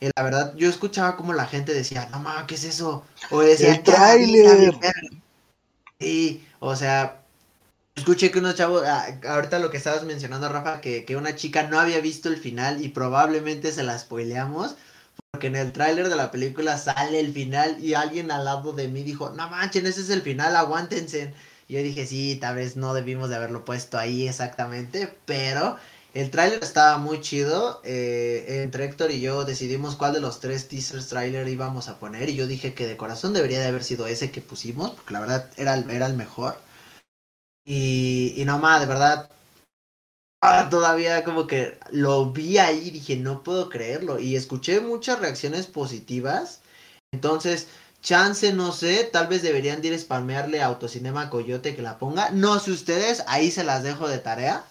Y 0.00 0.10
la 0.16 0.22
verdad, 0.24 0.54
yo 0.56 0.68
escuchaba 0.70 1.16
como 1.16 1.32
la 1.34 1.46
gente 1.46 1.74
decía, 1.74 2.08
no 2.12 2.20
mames, 2.20 2.46
¿qué 2.46 2.54
es 2.56 2.64
eso? 2.64 3.04
O 3.30 3.40
decía, 3.42 3.72
¡El 3.72 3.82
"¿Qué 3.82 3.92
está 3.92 4.16
bien, 4.16 4.40
tráiler!" 4.40 4.70
verga". 4.80 4.92
Sí, 6.00 6.46
o 6.60 6.76
sea, 6.76 7.25
escuché 7.96 8.30
que 8.30 8.38
unos 8.38 8.54
chavos, 8.54 8.82
ah, 8.86 9.06
ahorita 9.28 9.58
lo 9.58 9.70
que 9.70 9.76
estabas 9.78 10.04
mencionando, 10.04 10.48
Rafa, 10.48 10.80
que, 10.80 11.04
que 11.04 11.16
una 11.16 11.34
chica 11.36 11.64
no 11.64 11.80
había 11.80 12.00
visto 12.00 12.28
el 12.28 12.36
final 12.38 12.82
y 12.84 12.88
probablemente 12.90 13.72
se 13.72 13.82
la 13.82 13.98
spoileamos. 13.98 14.76
Porque 15.32 15.48
en 15.48 15.56
el 15.56 15.72
tráiler 15.72 16.08
de 16.10 16.16
la 16.16 16.30
película 16.32 16.78
sale 16.78 17.20
el 17.20 17.32
final 17.32 17.82
y 17.84 17.94
alguien 17.94 18.30
al 18.32 18.44
lado 18.46 18.72
de 18.74 18.88
mí 18.88 19.02
dijo, 19.04 19.30
no 19.30 19.48
manchen, 19.50 19.86
ese 19.86 20.02
es 20.02 20.10
el 20.10 20.22
final, 20.22 20.56
aguántense. 20.56 21.34
Y 21.68 21.74
yo 21.74 21.82
dije, 21.82 22.06
sí, 22.06 22.36
tal 22.40 22.56
vez 22.56 22.76
no 22.76 22.94
debimos 22.94 23.30
de 23.30 23.36
haberlo 23.36 23.64
puesto 23.64 23.98
ahí 23.98 24.28
exactamente, 24.28 25.14
pero 25.26 25.76
el 26.14 26.30
tráiler 26.30 26.62
estaba 26.64 26.98
muy 26.98 27.20
chido. 27.22 27.80
eh, 27.84 28.62
entre 28.64 28.84
Héctor 28.86 29.10
y 29.12 29.20
yo 29.20 29.44
decidimos 29.44 29.96
cuál 29.96 30.14
de 30.14 30.20
los 30.20 30.40
tres 30.40 30.68
teasers 30.68 31.08
tráiler 31.08 31.48
íbamos 31.48 31.88
a 31.88 31.98
poner 32.00 32.28
y 32.30 32.36
yo 32.36 32.46
dije 32.46 32.74
que 32.74 32.86
de 32.86 32.96
corazón 32.96 33.32
debería 33.34 33.60
de 33.60 33.66
haber 33.68 33.84
sido 33.84 34.06
ese 34.06 34.30
que 34.32 34.40
pusimos, 34.42 34.92
porque 34.92 35.14
la 35.14 35.20
verdad 35.20 35.50
era, 35.56 35.76
era 35.76 36.06
el 36.06 36.14
mejor. 36.16 36.56
Y, 37.66 38.32
y 38.36 38.44
no 38.46 38.58
más, 38.58 38.80
de 38.80 38.86
verdad, 38.86 39.28
todavía 40.70 41.24
como 41.24 41.46
que 41.46 41.78
lo 41.90 42.32
vi 42.32 42.58
ahí 42.58 42.88
y 42.88 42.90
dije, 42.90 43.16
no 43.16 43.42
puedo 43.42 43.68
creerlo. 43.68 44.18
Y 44.18 44.36
escuché 44.36 44.80
muchas 44.80 45.20
reacciones 45.20 45.66
positivas. 45.66 46.62
Entonces, 47.12 47.68
chance, 48.02 48.52
no 48.52 48.72
sé, 48.72 49.08
tal 49.12 49.26
vez 49.28 49.42
deberían 49.42 49.82
de 49.82 49.88
ir 49.88 49.94
a 49.94 49.98
spamearle 49.98 50.60
a 50.62 50.66
Autocinema 50.66 51.30
Coyote 51.30 51.74
que 51.76 51.82
la 51.82 51.98
ponga. 51.98 52.30
No 52.30 52.58
sé 52.60 52.72
ustedes, 52.72 53.24
ahí 53.26 53.50
se 53.50 53.64
las 53.64 53.82
dejo 53.82 54.08
de 54.08 54.18
tarea. 54.18 54.64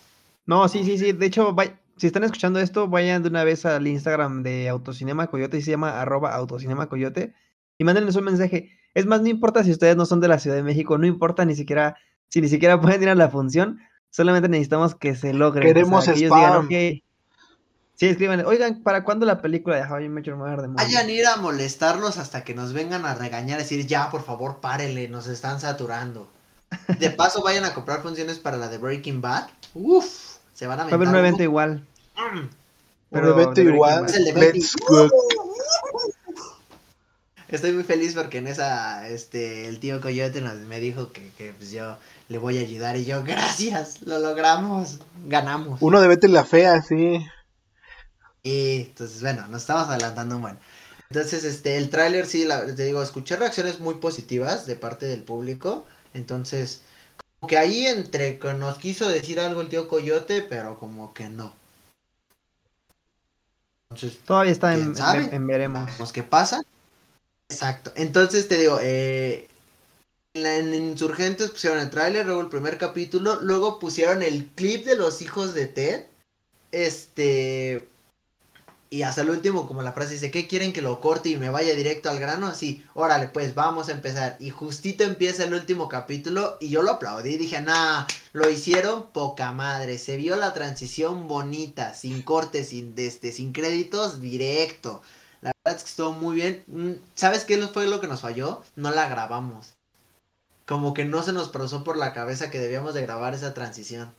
No, 0.46 0.68
sí, 0.68 0.84
sí, 0.84 0.98
sí. 0.98 1.12
De 1.12 1.26
hecho, 1.26 1.54
vay- 1.54 1.78
si 1.98 2.08
están 2.08 2.24
escuchando 2.24 2.60
esto, 2.60 2.88
vayan 2.88 3.24
de 3.24 3.30
una 3.30 3.44
vez 3.44 3.66
al 3.66 3.88
Instagram 3.88 4.44
de 4.44 4.70
Autocinema 4.70 5.28
Coyote, 5.28 5.58
y 5.58 5.62
se 5.62 5.72
llama 5.72 6.02
arroba 6.02 6.36
Autocinema 6.36 6.88
Coyote, 6.90 7.34
y 7.78 7.84
mándenles 7.84 8.16
un 8.16 8.26
mensaje. 8.26 8.72
Es 8.94 9.06
más, 9.06 9.22
no 9.22 9.28
importa 9.30 9.64
si 9.64 9.72
ustedes 9.72 9.96
no 9.96 10.06
son 10.06 10.22
de 10.22 10.28
la 10.28 10.40
Ciudad 10.40 10.56
de 10.58 10.64
México, 10.64 10.98
no 10.98 11.08
importa 11.08 11.46
ni 11.46 11.56
siquiera, 11.56 11.98
si 12.30 12.42
ni 12.42 12.50
siquiera 12.50 12.80
pueden 12.82 13.04
ir 13.04 13.10
a 13.10 13.16
la 13.16 13.30
función, 13.30 13.80
solamente 14.10 14.50
necesitamos 14.50 14.96
que 14.96 15.16
se 15.16 15.34
logre. 15.34 15.66
Queremos 15.66 16.06
que 16.06 16.12
ellos 16.12 16.36
digan, 16.36 16.52
spam. 16.52 16.66
"Ok". 16.66 17.02
Sí, 17.98 18.08
escriban, 18.08 18.46
oigan, 18.46 18.84
¿para 18.84 19.06
cuándo 19.06 19.26
la 19.26 19.42
película 19.42 19.78
de 19.78 19.84
How 19.90 20.02
I 20.02 20.10
Met 20.10 20.26
Your 20.26 20.36
Mother 20.36 20.62
de 20.62 20.68
Movie?" 20.68 20.84
Vayan 20.84 21.08
a 21.08 21.12
ir 21.12 21.26
a 21.28 21.38
molestarlos 21.38 22.18
hasta 22.18 22.44
que 22.44 22.54
nos 22.54 22.74
vengan 22.74 23.06
a 23.06 23.16
regañar, 23.16 23.58
decir, 23.58 23.88
ya, 23.88 24.12
por 24.12 24.24
favor, 24.24 24.60
párele, 24.60 25.08
nos 25.08 25.28
están 25.28 25.62
saturando. 25.62 26.30
De 27.00 27.10
paso, 27.12 27.42
vayan 27.42 27.64
a 27.64 27.74
comprar 27.74 28.02
funciones 28.02 28.38
para 28.38 28.58
la 28.58 28.68
de 28.68 28.80
Breaking 28.80 29.22
Bad. 29.22 29.48
Uf, 29.74 30.38
se 30.54 30.68
van 30.68 30.82
a 30.82 30.84
Va 30.84 30.92
a 30.92 30.94
haber 30.96 31.08
un 31.08 31.16
evento 31.16 31.44
igual. 31.44 31.86
Mm. 32.18 32.40
Un 32.40 32.50
pero 33.12 33.32
evento 33.32 33.62
igual. 33.62 34.02
Bad. 34.02 34.10
Es 34.10 34.16
el 34.18 34.26
de 34.26 34.34
Let's 34.34 34.76
Betty. 34.76 34.86
go. 34.88 35.10
Estoy 37.48 37.72
muy 37.72 37.84
feliz 37.84 38.14
porque 38.16 38.40
en 38.40 38.48
esa, 38.48 39.08
este, 39.08 39.68
el 39.68 39.80
tío 39.80 40.02
Coyote 40.02 40.42
nos, 40.42 40.56
me 40.56 40.80
dijo 40.80 41.14
que, 41.14 41.30
que, 41.38 41.54
pues 41.54 41.72
yo 41.72 41.98
le 42.28 42.38
voy 42.38 42.58
a 42.58 42.62
ayudar 42.62 42.98
y 42.98 43.06
yo, 43.06 43.24
gracias, 43.24 44.02
lo 44.02 44.20
logramos, 44.20 45.00
ganamos. 45.28 45.82
Uno 45.82 46.02
de 46.02 46.08
Vete 46.08 46.28
la 46.28 46.44
Fea, 46.46 46.82
sí. 46.82 47.26
Y 48.44 48.82
entonces, 48.82 49.22
bueno, 49.22 49.48
nos 49.48 49.62
estamos 49.62 49.88
adelantando 49.90 50.36
un 50.36 50.42
buen. 50.44 50.60
Entonces, 51.10 51.44
este, 51.44 51.78
el 51.78 51.90
tráiler, 51.90 52.26
sí, 52.26 52.46
la- 52.46 52.66
te 52.66 52.84
digo, 52.86 53.02
escuché 53.02 53.36
reacciones 53.36 53.80
muy 53.80 53.96
positivas 53.96 54.66
de 54.66 54.76
parte 54.76 55.06
del 55.06 55.24
público. 55.24 55.86
Entonces, 56.14 56.82
como 57.40 57.48
que 57.48 57.58
ahí 57.58 57.86
entre 57.86 58.40
que 58.40 58.54
nos 58.54 58.78
quiso 58.78 59.08
decir 59.08 59.40
algo 59.40 59.62
el 59.62 59.70
tío 59.70 59.88
Coyote, 59.88 60.42
pero 60.42 60.80
como 60.80 61.14
que 61.14 61.30
no. 61.30 61.54
Entonces, 63.92 64.20
Todavía 64.26 64.52
está 64.52 64.74
en, 64.74 65.48
veremos. 65.48 66.12
qué 66.12 66.24
pasa. 66.24 66.64
Exacto. 67.50 67.92
Entonces 67.96 68.48
te 68.48 68.58
digo, 68.58 68.80
eh, 68.82 69.48
en, 70.36 70.74
Insurgentes 70.74 71.52
pusieron 71.52 71.80
el 71.80 71.90
tráiler, 71.90 72.26
luego 72.26 72.42
el 72.42 72.50
primer 72.50 72.78
capítulo, 72.78 73.40
luego 73.42 73.80
pusieron 73.80 74.22
el 74.22 74.48
clip 74.48 74.86
de 74.86 74.96
los 74.96 75.22
hijos 75.22 75.54
de 75.54 75.68
Ted. 75.68 76.06
Este. 76.72 77.88
Y 78.90 79.02
hasta 79.02 79.22
el 79.22 79.30
último, 79.30 79.68
como 79.68 79.82
la 79.82 79.94
frase 79.94 80.14
dice, 80.14 80.32
¿qué 80.32 80.48
quieren 80.48 80.72
que 80.72 80.82
lo 80.82 81.02
corte 81.02 81.30
y 81.30 81.38
me 81.38 81.50
vaya 81.50 81.74
directo 81.74 82.10
al 82.10 82.20
grano? 82.20 82.48
Así, 82.48 82.86
órale, 82.94 83.28
pues 83.30 83.56
vamos 83.56 83.90
a 83.90 83.94
empezar. 83.94 84.38
Y 84.40 84.52
justito 84.52 85.04
empieza 85.04 85.44
el 85.44 85.54
último 85.54 85.90
capítulo 85.90 86.58
y 86.62 86.70
yo 86.70 86.82
lo 86.82 86.92
aplaudí. 86.92 87.38
Dije, 87.38 87.62
nah, 87.62 88.06
lo 88.34 88.50
hicieron 88.50 89.12
poca 89.12 89.52
madre. 89.54 89.98
Se 89.98 90.18
vio 90.18 90.36
la 90.36 90.54
transición 90.54 91.28
bonita, 91.28 91.94
sin 91.94 92.22
cortes, 92.22 92.70
sin, 92.70 92.94
este, 92.98 93.32
sin 93.32 93.54
créditos, 93.54 94.22
directo. 94.22 95.02
La 95.42 95.52
verdad 95.64 95.78
es 95.78 95.84
que 95.84 95.90
estuvo 95.90 96.12
muy 96.14 96.36
bien. 96.36 96.64
Mm, 96.68 96.94
¿Sabes 97.16 97.44
qué 97.46 97.58
fue 97.68 97.88
lo 97.88 98.00
que 98.00 98.08
nos 98.08 98.22
falló? 98.22 98.64
No 98.76 98.92
la 98.92 99.10
grabamos. 99.10 99.75
Como 100.66 100.94
que 100.94 101.06
no 101.06 101.22
se 101.22 101.34
nos 101.34 101.50
pasó 101.50 101.84
por 101.84 101.98
la 101.98 102.14
cabeza 102.14 102.50
que 102.50 102.60
debíamos 102.60 102.94
de 102.94 103.04
grabar 103.04 103.34
esa 103.34 103.54
transición. 103.54 104.14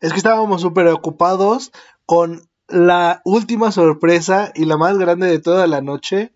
Es 0.00 0.12
que 0.12 0.18
estábamos 0.18 0.62
súper 0.62 0.86
ocupados 0.88 1.72
con 2.06 2.48
la 2.68 3.20
última 3.24 3.72
sorpresa 3.72 4.52
y 4.54 4.64
la 4.64 4.76
más 4.76 4.98
grande 4.98 5.26
de 5.26 5.38
toda 5.38 5.66
la 5.66 5.80
noche, 5.80 6.32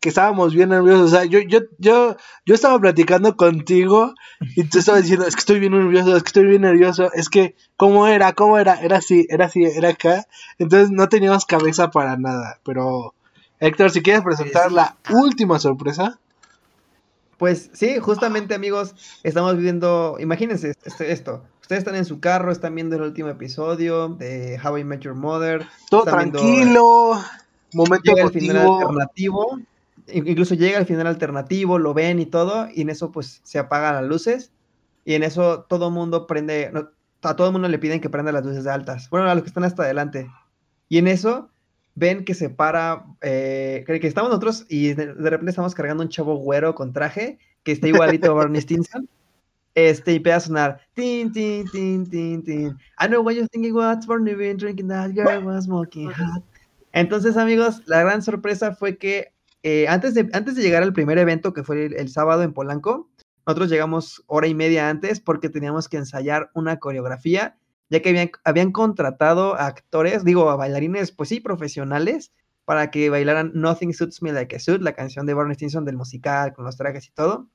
que 0.00 0.08
estábamos 0.08 0.52
bien 0.52 0.70
nerviosos. 0.70 1.12
O 1.12 1.16
sea, 1.16 1.24
yo, 1.24 1.38
yo, 1.40 1.60
yo, 1.78 2.16
yo 2.44 2.54
estaba 2.54 2.78
platicando 2.78 3.36
contigo 3.36 4.14
y 4.56 4.64
te 4.64 4.80
estaba 4.80 5.00
diciendo, 5.00 5.26
es 5.26 5.36
que 5.36 5.40
estoy 5.40 5.60
bien 5.60 5.72
nervioso, 5.72 6.16
es 6.16 6.22
que 6.24 6.28
estoy 6.28 6.46
bien 6.46 6.62
nervioso, 6.62 7.12
es 7.12 7.28
que, 7.28 7.54
¿cómo 7.76 8.08
era? 8.08 8.32
¿Cómo 8.32 8.58
era? 8.58 8.80
Era 8.80 8.98
así, 8.98 9.26
era 9.30 9.46
así, 9.46 9.62
era 9.64 9.90
acá. 9.90 10.26
Entonces 10.58 10.90
no 10.90 11.08
teníamos 11.08 11.46
cabeza 11.46 11.90
para 11.90 12.16
nada. 12.16 12.58
Pero, 12.64 13.14
Héctor, 13.60 13.90
si 13.92 14.02
quieres 14.02 14.22
presentar 14.22 14.72
la 14.72 14.96
última 15.10 15.58
sorpresa. 15.58 16.18
Pues 17.42 17.70
sí, 17.72 17.98
justamente 17.98 18.54
amigos, 18.54 18.94
estamos 19.24 19.56
viviendo, 19.56 20.16
imagínense 20.20 20.74
esto, 21.00 21.42
ustedes 21.60 21.80
están 21.80 21.96
en 21.96 22.04
su 22.04 22.20
carro, 22.20 22.52
están 22.52 22.72
viendo 22.72 22.94
el 22.94 23.02
último 23.02 23.30
episodio 23.30 24.10
de 24.10 24.60
How 24.62 24.78
I 24.78 24.84
Met 24.84 25.00
Your 25.00 25.16
Mother. 25.16 25.66
Todo 25.90 26.04
tranquilo, 26.04 27.20
momento 27.72 28.04
llega 28.04 28.22
el 28.22 28.30
final 28.30 28.58
alternativo, 28.58 29.58
incluso 30.06 30.54
llega 30.54 30.78
el 30.78 30.86
final 30.86 31.08
alternativo, 31.08 31.80
lo 31.80 31.92
ven 31.94 32.20
y 32.20 32.26
todo, 32.26 32.68
y 32.72 32.82
en 32.82 32.90
eso 32.90 33.10
pues 33.10 33.40
se 33.42 33.58
apagan 33.58 33.96
las 33.96 34.04
luces, 34.04 34.52
y 35.04 35.14
en 35.14 35.24
eso 35.24 35.66
todo 35.68 35.90
mundo 35.90 36.28
prende, 36.28 36.70
a 37.22 37.34
todo 37.34 37.48
el 37.48 37.52
mundo 37.54 37.66
le 37.66 37.80
piden 37.80 38.00
que 38.00 38.08
prenda 38.08 38.30
las 38.30 38.46
luces 38.46 38.68
altas, 38.68 39.10
bueno, 39.10 39.28
a 39.28 39.34
los 39.34 39.42
que 39.42 39.48
están 39.48 39.64
hasta 39.64 39.82
adelante, 39.82 40.30
y 40.88 40.98
en 40.98 41.08
eso 41.08 41.50
ven 41.94 42.24
que 42.24 42.34
se 42.34 42.50
para, 42.50 43.04
eh, 43.20 43.84
que 43.86 44.06
estamos 44.06 44.30
nosotros 44.30 44.66
y 44.68 44.94
de, 44.94 45.12
repente 45.12 45.50
estamos 45.50 45.74
cargando 45.74 46.02
un 46.02 46.08
chavo 46.08 46.36
güero 46.36 46.74
con 46.74 46.92
traje 46.92 47.38
que 47.62 47.72
está 47.72 47.88
igualito 47.88 48.30
a 48.30 48.34
Barney 48.34 48.60
Stinson. 48.60 49.08
Este, 49.74 50.12
y 50.12 50.16
empieza 50.16 50.36
a 50.36 50.40
sonar. 50.40 50.80
Tin, 50.94 51.32
tin, 51.32 51.64
tin, 51.70 52.08
tin, 52.08 52.42
tin. 52.44 52.76
I 53.00 53.06
know 53.06 53.22
what 53.22 53.32
you're 53.32 53.48
thinking, 53.48 53.74
what's 53.74 54.06
Barney 54.06 54.34
been 54.34 54.58
drinking 54.58 54.88
that 54.88 55.12
girl 55.14 55.44
was 55.44 55.64
smoking 55.64 56.10
hot. 56.10 56.42
Entonces, 56.92 57.38
amigos, 57.38 57.82
la 57.86 58.02
gran 58.02 58.20
sorpresa 58.20 58.74
fue 58.74 58.98
que 58.98 59.32
eh, 59.62 59.86
antes, 59.88 60.12
de, 60.12 60.28
antes 60.34 60.56
de 60.56 60.62
llegar 60.62 60.82
al 60.82 60.92
primer 60.92 61.16
evento, 61.16 61.54
que 61.54 61.62
fue 61.62 61.86
el 61.86 62.08
sábado 62.10 62.42
en 62.42 62.52
Polanco, 62.52 63.08
nosotros 63.46 63.70
llegamos 63.70 64.22
hora 64.26 64.46
y 64.46 64.54
media 64.54 64.88
antes 64.88 65.20
porque 65.20 65.48
teníamos 65.48 65.88
que 65.88 65.96
ensayar 65.96 66.50
una 66.54 66.78
coreografía 66.78 67.56
ya 67.92 68.00
que 68.00 68.08
habían, 68.08 68.30
habían 68.44 68.72
contratado 68.72 69.54
a 69.54 69.66
actores, 69.66 70.24
digo, 70.24 70.48
a 70.48 70.56
bailarines, 70.56 71.12
pues 71.12 71.28
sí, 71.28 71.40
profesionales, 71.40 72.32
para 72.64 72.90
que 72.90 73.10
bailaran 73.10 73.52
Nothing 73.54 73.92
Suits 73.92 74.22
Me 74.22 74.32
Like 74.32 74.56
a 74.56 74.60
Suit, 74.60 74.80
la 74.80 74.94
canción 74.94 75.26
de 75.26 75.34
Barney 75.34 75.56
Stinson 75.56 75.84
del 75.84 75.98
musical, 75.98 76.54
con 76.54 76.64
los 76.64 76.78
trajes 76.78 77.06
y 77.06 77.10
todo. 77.12 77.50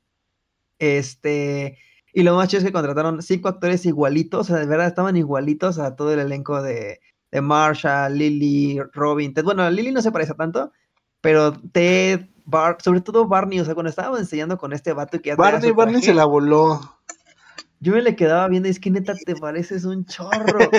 Este, 0.78 1.80
y 2.14 2.22
lo 2.22 2.36
más 2.36 2.50
chido 2.50 2.60
es 2.60 2.66
que 2.66 2.72
contrataron 2.72 3.24
cinco 3.24 3.50
actores 3.50 3.84
igualitos, 3.88 4.42
o 4.42 4.54
sea, 4.54 4.58
de 4.58 4.68
verdad 4.68 4.86
estaban 4.86 5.18
igualitos 5.18 5.80
a 5.80 5.96
todo 5.96 6.14
el 6.14 6.20
elenco 6.20 6.62
de, 6.62 7.00
de 7.32 7.42
Marsha, 7.42 8.08
Lily, 8.08 8.80
Robin, 8.94 9.34
Ted. 9.34 9.44
Bueno, 9.44 9.68
Lily 9.72 9.92
no 9.92 10.04
se 10.04 10.12
parece 10.12 10.36
tanto, 10.36 10.72
pero 11.20 11.54
Ted, 11.72 12.28
Bart, 12.46 12.84
sobre 12.84 13.02
todo 13.02 13.28
Barney, 13.28 13.60
o 13.60 13.66
sea, 13.66 13.74
cuando 13.74 13.90
estábamos 13.90 14.20
enseñando 14.20 14.60
con 14.60 14.72
este 14.72 14.94
vato 14.94 15.20
que 15.20 15.30
ya 15.30 15.36
Barney, 15.36 15.72
Barney 15.72 16.04
se 16.04 16.14
la 16.14 16.26
voló 16.26 16.80
yo 17.80 17.94
me 17.94 18.02
le 18.02 18.16
quedaba 18.16 18.48
viendo, 18.48 18.70
es 18.70 18.80
que 18.80 18.92
neta 18.92 19.14
te 19.14 19.36
pareces 19.36 19.86
un 19.86 20.06
chorro. 20.06 20.70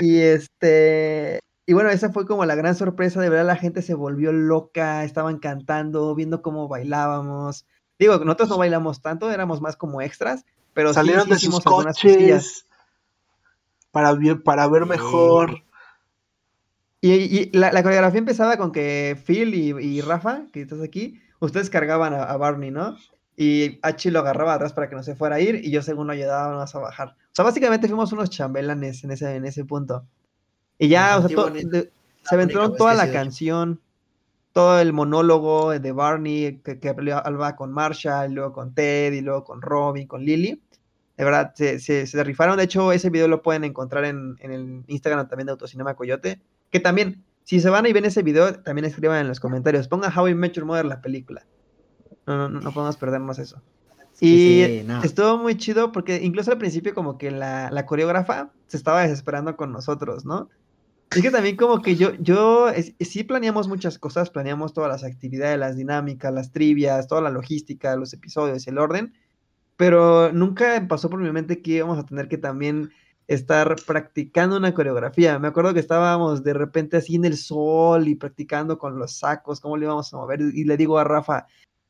y 0.00 0.18
este, 0.18 1.40
y 1.66 1.72
bueno, 1.72 1.90
esa 1.90 2.12
fue 2.12 2.26
como 2.26 2.44
la 2.44 2.54
gran 2.54 2.76
sorpresa, 2.76 3.20
de 3.20 3.28
verdad 3.28 3.46
la 3.46 3.56
gente 3.56 3.82
se 3.82 3.94
volvió 3.94 4.32
loca, 4.32 5.04
estaban 5.04 5.38
cantando, 5.38 6.14
viendo 6.14 6.42
cómo 6.42 6.68
bailábamos. 6.68 7.66
Digo, 7.98 8.18
nosotros 8.18 8.48
no 8.50 8.58
bailamos 8.58 9.02
tanto, 9.02 9.30
éramos 9.30 9.60
más 9.60 9.76
como 9.76 10.00
extras, 10.00 10.44
pero 10.74 10.94
salieron 10.94 11.24
sí, 11.24 11.30
de 11.30 11.38
sus 11.38 11.60
coches 11.60 12.66
para 13.90 14.12
ver, 14.12 14.42
para 14.42 14.68
ver 14.68 14.86
mejor. 14.86 15.62
Y, 17.00 17.56
la, 17.56 17.70
coreografía 17.82 18.18
empezaba 18.18 18.56
con 18.56 18.72
que 18.72 19.16
Phil 19.26 19.54
y, 19.54 20.00
Rafa, 20.00 20.46
que 20.52 20.62
estás 20.62 20.82
aquí, 20.82 21.20
ustedes 21.40 21.70
cargaban 21.70 22.14
a 22.14 22.36
Barney, 22.36 22.70
¿no? 22.70 22.96
Y 23.36 23.78
Hachi 23.82 24.10
lo 24.10 24.20
agarraba 24.20 24.54
atrás 24.54 24.72
para 24.72 24.88
que 24.88 24.96
no 24.96 25.02
se 25.02 25.14
fuera 25.14 25.36
a 25.36 25.40
ir 25.40 25.56
y 25.56 25.70
yo 25.70 25.82
según 25.82 26.06
lo 26.06 26.14
ayudábamos 26.14 26.74
a 26.74 26.78
bajar. 26.78 27.08
O 27.08 27.34
sea, 27.34 27.44
básicamente 27.44 27.86
fuimos 27.86 28.10
unos 28.12 28.30
chambelanes 28.30 29.04
en 29.04 29.10
ese, 29.10 29.36
en 29.36 29.44
ese 29.44 29.64
punto. 29.64 30.06
Y 30.78 30.88
ya, 30.88 31.18
o 31.18 31.28
sea, 31.28 31.52
se 32.22 32.34
aventaron 32.34 32.76
toda 32.76 32.94
la 32.94 33.12
canción, 33.12 33.80
todo 34.52 34.80
el 34.80 34.92
monólogo 34.92 35.78
de 35.78 35.92
Barney 35.92 36.60
que, 36.64 36.80
que 36.80 36.88
hablaba 36.88 37.56
con 37.56 37.72
Marshall, 37.72 38.32
luego 38.32 38.52
con 38.52 38.74
Ted, 38.74 39.12
y 39.12 39.20
luego 39.20 39.44
con 39.44 39.60
Robin, 39.60 40.06
con 40.06 40.24
Lily. 40.24 40.60
De 41.16 41.24
verdad, 41.24 41.52
se, 41.54 41.78
se, 41.78 42.24
rifaron. 42.24 42.56
De 42.56 42.64
hecho, 42.64 42.92
ese 42.92 43.10
video 43.10 43.28
lo 43.28 43.42
pueden 43.42 43.64
encontrar 43.64 44.04
en, 44.04 44.36
en, 44.40 44.52
el 44.52 44.84
Instagram 44.86 45.28
también 45.28 45.46
de 45.46 45.52
Autocinema 45.52 45.94
Coyote. 45.94 46.40
Que 46.70 46.80
también, 46.80 47.24
si 47.44 47.60
se 47.60 47.70
van 47.70 47.86
y 47.86 47.92
ven 47.92 48.04
ese 48.04 48.22
video, 48.22 48.54
también 48.62 48.84
escriban 48.84 49.20
en 49.20 49.28
los 49.28 49.40
comentarios. 49.40 49.88
Ponga 49.88 50.12
How 50.14 50.28
I 50.28 50.34
Met 50.34 50.52
Your 50.52 50.66
Mother 50.66 50.84
la 50.84 51.00
película. 51.00 51.46
No, 52.26 52.48
no, 52.48 52.60
no 52.60 52.72
podemos 52.72 52.96
perdernos 52.96 53.38
eso. 53.38 53.62
Y 54.20 54.62
estuvo 55.04 55.36
muy 55.38 55.56
chido 55.56 55.92
porque 55.92 56.22
incluso 56.22 56.50
al 56.50 56.58
principio 56.58 56.94
como 56.94 57.18
que 57.18 57.30
la, 57.30 57.70
la, 57.70 57.84
coreógrafa 57.84 58.50
se 58.66 58.78
estaba 58.78 59.02
desesperando 59.02 59.56
con 59.56 59.72
nosotros, 59.72 60.24
¿no? 60.24 60.48
Es 61.10 61.22
que 61.22 61.30
también 61.30 61.56
como 61.56 61.82
que 61.82 61.96
yo, 61.96 62.14
yo 62.14 62.68
sí 63.00 63.24
planeamos 63.24 63.68
muchas 63.68 63.98
cosas, 63.98 64.30
planeamos 64.30 64.72
todas 64.72 64.90
las 64.90 65.04
actividades, 65.04 65.58
las 65.58 65.76
dinámicas, 65.76 66.32
las 66.32 66.50
trivias, 66.50 67.06
toda 67.06 67.20
la 67.20 67.30
logística, 67.30 67.94
los 67.94 68.12
episodios, 68.12 68.66
el 68.66 68.78
orden, 68.78 69.12
pero 69.76 70.32
nunca 70.32 70.84
pasó 70.88 71.08
por 71.08 71.20
mi 71.20 71.30
mente 71.30 71.62
que 71.62 71.72
íbamos 71.72 71.98
a 71.98 72.06
tener 72.06 72.28
que 72.28 72.38
también 72.38 72.90
estar 73.28 73.76
practicando 73.86 74.56
una 74.56 74.74
coreografía. 74.74 75.38
Me 75.38 75.48
acuerdo 75.48 75.74
que 75.74 75.80
estábamos 75.80 76.42
de 76.42 76.54
repente 76.54 76.96
así 76.96 77.16
en 77.16 77.24
el 77.24 77.36
sol 77.36 78.08
y 78.08 78.14
practicando 78.14 78.78
con 78.78 78.98
los 78.98 79.18
sacos, 79.18 79.60
cómo 79.60 79.76
le 79.76 79.84
íbamos 79.84 80.12
a 80.12 80.16
mover, 80.16 80.40
y 80.40 80.64
le 80.64 80.76
digo 80.76 80.98
a 80.98 81.04
Rafa, 81.04 81.46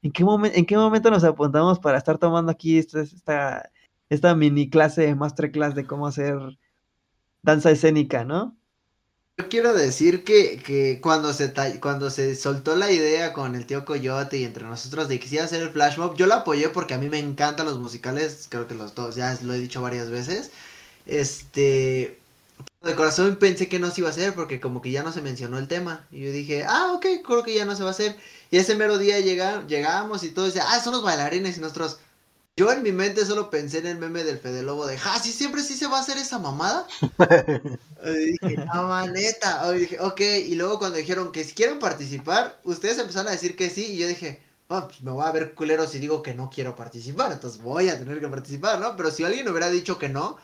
¿En 0.06 0.12
qué, 0.12 0.24
¿En 0.54 0.66
qué 0.66 0.76
momento 0.76 1.10
nos 1.10 1.24
apuntamos 1.24 1.80
para 1.80 1.98
estar 1.98 2.16
tomando 2.16 2.52
aquí 2.52 2.78
esta, 2.78 3.00
esta, 3.00 3.70
esta 4.08 4.36
mini 4.36 4.70
clase, 4.70 5.12
masterclass 5.16 5.74
de 5.74 5.84
cómo 5.84 6.06
hacer 6.06 6.36
danza 7.42 7.72
escénica, 7.72 8.24
no? 8.24 8.56
Yo 9.36 9.48
quiero 9.48 9.74
decir 9.74 10.22
que, 10.22 11.00
cuando, 11.02 11.32
se 11.32 11.52
cuando 11.80 12.10
se 12.10 12.36
soltó 12.36 12.76
la 12.76 12.92
idea 12.92 13.32
con 13.32 13.56
el 13.56 13.66
tío 13.66 13.84
Coyote 13.84 14.38
y 14.38 14.44
entre 14.44 14.64
nosotros 14.64 15.08
de 15.08 15.16
que 15.16 15.24
quisiera 15.24 15.44
hacer 15.44 15.60
el 15.60 15.70
flash 15.70 15.98
mob, 15.98 16.16
yo 16.16 16.26
lo 16.26 16.34
apoyé 16.34 16.68
porque 16.68 16.94
a 16.94 16.98
mí 16.98 17.08
me 17.08 17.18
encantan 17.18 17.66
los 17.66 17.80
musicales, 17.80 18.46
creo 18.48 18.68
que 18.68 18.74
los 18.74 18.94
dos, 18.94 19.16
ya 19.16 19.36
lo 19.42 19.54
he 19.54 19.58
dicho 19.58 19.82
varias 19.82 20.08
veces. 20.08 20.52
Este, 21.04 22.20
de 22.82 22.94
corazón 22.94 23.36
pensé 23.36 23.68
que 23.68 23.80
no 23.80 23.90
se 23.90 24.02
iba 24.02 24.08
a 24.08 24.12
hacer 24.12 24.34
porque 24.34 24.60
como 24.60 24.80
que 24.80 24.92
ya 24.92 25.02
no 25.02 25.12
se 25.12 25.20
mencionó 25.20 25.58
el 25.58 25.66
tema. 25.66 26.06
Y 26.12 26.20
yo 26.24 26.30
dije, 26.30 26.64
ah, 26.64 26.92
ok, 26.94 27.06
creo 27.26 27.42
que 27.42 27.54
ya 27.54 27.64
no 27.64 27.74
se 27.74 27.82
va 27.82 27.88
a 27.88 27.92
hacer. 27.92 28.16
Y 28.50 28.58
ese 28.58 28.74
mero 28.74 28.98
día 28.98 29.20
llega, 29.20 29.66
llegamos 29.66 30.22
y 30.22 30.30
todo 30.30 30.46
dice, 30.46 30.60
ah, 30.60 30.80
son 30.80 30.92
los 30.92 31.02
bailarines 31.02 31.56
y 31.56 31.60
nosotros. 31.60 31.98
Yo 32.58 32.72
en 32.72 32.82
mi 32.82 32.90
mente 32.90 33.26
solo 33.26 33.50
pensé 33.50 33.78
en 33.78 33.86
el 33.86 33.98
meme 33.98 34.24
del 34.24 34.38
Fede 34.38 34.62
Lobo 34.62 34.86
de, 34.86 34.98
ah, 35.04 35.18
sí, 35.22 35.30
siempre 35.30 35.62
sí 35.62 35.74
se 35.74 35.88
va 35.88 35.98
a 35.98 36.00
hacer 36.00 36.16
esa 36.16 36.38
mamada. 36.38 36.86
y 38.02 38.32
dije, 38.32 38.64
no, 38.72 38.88
maneta. 38.88 39.70
Y 39.74 39.80
dije, 39.80 40.00
ok. 40.00 40.20
Y 40.46 40.54
luego 40.54 40.78
cuando 40.78 40.96
dijeron 40.96 41.32
que 41.32 41.44
si 41.44 41.54
quieren 41.54 41.78
participar, 41.78 42.58
ustedes 42.64 42.98
empezaron 42.98 43.28
a 43.28 43.32
decir 43.32 43.56
que 43.56 43.68
sí. 43.68 43.92
Y 43.92 43.98
yo 43.98 44.08
dije, 44.08 44.40
oh, 44.68 44.86
pues 44.86 45.02
me 45.02 45.10
voy 45.10 45.26
a 45.26 45.32
ver 45.32 45.54
culero 45.54 45.86
si 45.86 45.98
digo 45.98 46.22
que 46.22 46.32
no 46.34 46.48
quiero 46.48 46.74
participar. 46.74 47.32
Entonces 47.32 47.60
voy 47.60 47.90
a 47.90 47.98
tener 47.98 48.20
que 48.20 48.28
participar, 48.28 48.80
¿no? 48.80 48.96
Pero 48.96 49.10
si 49.10 49.24
alguien 49.24 49.48
hubiera 49.48 49.68
dicho 49.68 49.98
que 49.98 50.08
no, 50.08 50.38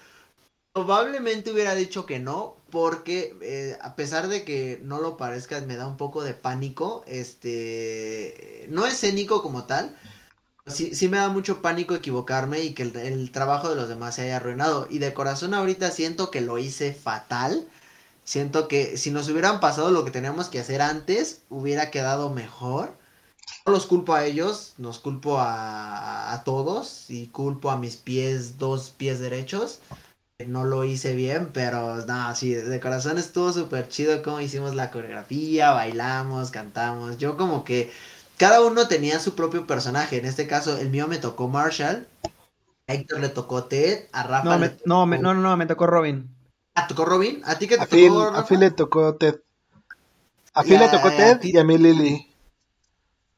probablemente 0.74 1.50
hubiera 1.50 1.74
dicho 1.74 2.06
que 2.06 2.18
no, 2.18 2.56
porque 2.72 3.36
eh, 3.42 3.78
a 3.82 3.94
pesar 3.96 4.28
de 4.28 4.44
que 4.44 4.80
no 4.82 4.98
lo 4.98 5.18
parezca, 5.18 5.60
me 5.60 5.76
da 5.76 5.86
un 5.86 5.98
poco 5.98 6.24
de 6.24 6.32
pánico. 6.32 7.04
Este, 7.06 8.66
no 8.70 8.86
escénico 8.86 9.42
como 9.42 9.64
tal. 9.64 9.94
Sí, 10.66 10.94
sí 10.94 11.08
me 11.08 11.18
da 11.18 11.28
mucho 11.28 11.60
pánico 11.60 11.94
equivocarme 11.94 12.62
y 12.62 12.72
que 12.72 12.84
el, 12.84 13.30
trabajo 13.30 13.68
de 13.68 13.76
los 13.76 13.90
demás 13.90 14.14
se 14.14 14.22
haya 14.22 14.36
arruinado. 14.38 14.86
Y 14.88 14.98
de 15.00 15.12
corazón 15.12 15.52
ahorita 15.52 15.90
siento 15.90 16.30
que 16.30 16.40
lo 16.40 16.56
hice 16.56 16.94
fatal. 16.94 17.68
Siento 18.24 18.68
que 18.68 18.96
si 18.96 19.10
nos 19.10 19.28
hubieran 19.28 19.60
pasado 19.60 19.90
lo 19.90 20.04
que 20.06 20.10
teníamos 20.10 20.48
que 20.48 20.60
hacer 20.60 20.80
antes, 20.80 21.42
hubiera 21.50 21.90
quedado 21.90 22.30
mejor. 22.30 22.96
No 23.66 23.72
los 23.72 23.84
culpo 23.84 24.14
a 24.14 24.24
ellos, 24.24 24.72
nos 24.78 24.98
culpo 24.98 25.38
a, 25.38 26.32
a 26.32 26.44
todos 26.44 27.10
y 27.10 27.26
culpo 27.26 27.70
a 27.70 27.76
mis 27.76 27.96
pies, 27.96 28.56
dos 28.56 28.90
pies 28.90 29.20
derechos 29.20 29.80
no 30.46 30.64
lo 30.64 30.84
hice 30.84 31.14
bien, 31.14 31.50
pero 31.52 32.04
no, 32.06 32.34
sí, 32.34 32.54
de 32.54 32.80
corazón 32.80 33.18
estuvo 33.18 33.52
súper 33.52 33.88
chido 33.88 34.22
como 34.22 34.40
hicimos 34.40 34.74
la 34.74 34.90
coreografía, 34.90 35.72
bailamos, 35.72 36.50
cantamos. 36.50 37.18
Yo 37.18 37.36
como 37.36 37.64
que 37.64 37.90
cada 38.36 38.60
uno 38.64 38.88
tenía 38.88 39.18
su 39.20 39.34
propio 39.34 39.66
personaje. 39.66 40.18
En 40.18 40.24
este 40.26 40.46
caso, 40.46 40.76
el 40.78 40.90
mío 40.90 41.06
me 41.08 41.18
tocó 41.18 41.48
Marshall, 41.48 42.06
a 42.88 42.94
Héctor 42.94 43.20
le 43.20 43.28
tocó 43.28 43.64
Ted, 43.64 44.06
a 44.12 44.22
Rafa. 44.24 44.44
No, 44.44 44.58
le 44.58 44.58
me, 44.68 44.76
no, 44.84 45.06
me, 45.06 45.16
tocó- 45.18 45.22
no, 45.22 45.34
no, 45.34 45.56
me 45.56 45.66
tocó 45.66 45.86
Robin. 45.86 46.28
¿Ah, 46.74 46.86
tocó 46.86 47.04
Robin? 47.04 47.42
¿A 47.44 47.58
ti 47.58 47.68
qué 47.68 47.76
te 47.76 47.82
A 47.82 47.86
Phil, 47.86 48.08
tocó, 48.08 48.20
a 48.20 48.30
Rafa? 48.30 48.42
Phil 48.44 48.60
le 48.60 48.70
tocó 48.70 49.14
Ted. 49.16 49.40
A 50.54 50.62
Y 50.62 50.68
Phil 50.68 50.78
le 50.78 50.84
a- 50.86 50.90
tocó 50.90 51.08
a 51.08 51.16
Ted 51.16 51.40
ti- 51.40 51.50
y 51.54 51.58
a 51.58 51.64
mí 51.64 51.78
Lily. 51.78 52.28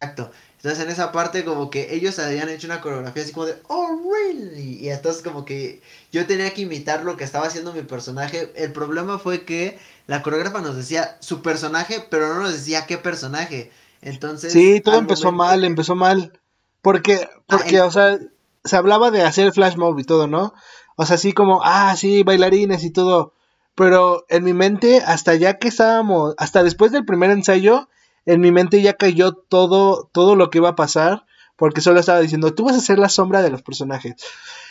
Exacto. 0.00 0.30
Entonces 0.64 0.82
en 0.82 0.90
esa 0.90 1.12
parte 1.12 1.44
como 1.44 1.68
que 1.68 1.94
ellos 1.94 2.18
habían 2.18 2.48
hecho 2.48 2.66
una 2.66 2.80
coreografía 2.80 3.22
así 3.22 3.32
como 3.32 3.44
de, 3.44 3.56
oh, 3.68 4.00
really? 4.10 4.78
Y 4.78 4.88
entonces 4.88 5.22
como 5.22 5.44
que 5.44 5.82
yo 6.10 6.26
tenía 6.26 6.54
que 6.54 6.62
imitar 6.62 7.04
lo 7.04 7.18
que 7.18 7.24
estaba 7.24 7.46
haciendo 7.46 7.74
mi 7.74 7.82
personaje. 7.82 8.50
El 8.56 8.72
problema 8.72 9.18
fue 9.18 9.44
que 9.44 9.78
la 10.06 10.22
coreógrafa 10.22 10.62
nos 10.62 10.74
decía 10.74 11.18
su 11.20 11.42
personaje, 11.42 12.02
pero 12.08 12.32
no 12.32 12.40
nos 12.40 12.54
decía 12.54 12.86
qué 12.86 12.96
personaje. 12.96 13.72
Entonces... 14.00 14.54
Sí, 14.54 14.80
todo 14.80 14.96
empezó 14.96 15.30
momento 15.32 15.36
mal, 15.44 15.64
empezó 15.64 15.96
mal. 15.96 16.40
Porque, 16.80 17.28
porque, 17.46 17.76
el- 17.76 17.82
o 17.82 17.90
sea, 17.90 18.18
se 18.64 18.76
hablaba 18.76 19.10
de 19.10 19.20
hacer 19.20 19.52
flash 19.52 19.76
mob 19.76 19.98
y 19.98 20.04
todo, 20.04 20.28
¿no? 20.28 20.54
O 20.96 21.04
sea, 21.04 21.16
así 21.16 21.34
como, 21.34 21.60
ah, 21.62 21.94
sí, 21.94 22.22
bailarines 22.22 22.84
y 22.84 22.90
todo. 22.90 23.34
Pero 23.74 24.24
en 24.30 24.44
mi 24.44 24.54
mente, 24.54 25.02
hasta 25.04 25.34
ya 25.34 25.58
que 25.58 25.68
estábamos, 25.68 26.34
hasta 26.38 26.62
después 26.62 26.90
del 26.90 27.04
primer 27.04 27.30
ensayo, 27.32 27.90
en 28.26 28.40
mi 28.40 28.52
mente 28.52 28.82
ya 28.82 28.94
cayó 28.94 29.32
todo, 29.32 30.10
todo 30.12 30.36
lo 30.36 30.50
que 30.50 30.58
iba 30.58 30.70
a 30.70 30.76
pasar. 30.76 31.26
Porque 31.56 31.80
solo 31.80 32.00
estaba 32.00 32.18
diciendo, 32.18 32.52
tú 32.52 32.64
vas 32.64 32.76
a 32.76 32.80
ser 32.80 32.98
la 32.98 33.08
sombra 33.08 33.40
de 33.40 33.50
los 33.50 33.62
personajes. 33.62 34.16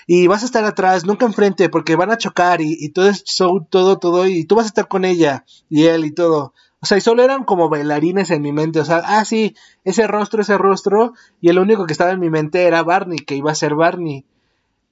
Y 0.06 0.28
vas 0.28 0.44
a 0.44 0.46
estar 0.46 0.66
atrás, 0.66 1.06
nunca 1.06 1.26
enfrente, 1.26 1.70
porque 1.70 1.96
van 1.96 2.12
a 2.12 2.18
chocar 2.18 2.60
y, 2.60 2.76
y 2.78 2.90
todo 2.90 3.08
es 3.08 3.24
show, 3.24 3.66
todo, 3.70 4.00
todo. 4.00 4.28
Y 4.28 4.44
tú 4.44 4.56
vas 4.56 4.66
a 4.66 4.68
estar 4.68 4.90
con 4.90 5.06
ella 5.06 5.46
y 5.70 5.86
él 5.86 6.04
y 6.04 6.12
todo. 6.12 6.54
O 6.82 6.86
sea, 6.86 6.98
y 6.98 7.02
solo 7.02 7.24
eran 7.24 7.46
como 7.46 7.70
bailarines 7.70 8.30
en 8.32 8.42
mi 8.42 8.52
mente. 8.52 8.82
O 8.82 8.86
sea, 8.86 9.02
ah, 9.06 9.24
sí, 9.24 9.56
ese 9.86 10.06
rostro, 10.06 10.42
ese 10.42 10.58
rostro. 10.58 11.14
Y 11.40 11.48
el 11.48 11.58
único 11.58 11.86
que 11.86 11.94
estaba 11.94 12.12
en 12.12 12.20
mi 12.20 12.30
mente 12.30 12.64
era 12.64 12.84
Barney, 12.84 13.20
que 13.20 13.36
iba 13.36 13.52
a 13.52 13.56
ser 13.56 13.76
Barney. 13.76 14.26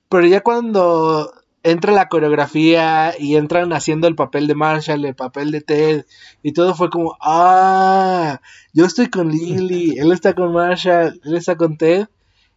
Pero 0.08 0.26
ya 0.26 0.40
cuando 0.40 1.34
entra 1.64 1.94
la 1.94 2.10
coreografía 2.10 3.14
y 3.18 3.36
entran 3.36 3.74
haciendo 3.74 4.08
el 4.08 4.16
papel 4.16 4.48
de 4.48 4.56
Marshall, 4.56 5.06
el 5.06 5.16
papel 5.16 5.52
de 5.52 5.62
Ted, 5.62 6.06
y 6.44 6.54
todo 6.54 6.76
fue 6.76 6.90
como, 6.90 7.18
ah, 7.22 8.42
yo 8.74 8.86
estoy 8.86 9.10
con 9.10 9.30
Lily, 9.30 9.96
él 10.00 10.12
está 10.12 10.34
con 10.34 10.54
Marshall, 10.54 11.20
él 11.24 11.36
está 11.36 11.56
con 11.56 11.78
Ted, 11.78 12.08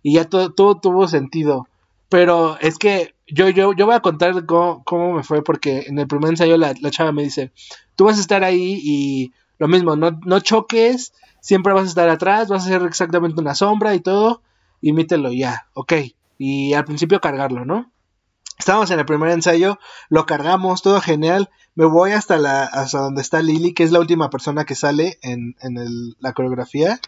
y 0.02 0.14
ya 0.14 0.24
todo, 0.24 0.52
todo 0.52 0.78
tuvo 0.78 1.08
sentido. 1.08 1.68
Pero 2.08 2.58
es 2.60 2.78
que 2.78 3.14
yo, 3.26 3.48
yo, 3.48 3.72
yo 3.72 3.86
voy 3.86 3.94
a 3.94 4.00
contar 4.00 4.46
cómo, 4.46 4.84
cómo 4.84 5.14
me 5.14 5.22
fue, 5.22 5.42
porque 5.42 5.84
en 5.86 5.98
el 5.98 6.06
primer 6.06 6.30
ensayo 6.30 6.56
la, 6.56 6.74
la 6.80 6.90
chava 6.90 7.12
me 7.12 7.22
dice, 7.22 7.52
tú 7.96 8.04
vas 8.04 8.18
a 8.18 8.20
estar 8.20 8.44
ahí 8.44 8.80
y 8.82 9.32
lo 9.58 9.68
mismo, 9.68 9.96
no, 9.96 10.18
no 10.24 10.40
choques, 10.40 11.12
siempre 11.40 11.72
vas 11.72 11.84
a 11.84 11.88
estar 11.88 12.08
atrás, 12.08 12.48
vas 12.48 12.64
a 12.66 12.68
ser 12.68 12.82
exactamente 12.82 13.40
una 13.40 13.54
sombra 13.54 13.94
y 13.94 14.00
todo, 14.00 14.42
imítelo 14.80 15.32
ya, 15.32 15.66
ok. 15.74 15.92
Y 16.38 16.74
al 16.74 16.84
principio 16.84 17.20
cargarlo, 17.20 17.64
¿no? 17.64 17.90
Estábamos 18.58 18.90
en 18.90 18.98
el 19.00 19.06
primer 19.06 19.30
ensayo, 19.30 19.78
lo 20.08 20.26
cargamos, 20.26 20.82
todo 20.82 21.00
genial. 21.00 21.50
Me 21.74 21.86
voy 21.86 22.12
hasta 22.12 22.36
la 22.38 22.64
hasta 22.64 22.98
donde 23.00 23.20
está 23.22 23.42
Lily, 23.42 23.74
que 23.74 23.82
es 23.82 23.90
la 23.90 23.98
última 24.00 24.30
persona 24.30 24.64
que 24.64 24.74
sale 24.76 25.18
en, 25.22 25.56
en 25.60 25.76
el- 25.76 26.16
la 26.20 26.32
coreografía. 26.32 27.00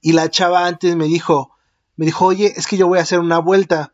Y 0.00 0.12
la 0.12 0.30
chava 0.30 0.66
antes 0.66 0.94
me 0.96 1.06
dijo, 1.06 1.50
me 1.96 2.06
dijo, 2.06 2.26
oye, 2.26 2.52
es 2.56 2.66
que 2.66 2.76
yo 2.76 2.86
voy 2.86 2.98
a 2.98 3.02
hacer 3.02 3.18
una 3.20 3.38
vuelta. 3.38 3.92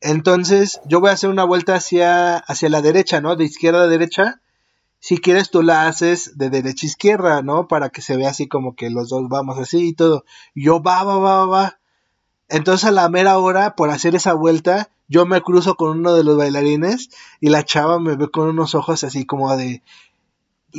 Entonces, 0.00 0.80
yo 0.86 1.00
voy 1.00 1.10
a 1.10 1.12
hacer 1.12 1.30
una 1.30 1.44
vuelta 1.44 1.74
hacia, 1.76 2.36
hacia 2.38 2.68
la 2.68 2.82
derecha, 2.82 3.20
¿no? 3.20 3.36
De 3.36 3.44
izquierda 3.44 3.82
a 3.82 3.86
derecha. 3.86 4.40
Si 4.98 5.18
quieres, 5.18 5.50
tú 5.50 5.62
la 5.62 5.86
haces 5.86 6.36
de 6.38 6.50
derecha 6.50 6.86
a 6.86 6.90
izquierda, 6.90 7.42
¿no? 7.42 7.68
Para 7.68 7.90
que 7.90 8.02
se 8.02 8.16
vea 8.16 8.30
así 8.30 8.48
como 8.48 8.74
que 8.74 8.90
los 8.90 9.08
dos 9.10 9.28
vamos 9.28 9.58
así 9.58 9.88
y 9.88 9.94
todo. 9.94 10.24
Y 10.54 10.64
yo, 10.64 10.82
va, 10.82 11.02
va, 11.04 11.18
va, 11.18 11.46
va. 11.46 11.78
Entonces, 12.52 12.86
a 12.86 12.92
la 12.92 13.08
mera 13.08 13.38
hora, 13.38 13.74
por 13.76 13.88
hacer 13.88 14.14
esa 14.14 14.34
vuelta, 14.34 14.90
yo 15.08 15.24
me 15.24 15.40
cruzo 15.40 15.74
con 15.74 15.98
uno 15.98 16.14
de 16.14 16.22
los 16.22 16.36
bailarines 16.36 17.08
y 17.40 17.48
la 17.48 17.64
chava 17.64 17.98
me 17.98 18.14
ve 18.14 18.30
con 18.30 18.48
unos 18.48 18.74
ojos 18.74 19.04
así 19.04 19.24
como 19.24 19.56
de. 19.56 19.82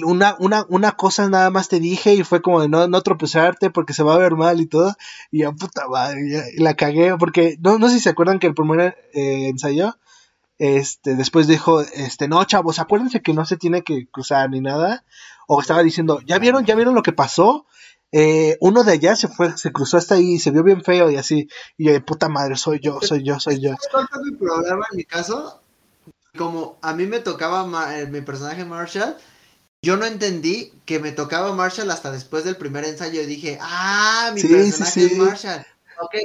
Una, 0.04 0.36
una, 0.40 0.66
una 0.70 0.94
cosa 0.94 1.30
nada 1.30 1.50
más 1.50 1.70
te 1.70 1.80
dije 1.80 2.16
y 2.16 2.24
fue 2.24 2.42
como 2.42 2.62
de 2.62 2.70
no, 2.70 2.88
no 2.88 3.02
tropezarte 3.02 3.70
porque 3.70 3.94
se 3.94 4.02
va 4.04 4.14
a 4.14 4.20
ver 4.20 4.36
mal 4.36 4.62
y 4.62 4.68
todo. 4.68 4.96
Y 5.32 5.40
ya, 5.40 5.52
puta 5.52 5.88
madre, 5.88 6.52
y 6.56 6.62
la 6.62 6.76
cagué 6.76 7.16
porque 7.18 7.58
no, 7.60 7.80
no 7.80 7.90
sé 7.90 7.96
si 7.96 8.02
se 8.02 8.10
acuerdan 8.10 8.40
que 8.40 8.48
el 8.48 8.54
primer 8.54 8.96
eh, 9.14 9.50
ensayo, 9.50 9.98
este, 10.60 11.16
después 11.16 11.48
dijo, 11.48 11.82
este, 11.82 12.28
no, 12.28 12.44
chavos, 12.46 12.78
acuérdense 12.78 13.22
que 13.22 13.34
no 13.34 13.46
se 13.46 13.58
tiene 13.58 13.82
que 13.82 14.08
cruzar 14.08 14.50
ni 14.52 14.62
nada. 14.62 15.06
O 15.48 15.60
estaba 15.60 15.82
diciendo, 15.82 16.22
¿ya 16.26 16.38
vieron, 16.38 16.66
ya 16.66 16.76
vieron 16.76 16.94
lo 16.94 17.04
que 17.04 17.14
pasó? 17.14 17.66
Eh, 18.16 18.58
uno 18.62 18.84
de 18.84 18.92
allá 18.94 19.16
se 19.16 19.28
fue, 19.28 19.58
se 19.58 19.72
cruzó 19.72 19.98
hasta 19.98 20.16
ahí, 20.16 20.38
se 20.38 20.52
vio 20.52 20.64
bien 20.64 20.84
feo 20.84 21.10
y 21.10 21.18
así. 21.18 21.48
Y 21.78 21.88
yo, 21.88 21.92
de 21.94 22.00
puta 22.02 22.30
madre, 22.30 22.56
soy 22.56 22.80
yo, 22.80 23.02
soy 23.02 23.24
yo, 23.24 23.40
soy 23.40 23.60
yo. 23.60 23.70
¿Sabes 23.72 23.88
cuál 23.92 24.08
fue 24.08 24.24
mi 24.24 24.38
problema 24.38 24.86
en 24.92 24.98
mi 24.98 25.04
caso? 25.04 25.60
Como 26.38 26.78
a 26.82 26.94
mí 26.94 27.06
me 27.08 27.20
tocaba 27.20 27.66
ma- 27.66 28.00
eh, 28.00 28.08
mi 28.08 28.22
personaje 28.22 28.66
Marshall, 28.66 29.18
yo 29.84 29.98
no 29.98 30.06
entendí 30.06 30.72
que 30.86 31.00
me 31.00 31.12
tocaba 31.12 31.54
Marshall 31.54 31.90
hasta 31.92 32.12
después 32.12 32.44
del 32.44 32.56
primer 32.56 32.86
ensayo. 32.86 33.22
Y 33.22 33.26
dije, 33.26 33.58
ah, 33.62 34.32
mi 34.34 34.42
Sí, 34.42 34.48
personaje 34.50 34.92
sí. 34.92 35.06
es 35.06 35.18
Marshall. 35.18 35.66
Ok, 36.00 36.16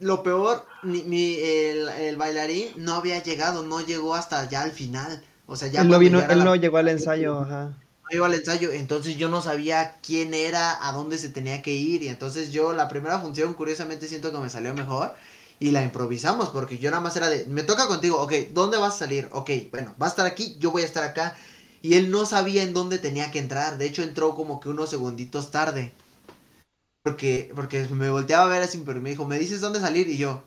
lo 0.00 0.22
peor, 0.22 0.64
ni- 0.82 1.02
mi- 1.04 1.38
el, 1.40 1.88
el 1.88 2.16
bailarín 2.16 2.68
no 2.76 2.94
había 2.94 3.22
llegado, 3.22 3.62
no 3.62 3.80
llegó 3.80 4.14
hasta 4.14 4.48
ya 4.48 4.62
al 4.62 4.70
final. 4.72 5.22
O 5.46 5.56
sea, 5.56 5.68
ya 5.68 5.82
él 5.82 5.88
no, 5.88 5.92
cuando 5.94 6.04
vino, 6.04 6.18
ya 6.18 6.24
era 6.24 6.32
él 6.34 6.38
la- 6.40 6.44
no 6.44 6.54
llegó 6.56 6.76
al 6.78 6.88
ensayo, 6.88 7.40
ajá. 7.40 7.72
Iba 8.10 8.26
al 8.26 8.34
ensayo, 8.34 8.72
entonces 8.72 9.16
yo 9.16 9.28
no 9.28 9.42
sabía 9.42 9.96
quién 10.02 10.34
era, 10.34 10.86
a 10.86 10.92
dónde 10.92 11.18
se 11.18 11.28
tenía 11.28 11.62
que 11.62 11.72
ir, 11.72 12.02
y 12.02 12.08
entonces 12.08 12.52
yo 12.52 12.72
la 12.72 12.88
primera 12.88 13.18
función 13.20 13.54
curiosamente 13.54 14.08
siento 14.08 14.32
que 14.32 14.38
me 14.38 14.50
salió 14.50 14.74
mejor 14.74 15.14
y 15.60 15.70
la 15.72 15.82
improvisamos, 15.82 16.50
porque 16.50 16.78
yo 16.78 16.90
nada 16.90 17.02
más 17.02 17.16
era 17.16 17.28
de, 17.28 17.46
me 17.46 17.62
toca 17.62 17.86
contigo, 17.88 18.20
ok, 18.20 18.32
¿dónde 18.52 18.78
vas 18.78 18.94
a 18.94 18.98
salir? 18.98 19.28
Ok, 19.32 19.50
bueno, 19.70 19.94
va 20.00 20.06
a 20.06 20.10
estar 20.10 20.26
aquí, 20.26 20.56
yo 20.58 20.70
voy 20.70 20.82
a 20.82 20.86
estar 20.86 21.04
acá, 21.04 21.36
y 21.82 21.94
él 21.94 22.10
no 22.10 22.26
sabía 22.26 22.62
en 22.62 22.74
dónde 22.74 22.98
tenía 22.98 23.30
que 23.30 23.38
entrar, 23.38 23.78
de 23.78 23.86
hecho 23.86 24.02
entró 24.02 24.34
como 24.34 24.60
que 24.60 24.68
unos 24.68 24.90
segunditos 24.90 25.50
tarde, 25.50 25.92
porque, 27.02 27.50
porque 27.54 27.86
me 27.88 28.10
volteaba 28.10 28.44
a 28.44 28.48
ver 28.48 28.62
así, 28.62 28.82
pero 28.84 29.00
me 29.00 29.10
dijo, 29.10 29.24
¿me 29.24 29.38
dices 29.38 29.60
dónde 29.60 29.80
salir? 29.80 30.08
Y 30.08 30.18
yo, 30.18 30.42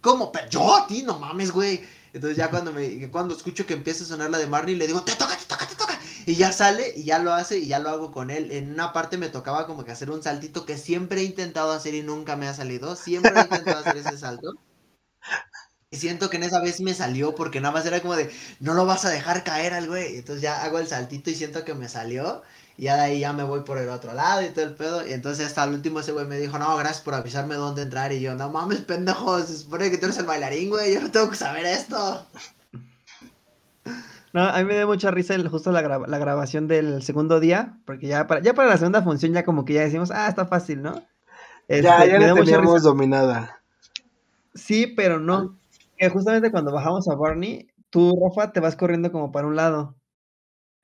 ¿cómo? 0.00 0.32
Pero 0.32 0.48
yo 0.48 0.74
a 0.74 0.86
ti, 0.86 1.02
no 1.02 1.18
mames, 1.18 1.50
güey. 1.52 1.82
Entonces 2.12 2.36
ya 2.36 2.50
cuando 2.50 2.72
me 2.72 3.10
cuando 3.10 3.36
escucho 3.36 3.66
que 3.66 3.74
empieza 3.74 4.04
a 4.04 4.06
sonar 4.06 4.30
la 4.30 4.38
de 4.38 4.46
Marnie, 4.46 4.76
le 4.76 4.86
digo, 4.86 5.02
te 5.02 5.14
toca, 5.14 5.36
te 5.36 5.44
toca, 5.44 5.66
te 5.66 5.74
toca. 5.76 5.99
Y 6.26 6.36
ya 6.36 6.52
sale 6.52 6.92
y 6.96 7.04
ya 7.04 7.18
lo 7.18 7.32
hace 7.32 7.58
y 7.58 7.66
ya 7.66 7.78
lo 7.78 7.90
hago 7.90 8.12
con 8.12 8.30
él. 8.30 8.52
En 8.52 8.72
una 8.72 8.92
parte 8.92 9.18
me 9.18 9.28
tocaba 9.28 9.66
como 9.66 9.84
que 9.84 9.92
hacer 9.92 10.10
un 10.10 10.22
saltito 10.22 10.64
que 10.64 10.78
siempre 10.78 11.20
he 11.20 11.24
intentado 11.24 11.72
hacer 11.72 11.94
y 11.94 12.02
nunca 12.02 12.36
me 12.36 12.48
ha 12.48 12.54
salido. 12.54 12.96
Siempre 12.96 13.32
he 13.34 13.42
intentado 13.42 13.80
hacer 13.80 13.96
ese 13.96 14.18
salto. 14.18 14.54
Y 15.92 15.96
siento 15.96 16.30
que 16.30 16.36
en 16.36 16.44
esa 16.44 16.60
vez 16.60 16.80
me 16.80 16.94
salió 16.94 17.34
porque 17.34 17.60
nada 17.60 17.74
más 17.74 17.84
era 17.84 18.00
como 18.00 18.14
de, 18.16 18.30
no 18.60 18.74
lo 18.74 18.86
vas 18.86 19.04
a 19.04 19.10
dejar 19.10 19.42
caer 19.44 19.74
al 19.74 19.88
güey. 19.88 20.16
Entonces 20.18 20.42
ya 20.42 20.62
hago 20.62 20.78
el 20.78 20.86
saltito 20.86 21.30
y 21.30 21.34
siento 21.34 21.64
que 21.64 21.74
me 21.74 21.88
salió. 21.88 22.42
Y 22.76 22.84
ya 22.84 22.94
de 22.96 23.02
ahí 23.02 23.20
ya 23.20 23.32
me 23.32 23.42
voy 23.42 23.60
por 23.62 23.76
el 23.78 23.88
otro 23.88 24.14
lado 24.14 24.42
y 24.42 24.50
todo 24.50 24.64
el 24.64 24.74
pedo. 24.76 25.06
Y 25.06 25.12
entonces 25.12 25.46
hasta 25.46 25.64
el 25.64 25.74
último 25.74 26.00
ese 26.00 26.12
güey 26.12 26.26
me 26.26 26.38
dijo, 26.38 26.58
no, 26.58 26.76
gracias 26.76 27.02
por 27.02 27.14
avisarme 27.14 27.56
dónde 27.56 27.82
entrar. 27.82 28.12
Y 28.12 28.20
yo, 28.20 28.34
no 28.36 28.50
mames, 28.50 28.80
pendejo, 28.82 29.40
se 29.44 29.58
supone 29.58 29.90
que 29.90 29.98
tú 29.98 30.06
eres 30.06 30.18
el 30.18 30.26
bailarín, 30.26 30.70
güey. 30.70 30.94
Yo 30.94 31.00
no 31.02 31.10
tengo 31.10 31.28
que 31.30 31.36
saber 31.36 31.66
esto. 31.66 32.26
No, 34.32 34.42
a 34.44 34.58
mí 34.58 34.64
me 34.64 34.74
dio 34.76 34.86
mucha 34.86 35.10
risa 35.10 35.34
el- 35.34 35.48
justo 35.48 35.72
la, 35.72 35.82
gra- 35.82 36.06
la 36.06 36.18
grabación 36.18 36.68
del 36.68 37.02
segundo 37.02 37.40
día, 37.40 37.78
porque 37.84 38.06
ya 38.06 38.26
para, 38.26 38.40
ya 38.40 38.54
para 38.54 38.68
la 38.68 38.76
segunda 38.78 39.02
función 39.02 39.32
ya 39.32 39.44
como 39.44 39.64
que 39.64 39.74
ya 39.74 39.82
decimos, 39.82 40.10
ah, 40.12 40.28
está 40.28 40.46
fácil, 40.46 40.82
¿no? 40.82 41.02
Este, 41.68 41.82
Ya, 41.82 42.04
ya 42.06 42.12
me 42.14 42.18
dio 42.18 42.28
la 42.28 42.34
mucha 42.34 42.44
teníamos 42.44 42.74
risa. 42.74 42.88
dominada. 42.88 43.60
Sí, 44.54 44.86
pero 44.86 45.18
no. 45.20 45.56
Que 45.96 46.08
justamente 46.08 46.50
cuando 46.50 46.72
bajamos 46.72 47.08
a 47.08 47.14
Barney, 47.14 47.68
tú, 47.90 48.16
Rafa, 48.22 48.52
te 48.52 48.60
vas 48.60 48.76
corriendo 48.76 49.10
como 49.12 49.32
para 49.32 49.46
un 49.46 49.56
lado. 49.56 49.94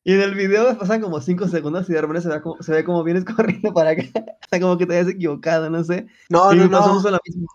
Y 0.05 0.13
en 0.15 0.21
el 0.21 0.35
video 0.37 0.77
pasan 0.79 1.01
como 1.01 1.21
cinco 1.21 1.49
segundos 1.49 1.89
y 1.91 1.93
de 1.93 2.01
repente 2.01 2.21
se 2.23 2.29
ve 2.29 2.41
como, 2.41 2.63
se 2.63 2.73
ve 2.73 2.85
como 2.85 3.03
vienes 3.03 3.25
corriendo 3.37 3.73
para 3.73 3.91
acá. 3.91 4.03
O 4.15 4.49
sea, 4.49 4.61
como 4.61 4.79
que 4.79 4.87
te 4.87 4.97
habías 4.99 5.13
equivocado, 5.13 5.69
no 5.71 5.83
sé. 5.83 6.07
No, 6.29 6.53
y 6.53 6.59
no, 6.59 6.67
no. 6.69 6.83
justo 6.83 7.11
lo 7.11 7.19
mismo. 7.27 7.47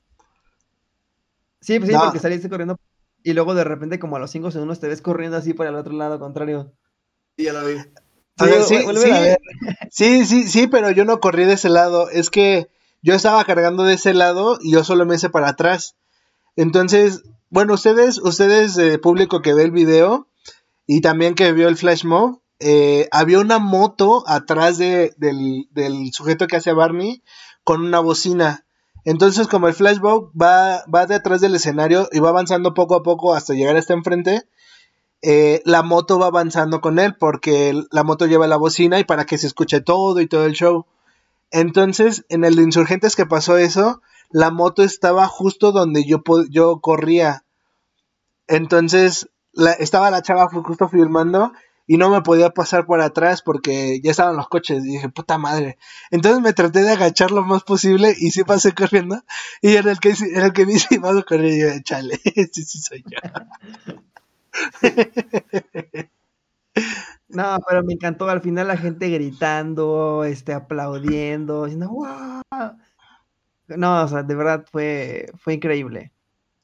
Sí, 1.62 1.78
pues 1.80 1.90
sí, 1.90 1.96
No. 1.96 2.04
porque 2.04 2.20
saliste 2.20 2.50
corriendo 2.50 2.78
y 3.24 3.34
luego 3.34 3.54
de 3.56 3.64
repente 3.64 4.00
como 4.00 4.16
a 4.16 4.20
los 4.20 4.32
cinco 4.32 4.52
segundos 4.52 4.80
te 4.80 4.88
ves 4.88 5.02
corriendo 5.02 5.38
así 5.38 5.54
para 5.54 5.70
el 5.70 5.76
otro 5.76 5.94
lado 5.94 6.20
contrario. 6.20 6.74
Y 7.38 7.44
ya 7.46 7.54
lo 7.54 7.66
vi. 7.66 7.76
A 8.38 8.46
ver, 8.46 8.64
sí, 8.64 8.76
a 8.76 8.94
sí. 8.94 9.10
ver. 9.22 9.40
Sí, 9.92 10.26
sí, 10.26 10.48
sí, 10.48 10.68
pero 10.68 10.90
yo 10.92 11.06
no 11.06 11.20
corrí 11.20 11.46
de 11.46 11.54
ese 11.54 11.70
lado. 11.70 12.10
Es 12.10 12.30
que 12.30 12.70
yo 13.02 13.14
estaba 13.14 13.44
cargando 13.46 13.84
de 13.84 13.96
ese 13.96 14.14
lado 14.14 14.58
y 14.62 14.72
yo 14.72 14.84
solo 14.84 15.06
me 15.06 15.16
hice 15.16 15.30
para 15.30 15.50
atrás. 15.50 15.96
Entonces, 16.56 17.24
bueno, 17.50 17.74
ustedes, 17.74 18.18
ustedes, 18.20 18.78
eh, 18.78 18.98
público 18.98 19.42
que 19.42 19.54
ve 19.54 19.64
el 19.64 19.72
video 19.72 20.28
y 20.88 21.02
también 21.02 21.36
que 21.36 21.52
vio 21.54 21.68
el 21.68 21.78
flash 21.78 22.04
mob, 22.06 22.42
eh, 22.60 23.08
había 23.12 23.40
una 23.40 23.60
moto 23.60 24.24
atrás 24.28 24.78
de- 24.78 25.14
del, 25.18 25.68
del 25.72 26.12
sujeto 26.14 26.48
que 26.48 26.58
hace 26.58 26.70
a 26.70 26.74
Barney 26.76 27.24
con 27.64 27.82
una 27.86 28.00
bocina. 28.00 28.66
Entonces, 29.04 29.48
como 29.48 29.68
el 29.68 29.74
flashback 29.74 30.26
va, 30.40 30.84
va 30.94 31.06
detrás 31.08 31.42
del 31.42 31.56
escenario 31.56 32.08
y 32.12 32.20
va 32.20 32.30
avanzando 32.30 32.74
poco 32.74 32.96
a 32.96 33.04
poco 33.04 33.34
hasta 33.34 33.54
llegar 33.54 33.76
hasta 33.76 33.94
enfrente, 33.94 34.44
eh, 35.24 35.62
la 35.66 35.84
moto 35.84 36.20
va 36.20 36.28
avanzando 36.28 36.82
con 36.82 37.00
él 37.00 37.16
porque 37.16 37.80
la 37.92 38.04
moto 38.04 38.26
lleva 38.26 38.48
la 38.48 38.58
bocina 38.58 39.00
y 39.00 39.04
para 39.04 39.26
que 39.26 39.38
se 39.38 39.48
escuche 39.48 39.82
todo 39.82 40.20
y 40.20 40.28
todo 40.28 40.46
el 40.46 40.54
show. 40.54 40.86
Entonces, 41.52 42.26
en 42.30 42.44
el 42.44 42.56
de 42.56 42.64
Insurgentes 42.64 43.16
que 43.16 43.26
pasó 43.26 43.58
eso, 43.58 44.02
la 44.30 44.52
moto 44.52 44.84
estaba 44.84 45.28
justo 45.28 45.72
donde 45.72 46.06
yo, 46.06 46.24
yo 46.50 46.80
corría. 46.80 47.44
Entonces, 48.48 49.30
estaba 49.80 50.12
la 50.12 50.22
chava 50.22 50.48
justo 50.48 50.88
filmando 50.88 51.52
y 51.88 51.98
no 51.98 52.10
me 52.10 52.22
podía 52.22 52.52
pasar 52.52 52.86
por 52.86 53.02
atrás 53.02 53.42
porque 53.42 54.00
ya 54.02 54.12
estaban 54.12 54.38
los 54.38 54.48
coches. 54.48 54.84
Y 54.86 54.94
dije, 54.94 55.10
puta 55.10 55.38
madre. 55.38 55.78
Entonces 56.10 56.42
me 56.42 56.54
traté 56.54 56.82
de 56.82 56.92
agachar 56.92 57.32
lo 57.32 57.44
más 57.44 57.64
posible 57.64 58.16
y 58.18 58.32
sí 58.32 58.44
pasé 58.44 58.74
corriendo. 58.76 59.24
Y 59.62 59.76
era 59.76 59.92
el 59.92 60.00
que, 60.00 60.14
era 60.34 60.48
el 60.48 60.54
que 60.54 60.66
me 60.66 60.74
hice 60.74 61.00
más 61.00 61.24
correr 61.26 61.52
y 61.52 61.62
yo, 61.62 61.68
chale, 61.84 62.18
sí, 62.52 62.64
sí 62.64 62.80
soy 62.80 63.04
yo. 63.06 63.20
No, 67.32 67.58
pero 67.68 67.84
me 67.84 67.94
encantó 67.94 68.30
al 68.30 68.42
final 68.42 68.68
la 68.68 68.78
gente 68.78 69.10
gritando, 69.10 70.24
este, 70.26 70.54
aplaudiendo, 70.54 71.66
diciendo 71.66 71.90
¡wow! 71.90 72.42
No, 73.68 74.04
o 74.04 74.08
sea, 74.08 74.24
de 74.24 74.36
verdad 74.36 74.66
fue, 74.70 75.32
fue 75.38 75.54
increíble. 75.54 76.12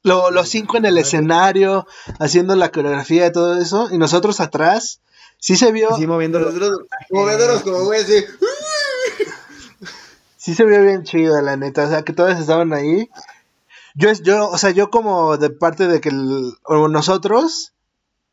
los 0.02 0.48
cinco 0.48 0.76
en 0.76 0.84
el 0.84 0.98
escenario, 0.98 1.86
haciendo 2.18 2.54
la 2.54 2.70
coreografía 2.70 3.26
y 3.26 3.32
todo 3.32 3.58
eso, 3.58 3.88
y 3.90 3.98
nosotros 3.98 4.40
atrás, 4.40 5.00
sí 5.38 5.56
se 5.56 5.72
vio. 5.72 5.96
Sí, 5.96 6.06
moviendo 6.06 6.38
los 6.38 6.54
moviéndonos 7.10 7.62
como 7.62 7.84
güey, 7.84 8.04
sí. 8.04 8.24
Sí 10.36 10.54
se 10.54 10.64
vio 10.64 10.82
bien 10.82 11.02
chido, 11.02 11.40
la 11.42 11.56
neta, 11.56 11.84
o 11.84 11.88
sea, 11.88 12.02
que 12.02 12.12
todos 12.12 12.38
estaban 12.38 12.72
ahí. 12.72 13.10
Yo, 13.94 14.12
yo, 14.12 14.48
o 14.48 14.56
sea, 14.56 14.70
yo 14.70 14.90
como 14.90 15.36
de 15.36 15.50
parte 15.50 15.88
de 15.88 16.00
que 16.00 16.10
nosotros, 16.10 17.74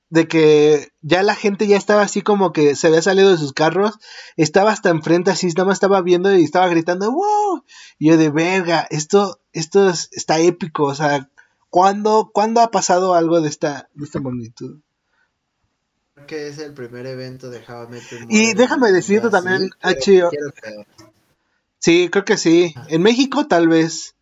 de 0.09 0.27
que 0.27 0.93
ya 1.01 1.23
la 1.23 1.35
gente 1.35 1.67
ya 1.67 1.75
estaba 1.75 2.03
así 2.03 2.21
como 2.21 2.53
que 2.53 2.75
se 2.75 2.87
había 2.87 3.01
salido 3.01 3.31
de 3.31 3.37
sus 3.37 3.51
carros, 3.51 3.97
estaba 4.37 4.71
hasta 4.71 4.91
enfrente 4.91 5.31
así, 5.31 5.47
nada 5.47 5.65
más 5.65 5.77
estaba 5.77 6.01
viendo 6.01 6.33
y 6.33 6.43
estaba 6.43 6.67
gritando, 6.67 7.11
¡wow! 7.11 7.63
Y 7.97 8.09
yo 8.09 8.17
de 8.17 8.29
verga, 8.29 8.87
esto, 8.91 9.41
esto 9.51 9.89
está 9.89 10.39
épico, 10.39 10.83
o 10.83 10.95
sea, 10.95 11.29
¿cuándo, 11.69 12.31
¿cuándo 12.33 12.61
ha 12.61 12.71
pasado 12.71 13.15
algo 13.15 13.41
de 13.41 13.49
esta, 13.49 13.89
de 13.93 14.05
esta 14.05 14.19
magnitud? 14.19 14.79
Que 16.25 16.47
es 16.47 16.59
el 16.59 16.73
primer 16.73 17.05
evento 17.05 17.49
de 17.49 17.59
How 17.59 17.87
Y 18.29 18.53
déjame 18.53 18.91
decirte 18.91 19.29
también, 19.29 19.69
H. 19.81 20.29
Sí, 21.79 22.09
creo 22.11 22.25
que 22.25 22.37
sí. 22.37 22.73
En 22.87 23.01
México 23.03 23.47
tal 23.47 23.67
vez. 23.67 24.15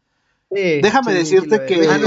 Déjame 0.49 1.13
decirte 1.13 1.65
que. 1.65 1.87
Ah, 1.87 1.99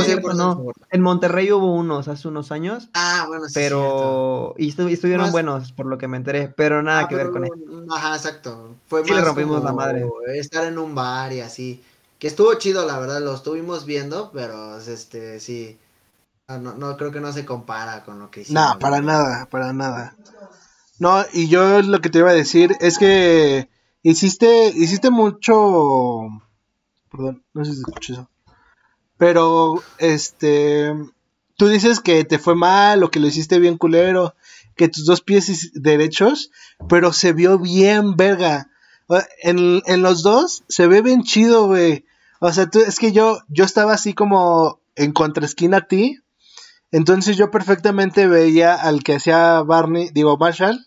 en 0.91 1.01
Monterrey 1.01 1.51
hubo 1.51 1.75
unos 1.75 2.09
hace 2.09 2.29
unos 2.29 2.53
años. 2.53 2.89
Ah, 2.95 3.25
bueno, 3.27 3.47
sí. 3.47 3.55
Pero. 3.55 4.55
Y, 4.57 4.69
estuvieron 4.69 5.33
buenos, 5.33 5.73
por 5.73 5.87
lo 5.87 5.99
que 5.99 6.09
me 6.09 6.17
enteré. 6.17 6.49
Pero 6.49 6.83
nada 6.83 7.01
ah, 7.01 7.09
que 7.09 7.17
ver 7.17 7.31
con 7.31 7.45
eso. 7.45 7.55
Ajá, 7.91 8.17
exacto. 8.17 8.77
Fue 8.87 9.03
más 9.03 9.11
le 9.11 9.21
rompimos 9.23 9.65
la 9.65 9.73
madre. 9.73 10.07
Estar 10.35 10.65
en 10.67 10.79
un 10.79 10.95
bar 10.95 11.33
y 11.33 11.41
así. 11.41 11.83
Que 12.19 12.29
estuvo 12.29 12.55
chido, 12.55 12.87
la 12.87 12.99
verdad. 12.99 13.21
Lo 13.21 13.35
estuvimos 13.35 13.85
viendo, 13.85 14.31
pero 14.33 14.79
este, 14.79 15.41
sí. 15.41 15.79
No, 16.49 16.75
no 16.75 16.97
creo 16.97 17.11
que 17.11 17.21
no 17.21 17.33
se 17.33 17.45
compara 17.45 18.05
con 18.05 18.21
lo 18.21 18.31
que 18.31 18.43
hicimos. 18.43 18.63
No, 18.63 18.79
para 18.79 19.01
nada, 19.01 19.47
para 19.51 19.73
nada. 19.73 20.17
No, 21.01 21.25
y 21.33 21.49
yo 21.49 21.83
lo 21.83 22.01
que 22.01 22.09
te 22.09 22.19
iba 22.19 22.31
a 22.31 22.35
decir 22.35 22.77
es 22.79 22.99
que 22.99 23.69
hiciste, 24.03 24.69
hiciste 24.69 25.11
mucho. 25.11 26.29
Perdón, 27.11 27.45
no 27.53 27.65
sé 27.65 27.73
si 27.73 27.81
escuché 27.81 28.13
eso. 28.13 28.31
Pero, 29.19 29.83
este, 29.99 30.95
tú 31.57 31.67
dices 31.67 31.99
que 31.99 32.25
te 32.25 32.39
fue 32.39 32.55
mal 32.55 33.03
o 33.03 33.11
que 33.11 33.19
lo 33.19 33.27
hiciste 33.27 33.59
bien 33.59 33.77
culero, 33.77 34.37
que 34.77 34.89
tus 34.89 35.05
dos 35.05 35.23
pies 35.23 35.73
derechos, 35.75 36.53
pero 36.89 37.13
se 37.13 37.33
vio 37.33 37.59
bien 37.59 38.15
verga. 38.17 38.71
En, 39.43 39.83
en 39.87 40.03
los 40.03 40.23
dos 40.23 40.63
se 40.69 40.87
ve 40.87 41.03
bien 41.03 41.25
chido, 41.25 41.67
güey. 41.67 42.05
O 42.39 42.53
sea, 42.53 42.71
tú, 42.71 42.79
es 42.81 43.01
que 43.01 43.11
yo, 43.11 43.41
yo 43.49 43.65
estaba 43.65 43.95
así 43.95 44.15
como 44.15 44.81
en 44.95 45.13
contraesquina 45.13 45.79
a 45.79 45.89
ti. 45.89 46.21
Entonces 46.93 47.37
yo 47.37 47.51
perfectamente 47.51 48.26
veía 48.26 48.74
al 48.74 49.03
que 49.03 49.16
hacía 49.16 49.62
Barney, 49.62 50.11
digo 50.12 50.37
Marshall, 50.37 50.87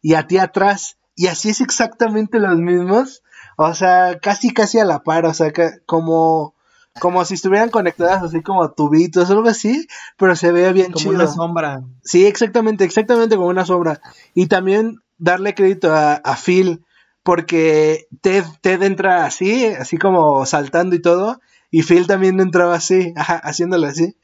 y 0.00 0.14
a 0.14 0.26
ti 0.26 0.38
atrás. 0.38 0.98
Y 1.16 1.28
así 1.28 1.50
es 1.50 1.60
exactamente 1.60 2.38
los 2.40 2.56
mismos. 2.56 3.22
O 3.56 3.74
sea, 3.74 4.18
casi 4.20 4.52
casi 4.52 4.78
a 4.78 4.84
la 4.84 5.02
par. 5.02 5.26
O 5.26 5.34
sea, 5.34 5.52
como 5.86 6.54
como 7.00 7.24
si 7.24 7.34
estuvieran 7.34 7.70
conectadas 7.70 8.22
así 8.22 8.40
como 8.42 8.70
tubitos 8.70 9.28
o 9.28 9.32
algo 9.32 9.48
así, 9.48 9.88
pero 10.16 10.36
se 10.36 10.52
ve 10.52 10.72
bien 10.72 10.92
chido. 10.92 11.12
Como 11.12 11.22
una 11.24 11.32
sombra. 11.32 11.82
Sí, 12.04 12.24
exactamente, 12.26 12.84
exactamente 12.84 13.36
como 13.36 13.48
una 13.48 13.64
sombra. 13.64 14.00
Y 14.32 14.46
también 14.46 15.00
darle 15.18 15.54
crédito 15.54 15.92
a, 15.92 16.36
Phil, 16.36 16.84
porque 17.22 18.06
Ted, 18.20 18.44
Ted 18.60 18.82
entra 18.82 19.24
así, 19.26 19.66
así 19.66 19.96
como 19.96 20.46
saltando 20.46 20.94
y 20.94 21.02
todo, 21.02 21.40
y 21.70 21.82
Phil 21.82 22.06
también 22.06 22.40
entraba 22.40 22.76
así, 22.76 23.12
ajá, 23.16 23.36
haciéndolo 23.36 23.86
así. 23.86 24.16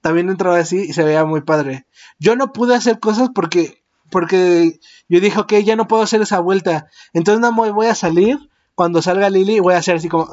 También 0.00 0.30
entraba 0.30 0.58
así 0.58 0.86
y 0.88 0.92
se 0.92 1.04
veía 1.04 1.24
muy 1.24 1.42
padre. 1.42 1.86
Yo 2.18 2.36
no 2.36 2.52
pude 2.52 2.74
hacer 2.74 3.00
cosas 3.00 3.30
porque, 3.34 3.82
porque 4.10 4.80
yo 5.08 5.20
dije, 5.20 5.38
ok, 5.38 5.54
ya 5.64 5.76
no 5.76 5.88
puedo 5.88 6.02
hacer 6.02 6.22
esa 6.22 6.40
vuelta. 6.40 6.88
Entonces 7.12 7.40
no 7.40 7.52
voy 7.52 7.86
a 7.86 7.94
salir 7.94 8.38
cuando 8.74 9.02
salga 9.02 9.28
Lily 9.28 9.60
voy 9.60 9.74
a 9.74 9.78
hacer 9.78 9.96
así 9.96 10.08
como, 10.08 10.28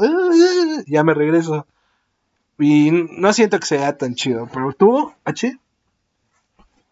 ya 0.88 1.04
me 1.04 1.14
regreso. 1.14 1.68
Y 2.60 2.92
no 2.92 3.34
siento 3.34 3.60
que 3.60 3.66
sea 3.66 3.98
tan 3.98 4.16
chido, 4.16 4.50
pero 4.52 4.72
tú, 4.74 5.14
H. 5.26 5.60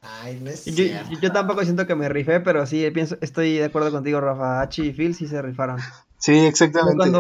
Ay, 0.01 0.39
no 0.41 0.51
es 0.51 0.65
yo, 0.65 0.83
yo, 1.21 1.31
tampoco 1.31 1.63
siento 1.63 1.87
que 1.87 1.95
me 1.95 2.09
rifé, 2.09 2.39
pero 2.39 2.67
sí, 2.67 2.87
pienso, 2.91 3.17
estoy 3.21 3.57
de 3.57 3.65
acuerdo 3.65 3.91
contigo, 3.91 4.21
Rafa. 4.21 4.61
H 4.61 4.83
y 4.83 4.91
Phil 4.91 5.15
sí 5.15 5.27
se 5.27 5.41
rifaron. 5.41 5.79
Sí, 6.17 6.33
exactamente. 6.33 7.11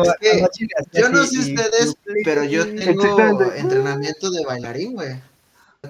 yo 0.93 1.09
no 1.09 1.25
sé 1.25 1.39
ustedes, 1.39 1.95
pero 2.23 2.43
yo 2.43 2.65
tengo 2.65 3.51
entrenamiento 3.53 4.31
de 4.31 4.43
bailarín, 4.45 4.93
güey. 4.93 5.15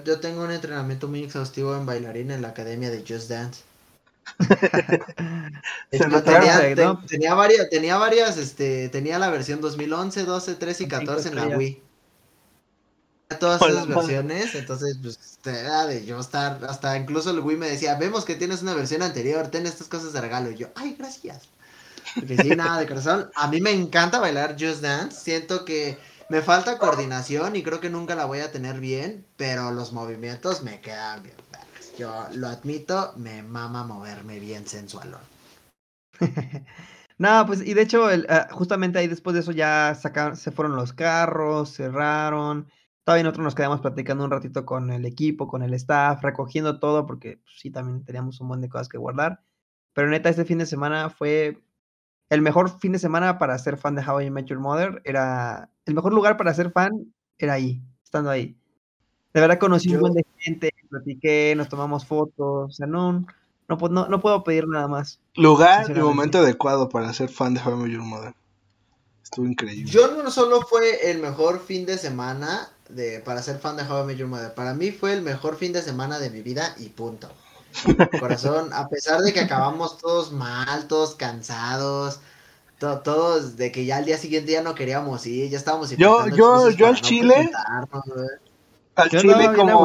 Yo 0.04 0.20
tengo 0.20 0.42
un 0.42 0.50
entrenamiento 0.50 1.08
muy 1.08 1.22
exhaustivo 1.24 1.76
en 1.76 1.86
bailarín 1.86 2.30
en 2.30 2.42
la 2.42 2.48
academia 2.48 2.90
de 2.90 3.04
Just 3.06 3.28
Dance. 3.28 3.62
tenía, 5.90 7.34
varias, 7.34 7.70
tenía 7.70 7.96
varias, 7.96 8.36
este, 8.38 8.88
tenía 8.88 9.18
la 9.18 9.30
versión 9.30 9.60
2011, 9.60 10.24
12, 10.24 10.54
13 10.56 10.84
y 10.84 10.88
14 10.88 11.28
en 11.28 11.36
la 11.36 11.46
Wii. 11.46 11.82
Todas 13.40 13.60
esas 13.62 13.88
versiones, 13.88 14.54
entonces, 14.54 14.98
pues, 15.02 15.38
era 15.44 15.86
de 15.86 16.04
yo 16.04 16.20
estar, 16.20 16.64
hasta 16.68 16.96
incluso 16.96 17.30
el 17.30 17.40
Wii 17.40 17.56
me 17.56 17.68
decía, 17.68 17.96
vemos 17.96 18.24
que 18.24 18.36
tienes 18.36 18.62
una 18.62 18.74
versión 18.74 19.02
anterior, 19.02 19.48
ten 19.48 19.66
estas 19.66 19.88
cosas 19.88 20.12
de 20.12 20.20
regalo. 20.20 20.50
Y 20.50 20.56
yo, 20.56 20.68
ay, 20.76 20.94
gracias. 20.98 21.48
Porque 22.14 22.36
sí, 22.36 22.50
nada 22.50 22.78
de 22.78 22.86
corazón. 22.86 23.30
A 23.34 23.48
mí 23.48 23.60
me 23.60 23.72
encanta 23.72 24.20
bailar 24.20 24.56
Just 24.58 24.80
Dance, 24.80 25.20
siento 25.20 25.64
que 25.64 25.98
me 26.28 26.42
falta 26.42 26.78
coordinación 26.78 27.56
y 27.56 27.62
creo 27.62 27.80
que 27.80 27.90
nunca 27.90 28.14
la 28.14 28.24
voy 28.24 28.40
a 28.40 28.50
tener 28.50 28.80
bien, 28.80 29.26
pero 29.36 29.70
los 29.70 29.92
movimientos 29.92 30.62
me 30.62 30.80
quedan 30.80 31.22
bien. 31.22 31.36
Yo 31.98 32.26
lo 32.34 32.48
admito, 32.48 33.12
me 33.16 33.42
mama 33.42 33.84
moverme 33.84 34.38
bien 34.38 34.66
sensual. 34.66 35.16
no, 37.18 37.46
pues 37.46 37.66
y 37.66 37.72
de 37.72 37.82
hecho, 37.82 38.08
ah, 38.28 38.48
justamente 38.50 38.98
ahí 38.98 39.08
después 39.08 39.34
de 39.34 39.40
eso 39.40 39.52
ya 39.52 39.94
sacaron, 39.94 40.36
se 40.36 40.50
fueron 40.50 40.76
los 40.76 40.92
carros, 40.92 41.74
cerraron. 41.74 42.70
Todavía 43.04 43.22
nosotros 43.22 43.44
nos 43.44 43.54
quedamos 43.54 43.80
platicando 43.80 44.24
un 44.24 44.30
ratito 44.30 44.66
con 44.66 44.90
el 44.90 45.06
equipo, 45.06 45.48
con 45.48 45.62
el 45.62 45.72
staff, 45.74 46.22
recogiendo 46.22 46.80
todo, 46.80 47.06
porque 47.06 47.38
pues, 47.38 47.54
sí, 47.60 47.70
también 47.70 48.04
teníamos 48.04 48.40
un 48.40 48.48
montón 48.48 48.62
de 48.62 48.68
cosas 48.68 48.88
que 48.88 48.98
guardar. 48.98 49.40
Pero 49.94 50.08
neta, 50.08 50.28
este 50.28 50.44
fin 50.44 50.58
de 50.58 50.66
semana 50.66 51.08
fue 51.08 51.62
el 52.30 52.42
mejor 52.42 52.78
fin 52.78 52.92
de 52.92 52.98
semana 52.98 53.38
para 53.38 53.58
ser 53.58 53.76
fan 53.76 53.94
de 53.94 54.02
How 54.06 54.22
I 54.22 54.30
Met 54.30 54.46
Your 54.46 54.58
Mother. 54.58 55.00
Era 55.04 55.70
el 55.84 55.94
mejor 55.94 56.12
lugar 56.12 56.36
para 56.36 56.54
ser 56.54 56.72
fan, 56.72 57.12
era 57.38 57.54
ahí, 57.54 57.80
estando 58.02 58.30
ahí. 58.30 58.56
De 59.32 59.40
verdad 59.40 59.58
conocí 59.58 59.94
un 59.94 60.00
buen 60.00 60.14
de 60.14 60.24
gente, 60.38 60.70
platiqué, 60.88 61.54
nos 61.56 61.68
tomamos 61.68 62.06
fotos, 62.06 62.70
o 62.70 62.70
sea, 62.70 62.86
no, 62.86 63.26
no, 63.68 64.08
no, 64.08 64.20
puedo 64.20 64.42
pedir 64.42 64.66
nada 64.66 64.88
más. 64.88 65.20
Lugar 65.34 65.90
y 65.90 66.00
momento 66.00 66.38
adecuado 66.38 66.88
para 66.88 67.12
ser 67.12 67.28
fan 67.28 67.54
de 67.54 67.60
How 67.60 67.86
I 67.86 67.92
Your 67.92 68.02
Mother. 68.02 68.34
Estuvo 69.22 69.46
increíble. 69.46 69.90
Yo 69.90 70.22
no 70.22 70.30
solo 70.30 70.62
fue 70.62 71.10
el 71.10 71.18
mejor 71.20 71.60
fin 71.60 71.84
de 71.84 71.98
semana 71.98 72.70
de, 72.88 73.20
para 73.20 73.42
ser 73.42 73.58
fan 73.58 73.76
de 73.76 73.82
How 73.82 74.10
I 74.10 74.16
Your 74.16 74.28
Mother, 74.28 74.54
para 74.54 74.72
mí 74.72 74.90
fue 74.90 75.12
el 75.12 75.22
mejor 75.22 75.56
fin 75.56 75.72
de 75.72 75.82
semana 75.82 76.18
de 76.18 76.30
mi 76.30 76.40
vida 76.40 76.74
y 76.78 76.88
punto. 76.88 77.28
Corazón, 78.20 78.70
a 78.72 78.88
pesar 78.88 79.20
de 79.20 79.32
que 79.32 79.40
acabamos 79.40 79.98
todos 79.98 80.32
mal, 80.32 80.86
todos 80.88 81.14
cansados, 81.14 82.20
todos 82.78 83.56
de 83.56 83.72
que 83.72 83.84
ya 83.84 83.96
al 83.96 84.04
día 84.04 84.18
siguiente 84.18 84.52
ya 84.52 84.62
no 84.62 84.74
queríamos 84.74 85.26
ir, 85.26 85.50
ya 85.50 85.58
estábamos 85.58 85.90
Yo, 85.90 86.28
yo, 86.28 86.70
yo 86.70 86.86
al 86.88 87.00
Chile, 87.00 87.50
al 88.94 89.10
chile 89.10 89.50
como... 89.54 89.84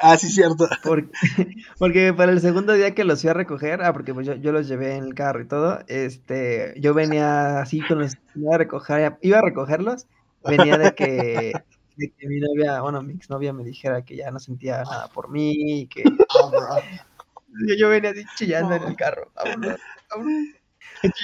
Ah, 0.00 0.16
sí, 0.18 0.28
cierto. 0.28 0.68
Porque, 1.78 2.12
para 2.12 2.32
el 2.32 2.40
segundo 2.40 2.72
día 2.72 2.94
que 2.94 3.04
los 3.04 3.20
fui 3.20 3.30
a 3.30 3.34
recoger, 3.34 3.82
ah, 3.82 3.92
porque 3.92 4.12
pues 4.12 4.26
yo, 4.26 4.52
los 4.52 4.68
llevé 4.68 4.96
en 4.96 5.04
el 5.04 5.14
carro 5.14 5.40
y 5.42 5.46
todo, 5.46 5.80
este, 5.86 6.74
yo 6.80 6.92
venía 6.92 7.60
así 7.60 7.80
con 7.80 8.00
los, 8.00 8.14
iba 8.34 8.54
a 8.54 8.58
recoger, 8.58 9.16
iba 9.20 9.38
a 9.38 9.42
recogerlos, 9.42 10.06
venía 10.44 10.76
de 10.76 10.94
que 10.94 11.52
de 11.96 12.10
que 12.12 12.26
mi 12.28 12.40
novia, 12.40 12.80
bueno, 12.80 13.02
mi 13.02 13.12
exnovia 13.14 13.52
me 13.52 13.64
dijera 13.64 14.04
que 14.04 14.16
ya 14.16 14.30
no 14.30 14.38
sentía 14.38 14.82
nada 14.84 15.08
por 15.08 15.28
mí 15.30 15.52
y 15.82 15.86
que 15.86 16.02
yo, 17.68 17.74
yo 17.78 17.88
venía 17.88 18.10
así 18.10 18.24
chillando 18.36 18.74
en 18.74 18.82
el 18.84 18.96
carro. 18.96 19.30
vámonos, 19.34 19.78
vámonos. 20.10 20.48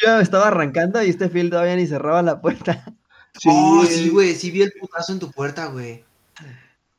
Yo 0.04 0.16
me 0.16 0.22
estaba 0.22 0.48
arrancando 0.48 1.02
y 1.02 1.10
este 1.10 1.28
Phil 1.28 1.50
todavía 1.50 1.76
ni 1.76 1.86
cerraba 1.86 2.22
la 2.22 2.40
puerta. 2.40 2.84
Sí, 3.38 3.48
Oh, 3.52 3.84
sí, 3.84 4.08
güey, 4.10 4.34
sí 4.34 4.50
vi 4.50 4.62
el 4.62 4.72
putazo 4.78 5.12
en 5.12 5.18
tu 5.20 5.30
puerta, 5.30 5.66
güey. 5.66 6.04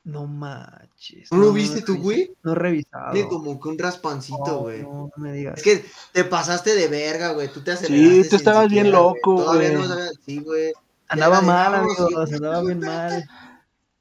No 0.06 0.26
manches. 0.26 1.32
¿No 1.32 1.38
lo 1.38 1.52
viste 1.54 1.82
tú, 1.82 1.98
güey? 1.98 2.34
No 2.42 2.54
he 2.54 2.56
revisado. 2.56 3.12
Tiene 3.12 3.28
como 3.30 3.60
que 3.60 3.68
un 3.70 3.78
raspancito, 3.78 4.60
güey. 4.62 4.82
No, 4.82 5.12
no 5.16 5.24
me 5.24 5.34
digas. 5.34 5.58
Es 5.58 5.64
que 5.64 5.86
te 6.14 6.24
pasaste 6.24 6.74
de 6.74 6.88
verga, 6.88 7.34
güey. 7.34 7.50
Tú 7.50 7.62
te 7.62 7.72
aceleraste. 7.72 8.24
tú 8.24 8.30
sin 8.30 8.36
estabas 8.38 8.70
bien 8.70 8.86
siquiera, 8.86 8.98
loco, 9.04 9.44
Todavía 9.44 9.70
güey. 9.72 9.82
no 9.82 9.88
sabía- 9.88 10.10
Sí, 10.26 10.40
güey. 10.40 10.72
Andaba 11.10 11.42
mal, 11.42 11.76
amigos, 11.76 12.32
andaba 12.34 12.62
bien 12.62 12.82
"Espérate". 12.84 13.28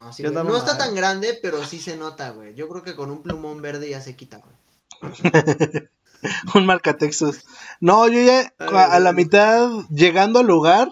Mal. 0.01 0.47
No, 0.47 0.57
está 0.57 0.79
tan 0.79 0.95
grande, 0.95 1.39
pero 1.43 1.65
sí 1.65 1.81
se 1.81 1.97
nota, 1.97 2.31
güey. 2.31 2.55
Yo 2.55 2.69
creo 2.69 2.83
que 2.83 2.95
con 2.95 3.11
un 3.11 3.23
plumón 3.23 3.63
verde 3.63 3.91
ya 3.91 4.01
se 4.01 4.17
quita, 4.17 4.39
güey. 4.39 4.55
un 6.55 6.67
marcatextos. 6.67 7.45
No, 7.81 8.09
yo 8.09 8.21
ya 8.21 8.53
a, 8.59 8.85
a 8.85 9.01
la 9.01 9.13
mitad, 9.13 9.69
llegando 9.91 10.41
al 10.41 10.47
lugar 10.47 10.89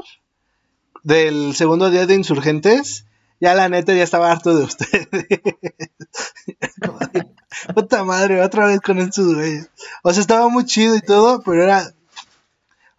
del 1.03 1.55
segundo 1.55 1.91
día 1.91 2.07
de 2.07 2.15
Insurgentes, 2.15 3.07
ya 3.41 3.55
la 3.55 3.69
neta 3.69 3.95
ya 3.95 4.03
estaba 4.03 4.31
harto 4.31 4.57
de 4.57 4.65
ustedes. 4.65 5.09
Puta 7.75 8.05
madre, 8.05 8.43
otra 8.43 8.67
vez 8.67 8.81
con 8.81 8.99
estos 8.99 9.35
güeyes. 9.35 9.71
O 10.03 10.13
sea, 10.13 10.21
estaba 10.21 10.49
muy 10.49 10.65
chido 10.65 10.97
y 10.97 11.01
todo, 11.01 11.43
pero 11.43 11.63
era. 11.63 11.93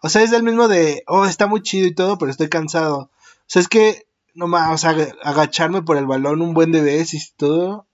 O 0.00 0.08
sea, 0.08 0.22
es 0.22 0.30
del 0.30 0.44
mismo 0.44 0.68
de, 0.68 1.02
oh, 1.06 1.26
está 1.26 1.48
muy 1.48 1.62
chido 1.62 1.86
y 1.86 1.94
todo, 1.94 2.18
pero 2.18 2.30
estoy 2.30 2.48
cansado. 2.48 2.98
O 2.98 3.10
sea, 3.46 3.60
es 3.60 3.68
que, 3.68 4.06
no 4.34 4.46
más, 4.46 4.72
o 4.74 4.78
sea, 4.78 4.96
agacharme 5.22 5.82
por 5.82 5.96
el 5.96 6.06
balón 6.06 6.42
un 6.42 6.54
buen 6.54 6.72
de 6.72 6.82
veces 6.82 7.30
y 7.30 7.36
todo. 7.36 7.86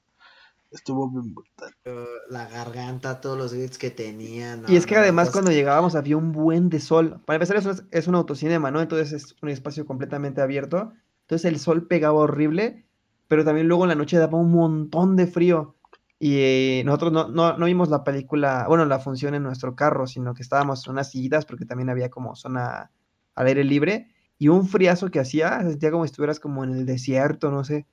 Estuvo 0.70 1.08
bien 1.08 1.34
brutal. 1.34 1.72
Pero 1.84 2.04
La 2.28 2.48
garganta, 2.48 3.20
todos 3.20 3.38
los 3.38 3.54
grits 3.54 3.78
que 3.78 3.90
tenía. 3.90 4.56
no, 4.56 4.68
Y 4.68 4.76
es 4.76 4.86
que 4.86 4.96
no, 4.96 5.02
además 5.02 5.30
cuando 5.30 5.52
llegábamos 5.52 5.94
había 5.94 6.16
un 6.16 6.32
buen 6.32 6.68
de 6.68 6.80
sol. 6.80 7.20
Para 7.24 7.36
empezar, 7.36 7.56
es 7.56 7.66
un, 7.66 7.88
es 7.92 8.08
un 8.08 8.16
autocinema, 8.16 8.72
¿no? 8.72 8.80
Entonces 8.80 9.12
es 9.12 9.36
un 9.40 9.50
espacio 9.50 9.86
completamente 9.86 10.40
abierto. 10.40 10.92
Entonces 11.22 11.50
el 11.50 11.60
sol 11.60 11.86
pegaba 11.86 12.18
horrible, 12.18 12.86
pero 13.28 13.44
también 13.44 13.68
luego 13.68 13.84
en 13.84 13.90
la 13.90 13.94
noche 13.94 14.18
daba 14.18 14.36
un 14.36 14.50
montón 14.50 15.14
de 15.14 15.28
frío. 15.28 15.76
Y 16.18 16.38
eh, 16.38 16.82
nosotros 16.84 17.12
no, 17.12 17.28
no, 17.28 17.56
no 17.56 17.66
vimos 17.66 17.88
la 17.88 18.02
película, 18.02 18.66
bueno, 18.68 18.84
la 18.84 18.98
función 18.98 19.34
en 19.34 19.42
nuestro 19.42 19.76
carro, 19.76 20.06
sino 20.06 20.34
que 20.34 20.42
estábamos 20.42 20.86
en 20.86 20.92
unas 20.92 21.10
sillitas 21.10 21.44
porque 21.46 21.66
también 21.66 21.90
había 21.90 22.10
como 22.10 22.34
zona 22.34 22.90
al 23.34 23.46
aire 23.46 23.62
libre. 23.62 24.13
Y 24.38 24.48
un 24.48 24.66
friazo 24.68 25.10
que 25.10 25.20
hacía, 25.20 25.60
se 25.62 25.70
sentía 25.70 25.90
como 25.90 26.04
si 26.04 26.10
estuvieras 26.10 26.40
como 26.40 26.64
en 26.64 26.72
el 26.72 26.86
desierto, 26.86 27.50
no 27.50 27.64
sé. 27.64 27.86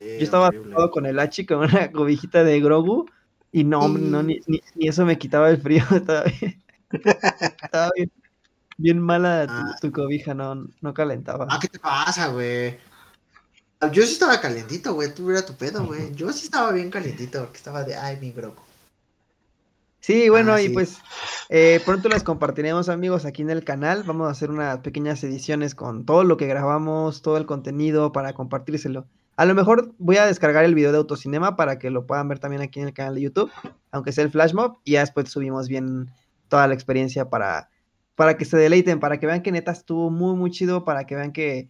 Yo 0.00 0.06
estaba 0.06 0.48
horrible. 0.48 0.70
tapado 0.70 0.90
con 0.90 1.06
el 1.06 1.18
hachi 1.18 1.44
con 1.46 1.58
una 1.58 1.90
cobijita 1.92 2.44
de 2.44 2.60
Grogu 2.60 3.06
y 3.52 3.64
no, 3.64 3.88
no 3.88 4.22
ni, 4.22 4.40
ni- 4.46 4.60
ni 4.74 4.88
eso 4.88 5.04
me 5.04 5.18
quitaba 5.18 5.50
el 5.50 5.60
frío. 5.60 5.82
Estaba 5.90 6.22
bien, 6.24 6.60
estaba 7.62 7.90
bien, 7.96 8.10
bien 8.76 8.98
mala 9.00 9.46
tu, 9.46 9.52
Ah. 9.52 9.76
tu 9.80 9.92
cobija, 9.92 10.34
no, 10.34 10.66
no 10.80 10.94
calentaba. 10.94 11.46
Ah, 11.50 11.58
¿qué 11.60 11.68
te 11.68 11.78
pasa, 11.78 12.28
güey? 12.28 12.78
Yo 13.92 14.02
sí 14.04 14.12
estaba 14.14 14.40
calientito, 14.40 14.94
güey. 14.94 15.14
Tú 15.14 15.30
era 15.30 15.44
tu 15.46 15.54
pedo, 15.54 15.84
güey. 15.86 16.12
Yo 16.14 16.32
sí 16.32 16.46
estaba 16.46 16.72
bien 16.72 16.90
calientito 16.90 17.40
porque 17.40 17.58
estaba 17.58 17.84
de, 17.84 17.94
ay, 17.96 18.18
mi 18.20 18.32
broco. 18.32 18.64
Sí, 20.00 20.28
bueno, 20.28 20.52
Ah, 20.52 20.62
y 20.62 20.68
pues 20.68 20.98
eh, 21.48 21.80
pronto 21.84 22.08
las 22.08 22.22
compartiremos, 22.22 22.88
amigos, 22.88 23.24
aquí 23.24 23.42
en 23.42 23.50
el 23.50 23.64
canal. 23.64 24.04
Vamos 24.04 24.28
a 24.28 24.30
hacer 24.30 24.50
unas 24.50 24.78
pequeñas 24.78 25.22
ediciones 25.24 25.74
con 25.74 26.04
todo 26.06 26.24
lo 26.24 26.36
que 26.36 26.46
grabamos, 26.46 27.20
todo 27.22 27.36
el 27.36 27.46
contenido 27.46 28.12
para 28.12 28.32
compartírselo. 28.32 29.06
A 29.36 29.44
lo 29.44 29.54
mejor 29.54 29.94
voy 29.98 30.16
a 30.16 30.26
descargar 30.26 30.64
el 30.64 30.74
video 30.74 30.92
de 30.92 30.98
Autocinema 30.98 31.56
para 31.56 31.78
que 31.78 31.90
lo 31.90 32.06
puedan 32.06 32.28
ver 32.28 32.38
también 32.38 32.62
aquí 32.62 32.80
en 32.80 32.86
el 32.88 32.94
canal 32.94 33.14
de 33.16 33.22
YouTube, 33.22 33.50
aunque 33.92 34.12
sea 34.12 34.24
el 34.24 34.30
flash 34.30 34.52
mob, 34.52 34.78
y 34.84 34.92
ya 34.92 35.00
después 35.00 35.28
subimos 35.28 35.68
bien 35.68 36.10
toda 36.48 36.66
la 36.66 36.74
experiencia 36.74 37.28
para, 37.28 37.70
para 38.14 38.36
que 38.36 38.44
se 38.44 38.56
deleiten, 38.56 39.00
para 39.00 39.18
que 39.20 39.26
vean 39.26 39.42
que 39.42 39.52
neta 39.52 39.72
estuvo 39.72 40.10
muy, 40.10 40.34
muy 40.34 40.50
chido, 40.50 40.84
para 40.84 41.06
que 41.06 41.14
vean 41.14 41.32
que 41.32 41.68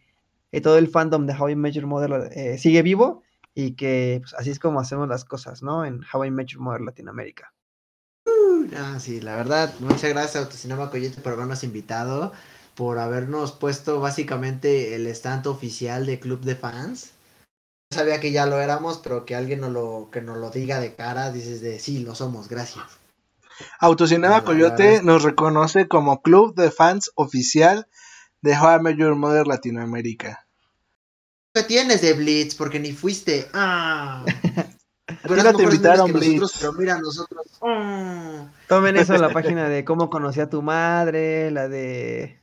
eh, 0.53 0.61
todo 0.61 0.79
el 0.79 0.89
fandom 0.89 1.27
de 1.27 1.35
How 1.35 1.51
I 1.51 1.57
Met 1.57 1.75
Your 1.75 1.87
Mother 1.87 2.31
eh, 2.33 2.57
sigue 2.59 2.83
vivo 2.83 3.23
y 3.55 3.73
que 3.73 4.19
pues, 4.23 4.35
así 4.35 4.51
es 4.51 4.59
como 4.59 4.81
hacemos 4.81 5.09
las 5.09 5.25
cosas, 5.25 5.63
¿no? 5.63 5.85
En 5.85 6.01
How 6.13 6.25
I 6.25 6.31
Met 6.31 6.49
Your 6.49 6.63
Mother 6.63 6.81
Latinoamérica. 6.81 7.53
Ah, 8.77 8.99
sí, 9.01 9.21
la 9.21 9.37
verdad, 9.37 9.75
muchas 9.81 10.11
gracias 10.11 10.37
a 10.37 10.41
Autocinema 10.41 10.91
Coyote 10.91 11.21
por 11.21 11.33
habernos 11.33 11.65
invitado, 11.65 12.33
por 12.75 12.99
habernos 12.99 13.53
puesto 13.53 14.01
básicamente 14.01 14.95
el 14.95 15.07
stand 15.09 15.47
oficial 15.47 16.07
de 16.07 16.21
Club 16.21 16.41
de 16.41 16.57
Fans. 16.57 17.13
Yo 17.91 17.99
sabía 17.99 18.21
que 18.21 18.33
ya 18.33 18.47
lo 18.47 18.61
éramos, 18.61 18.99
pero 18.99 19.25
que 19.25 19.35
alguien 19.35 19.61
nos 19.61 19.73
lo, 19.73 20.09
que 20.13 20.21
nos 20.21 20.37
lo 20.37 20.51
diga 20.51 20.79
de 20.81 20.95
cara, 20.95 21.33
dices 21.33 21.61
de 21.61 21.79
sí, 21.79 22.01
lo 22.01 22.15
somos, 22.15 22.49
gracias. 22.49 22.85
Autocinema 23.81 24.45
Coyote 24.45 25.03
nos 25.03 25.23
reconoce 25.23 25.89
como 25.89 26.23
club 26.23 26.55
de 26.55 26.71
fans 26.71 27.11
oficial 27.15 27.89
de 28.43 28.57
How 28.57 28.77
I 28.77 28.83
Met 28.83 28.97
Your 28.97 29.15
Mother 29.17 29.47
Latinoamérica. 29.47 30.47
¿Qué 31.55 31.63
tienes 31.65 32.03
de 32.03 32.13
Blitz? 32.13 32.55
Porque 32.55 32.79
ni 32.79 32.93
fuiste. 32.93 33.49
Ah. 33.53 34.25
ti 35.09 35.43
no 35.43 35.55
te 35.55 35.63
invitaron, 35.63 36.13
pero 36.13 36.73
mira, 36.75 36.99
nosotros. 36.99 37.59
ah. 37.63 38.51
Tomen 38.69 38.97
eso 38.97 39.15
en 39.15 39.23
la 39.23 39.31
página 39.33 39.69
de 39.69 39.85
cómo 39.85 40.11
conocí 40.11 40.41
a 40.41 40.51
tu 40.51 40.63
madre, 40.63 41.51
la 41.51 41.69
de 41.69 42.41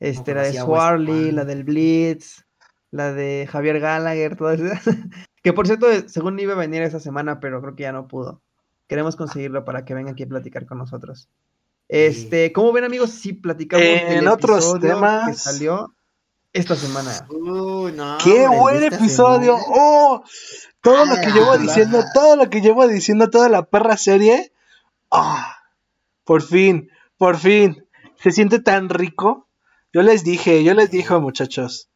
este, 0.00 0.34
la 0.34 0.42
de 0.42 0.48
Westphal. 0.50 1.34
la 1.36 1.44
del 1.44 1.64
Blitz, 1.64 2.44
la 2.90 3.12
de 3.12 3.48
Javier 3.50 3.80
Gallagher, 3.80 4.36
todas 4.36 4.60
esas. 4.60 4.82
Que 5.42 5.52
por 5.52 5.66
cierto, 5.68 5.86
según 6.08 6.40
iba 6.40 6.54
a 6.54 6.56
venir 6.56 6.82
esa 6.82 6.98
semana, 6.98 7.38
pero 7.38 7.60
creo 7.62 7.76
que 7.76 7.84
ya 7.84 7.92
no 7.92 8.08
pudo. 8.08 8.42
Queremos 8.88 9.14
conseguirlo 9.14 9.64
para 9.64 9.84
que 9.84 9.94
venga 9.94 10.10
aquí 10.10 10.24
a 10.24 10.28
platicar 10.28 10.66
con 10.66 10.78
nosotros. 10.78 11.28
Este, 11.88 12.52
¿cómo 12.52 12.72
ven 12.72 12.82
amigos? 12.82 13.10
Si 13.10 13.32
platicamos 13.32 13.86
En 13.86 14.08
del 14.08 14.28
otros 14.28 14.58
episodio 14.64 14.80
que 14.80 14.88
temas. 14.88 15.38
salió 15.38 15.94
esta 16.56 16.74
semana. 16.76 17.10
Uy, 17.30 17.92
no, 17.92 18.18
¡Qué 18.22 18.46
hombre, 18.46 18.58
buen 18.60 18.82
episodio! 18.84 19.56
semana. 19.58 19.74
¡Oh! 19.78 20.22
Todo 20.80 21.04
lo 21.06 21.14
que 21.16 21.26
Ah, 21.26 21.34
llevo 21.34 21.54
la- 21.54 21.62
diciendo, 21.62 22.04
todo 22.14 22.36
lo 22.36 22.48
que 22.50 22.60
llevo 22.60 22.86
diciendo, 22.88 23.28
toda 23.30 23.48
la 23.48 23.64
perra 23.64 23.96
serie. 23.96 24.52
¡Ah! 25.10 25.56
Por 26.24 26.42
fin, 26.42 26.90
por 27.18 27.36
fin. 27.38 27.84
Se 28.22 28.30
siente 28.32 28.58
tan 28.60 28.88
rico. 28.88 29.48
Yo 29.92 30.02
les 30.02 30.24
dije, 30.24 30.62
yo 30.64 30.74
les 30.74 30.90
dije, 30.90 31.14
muchachos. 31.18 31.88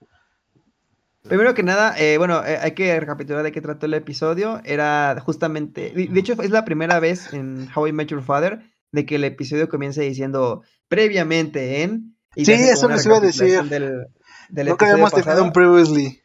Primero 1.28 1.54
que 1.54 1.62
nada, 1.62 1.94
eh, 1.98 2.16
bueno, 2.18 2.44
eh, 2.44 2.58
hay 2.60 2.72
que 2.72 2.98
recapitular 2.98 3.42
de 3.42 3.52
qué 3.52 3.60
trató 3.60 3.86
el 3.86 3.94
episodio. 3.94 4.60
Era 4.64 5.20
justamente, 5.24 5.90
de 5.94 6.06
de 6.06 6.20
hecho 6.20 6.32
es 6.40 6.50
la 6.50 6.64
primera 6.64 6.98
vez 6.98 7.32
en 7.34 7.68
How 7.74 7.88
I 7.88 7.92
Met 7.92 8.08
Your 8.08 8.22
Father 8.22 8.60
de 8.92 9.04
que 9.06 9.16
el 9.16 9.24
episodio 9.24 9.68
comienza 9.68 10.00
diciendo 10.00 10.62
previamente 10.88 11.82
en... 11.82 12.16
y 12.34 12.44
Sí, 12.46 12.52
eso 12.52 12.88
les 12.88 13.04
iba 13.06 13.18
a 13.18 13.20
decir. 13.20 13.62
Del, 13.64 14.06
del 14.50 14.68
Nunca 14.68 14.86
habíamos 14.86 15.10
tenido 15.10 15.26
pasado. 15.26 15.44
un 15.44 15.52
previously. 15.52 16.20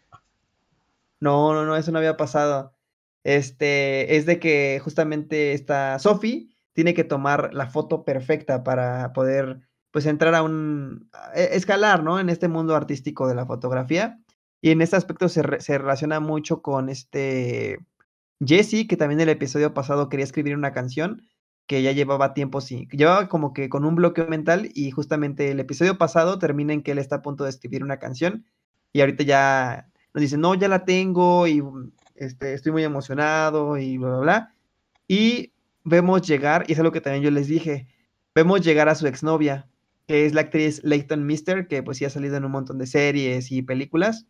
No, 1.19 1.53
no, 1.53 1.65
no, 1.65 1.76
eso 1.76 1.91
no 1.91 1.97
había 1.99 2.17
pasado. 2.17 2.73
Este, 3.23 4.17
es 4.17 4.26
de 4.26 4.39
que 4.39 4.80
justamente 4.84 5.53
esta 5.53 5.97
Sophie 5.99 6.49
tiene 6.73 6.93
que 6.93 7.03
tomar 7.03 7.53
la 7.53 7.67
foto 7.67 8.03
perfecta 8.03 8.63
para 8.63 9.13
poder, 9.13 9.61
pues, 9.91 10.05
entrar 10.05 10.36
a 10.36 10.43
un, 10.43 11.09
e- 11.34 11.49
escalar, 11.53 12.03
¿no? 12.03 12.19
En 12.19 12.30
este 12.30 12.47
mundo 12.47 12.76
artístico 12.76 13.28
de 13.28 13.36
la 13.36 13.45
fotografía. 13.45 14.19
Y 14.61 14.71
en 14.71 14.82
este 14.82 14.95
aspecto 14.95 15.30
se, 15.30 15.41
re- 15.41 15.61
se 15.61 15.78
relaciona 15.78 16.19
mucho 16.19 16.61
con 16.61 16.89
este 16.89 17.80
Jesse, 18.45 18.86
que 18.88 18.97
también 18.97 19.21
el 19.21 19.30
episodio 19.30 19.73
pasado 19.73 20.09
quería 20.09 20.26
escribir 20.26 20.55
una 20.55 20.73
canción 20.73 21.21
que 21.68 21.82
ya 21.82 21.91
llevaba 21.91 22.34
tiempo 22.34 22.61
sin, 22.61 22.88
llevaba 22.89 23.28
como 23.28 23.53
que 23.53 23.70
con 23.70 23.86
un 23.86 23.95
bloqueo 23.95 24.28
mental 24.28 24.70
y 24.74 24.91
justamente 24.91 25.51
el 25.51 25.59
episodio 25.59 25.97
pasado 25.97 26.39
termina 26.39 26.74
en 26.74 26.84
que 26.84 26.91
él 26.91 26.99
está 26.99 27.18
a 27.18 27.22
punto 27.22 27.43
de 27.43 27.49
escribir 27.49 27.84
una 27.84 27.97
canción 27.97 28.45
y 28.93 29.01
ahorita 29.01 29.24
ya 29.24 29.89
nos 30.13 30.22
dice, 30.22 30.38
no, 30.38 30.55
ya 30.55 30.70
la 30.70 30.86
tengo 30.86 31.47
y 31.47 31.61
mm, 31.61 31.91
este, 32.16 32.53
estoy 32.53 32.72
muy 32.72 32.84
emocionado 32.84 33.78
y 33.78 33.97
bla, 33.97 34.09
bla, 34.09 34.20
bla. 34.20 34.55
Y 35.07 35.51
vemos 35.84 36.26
llegar, 36.26 36.63
y 36.68 36.74
es 36.74 36.80
algo 36.80 36.93
que 36.93 37.01
también 37.01 37.24
yo 37.24 37.32
les 37.32 37.47
dije, 37.47 37.88
vemos 38.34 38.61
llegar 38.61 38.88
a 38.88 38.95
su 38.95 39.07
exnovia, 39.07 39.68
que 40.07 40.26
es 40.26 40.34
la 40.34 40.41
actriz 40.41 40.82
Leighton 40.84 41.26
Mister, 41.26 41.68
que 41.68 41.84
pues 41.84 41.97
sí 41.97 42.05
ha 42.05 42.09
salido 42.09 42.38
en 42.38 42.45
un 42.45 42.51
montón 42.51 42.78
de 42.78 42.88
series 42.88 43.51
y 43.51 43.61
películas. 43.61 44.26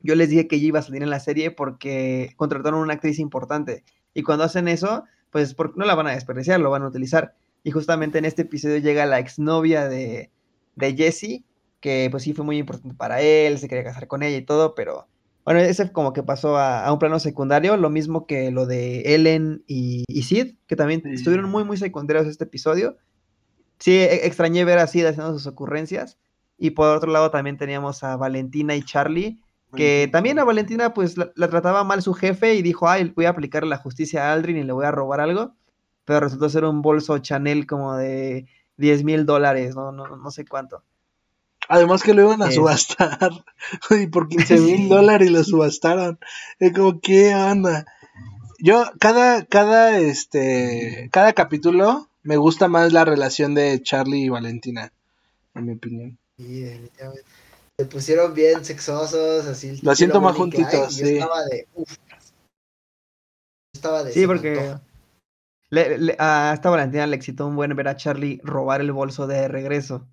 Yo 0.00 0.14
les 0.14 0.30
dije 0.30 0.48
que 0.48 0.56
ella 0.56 0.66
iba 0.68 0.78
a 0.78 0.82
salir 0.82 1.02
en 1.02 1.10
la 1.10 1.20
serie 1.20 1.50
porque 1.50 2.32
contrataron 2.36 2.80
una 2.80 2.94
actriz 2.94 3.18
importante. 3.18 3.84
Y 4.14 4.22
cuando 4.22 4.44
hacen 4.44 4.68
eso, 4.68 5.04
pues 5.32 5.54
por- 5.54 5.76
no 5.76 5.84
la 5.84 5.96
van 5.96 6.06
a 6.06 6.12
desperdiciar, 6.12 6.60
lo 6.60 6.70
van 6.70 6.82
a 6.82 6.88
utilizar. 6.88 7.34
Y 7.64 7.72
justamente 7.72 8.18
en 8.18 8.24
este 8.26 8.42
episodio 8.42 8.78
llega 8.78 9.06
la 9.06 9.18
exnovia 9.18 9.88
de, 9.88 10.30
de 10.76 10.94
Jesse, 10.96 11.42
que 11.80 12.06
pues 12.10 12.22
sí 12.22 12.32
fue 12.34 12.44
muy 12.44 12.58
importante 12.58 12.94
para 12.94 13.20
él, 13.20 13.58
se 13.58 13.66
quería 13.68 13.82
casar 13.84 14.06
con 14.06 14.22
ella 14.22 14.36
y 14.36 14.42
todo, 14.44 14.74
pero 14.76 15.08
bueno, 15.44 15.58
ese 15.58 15.90
como 15.90 16.12
que 16.12 16.22
pasó 16.22 16.56
a, 16.56 16.84
a 16.86 16.92
un 16.92 17.00
plano 17.00 17.18
secundario, 17.18 17.76
lo 17.76 17.90
mismo 17.90 18.26
que 18.26 18.52
lo 18.52 18.66
de 18.66 19.14
Ellen 19.14 19.64
y, 19.66 20.04
y 20.06 20.22
Sid, 20.22 20.54
que 20.68 20.76
también 20.76 21.02
Sí. 21.02 21.10
estuvieron 21.14 21.50
muy, 21.50 21.64
muy 21.64 21.76
secundarios 21.76 22.28
este 22.28 22.44
episodio. 22.44 22.96
Sí, 23.80 23.96
e- 23.96 24.26
extrañé 24.26 24.64
ver 24.64 24.78
a 24.78 24.86
Sid 24.86 25.06
haciendo 25.06 25.32
sus 25.32 25.48
ocurrencias. 25.48 26.18
Y 26.58 26.70
por 26.70 26.96
otro 26.96 27.10
lado 27.10 27.32
también 27.32 27.56
teníamos 27.58 28.04
a 28.04 28.16
Valentina 28.16 28.76
y 28.76 28.82
Charlie, 28.84 29.40
que 29.74 30.08
también 30.12 30.38
a 30.38 30.44
Valentina 30.44 30.92
pues 30.94 31.16
la, 31.16 31.48
trataba 31.48 31.84
mal 31.84 32.02
su 32.02 32.14
jefe 32.14 32.54
y 32.54 32.62
dijo, 32.62 32.88
ay, 32.88 33.12
voy 33.14 33.24
a 33.24 33.30
aplicar 33.30 33.66
la 33.66 33.78
justicia 33.78 34.28
a 34.28 34.32
Aldrin 34.32 34.58
y 34.58 34.64
le 34.64 34.72
voy 34.72 34.84
a 34.84 34.90
robar 34.90 35.20
algo, 35.20 35.54
pero 36.04 36.20
resultó 36.20 36.48
ser 36.48 36.64
un 36.64 36.82
bolso 36.82 37.18
Chanel 37.18 37.66
como 37.66 37.96
de 37.96 38.46
10 38.76 39.04
mil 39.04 39.26
dólares, 39.26 39.74
¿no? 39.74 39.92
No, 39.92 40.16
no 40.16 40.30
sé 40.30 40.44
cuánto. 40.44 40.82
Además 41.68 42.02
que 42.02 42.14
lo 42.14 42.22
iban 42.22 42.42
a 42.42 42.50
subastar. 42.50 43.44
y 43.90 44.06
por 44.08 44.28
15 44.28 44.56
mil 44.60 44.88
dólares 44.88 45.30
lo 45.30 45.44
subastaron. 45.44 46.18
Es 46.58 46.72
como, 46.72 47.00
¿qué 47.00 47.34
onda? 47.34 47.86
Yo, 48.58 48.84
cada, 49.00 49.44
cada, 49.44 49.98
este, 49.98 51.08
cada 51.12 51.32
capítulo 51.32 52.08
me 52.22 52.36
gusta 52.36 52.68
más 52.68 52.92
la 52.92 53.04
relación 53.04 53.54
de 53.54 53.82
Charlie 53.82 54.24
y 54.24 54.28
Valentina, 54.28 54.92
en 55.54 55.66
mi 55.66 55.72
opinión. 55.72 56.18
Sí, 56.36 56.64
Se 57.82 57.88
pusieron 57.88 58.32
bien 58.32 58.64
sexosos, 58.64 59.44
así. 59.44 59.80
Lo 59.82 59.92
siento 59.96 60.20
más 60.20 60.36
juntitos, 60.36 60.94
sí. 60.94 61.16
estaba 61.16 61.44
de, 61.46 61.66
uf. 61.74 61.96
Estaba 63.74 64.04
de... 64.04 64.12
Sí, 64.12 64.24
porque... 64.24 64.76
a 66.20 66.52
esta 66.54 66.70
Valentina 66.70 67.08
le 67.08 67.16
excitó 67.16 67.48
un 67.48 67.56
buen 67.56 67.74
ver 67.74 67.88
a 67.88 67.96
Charlie 67.96 68.40
robar 68.44 68.82
el 68.82 68.92
bolso 68.92 69.26
de 69.26 69.48
regreso. 69.48 70.06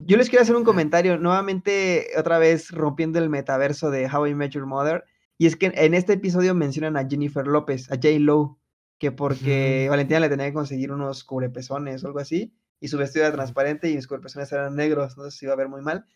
Yo 0.00 0.16
les 0.16 0.28
quiero 0.28 0.42
hacer 0.42 0.56
un 0.56 0.64
comentario, 0.64 1.18
nuevamente, 1.18 2.08
otra 2.18 2.40
vez 2.40 2.72
rompiendo 2.72 3.20
el 3.20 3.30
metaverso 3.30 3.92
de 3.92 4.10
How 4.12 4.26
I 4.26 4.34
Met 4.34 4.50
Your 4.50 4.66
Mother. 4.66 5.04
Y 5.38 5.46
es 5.46 5.54
que 5.54 5.66
en 5.72 5.94
este 5.94 6.14
episodio 6.14 6.52
mencionan 6.52 6.96
a 6.96 7.08
Jennifer 7.08 7.46
López, 7.46 7.92
a 7.92 7.94
J. 7.94 8.18
Lowe, 8.18 8.58
que 8.98 9.12
porque 9.12 9.86
Valentina 9.88 10.18
le 10.18 10.28
tenía 10.28 10.46
que 10.46 10.54
conseguir 10.54 10.90
unos 10.90 11.22
cubrepezones 11.22 12.02
o 12.02 12.08
algo 12.08 12.18
así, 12.18 12.52
y 12.80 12.88
su 12.88 12.98
vestido 12.98 13.24
era 13.24 13.36
transparente 13.36 13.88
y 13.88 13.94
sus 13.94 14.08
cubrepezones 14.08 14.50
eran 14.50 14.74
negros, 14.74 15.16
no 15.16 15.22
sé 15.26 15.30
si 15.30 15.44
iba 15.44 15.52
a 15.52 15.58
ver 15.58 15.68
muy 15.68 15.80
mal. 15.80 16.06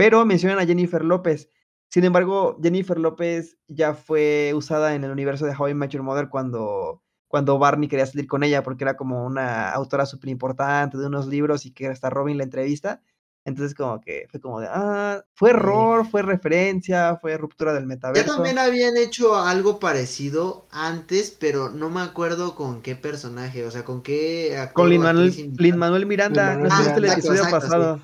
Pero 0.00 0.24
mencionan 0.24 0.58
a 0.58 0.64
Jennifer 0.64 1.04
López. 1.04 1.50
Sin 1.90 2.04
embargo, 2.04 2.58
Jennifer 2.62 2.98
López 2.98 3.58
ya 3.68 3.92
fue 3.92 4.52
usada 4.54 4.94
en 4.94 5.04
el 5.04 5.10
universo 5.10 5.44
de 5.44 5.54
How 5.54 5.68
I 5.68 5.74
Met 5.74 5.90
Your 5.90 6.02
Mother 6.02 6.30
cuando, 6.30 7.02
cuando 7.28 7.58
Barney 7.58 7.86
quería 7.86 8.06
salir 8.06 8.26
con 8.26 8.42
ella, 8.42 8.62
porque 8.62 8.84
era 8.84 8.96
como 8.96 9.26
una 9.26 9.70
autora 9.70 10.06
súper 10.06 10.30
importante 10.30 10.96
de 10.96 11.06
unos 11.06 11.26
libros 11.26 11.66
y 11.66 11.72
que 11.72 11.88
hasta 11.88 12.08
Robin 12.08 12.38
la 12.38 12.44
entrevista. 12.44 13.02
Entonces 13.44 13.74
como 13.74 14.00
que 14.00 14.26
fue 14.30 14.40
como 14.40 14.60
de, 14.60 14.68
ah, 14.70 15.22
fue 15.34 15.50
error, 15.50 16.06
fue 16.08 16.22
referencia, 16.22 17.18
fue 17.20 17.36
ruptura 17.36 17.74
del 17.74 17.84
metaverso. 17.84 18.26
Ya 18.26 18.34
también 18.34 18.58
habían 18.58 18.96
hecho 18.96 19.36
algo 19.36 19.80
parecido 19.80 20.66
antes, 20.70 21.36
pero 21.38 21.68
no 21.68 21.90
me 21.90 22.00
acuerdo 22.00 22.54
con 22.54 22.80
qué 22.80 22.96
personaje, 22.96 23.66
o 23.66 23.70
sea, 23.70 23.84
con 23.84 24.02
qué... 24.02 24.66
con 24.72 24.88
Lin 24.88 25.02
Manuel, 25.02 26.06
Miranda, 26.06 26.56
no 26.56 26.68
estuviste 26.68 26.98
el 27.00 27.04
episodio 27.04 27.42
pasado. 27.50 28.00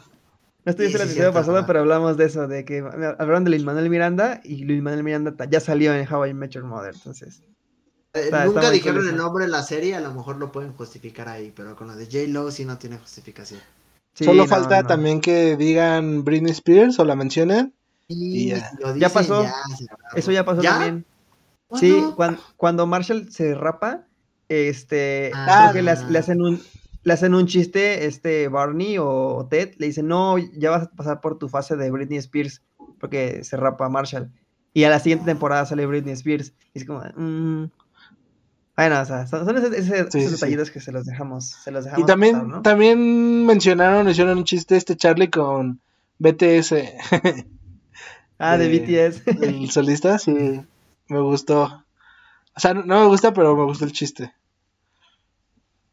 No 0.67 0.71
estuviste 0.71 0.99
el 0.99 1.05
episodio 1.05 1.33
pasado, 1.33 1.64
pero 1.64 1.79
hablamos 1.81 2.17
de 2.17 2.25
eso, 2.25 2.49
de 2.49 2.64
que 2.64 2.79
hablaron 2.79 3.45
de 3.45 3.51
Lin 3.51 3.64
Manuel 3.64 3.89
Miranda 3.89 4.41
y 4.43 4.64
Lin 4.64 4.83
Manuel 4.83 5.05
Miranda 5.05 5.33
ya 5.49 5.61
salió 5.61 5.95
en 5.95 6.12
How 6.12 6.27
I 6.27 6.35
Met 6.35 6.51
Your 6.51 6.64
Mother, 6.64 6.93
entonces... 6.93 7.41
Eh, 8.14 8.31
nunca 8.45 8.71
dijeron 8.71 9.07
el 9.09 9.17
nombre 9.17 9.45
de 9.45 9.51
la 9.51 9.62
serie, 9.62 9.95
a 9.95 10.01
lo 10.01 10.12
mejor 10.12 10.39
lo 10.39 10.51
pueden 10.51 10.73
justificar 10.73 11.29
ahí, 11.29 11.53
pero 11.55 11.77
con 11.77 11.87
la 11.87 11.95
de 11.95 12.07
J-Lo 12.07 12.51
sí 12.51 12.64
no 12.64 12.79
tiene 12.79 12.99
justificación. 12.99 13.61
Solo 14.14 14.47
falta 14.47 14.83
también 14.83 15.21
que 15.21 15.57
digan 15.57 16.25
Britney 16.25 16.53
Spears 16.53 16.99
o 16.99 17.05
la 17.05 17.14
mencionen. 17.14 17.73
y 18.09 18.49
ya. 18.49 19.09
pasó. 19.12 19.47
Eso 20.14 20.33
ya 20.33 20.45
pasó 20.45 20.62
también. 20.62 21.05
Sí, 21.75 22.03
cuando, 22.57 22.87
Marshall 22.87 23.31
se 23.31 23.55
rapa, 23.55 24.05
este, 24.49 25.31
ah. 25.35 25.73
le, 25.75 26.19
hacen 26.19 26.43
un 26.43 26.61
le 27.07 27.13
hacen 27.13 27.37
un 27.37 27.47
chiste, 27.47 28.07
este 28.07 28.49
Barney 28.49 28.97
o 28.99 29.47
Ted, 29.49 29.75
le 29.79 29.87
dicen, 29.87 30.09
no, 30.09 30.39
ya 30.39 30.71
vas 30.71 30.83
a 30.83 30.91
pasar 30.91 31.21
por 31.21 31.39
tu 31.39 31.49
fase 31.49 31.77
de 31.77 31.89
Britney 31.93 32.19
Spears, 32.19 32.63
porque 32.99 33.45
se 33.45 33.57
rapa 33.57 33.89
Marshall. 33.89 34.33
Y 34.75 34.83
a 34.83 34.91
la 34.91 34.99
siguiente 34.99 35.25
temporada 35.25 35.65
sale 35.67 35.87
Britney 35.87 36.15
Spears. 36.15 36.53
Y 36.75 36.81
es 36.81 36.85
como, 36.85 37.05
mmm, 37.15 37.67
bueno, 38.77 39.01
o 39.01 39.05
sea, 39.05 39.25
son, 39.29 39.49
esos, 39.57 40.33
detallitos 40.33 40.73
que 40.73 40.81
se 40.81 40.91
los 40.91 41.07
dejamos, 41.07 41.51
se 41.51 41.71
los 41.71 41.85
dejamos 41.85 42.03
Y 42.03 42.07
también, 42.09 42.63
también 42.63 43.47
mencionaron, 43.47 44.09
hicieron 44.09 44.39
un 44.39 44.45
chiste 44.45 44.77
este 44.77 44.97
Charlie 44.97 45.31
con 45.31 45.81
BTS. 46.19 46.75
ah, 48.41 48.59
de, 48.59 48.69
BTS. 48.69 49.29
El 49.43 49.71
solista, 49.71 50.19
sí, 50.19 50.61
me 51.07 51.21
gustó. 51.21 51.85
O 52.57 52.61
sea, 52.61 52.75
no, 52.75 53.03
me 53.03 53.07
gusta, 53.07 53.33
pero 53.33 53.57
me 53.57 53.63
gustó 53.63 53.85
el 53.85 53.93
chiste. 53.93 54.35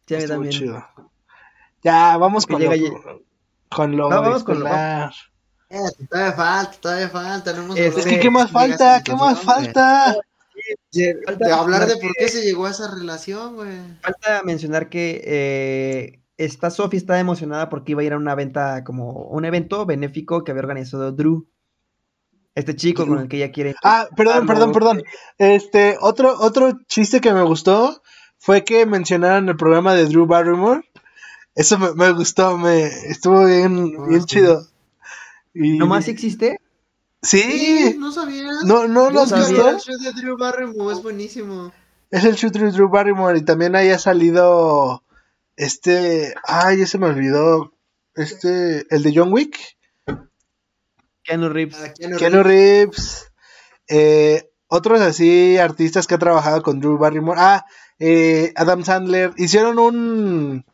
Sí, 0.07 0.15
a 0.15 0.17
mí 0.19 0.27
también. 0.27 0.51
Chido. 0.51 0.85
Ya, 1.83 2.17
vamos 2.17 2.45
con, 2.47 2.61
lo, 2.61 2.69
con 3.69 3.97
lo. 3.97 4.09
No, 4.09 4.21
vamos 4.21 4.43
con 4.43 4.59
lo. 4.59 4.67
Eh, 4.67 5.79
todavía 6.09 6.33
falta, 6.33 6.77
todavía 6.79 7.09
falta. 7.09 7.53
No 7.53 7.75
es 7.75 8.05
que, 8.05 8.19
¿qué 8.19 8.29
más 8.29 8.51
falta? 8.51 9.01
¿Qué 9.03 9.15
más 9.15 9.39
falta? 9.41 10.15
de 10.91 11.51
hablar 11.51 11.87
de 11.87 11.97
por 11.97 12.13
qué 12.13 12.29
se 12.29 12.43
llegó 12.43 12.67
a 12.67 12.71
esa 12.71 12.93
relación, 12.93 13.55
güey. 13.55 13.79
Falta 14.01 14.43
mencionar 14.43 14.87
que 14.87 15.21
eh, 15.25 16.21
esta 16.37 16.69
Sophie 16.69 16.99
está 16.99 17.19
emocionada 17.19 17.69
porque 17.69 17.93
iba 17.93 18.01
a 18.01 18.05
ir 18.05 18.13
a 18.13 18.17
una 18.17 18.35
venta, 18.35 18.83
como 18.83 19.11
un 19.27 19.45
evento 19.45 19.85
benéfico 19.85 20.43
que 20.43 20.51
había 20.51 20.61
organizado 20.61 21.11
Drew. 21.11 21.47
Este 22.55 22.75
chico 22.75 23.07
con 23.07 23.17
el 23.17 23.27
que 23.27 23.37
ella 23.37 23.51
quiere. 23.51 23.73
Ah, 23.83 24.07
perdón, 24.15 24.45
perdón, 24.45 24.71
perdón. 24.73 25.03
Este, 25.39 25.97
otro, 25.99 26.39
otro 26.39 26.77
chiste 26.87 27.19
que 27.19 27.33
me 27.33 27.41
gustó 27.41 28.02
fue 28.43 28.65
que 28.65 28.85
mencionaron 28.85 29.47
el 29.47 29.55
programa 29.55 29.93
de 29.93 30.05
Drew 30.05 30.25
Barrymore. 30.25 30.83
Eso 31.55 31.79
me, 31.79 32.11
gustó, 32.11 32.57
me 32.57 32.87
estuvo 32.87 33.45
bien, 33.45 34.09
bien 34.09 34.25
chido. 34.25 34.67
Y... 35.53 35.77
¿Nomás 35.77 36.09
existe? 36.09 36.59
Sí. 37.21 37.95
no 37.97 38.11
sabías. 38.11 38.65
No, 38.65 38.85
no 38.89 39.11
lo 39.11 39.21
has 39.21 39.33
visto. 39.33 39.69
El 39.69 39.77
show 39.77 39.97
de 39.97 40.11
Drew 40.11 40.37
Barrymore 40.37 40.93
es 40.93 41.01
buenísimo. 41.01 41.71
Es 42.11 42.25
el 42.25 42.35
show 42.35 42.51
de 42.51 42.69
Drew 42.69 42.89
Barrymore 42.89 43.39
y 43.39 43.45
también 43.45 43.77
ahí 43.77 43.91
ha 43.91 43.97
salido 43.97 45.03
este, 45.55 46.35
ay, 46.43 46.81
ese 46.81 46.97
me 46.97 47.07
olvidó. 47.07 47.71
Este, 48.13 48.85
el 48.93 49.03
de 49.03 49.13
John 49.15 49.31
Wick. 49.31 49.57
Keanu 51.23 51.47
Reeves. 51.47 51.77
Ah, 51.81 51.93
Keanu, 52.19 52.43
Reeves. 52.43 53.31
Eh, 53.87 54.51
otros 54.67 54.99
así 54.99 55.57
artistas 55.57 56.07
que 56.07 56.15
ha 56.15 56.19
trabajado 56.19 56.61
con 56.61 56.81
Drew 56.81 56.97
Barrymore. 56.97 57.39
Ah, 57.39 57.65
eh, 58.05 58.53
Adam 58.57 58.83
Sandler. 58.83 59.31
Hicieron 59.37 59.79
un 59.79 60.65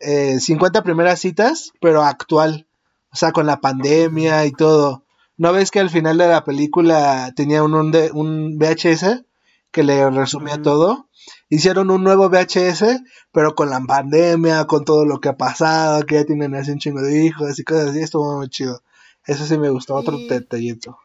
50 0.00 0.78
eh, 0.78 0.82
primeras 0.82 1.20
citas, 1.20 1.72
pero 1.80 2.02
actual. 2.02 2.66
O 3.12 3.16
sea, 3.16 3.32
con 3.32 3.46
la 3.46 3.60
pandemia 3.60 4.46
y 4.46 4.52
todo. 4.52 5.04
¿No 5.36 5.52
ves 5.52 5.70
que 5.70 5.80
al 5.80 5.90
final 5.90 6.16
de 6.16 6.28
la 6.28 6.44
película 6.44 7.32
tenía 7.36 7.62
un, 7.62 7.74
un, 7.74 8.58
VHS 8.58 9.24
que 9.70 9.82
le 9.82 10.08
resumía 10.10 10.62
todo? 10.62 11.08
Hicieron 11.50 11.90
un 11.90 12.04
nuevo 12.04 12.30
VHS, 12.30 13.02
pero 13.32 13.54
con 13.54 13.68
la 13.68 13.80
pandemia, 13.80 14.64
con 14.64 14.86
todo 14.86 15.04
lo 15.04 15.20
que 15.20 15.28
ha 15.28 15.36
pasado, 15.36 16.06
que 16.06 16.14
ya 16.14 16.24
tienen 16.24 16.54
así 16.54 16.70
un 16.70 16.78
chingo 16.78 17.02
de 17.02 17.26
hijos 17.26 17.58
y 17.58 17.64
cosas 17.64 17.90
así, 17.90 18.00
estuvo 18.00 18.38
muy 18.38 18.48
chido. 18.48 18.82
Eso 19.26 19.44
sí 19.44 19.58
me 19.58 19.68
gustó, 19.68 19.94
otro 19.94 20.16
detallito. 20.16 20.98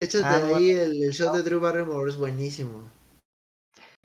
Échate 0.00 0.24
ah, 0.26 0.56
ahí, 0.56 0.70
el, 0.70 1.12
show 1.12 1.34
de 1.34 1.42
Drew 1.42 1.58
Barrymore 1.58 2.10
es 2.10 2.16
buenísimo. 2.18 2.97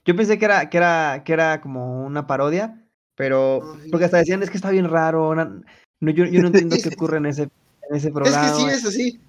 Yo 0.05 0.15
pensé 0.15 0.37
que 0.37 0.45
era, 0.45 0.69
que 0.69 0.77
era, 0.77 1.23
que 1.23 1.33
era 1.33 1.61
como 1.61 2.05
una 2.05 2.27
parodia, 2.27 2.83
pero 3.15 3.77
porque 3.91 4.05
hasta 4.05 4.17
decían 4.17 4.43
es 4.43 4.49
que 4.49 4.57
está 4.57 4.69
bien 4.69 4.89
raro, 4.89 5.33
no, 5.35 6.11
yo, 6.11 6.25
yo 6.25 6.41
no 6.41 6.47
entiendo 6.47 6.75
qué 6.81 6.89
ocurre 6.95 7.17
en 7.17 7.27
ese 7.27 7.49
ese 7.91 8.11
programa. 8.11 8.45
Es 8.45 8.51
que 8.51 8.59
sí, 8.59 8.67
es 8.69 8.85
así. 8.85 9.21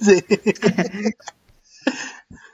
Sí. 0.00 0.24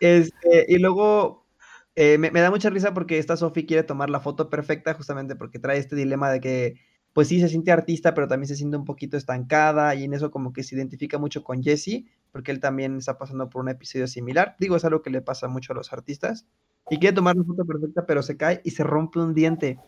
este, 0.00 0.66
y 0.68 0.78
luego 0.78 1.46
eh, 1.94 2.18
me, 2.18 2.30
da 2.30 2.50
mucha 2.50 2.70
risa 2.70 2.94
porque 2.94 3.18
esta 3.18 3.36
Sophie 3.36 3.66
quiere 3.66 3.82
tomar 3.82 4.10
la 4.10 4.20
foto 4.20 4.50
perfecta 4.50 4.94
justamente 4.94 5.36
porque 5.36 5.58
trae 5.58 5.78
este 5.78 5.96
dilema 5.96 6.30
de 6.30 6.40
que, 6.40 6.80
pues 7.12 7.28
sí, 7.28 7.40
se 7.40 7.48
siente 7.48 7.72
artista, 7.72 8.14
pero 8.14 8.28
también 8.28 8.48
se 8.48 8.56
siente 8.56 8.76
un 8.76 8.84
poquito 8.84 9.16
estancada 9.16 9.94
y 9.94 10.04
en 10.04 10.14
eso 10.14 10.30
como 10.30 10.52
que 10.52 10.62
se 10.62 10.76
identifica 10.76 11.18
mucho 11.18 11.42
con 11.42 11.62
Jesse, 11.62 12.04
porque 12.32 12.52
él 12.52 12.60
también 12.60 12.98
está 12.98 13.18
pasando 13.18 13.48
por 13.48 13.62
un 13.62 13.68
episodio 13.68 14.06
similar. 14.06 14.56
Digo, 14.58 14.76
es 14.76 14.84
algo 14.84 15.02
que 15.02 15.10
le 15.10 15.22
pasa 15.22 15.48
mucho 15.48 15.72
a 15.72 15.76
los 15.76 15.92
artistas. 15.92 16.46
Y 16.90 16.98
quiere 16.98 17.14
tomar 17.14 17.36
la 17.36 17.44
foto 17.44 17.64
perfecta, 17.64 18.06
pero 18.06 18.22
se 18.22 18.36
cae 18.36 18.60
y 18.64 18.70
se 18.70 18.84
rompe 18.84 19.18
un 19.18 19.34
diente. 19.34 19.78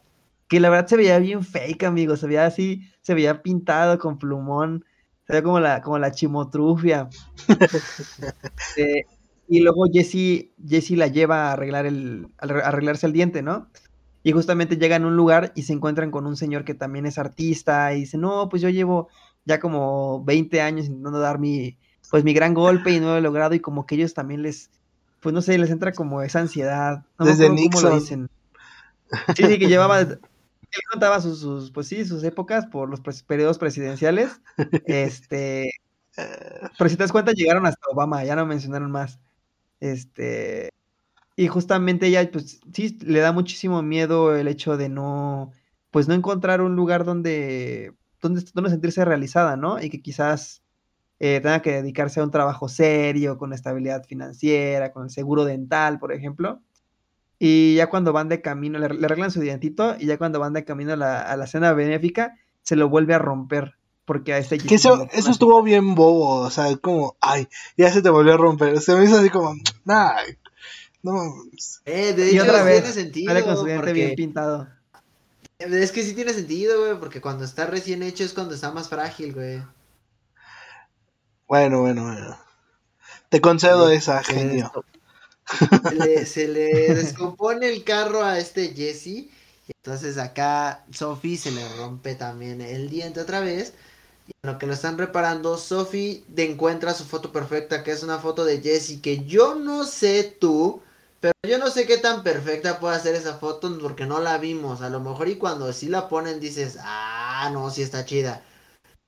Que 0.49 0.61
la 0.61 0.71
verdad 0.71 0.89
se 0.89 0.97
veía 0.97 1.19
bien 1.19 1.45
fake, 1.45 1.85
amigo. 1.85 2.17
Se 2.17 2.27
veía 2.27 2.47
así, 2.47 2.83
se 3.03 3.15
veía 3.15 3.43
pintado 3.43 3.99
con 3.99 4.19
plumón. 4.19 4.85
Se 5.27 5.43
como 5.43 5.61
la, 5.61 5.83
como 5.83 5.99
la 5.99 6.11
chimotrufia. 6.11 7.09
Eh, 8.77 9.05
y 9.49 9.61
luego 9.61 9.87
Jesse, 9.93 10.51
Jesse 10.65 10.93
la 10.93 11.09
lleva 11.09 11.49
a 11.49 11.53
arreglar 11.53 11.87
el, 11.87 12.29
arreglarse 12.39 13.07
el 13.07 13.13
diente, 13.13 13.43
¿no? 13.43 13.69
Y 14.23 14.33
justamente 14.33 14.77
llega 14.77 14.97
en 14.97 15.05
un 15.05 15.17
lugar 15.17 15.53
y 15.57 15.63
se 15.63 15.73
encuentran 15.73 16.11
con 16.11 16.27
un 16.27 16.37
señor 16.37 16.65
que 16.65 16.75
también 16.75 17.07
es 17.07 17.19
artista 17.19 17.95
y 17.95 18.01
dice, 18.01 18.19
no, 18.19 18.49
pues 18.49 18.63
yo 18.63 18.69
llevo 18.69 19.09
ya 19.45 19.59
como 19.59 20.23
20 20.25 20.61
años 20.61 20.87
intentando 20.87 21.19
dar 21.19 21.39
mi, 21.39 21.79
pues 22.11 22.25
mi 22.25 22.35
gran 22.35 22.55
golpe 22.55 22.93
y 22.93 23.01
no 23.01 23.09
lo 23.09 23.17
he 23.17 23.21
logrado 23.21 23.55
y 23.55 23.61
como 23.61 23.87
que 23.87 23.95
ellos 23.95 24.15
también 24.15 24.43
les, 24.43 24.71
pues 25.21 25.33
no 25.35 25.43
sé, 25.43 25.59
les 25.59 25.71
entra 25.71 25.93
como 25.93 26.23
esa 26.23 26.41
ansiedad. 26.41 27.05
No 27.19 27.27
Desde 27.27 27.51
Nixon. 27.51 27.91
lo 27.91 27.95
dicen. 27.95 28.31
Sí, 29.35 29.45
sí, 29.47 29.59
que 29.59 29.69
llevaba 29.69 30.01
él 30.71 30.83
contaba 30.91 31.21
sus, 31.21 31.71
pues 31.71 31.89
sí, 31.89 32.05
sus 32.05 32.23
épocas 32.25 32.67
por 32.67 32.91
los 32.91 33.01
periodos 33.23 33.59
presidenciales. 33.59 34.41
Este, 34.85 35.71
Pero 36.79 36.91
si 36.91 36.97
te 36.97 37.03
das 37.03 37.13
cuenta, 37.13 37.33
llegaron 37.33 37.67
hasta 37.67 37.89
Obama, 37.91 38.25
ya 38.25 38.37
no 38.37 38.47
mencionaron 38.47 38.91
más. 38.91 39.19
Este. 39.81 40.71
Y 41.37 41.47
justamente 41.47 42.09
ella, 42.09 42.29
pues 42.31 42.61
sí, 42.73 42.99
le 43.03 43.21
da 43.21 43.33
muchísimo 43.33 43.83
miedo 43.83 44.35
el 44.35 44.49
hecho 44.49 44.77
de 44.77 44.89
no, 44.89 45.53
pues 45.91 46.09
no 46.09 46.15
encontrar 46.15 46.61
un 46.61 46.75
lugar 46.75 47.05
donde, 47.05 47.95
donde, 48.21 48.43
donde 48.53 48.71
sentirse 48.71 49.05
realizada, 49.05 49.57
¿no? 49.57 49.81
Y 49.81 49.89
que 49.89 50.03
quizás 50.03 50.63
eh, 51.21 51.41
tenga 51.43 51.63
que 51.63 51.73
dedicarse 51.73 52.21
a 52.21 52.25
un 52.25 52.31
trabajo 52.31 52.69
serio, 52.69 53.39
con 53.39 53.53
estabilidad 53.53 54.05
financiera, 54.05 54.93
con 54.93 55.05
el 55.05 55.11
seguro 55.11 55.45
dental, 55.45 55.99
por 55.99 56.13
ejemplo. 56.13 56.61
Y 57.39 57.75
ya 57.77 57.89
cuando 57.89 58.13
van 58.13 58.29
de 58.29 58.41
camino, 58.41 58.79
le, 58.79 58.87
arreglan 58.87 59.31
su 59.31 59.41
dientito, 59.41 59.97
y 59.99 60.07
ya 60.07 60.19
cuando 60.19 60.41
van 60.41 60.53
de 60.53 60.65
camino 60.65 60.93
a 60.93 60.97
la, 60.97 61.21
a 61.21 61.37
la 61.37 61.47
cena 61.47 61.73
benéfica, 61.73 62.37
se 62.63 62.77
lo 62.77 62.89
vuelve 62.89 63.15
a 63.15 63.19
romper. 63.19 63.75
Porque 64.05 64.33
a 64.33 64.39
este 64.39 64.57
que 64.57 64.75
eso, 64.75 65.07
eso 65.13 65.31
estuvo 65.31 65.63
bien 65.63 65.95
bobo, 65.95 66.41
o 66.41 66.51
sea, 66.51 66.75
como, 66.79 67.19
ay, 67.21 67.47
ya 67.77 67.93
se 67.93 68.01
te 68.01 68.09
volvió 68.09 68.35
a 68.35 68.37
romper. 68.39 68.81
Se 68.81 68.95
me 68.95 69.05
hizo 69.05 69.19
así 69.19 69.29
como, 69.29 69.55
ay, 69.87 70.39
no. 71.03 71.35
Eh, 71.85 72.15
de 72.15 72.31
hecho, 72.31 72.45
otra 72.45 72.63
vez, 72.65 72.85
tiene 72.85 72.95
sentido. 72.95 73.45
con 73.45 73.57
su 73.59 73.65
diente 73.67 73.93
bien 73.93 74.15
pintado. 74.15 74.67
Es 75.59 75.93
que 75.93 76.05
sí 76.05 76.15
tiene 76.15 76.33
sentido, 76.33 76.81
güey, 76.81 76.99
porque 76.99 77.21
cuando 77.21 77.45
está 77.45 77.67
recién 77.67 78.03
hecho 78.03 78.25
es 78.25 78.33
cuando 78.33 78.55
está 78.55 78.73
más 78.73 78.89
frágil, 78.89 79.35
güey. 79.35 79.61
Bueno, 81.49 81.81
bueno, 81.81 82.05
bueno. 82.05 82.39
Te 83.31 83.41
concedo 83.41 83.91
esa, 83.91 84.23
genio. 84.23 84.71
se 86.27 86.47
le 86.47 86.95
descompone 86.95 87.71
el 87.71 87.85
carro 87.85 88.23
a 88.23 88.39
este 88.39 88.75
Jesse. 88.75 89.31
Entonces 89.83 90.19
acá 90.19 90.85
Sophie 90.93 91.39
se 91.39 91.51
le 91.51 91.67
rompe 91.77 92.15
también 92.15 92.61
el 92.61 92.91
diente 92.91 93.21
otra 93.21 93.41
vez. 93.41 93.73
Y 94.27 94.33
en 94.43 94.53
lo 94.53 94.59
que 94.59 94.67
lo 94.67 94.75
están 94.75 94.99
reparando, 94.99 95.57
Sophie 95.57 96.23
encuentra 96.37 96.93
su 96.93 97.07
foto 97.07 97.33
perfecta, 97.33 97.83
que 97.83 97.93
es 97.93 98.03
una 98.03 98.19
foto 98.19 98.45
de 98.45 98.61
Jesse, 98.61 99.01
que 99.01 99.25
yo 99.25 99.55
no 99.55 99.85
sé 99.85 100.25
tú, 100.25 100.83
pero 101.19 101.33
yo 101.43 101.57
no 101.57 101.71
sé 101.71 101.87
qué 101.87 101.97
tan 101.97 102.23
perfecta 102.23 102.79
puede 102.79 103.01
ser 103.01 103.15
esa 103.15 103.39
foto 103.39 103.79
porque 103.81 104.05
no 104.05 104.21
la 104.21 104.37
vimos. 104.37 104.83
A 104.83 104.91
lo 104.91 105.01
mejor 105.01 105.29
y 105.29 105.37
cuando 105.37 105.73
sí 105.73 105.89
la 105.89 106.11
ponen 106.11 106.41
dices, 106.41 106.77
ah, 106.83 107.49
no, 107.55 107.71
sí 107.71 107.81
está 107.81 108.05
chida. 108.05 108.43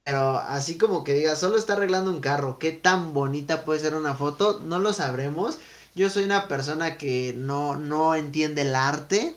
Pero 0.05 0.38
así 0.38 0.78
como 0.78 1.05
que 1.05 1.14
diga, 1.14 1.36
solo 1.36 1.57
está 1.57 1.74
arreglando 1.74 2.11
un 2.11 2.20
carro, 2.20 2.59
qué 2.59 2.72
tan 2.72 3.12
bonita 3.12 3.64
puede 3.64 3.80
ser 3.80 3.94
una 3.94 4.14
foto, 4.14 4.61
no 4.64 4.78
lo 4.78 4.92
sabremos. 4.92 5.59
Yo 5.94 6.09
soy 6.09 6.24
una 6.24 6.48
persona 6.48 6.96
que 6.96 7.34
no, 7.36 7.76
no 7.76 8.14
entiende 8.14 8.62
el 8.62 8.74
arte. 8.74 9.36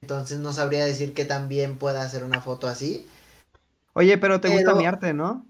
Entonces 0.00 0.38
no 0.38 0.52
sabría 0.52 0.84
decir 0.84 1.12
que 1.12 1.24
tan 1.24 1.48
bien 1.48 1.76
pueda 1.76 2.02
hacer 2.02 2.24
una 2.24 2.40
foto 2.40 2.68
así. 2.68 3.06
Oye, 3.92 4.16
pero 4.16 4.40
te 4.40 4.48
gusta 4.48 4.74
mi 4.74 4.86
arte, 4.86 5.12
¿no? 5.12 5.44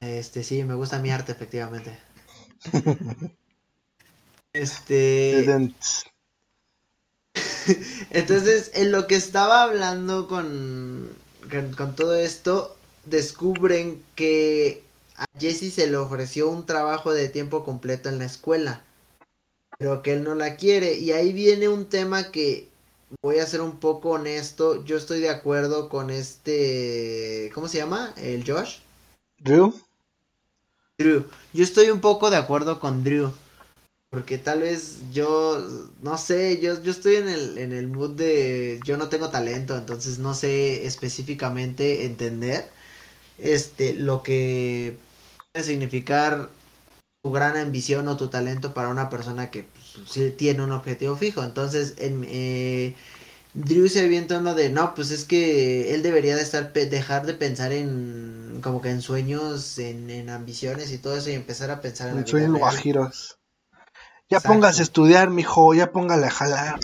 Este, 0.00 0.42
sí, 0.44 0.62
me 0.64 0.74
gusta 0.74 0.98
mi 0.98 1.10
arte, 1.10 1.32
efectivamente. 1.32 1.98
este. 4.52 5.72
Entonces, 8.10 8.70
en 8.74 8.92
lo 8.92 9.06
que 9.06 9.16
estaba 9.16 9.62
hablando 9.62 10.28
con, 10.28 11.10
con, 11.76 11.94
todo 11.94 12.14
esto, 12.14 12.76
descubren 13.04 14.02
que 14.14 14.82
a 15.16 15.26
Jesse 15.38 15.72
se 15.72 15.86
le 15.86 15.96
ofreció 15.96 16.48
un 16.48 16.66
trabajo 16.66 17.12
de 17.12 17.28
tiempo 17.28 17.64
completo 17.64 18.08
en 18.08 18.18
la 18.18 18.24
escuela, 18.24 18.82
pero 19.78 20.02
que 20.02 20.12
él 20.12 20.24
no 20.24 20.34
la 20.34 20.56
quiere. 20.56 20.98
Y 20.98 21.12
ahí 21.12 21.32
viene 21.32 21.68
un 21.68 21.86
tema 21.86 22.30
que 22.30 22.68
voy 23.22 23.38
a 23.38 23.46
ser 23.46 23.60
un 23.60 23.78
poco 23.78 24.10
honesto. 24.10 24.84
Yo 24.84 24.96
estoy 24.96 25.20
de 25.20 25.30
acuerdo 25.30 25.88
con 25.88 26.10
este. 26.10 27.50
¿Cómo 27.54 27.68
se 27.68 27.78
llama? 27.78 28.12
¿El 28.16 28.44
Josh? 28.44 28.78
Drew. 29.38 29.74
Drew. 30.98 31.26
Yo 31.52 31.64
estoy 31.64 31.90
un 31.90 32.00
poco 32.00 32.30
de 32.30 32.36
acuerdo 32.36 32.80
con 32.80 33.04
Drew. 33.04 33.32
Porque 34.14 34.38
tal 34.38 34.60
vez 34.60 34.98
yo, 35.10 35.90
no 36.00 36.16
sé, 36.18 36.60
yo, 36.60 36.80
yo 36.80 36.92
estoy 36.92 37.16
en 37.16 37.28
el, 37.28 37.58
en 37.58 37.72
el 37.72 37.88
mood 37.88 38.12
de, 38.12 38.78
yo 38.84 38.96
no 38.96 39.08
tengo 39.08 39.28
talento, 39.28 39.76
entonces 39.76 40.20
no 40.20 40.34
sé 40.34 40.86
específicamente 40.86 42.04
entender 42.04 42.70
este, 43.38 43.94
lo 43.94 44.22
que 44.22 44.96
puede 45.52 45.66
significar 45.66 46.48
tu 47.24 47.32
gran 47.32 47.56
ambición 47.56 48.06
o 48.06 48.16
tu 48.16 48.28
talento 48.28 48.72
para 48.72 48.88
una 48.88 49.10
persona 49.10 49.50
que 49.50 49.64
pues, 49.64 50.08
sí 50.08 50.30
tiene 50.30 50.62
un 50.62 50.70
objetivo 50.70 51.16
fijo. 51.16 51.42
Entonces, 51.42 51.94
en, 51.98 52.24
eh, 52.28 52.94
Drew 53.54 53.88
se 53.88 54.04
avienta 54.04 54.38
uno 54.38 54.54
de, 54.54 54.70
no, 54.70 54.94
pues 54.94 55.10
es 55.10 55.24
que 55.24 55.92
él 55.92 56.04
debería 56.04 56.36
de 56.36 56.42
estar, 56.42 56.72
dejar 56.72 57.26
de 57.26 57.34
pensar 57.34 57.72
en, 57.72 58.60
como 58.62 58.80
que 58.80 58.90
en 58.90 59.02
sueños, 59.02 59.78
en, 59.78 60.08
en 60.10 60.30
ambiciones 60.30 60.92
y 60.92 60.98
todo 60.98 61.16
eso 61.16 61.30
y 61.30 61.34
empezar 61.34 61.72
a 61.72 61.80
pensar 61.80 62.10
en, 62.10 62.18
en 62.18 62.26
sueños 62.28 62.58
guajiros. 62.58 63.38
Ya 64.34 64.40
pongas 64.40 64.80
a 64.80 64.82
estudiar, 64.82 65.30
mijo, 65.30 65.74
ya 65.74 65.92
póngale 65.92 66.26
a 66.26 66.30
jalar. 66.30 66.80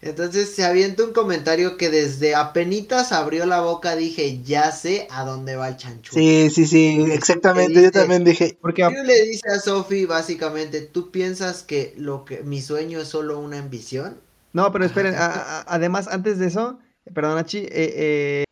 Entonces 0.00 0.52
se 0.54 0.64
avienta 0.64 1.04
un 1.04 1.12
comentario 1.12 1.76
que 1.76 1.88
desde 1.88 2.34
apenitas 2.34 3.12
abrió 3.12 3.46
la 3.46 3.60
boca 3.60 3.94
dije, 3.94 4.42
ya 4.42 4.72
sé 4.72 5.06
a 5.10 5.24
dónde 5.24 5.54
va 5.54 5.68
el 5.68 5.76
chancho. 5.76 6.12
Sí, 6.12 6.50
sí, 6.50 6.66
sí, 6.66 7.06
exactamente, 7.12 7.80
yo 7.80 7.90
también 7.92 8.24
dije. 8.24 8.58
Porque 8.60 8.88
le 8.88 9.22
dice 9.22 9.48
a 9.48 9.60
Sophie 9.60 10.06
básicamente, 10.06 10.80
¿tú 10.80 11.12
piensas 11.12 11.62
que 11.62 11.94
lo 11.96 12.24
que 12.24 12.42
mi 12.42 12.60
sueño 12.60 13.00
es 13.00 13.08
solo 13.08 13.38
una 13.38 13.58
ambición? 13.58 14.20
No, 14.52 14.70
pero 14.70 14.84
esperen, 14.84 15.14
además 15.16 16.08
antes 16.08 16.38
de 16.38 16.46
eso, 16.46 16.78
perdón, 17.14 17.38
Achi, 17.38 17.58
eh, 17.58 17.68
eh, 17.70 18.44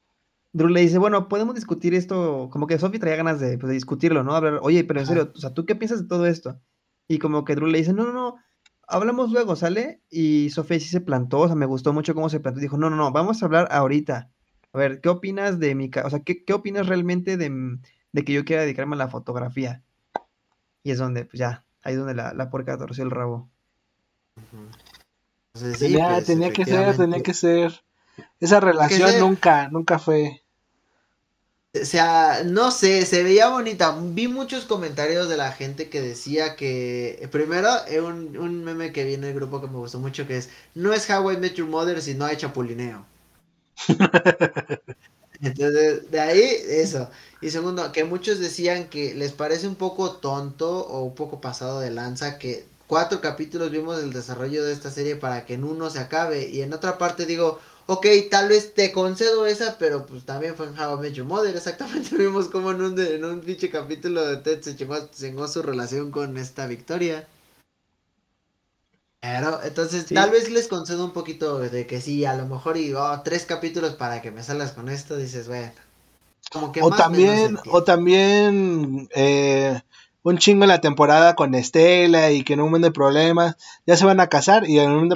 Drew 0.52 0.68
le 0.68 0.80
dice, 0.80 0.98
bueno, 0.98 1.28
podemos 1.28 1.54
discutir 1.54 1.94
esto, 1.94 2.48
como 2.52 2.68
que 2.68 2.78
Sophie 2.78 3.00
traía 3.00 3.16
ganas 3.16 3.40
de, 3.40 3.58
pues, 3.58 3.72
discutirlo, 3.72 4.22
¿no? 4.22 4.34
Hablar, 4.34 4.60
oye, 4.62 4.84
pero 4.84 5.00
en 5.00 5.06
serio, 5.06 5.32
o 5.34 5.38
sea, 5.38 5.52
¿tú 5.52 5.66
qué 5.66 5.74
piensas 5.74 6.02
de 6.02 6.08
todo 6.08 6.26
esto? 6.26 6.60
Y 7.10 7.18
como 7.18 7.44
que 7.44 7.56
Drew 7.56 7.66
le 7.66 7.78
dice, 7.78 7.92
no, 7.92 8.04
no, 8.04 8.12
no, 8.12 8.36
hablamos 8.86 9.32
luego, 9.32 9.56
¿sale? 9.56 10.00
Y 10.10 10.50
Sofía 10.50 10.78
sí 10.78 10.86
se 10.86 11.00
plantó, 11.00 11.40
o 11.40 11.46
sea, 11.48 11.56
me 11.56 11.66
gustó 11.66 11.92
mucho 11.92 12.14
cómo 12.14 12.28
se 12.28 12.38
plantó. 12.38 12.60
Dijo, 12.60 12.78
no, 12.78 12.88
no, 12.88 12.94
no, 12.94 13.10
vamos 13.10 13.42
a 13.42 13.46
hablar 13.46 13.66
ahorita. 13.72 14.30
A 14.72 14.78
ver, 14.78 15.00
¿qué 15.00 15.08
opinas 15.08 15.58
de 15.58 15.74
mi... 15.74 15.90
O 16.04 16.08
sea, 16.08 16.20
¿qué, 16.20 16.44
opinas 16.54 16.86
realmente 16.86 17.36
de, 17.36 17.80
que 18.24 18.32
yo 18.32 18.44
quiera 18.44 18.62
dedicarme 18.62 18.94
a 18.94 18.98
la 18.98 19.08
fotografía? 19.08 19.82
Y 20.84 20.92
es 20.92 20.98
donde, 20.98 21.24
pues 21.24 21.40
ya, 21.40 21.64
ahí 21.82 21.94
es 21.94 21.98
donde 21.98 22.14
la, 22.14 22.32
la 22.32 22.48
puerca 22.48 22.78
torció 22.78 23.02
el 23.02 23.10
rabo. 23.10 23.50
tenía, 25.80 26.10
pues, 26.10 26.26
tenía 26.26 26.52
que 26.52 26.64
ser, 26.64 26.96
tenía 26.96 27.22
que 27.24 27.34
ser. 27.34 27.82
Esa 28.38 28.60
relación 28.60 29.18
nunca, 29.18 29.68
nunca 29.68 29.98
fue. 29.98 30.44
O 31.72 31.84
sea, 31.84 32.42
no 32.44 32.70
sé, 32.72 33.06
se 33.06 33.22
veía 33.22 33.48
bonita. 33.48 33.96
Vi 34.00 34.26
muchos 34.26 34.64
comentarios 34.64 35.28
de 35.28 35.36
la 35.36 35.52
gente 35.52 35.88
que 35.88 36.00
decía 36.00 36.56
que. 36.56 37.28
Primero, 37.30 37.68
eh, 37.86 38.00
un, 38.00 38.36
un 38.36 38.64
meme 38.64 38.92
que 38.92 39.04
viene 39.04 39.28
del 39.28 39.36
grupo 39.36 39.60
que 39.60 39.68
me 39.68 39.76
gustó 39.78 40.00
mucho 40.00 40.26
que 40.26 40.36
es: 40.38 40.48
No 40.74 40.92
es 40.92 41.08
How 41.08 41.32
I 41.32 41.36
Met 41.36 41.54
Your 41.54 41.68
Mother, 41.68 42.02
sino 42.02 42.24
hay 42.24 42.36
Chapulineo. 42.36 43.06
Entonces, 45.42 46.10
de 46.10 46.20
ahí, 46.20 46.40
eso. 46.68 47.10
Y 47.40 47.50
segundo, 47.50 47.92
que 47.92 48.04
muchos 48.04 48.38
decían 48.40 48.88
que 48.88 49.14
les 49.14 49.32
parece 49.32 49.66
un 49.68 49.76
poco 49.76 50.12
tonto 50.16 50.86
o 50.86 51.02
un 51.04 51.14
poco 51.14 51.40
pasado 51.40 51.80
de 51.80 51.90
lanza 51.90 52.38
que 52.38 52.66
cuatro 52.86 53.20
capítulos 53.20 53.70
vimos 53.70 54.02
el 54.02 54.12
desarrollo 54.12 54.64
de 54.64 54.72
esta 54.72 54.90
serie 54.90 55.16
para 55.16 55.46
que 55.46 55.54
en 55.54 55.64
uno 55.64 55.88
se 55.90 56.00
acabe. 56.00 56.48
Y 56.50 56.62
en 56.62 56.72
otra 56.74 56.98
parte 56.98 57.24
digo, 57.26 57.60
ok, 57.86 58.06
tal 58.30 58.48
vez 58.48 58.74
te 58.74 58.92
concedo 58.92 59.46
esa, 59.46 59.76
pero 59.78 60.06
pues 60.06 60.24
también 60.24 60.54
fue 60.54 60.66
en 60.66 60.78
How 60.78 60.96
I 60.96 61.00
Met 61.00 61.12
Your 61.14 61.26
Mother, 61.26 61.56
exactamente 61.56 62.16
vimos 62.16 62.48
como 62.48 62.70
en 62.70 62.82
un, 62.82 63.00
en 63.00 63.24
un 63.24 63.40
pinche 63.40 63.70
capítulo 63.70 64.24
de 64.26 64.36
Ted 64.38 64.62
se 64.62 64.76
chingó, 64.76 65.48
su 65.48 65.62
relación 65.62 66.10
con 66.10 66.36
esta 66.36 66.66
Victoria. 66.66 67.26
Pero, 69.20 69.62
entonces, 69.62 70.06
tal 70.06 70.30
vez 70.30 70.50
les 70.50 70.66
concedo 70.66 71.04
un 71.04 71.12
poquito 71.12 71.58
de 71.58 71.86
que 71.86 72.00
sí, 72.00 72.24
a 72.24 72.34
lo 72.34 72.46
mejor 72.46 72.78
y 72.78 72.94
oh, 72.94 73.20
tres 73.22 73.44
capítulos 73.44 73.94
para 73.94 74.22
que 74.22 74.30
me 74.30 74.42
salgas 74.42 74.72
con 74.72 74.88
esto, 74.88 75.16
dices, 75.16 75.46
bueno. 75.46 75.72
Como 76.50 76.72
que 76.72 76.80
o, 76.82 76.90
también, 76.90 77.58
o 77.70 77.84
también, 77.84 79.08
eh, 79.14 79.78
un 80.22 80.38
chingo 80.38 80.64
en 80.64 80.68
la 80.68 80.80
temporada 80.80 81.34
con 81.34 81.54
Estela 81.54 82.30
y 82.30 82.44
que 82.44 82.56
no 82.56 82.66
hubo 82.66 82.78
de 82.78 82.90
problemas, 82.90 83.56
ya 83.86 83.96
se 83.96 84.04
van 84.04 84.20
a 84.20 84.28
casar 84.28 84.68
y 84.68 84.78
en 84.78 84.90
un 84.90 85.12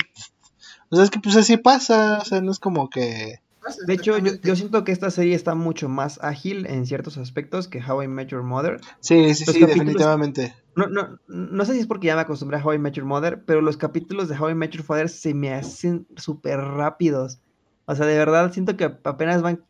o 0.91 0.97
sea, 0.97 1.05
es 1.05 1.11
que 1.11 1.21
pues 1.21 1.37
así 1.37 1.57
pasa, 1.57 2.19
o 2.21 2.25
sea, 2.25 2.41
no 2.41 2.51
es 2.51 2.59
como 2.59 2.89
que... 2.91 3.41
De 3.87 3.95
hecho, 3.95 4.19
yo, 4.19 4.57
siento 4.57 4.85
que 4.85 4.93
esta 4.93 5.11
serie 5.11 5.35
está 5.35 5.55
mucho 5.55 5.89
más 5.89 6.23
ágil 6.23 6.67
en 6.67 6.85
ciertos 6.85 7.17
aspectos 7.17 7.67
que 7.67 7.83
How 7.83 8.03
I 8.03 8.09
Met 8.09 8.29
Your 8.29 8.43
Mother. 8.43 8.79
Sí, 9.01 9.35
sí, 9.35 9.47
sí, 9.47 9.61
definitivamente. 9.61 10.55
No, 10.77 10.87
no, 10.87 11.19
no 11.29 11.65
sé 11.65 11.73
si 11.73 11.81
es 11.81 11.87
porque 11.87 12.09
ya 12.09 12.15
me 12.15 12.21
acostumbré 12.21 12.59
a 12.59 12.63
How 12.63 12.75
I 12.75 12.79
Met 12.79 12.95
Your 12.95 13.07
Mother, 13.07 13.43
pero 13.47 13.63
los 13.63 13.79
capítulos 13.79 14.29
de 14.29 14.39
How 14.39 14.51
I 14.51 14.55
Met 14.55 14.73
Your 14.73 14.85
Father 14.85 15.09
se 15.09 15.33
me 15.33 15.55
hacen 15.55 16.07
súper 16.17 16.59
rápidos. 16.59 17.39
O 17.87 17.95
sea, 17.95 18.05
de 18.05 18.19
verdad 18.19 18.53
siento 18.53 18.77
que 18.77 18.85
apenas 18.85 19.41
van, 19.41 19.65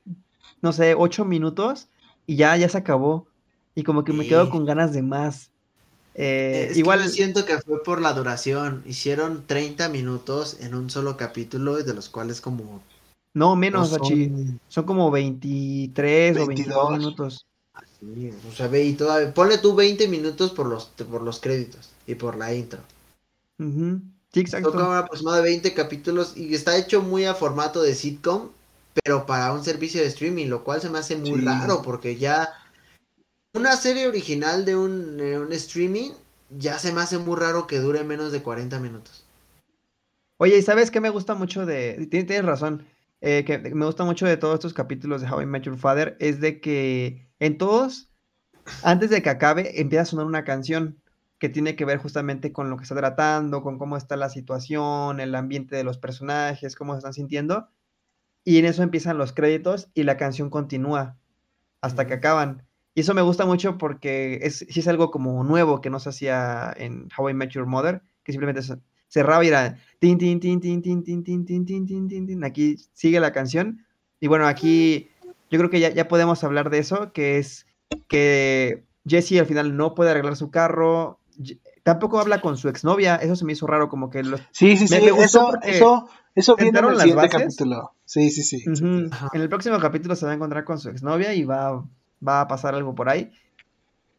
no 0.60 0.72
sé, 0.72 0.94
ocho 0.96 1.24
minutos 1.24 1.88
y 2.26 2.34
ya, 2.34 2.56
ya 2.56 2.68
se 2.68 2.78
acabó. 2.78 3.28
Y 3.76 3.82
como 3.82 4.04
que 4.04 4.12
me 4.12 4.26
quedo 4.26 4.50
con 4.50 4.64
ganas 4.64 4.92
de 4.92 5.02
más. 5.02 5.50
Eh, 6.14 6.72
igual 6.76 7.08
siento 7.10 7.44
que 7.44 7.58
fue 7.58 7.82
por 7.82 8.00
la 8.00 8.12
duración. 8.12 8.82
Hicieron 8.86 9.44
30 9.46 9.88
minutos 9.88 10.58
en 10.60 10.74
un 10.74 10.88
solo 10.90 11.16
capítulo, 11.16 11.76
de 11.76 11.92
los 11.94 12.08
cuales 12.08 12.40
como 12.40 12.82
No, 13.34 13.56
menos, 13.56 13.88
son- 13.90 14.00
Hachi. 14.02 14.32
Son 14.68 14.84
como 14.84 15.10
23 15.10 16.36
o 16.36 16.46
22 16.46 16.48
22. 16.48 16.98
minutos. 16.98 17.46
O 18.48 18.52
sea, 18.54 18.68
ve 18.68 18.84
y 18.84 18.92
todavía, 18.92 19.34
ponle 19.34 19.58
tú 19.58 19.74
20 19.74 20.06
minutos 20.06 20.52
por 20.52 20.66
los, 20.66 20.84
por 21.10 21.22
los 21.22 21.40
créditos 21.40 21.90
y 22.06 22.14
por 22.14 22.36
la 22.36 22.54
intro. 22.54 22.78
Ujú. 23.58 24.00
Sí, 24.32 24.40
exacto. 24.40 24.70
Son 24.70 24.80
como 24.80 24.92
aproximadamente 24.92 25.50
20 25.70 25.74
capítulos 25.74 26.36
y 26.36 26.54
está 26.54 26.76
hecho 26.76 27.02
muy 27.02 27.24
a 27.24 27.34
formato 27.34 27.82
de 27.82 27.94
sitcom, 27.94 28.50
pero 29.02 29.26
para 29.26 29.52
un 29.52 29.64
servicio 29.64 30.00
de 30.00 30.06
streaming, 30.08 30.46
lo 30.46 30.62
cual 30.62 30.80
se 30.80 30.90
me 30.90 30.98
hace 30.98 31.16
muy 31.16 31.40
Sí. 31.40 31.44
raro 31.44 31.82
porque 31.82 32.16
ya 32.16 32.50
una 33.54 33.76
serie 33.76 34.06
original 34.06 34.64
de 34.64 34.76
un, 34.76 35.16
de 35.16 35.38
un 35.38 35.52
streaming 35.52 36.10
ya 36.50 36.78
se 36.78 36.92
me 36.92 37.00
hace 37.00 37.18
muy 37.18 37.36
raro 37.36 37.66
que 37.66 37.78
dure 37.78 38.04
menos 38.04 38.32
de 38.32 38.42
40 38.42 38.78
minutos. 38.80 39.24
Oye, 40.36 40.58
¿y 40.58 40.62
sabes 40.62 40.90
qué 40.90 41.00
me 41.00 41.10
gusta 41.10 41.34
mucho 41.34 41.64
de... 41.64 42.06
Tienes, 42.10 42.44
razón. 42.44 42.84
eh, 43.20 43.44
que 43.44 43.58
me 43.58 43.86
gusta 43.86 44.04
mucho 44.04 44.26
de 44.26 44.36
todos 44.36 44.54
estos 44.54 44.74
capítulos 44.74 45.22
de 45.22 45.30
How 45.30 45.42
I 45.42 45.46
Met 45.46 45.62
Your 45.62 45.78
Father 45.78 46.16
es 46.20 46.40
de 46.40 46.60
que 46.60 47.26
en 47.38 47.56
todos, 47.56 48.10
antes 48.82 49.10
de 49.10 49.22
que 49.22 49.30
acabe, 49.30 49.80
empieza 49.80 50.02
a 50.02 50.06
sonar 50.06 50.26
una 50.26 50.44
canción 50.44 51.00
que 51.38 51.48
tiene 51.48 51.76
que 51.76 51.84
ver 51.84 51.98
justamente 51.98 52.52
con 52.52 52.70
lo 52.70 52.76
que 52.76 52.82
está 52.82 52.96
tratando, 52.96 53.62
con 53.62 53.78
cómo 53.78 53.96
está 53.96 54.16
la 54.16 54.28
situación, 54.28 55.20
el 55.20 55.34
ambiente 55.34 55.76
de 55.76 55.84
los 55.84 55.98
personajes, 55.98 56.76
cómo 56.76 56.94
se 56.94 56.98
están 56.98 57.14
sintiendo. 57.14 57.68
Y 58.44 58.58
en 58.58 58.66
eso 58.66 58.82
empiezan 58.82 59.18
los 59.18 59.32
créditos 59.32 59.88
y 59.94 60.02
la 60.02 60.16
canción 60.16 60.50
continúa 60.50 61.16
hasta 61.80 62.06
que 62.06 62.14
acaban. 62.14 62.66
Y 62.94 63.00
eso 63.00 63.12
me 63.14 63.22
gusta 63.22 63.44
mucho 63.44 63.76
porque 63.78 64.38
es, 64.42 64.64
sí 64.68 64.80
es 64.80 64.88
algo 64.88 65.10
como 65.10 65.42
nuevo 65.44 65.80
que 65.80 65.90
no 65.90 65.98
se 65.98 66.10
hacía 66.10 66.72
en 66.76 67.08
How 67.16 67.30
I 67.30 67.34
Met 67.34 67.50
Your 67.50 67.66
Mother, 67.66 68.02
que 68.22 68.32
simplemente 68.32 68.62
se- 68.62 68.78
cerraba 69.08 69.44
y 69.44 69.48
era 69.48 69.78
tin, 69.98 70.16
tin, 70.18 70.38
tin, 70.40 70.60
tin, 70.60 70.80
tin, 70.82 71.02
tin, 71.02 71.24
tin, 71.24 71.44
tin, 71.44 71.64
tin, 71.66 71.86
tin, 71.86 72.08
tin, 72.08 72.26
tin. 72.26 72.44
Aquí 72.44 72.76
sigue 72.92 73.18
la 73.20 73.32
canción. 73.32 73.84
Y 74.20 74.28
bueno, 74.28 74.46
aquí 74.46 75.08
yo 75.50 75.58
creo 75.58 75.70
que 75.70 75.80
ya, 75.80 75.90
ya 75.90 76.08
podemos 76.08 76.42
hablar 76.44 76.70
de 76.70 76.78
eso, 76.78 77.12
que 77.12 77.38
es 77.38 77.66
que 78.08 78.84
Jesse 79.06 79.38
al 79.40 79.46
final 79.46 79.76
no 79.76 79.94
puede 79.94 80.10
arreglar 80.10 80.36
su 80.36 80.50
carro. 80.50 81.18
Tampoco 81.82 82.18
habla 82.20 82.40
con 82.40 82.56
su 82.56 82.68
exnovia, 82.68 83.16
eso 83.16 83.36
se 83.36 83.44
me 83.44 83.52
hizo 83.52 83.66
raro, 83.66 83.88
como 83.88 84.08
que 84.08 84.22
los 84.22 84.40
Sí, 84.52 84.76
sí, 84.76 84.86
sí, 84.88 84.94
Me- 84.94 85.00
me 85.06 85.10
gustó 85.10 85.48
eso, 85.58 85.58
eso, 85.64 86.08
eso 86.34 86.56
viene 86.56 86.78
en 86.78 86.84
el 86.86 86.96
siguiente 87.00 87.14
bases. 87.26 87.42
capítulo. 87.42 87.90
Sí, 88.04 88.30
sí, 88.30 88.42
sí. 88.42 88.64
Ujú. 88.70 89.08
Ajá. 89.10 89.28
En 89.32 89.40
el 89.42 89.48
próximo 89.48 89.78
capítulo 89.80 90.14
se 90.16 90.26
va 90.26 90.32
a 90.32 90.34
encontrar 90.36 90.64
con 90.64 90.78
su 90.78 90.88
exnovia 90.88 91.34
y 91.34 91.44
va, 91.44 91.84
va 92.26 92.40
a 92.40 92.48
pasar 92.48 92.74
algo 92.74 92.94
por 92.94 93.08
ahí. 93.08 93.30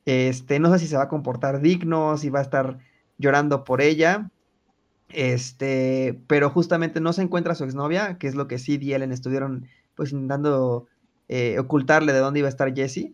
Este, 0.06 0.60
no 0.60 0.72
sé 0.72 0.80
si 0.80 0.88
se 0.88 0.98
va 0.98 1.04
a 1.04 1.10
comportar 1.10 1.62
digno, 1.62 2.18
si 2.18 2.30
va 2.30 2.40
a 2.40 2.44
estar 2.44 2.80
llorando 3.18 3.64
por 3.64 3.82
ella. 3.82 4.32
Este, 5.10 6.20
pero 6.28 6.50
justamente 6.50 7.00
no 7.00 7.14
se 7.14 7.22
encuentra 7.22 7.56
su 7.56 7.64
exnovia, 7.64 8.18
que 8.18 8.28
es 8.28 8.36
lo 8.36 8.48
que 8.48 8.60
Sid 8.60 8.82
y 8.82 8.94
Ellen 8.94 9.12
estuvieron 9.12 9.68
pues 9.96 10.12
intentando 10.12 10.88
eh, 11.28 11.58
ocultarle 11.60 12.14
de 12.14 12.20
dónde 12.20 12.40
iba 12.40 12.48
a 12.48 12.50
estar 12.50 12.74
Jesse. 12.74 13.14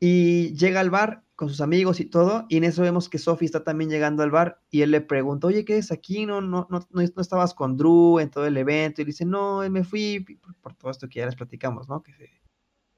Y 0.00 0.54
llega 0.54 0.80
al 0.80 0.90
bar 0.90 1.24
con 1.34 1.48
sus 1.48 1.60
amigos 1.60 2.00
y 2.00 2.04
todo, 2.04 2.46
y 2.48 2.56
en 2.56 2.64
eso 2.64 2.82
vemos 2.82 3.08
que 3.08 3.18
Sophie 3.18 3.46
está 3.46 3.62
también 3.62 3.90
llegando 3.90 4.24
al 4.24 4.32
bar 4.32 4.60
y 4.70 4.82
él 4.82 4.90
le 4.90 5.00
pregunta, 5.00 5.46
oye, 5.46 5.64
¿qué 5.64 5.78
es 5.78 5.92
aquí? 5.92 6.26
¿No, 6.26 6.40
no, 6.40 6.66
no, 6.68 6.80
no, 6.90 7.02
no 7.14 7.22
estabas 7.22 7.54
con 7.54 7.76
Drew 7.76 8.18
en 8.18 8.28
todo 8.28 8.46
el 8.46 8.56
evento? 8.56 9.00
Y 9.00 9.04
le 9.04 9.10
dice, 9.10 9.24
no, 9.24 9.68
me 9.70 9.84
fui 9.84 10.20
por, 10.42 10.54
por 10.56 10.74
todo 10.74 10.90
esto 10.90 11.08
que 11.08 11.20
ya 11.20 11.26
les 11.26 11.36
platicamos, 11.36 11.88
¿no? 11.88 12.02
Que 12.02 12.12
se, 12.12 12.30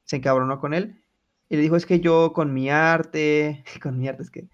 se 0.04 0.16
encabronó 0.16 0.58
con 0.58 0.72
él. 0.72 1.02
Y 1.51 1.57
le 1.57 1.62
dijo, 1.62 1.74
es 1.76 1.84
que 1.84 1.98
yo 1.98 2.32
con 2.32 2.55
mi 2.55 2.70
arte, 2.70 3.64
con 3.82 3.98
mi 3.98 4.09
arte 4.09 4.22
es 4.22 4.30
que, 4.30 4.48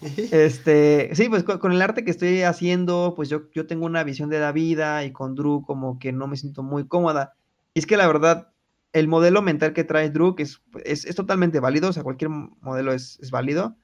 este, 0.30 1.10
sí, 1.14 1.28
pues 1.28 1.42
con, 1.42 1.58
con 1.58 1.72
el 1.72 1.82
arte 1.82 2.04
que 2.04 2.12
estoy 2.12 2.42
haciendo, 2.42 3.14
pues 3.16 3.28
yo, 3.28 3.50
yo 3.52 3.66
tengo 3.66 3.86
una 3.86 4.04
visión 4.04 4.28
de 4.28 4.38
la 4.38 4.52
vida 4.52 5.04
y 5.04 5.10
con 5.10 5.34
Drew 5.34 5.62
como 5.62 5.98
que 5.98 6.12
no 6.12 6.28
me 6.28 6.36
siento 6.36 6.62
muy 6.62 6.86
cómoda. 6.86 7.34
Y 7.74 7.80
es 7.80 7.86
que 7.86 7.96
la 7.96 8.06
verdad, 8.06 8.52
el 8.92 9.08
modelo 9.08 9.40
mental 9.40 9.72
que 9.72 9.84
trae 9.84 10.10
Drew, 10.10 10.36
que 10.36 10.44
es, 10.44 10.60
es, 10.84 11.06
es 11.06 11.16
totalmente 11.16 11.60
válido, 11.60 11.88
o 11.88 11.92
sea, 11.92 12.02
cualquier 12.02 12.30
modelo 12.30 12.92
es, 12.92 13.18
es, 13.20 13.30
válido, 13.30 13.76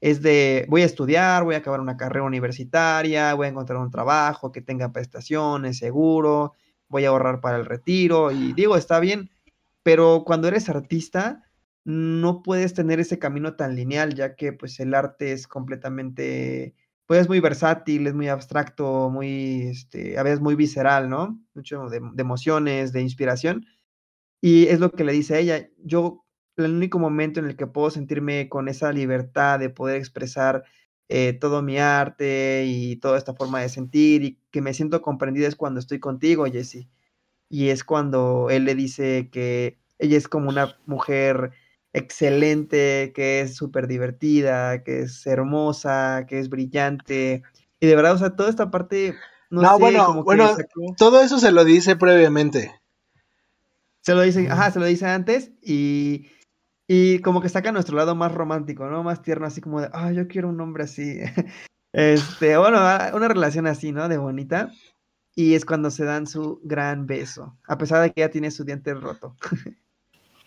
es 0.00 0.20
de 0.20 0.66
voy 0.68 0.82
a 0.82 0.86
estudiar, 0.86 1.44
voy 1.44 1.54
a 1.54 1.58
acabar 1.58 1.80
una 1.80 1.96
carrera 1.96 2.26
universitaria, 2.26 3.34
voy 3.34 3.46
a 3.46 3.50
encontrar 3.50 3.78
un 3.78 3.92
trabajo 3.92 4.50
que 4.50 4.60
tenga 4.60 4.92
prestaciones, 4.92 5.78
seguro, 5.78 6.54
voy 6.88 7.04
a 7.04 7.10
ahorrar 7.10 7.40
para 7.40 7.56
el 7.56 7.66
retiro, 7.66 8.32
y 8.32 8.52
digo, 8.52 8.76
está 8.76 8.98
bien, 8.98 9.30
pero 9.84 10.24
cuando 10.26 10.48
eres 10.48 10.68
artista, 10.68 11.44
no 11.84 12.42
puedes 12.42 12.74
tener 12.74 13.00
ese 13.00 13.18
camino 13.18 13.56
tan 13.56 13.76
lineal, 13.76 14.14
ya 14.14 14.36
que 14.36 14.52
pues 14.52 14.80
el 14.80 14.94
arte 14.94 15.32
es 15.32 15.46
completamente, 15.46 16.74
pues 17.06 17.20
es 17.20 17.28
muy 17.28 17.40
versátil, 17.40 18.06
es 18.06 18.14
muy 18.14 18.28
abstracto, 18.28 19.10
muy, 19.10 19.68
este, 19.68 20.18
a 20.18 20.22
veces 20.22 20.40
muy 20.40 20.54
visceral, 20.54 21.10
¿no? 21.10 21.40
Mucho 21.54 21.88
de, 21.88 22.00
emociones, 22.18 22.92
de 22.92 23.02
inspiración. 23.02 23.66
Y 24.40 24.68
es 24.68 24.80
lo 24.80 24.92
que 24.92 25.04
le 25.04 25.12
dice 25.12 25.36
a 25.36 25.38
ella, 25.40 25.68
yo, 25.78 26.24
el 26.56 26.72
único 26.72 26.98
momento 26.98 27.40
en 27.40 27.46
el 27.46 27.56
que 27.56 27.66
puedo 27.66 27.90
sentirme 27.90 28.48
con 28.48 28.68
esa 28.68 28.92
libertad 28.92 29.58
de 29.58 29.70
poder 29.70 29.96
expresar 29.96 30.64
eh, 31.08 31.34
todo 31.34 31.62
mi 31.62 31.78
arte 31.78 32.64
y 32.66 32.96
toda 32.96 33.18
esta 33.18 33.34
forma 33.34 33.60
de 33.60 33.68
sentir 33.68 34.24
y 34.24 34.38
que 34.50 34.62
me 34.62 34.74
siento 34.74 35.02
comprendida 35.02 35.48
es 35.48 35.56
cuando 35.56 35.80
estoy 35.80 36.00
contigo, 36.00 36.46
Jessie. 36.46 36.88
Y 37.48 37.68
es 37.70 37.84
cuando 37.84 38.48
él 38.50 38.64
le 38.64 38.74
dice 38.74 39.30
que 39.30 39.78
ella 39.98 40.16
es 40.16 40.28
como 40.28 40.48
una 40.50 40.76
mujer 40.86 41.52
excelente, 41.94 43.12
que 43.14 43.40
es 43.40 43.56
súper 43.56 43.86
divertida, 43.86 44.82
que 44.84 45.00
es 45.00 45.26
hermosa, 45.26 46.26
que 46.28 46.38
es 46.40 46.50
brillante. 46.50 47.42
Y 47.80 47.86
de 47.86 47.96
verdad, 47.96 48.12
o 48.14 48.18
sea, 48.18 48.36
toda 48.36 48.50
esta 48.50 48.70
parte, 48.70 49.14
no, 49.50 49.62
No, 49.62 49.76
sé, 49.76 49.80
bueno, 49.80 50.04
como 50.06 50.24
bueno, 50.24 50.48
que 50.48 50.62
sacó- 50.62 50.94
todo 50.98 51.20
eso 51.22 51.38
se 51.38 51.52
lo 51.52 51.64
dice 51.64 51.96
previamente. 51.96 52.72
Se 54.02 54.14
lo 54.14 54.20
dice, 54.22 54.46
ajá, 54.50 54.70
se 54.70 54.80
lo 54.80 54.84
dice 54.86 55.06
antes 55.06 55.52
y, 55.62 56.26
y 56.86 57.20
como 57.20 57.40
que 57.40 57.48
saca 57.48 57.72
nuestro 57.72 57.96
lado 57.96 58.14
más 58.14 58.32
romántico, 58.32 58.86
¿no? 58.86 59.02
Más 59.02 59.22
tierno, 59.22 59.46
así 59.46 59.60
como 59.62 59.80
de, 59.80 59.88
ah, 59.92 60.12
yo 60.12 60.28
quiero 60.28 60.48
un 60.48 60.60
hombre 60.60 60.84
así. 60.84 61.20
Este, 61.96 62.56
bueno, 62.58 62.78
a- 62.78 63.12
una 63.14 63.28
relación 63.28 63.68
así, 63.68 63.92
¿no? 63.92 64.08
De 64.08 64.18
bonita. 64.18 64.72
Y 65.36 65.54
es 65.54 65.64
cuando 65.64 65.92
se 65.92 66.04
dan 66.04 66.26
su 66.26 66.60
gran 66.64 67.06
beso, 67.06 67.56
a 67.68 67.78
pesar 67.78 68.02
de 68.02 68.12
que 68.12 68.22
ella 68.22 68.32
tiene 68.32 68.50
su 68.50 68.64
diente 68.64 68.94
roto. 68.94 69.36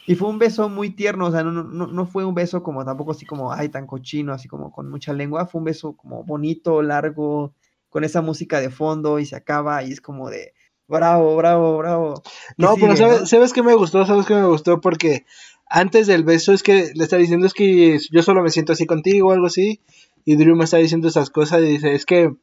Y 0.10 0.16
fue 0.16 0.30
un 0.30 0.40
beso 0.40 0.70
muy 0.70 0.92
tierno, 0.92 1.26
o 1.26 1.32
sea, 1.32 1.44
no, 1.44 1.52
no, 1.52 1.88
no 1.88 2.06
fue 2.06 2.24
un 2.24 2.34
beso 2.34 2.64
como 2.64 2.86
tampoco 2.86 3.12
así 3.12 3.26
como, 3.26 3.52
ay, 3.52 3.68
tan 3.68 3.86
cochino, 3.86 4.32
así 4.32 4.48
como 4.48 4.72
con 4.72 4.90
mucha 4.90 5.12
lengua, 5.12 5.48
fue 5.48 5.60
un 5.60 5.66
beso 5.66 5.98
como 5.98 6.24
bonito, 6.24 6.82
largo, 6.82 7.54
con 7.90 8.06
esa 8.06 8.22
música 8.22 8.62
de 8.62 8.70
fondo 8.70 9.20
y 9.20 9.26
se 9.26 9.36
acaba 9.36 9.84
y 9.84 9.92
es 9.92 10.00
como 10.00 10.30
de, 10.30 10.54
bravo, 10.88 11.36
bravo, 11.36 11.78
bravo. 11.78 12.24
¿Qué 12.24 12.54
No, 12.56 12.76
pero 12.76 12.96
¿sabes, 12.96 13.20
no? 13.20 13.26
¿sabes 13.26 13.52
qué 13.52 13.62
me 13.62 13.74
gustó? 13.74 14.06
¿Sabes 14.06 14.26
qué 14.26 14.36
me 14.36 14.48
gustó? 14.48 14.80
Porque 14.80 15.26
antes 15.70 16.08
del 16.08 16.24
beso 16.24 16.54
es 16.54 16.64
que 16.64 16.92
le 16.96 17.04
está 17.04 17.18
diciendo 17.18 17.46
es 17.46 17.54
que 17.54 18.00
yo 18.10 18.24
solo 18.24 18.42
me 18.42 18.50
siento 18.50 18.72
así 18.72 18.86
contigo 18.86 19.28
o 19.28 19.32
algo 19.34 19.48
así. 19.48 19.82
Y 20.24 20.38
Drew 20.38 20.56
me 20.56 20.64
está 20.64 20.78
diciendo 20.78 21.10
esas 21.10 21.30
cosas 21.30 21.62
y 21.62 21.68
dice, 21.68 21.96
es 21.96 22.06
que 22.06 22.34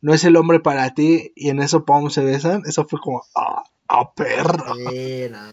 no 0.00 0.14
es 0.14 0.24
el 0.24 0.36
hombre 0.36 0.58
para 0.58 0.94
ti. 0.94 1.32
Y 1.36 1.50
en 1.50 1.60
eso, 1.60 1.84
pum, 1.84 2.10
se 2.10 2.24
besan. 2.24 2.62
Eso 2.66 2.86
fue 2.86 2.98
como, 3.00 3.22
ah, 3.36 3.62
ah, 3.88 4.12
perro. 4.14 4.74
Sí, 4.90 5.26
no. 5.30 5.52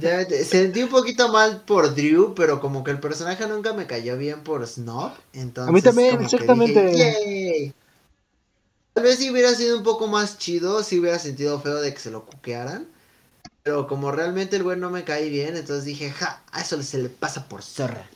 Ya, 0.00 0.24
sentí 0.44 0.82
un 0.82 0.88
poquito 0.90 1.28
mal 1.30 1.62
por 1.64 1.94
Drew, 1.94 2.34
pero 2.34 2.60
como 2.60 2.84
que 2.84 2.90
el 2.90 3.00
personaje 3.00 3.46
nunca 3.46 3.72
me 3.72 3.86
cayó 3.86 4.16
bien 4.18 4.42
por 4.42 4.66
Snob. 4.66 5.12
Entonces, 5.32 5.68
A 5.68 5.72
mí 5.72 5.82
también, 5.82 6.20
exactamente. 6.20 6.80
dije, 6.80 6.90
"Yay". 6.92 7.74
Tal 8.92 9.04
vez 9.04 9.18
si 9.18 9.30
hubiera 9.30 9.54
sido 9.54 9.78
un 9.78 9.82
poco 9.82 10.08
más 10.08 10.36
chido, 10.38 10.82
si 10.82 10.98
hubiera 10.98 11.18
sentido 11.18 11.58
feo 11.58 11.76
de 11.80 11.94
que 11.94 12.00
se 12.00 12.10
lo 12.10 12.26
cuquearan. 12.26 12.86
Pero 13.64 13.86
como 13.88 14.12
realmente 14.12 14.56
el 14.56 14.64
güey 14.64 14.78
no 14.78 14.90
me 14.90 15.04
cae 15.04 15.28
bien, 15.30 15.56
entonces 15.56 15.84
dije, 15.86 16.10
ja, 16.10 16.42
a 16.52 16.62
eso 16.62 16.82
se 16.82 16.98
le 16.98 17.10
pasa 17.10 17.48
por 17.48 17.62
zorra. 17.62 18.08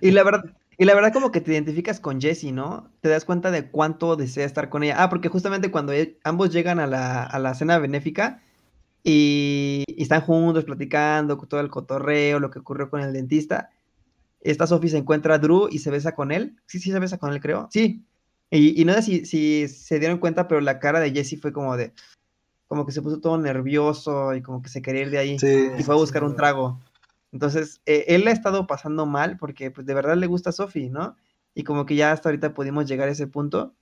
Y 0.00 0.10
la 0.12 0.22
verdad, 0.24 0.44
y 0.78 0.84
la 0.84 0.94
verdad 0.94 1.12
como 1.12 1.32
que 1.32 1.40
te 1.40 1.52
identificas 1.52 2.00
con 2.00 2.20
Jessie, 2.20 2.52
¿no? 2.52 2.92
Te 3.00 3.08
das 3.08 3.24
cuenta 3.24 3.50
de 3.50 3.70
cuánto 3.70 4.16
desea 4.16 4.44
estar 4.44 4.68
con 4.68 4.82
ella. 4.82 5.02
Ah, 5.02 5.08
porque 5.10 5.28
justamente 5.28 5.70
cuando 5.70 5.92
e- 5.92 6.18
ambos 6.24 6.50
llegan 6.52 6.80
a 6.80 6.86
la, 6.86 7.22
a 7.24 7.38
la 7.38 7.54
cena 7.54 7.78
benéfica 7.78 8.42
y, 9.08 9.84
y 9.86 10.02
están 10.02 10.20
juntos 10.22 10.64
platicando 10.64 11.38
con 11.38 11.48
todo 11.48 11.60
el 11.60 11.70
cotorreo, 11.70 12.40
lo 12.40 12.50
que 12.50 12.58
ocurrió 12.58 12.90
con 12.90 13.00
el 13.00 13.12
dentista, 13.12 13.70
esta 14.40 14.66
Sophie 14.66 14.90
se 14.90 14.98
encuentra 14.98 15.34
a 15.36 15.38
Drew 15.38 15.68
y 15.70 15.78
se 15.78 15.90
besa 15.92 16.14
con 16.14 16.32
él. 16.32 16.56
Sí, 16.66 16.80
sí, 16.80 16.90
se 16.90 16.98
besa 16.98 17.16
con 17.16 17.32
él, 17.32 17.40
creo. 17.40 17.68
Sí. 17.70 18.04
Y, 18.50 18.80
y 18.80 18.84
no 18.84 18.92
sé 18.94 19.02
si, 19.02 19.24
si 19.24 19.68
se 19.68 19.98
dieron 20.00 20.18
cuenta, 20.18 20.48
pero 20.48 20.60
la 20.60 20.78
cara 20.80 20.98
de 21.00 21.12
Jessie 21.12 21.38
fue 21.38 21.52
como 21.52 21.76
de, 21.76 21.92
como 22.66 22.84
que 22.84 22.92
se 22.92 23.00
puso 23.02 23.20
todo 23.20 23.38
nervioso 23.38 24.34
y 24.34 24.42
como 24.42 24.60
que 24.60 24.68
se 24.68 24.82
quería 24.82 25.02
ir 25.02 25.10
de 25.10 25.18
ahí 25.18 25.38
Sí. 25.38 25.68
y 25.78 25.82
fue 25.82 25.94
a 25.94 25.98
buscar 25.98 26.24
un 26.24 26.34
trago. 26.36 26.80
Entonces, 27.32 27.80
eh, 27.86 28.04
él 28.08 28.26
ha 28.26 28.32
estado 28.32 28.66
pasando 28.66 29.06
mal 29.06 29.36
porque 29.36 29.70
pues 29.70 29.86
de 29.86 29.94
verdad 29.94 30.16
le 30.16 30.26
gusta 30.26 30.50
a 30.50 30.52
Sophie, 30.52 30.90
¿no? 30.90 31.16
Y 31.54 31.64
como 31.64 31.86
que 31.86 31.94
ya 31.96 32.12
hasta 32.12 32.28
ahorita 32.28 32.54
pudimos 32.54 32.86
llegar 32.86 33.08
a 33.08 33.12
ese 33.12 33.26
punto. 33.26 33.74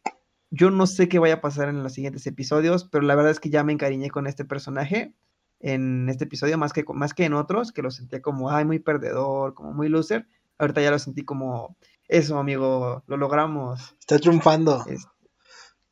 Yo 0.56 0.70
no 0.70 0.86
sé 0.86 1.08
qué 1.08 1.18
vaya 1.18 1.34
a 1.34 1.40
pasar 1.40 1.68
en 1.68 1.82
los 1.82 1.94
siguientes 1.94 2.26
episodios, 2.26 2.84
pero 2.84 3.04
la 3.04 3.14
verdad 3.14 3.32
es 3.32 3.40
que 3.40 3.50
ya 3.50 3.64
me 3.64 3.72
encariñé 3.72 4.10
con 4.10 4.26
este 4.26 4.44
personaje 4.44 5.12
en 5.60 6.08
este 6.08 6.24
episodio 6.24 6.58
más 6.58 6.72
que, 6.72 6.84
más 6.94 7.12
que 7.14 7.24
en 7.24 7.34
otros, 7.34 7.72
que 7.72 7.82
lo 7.82 7.90
sentía 7.90 8.22
como, 8.22 8.50
ay, 8.50 8.64
muy 8.64 8.78
perdedor, 8.78 9.54
como 9.54 9.72
muy 9.72 9.88
loser. 9.88 10.28
Ahorita 10.58 10.80
ya 10.80 10.90
lo 10.90 10.98
sentí 10.98 11.24
como, 11.24 11.76
eso, 12.06 12.38
amigo, 12.38 13.02
lo 13.06 13.16
logramos. 13.16 13.96
Está 13.98 14.18
triunfando. 14.18 14.84
Es- 14.86 15.08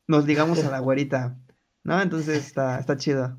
nos 0.07 0.25
ligamos 0.25 0.63
a 0.63 0.69
la 0.69 0.79
güerita. 0.79 1.37
¿no? 1.83 2.01
Entonces 2.01 2.45
está, 2.45 2.79
está 2.79 2.95
chido. 2.97 3.37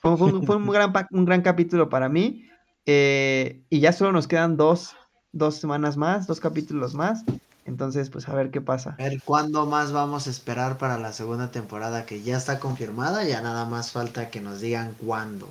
Fue, 0.00 0.12
un, 0.12 0.40
gran, 0.72 0.92
un 1.10 1.24
gran 1.24 1.42
capítulo 1.42 1.88
para 1.88 2.08
mí. 2.08 2.46
Eh, 2.86 3.64
y 3.68 3.80
ya 3.80 3.92
solo 3.92 4.12
nos 4.12 4.28
quedan 4.28 4.56
dos, 4.56 4.96
dos 5.32 5.56
semanas 5.56 5.96
más, 5.96 6.26
dos 6.26 6.40
capítulos 6.40 6.94
más. 6.94 7.24
Entonces, 7.70 8.10
pues 8.10 8.28
a 8.28 8.34
ver 8.34 8.50
qué 8.50 8.60
pasa. 8.60 8.96
A 8.98 9.04
ver, 9.04 9.22
¿cuándo 9.24 9.64
más 9.64 9.92
vamos 9.92 10.26
a 10.26 10.30
esperar 10.30 10.76
para 10.76 10.98
la 10.98 11.12
segunda 11.12 11.50
temporada 11.50 12.04
que 12.04 12.22
ya 12.22 12.36
está 12.36 12.58
confirmada? 12.58 13.24
Ya 13.24 13.40
nada 13.40 13.64
más 13.64 13.92
falta 13.92 14.28
que 14.28 14.40
nos 14.40 14.60
digan 14.60 14.94
cuándo. 14.98 15.48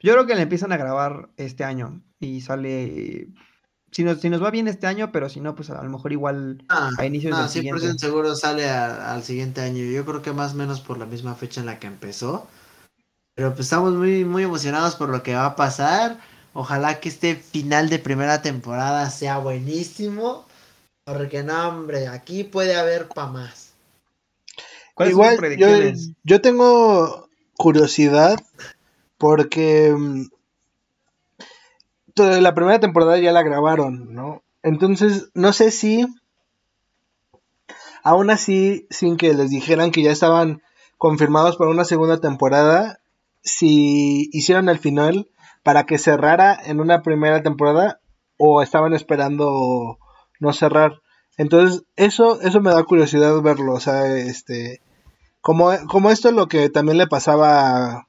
Yo 0.00 0.12
creo 0.12 0.26
que 0.26 0.34
le 0.34 0.42
empiezan 0.42 0.72
a 0.72 0.76
grabar 0.76 1.30
este 1.36 1.64
año 1.64 2.02
y 2.20 2.42
sale 2.42 3.28
si 3.92 4.04
nos, 4.04 4.20
si 4.20 4.30
nos 4.30 4.42
va 4.42 4.50
bien 4.50 4.68
este 4.68 4.86
año, 4.86 5.12
pero 5.12 5.28
si 5.28 5.40
no, 5.40 5.54
pues 5.54 5.70
a 5.70 5.82
lo 5.82 5.90
mejor 5.90 6.12
igual 6.12 6.64
ah, 6.68 6.90
a 6.96 7.06
inicios 7.06 7.36
del 7.36 7.48
siguiente. 7.48 7.98
seguro 7.98 8.34
sale 8.34 8.68
al 8.68 9.22
siguiente 9.22 9.60
año. 9.60 9.84
Yo 9.84 10.04
creo 10.04 10.22
que 10.22 10.32
más 10.32 10.52
o 10.52 10.56
menos 10.56 10.80
por 10.80 10.98
la 10.98 11.06
misma 11.06 11.34
fecha 11.34 11.60
en 11.60 11.66
la 11.66 11.78
que 11.78 11.86
empezó. 11.86 12.46
Pero 13.34 13.50
pues 13.50 13.66
estamos 13.66 13.94
muy, 13.94 14.24
muy 14.24 14.42
emocionados 14.44 14.96
por 14.96 15.08
lo 15.08 15.22
que 15.22 15.34
va 15.34 15.46
a 15.46 15.56
pasar. 15.56 16.18
Ojalá 16.54 17.00
que 17.00 17.08
este 17.08 17.36
final 17.36 17.88
de 17.88 17.98
primera 17.98 18.42
temporada 18.42 19.08
sea 19.10 19.38
buenísimo. 19.38 20.46
Porque 21.04 21.42
no, 21.42 21.68
hombre, 21.68 22.08
aquí 22.08 22.44
puede 22.44 22.76
haber 22.76 23.08
pa' 23.08 23.26
más. 23.26 23.74
Igual, 24.98 25.56
yo, 25.56 25.68
yo 26.22 26.40
tengo 26.40 27.28
curiosidad 27.56 28.38
porque 29.18 29.94
mm, 29.96 30.26
la 32.16 32.54
primera 32.54 32.78
temporada 32.78 33.18
ya 33.18 33.32
la 33.32 33.42
grabaron, 33.42 34.14
¿no? 34.14 34.42
Entonces, 34.62 35.30
no 35.34 35.52
sé 35.52 35.70
si, 35.70 36.06
aún 38.02 38.30
así, 38.30 38.86
sin 38.90 39.16
que 39.16 39.34
les 39.34 39.50
dijeran 39.50 39.90
que 39.90 40.02
ya 40.02 40.12
estaban 40.12 40.62
confirmados 40.98 41.56
para 41.56 41.70
una 41.70 41.84
segunda 41.84 42.20
temporada, 42.20 43.00
si 43.42 44.28
hicieron 44.32 44.68
el 44.68 44.78
final 44.78 45.28
para 45.64 45.84
que 45.84 45.98
cerrara 45.98 46.56
en 46.64 46.80
una 46.80 47.02
primera 47.02 47.42
temporada 47.42 48.00
o 48.36 48.62
estaban 48.62 48.92
esperando 48.92 49.98
no 50.42 50.52
cerrar. 50.52 51.00
Entonces, 51.38 51.84
eso, 51.96 52.40
eso 52.42 52.60
me 52.60 52.70
da 52.70 52.84
curiosidad 52.84 53.40
verlo, 53.40 53.72
o 53.72 53.80
sea, 53.80 54.16
este, 54.16 54.82
como, 55.40 55.70
como 55.88 56.10
esto 56.10 56.28
es 56.28 56.34
lo 56.34 56.46
que 56.48 56.68
también 56.68 56.98
le 56.98 57.06
pasaba, 57.06 58.08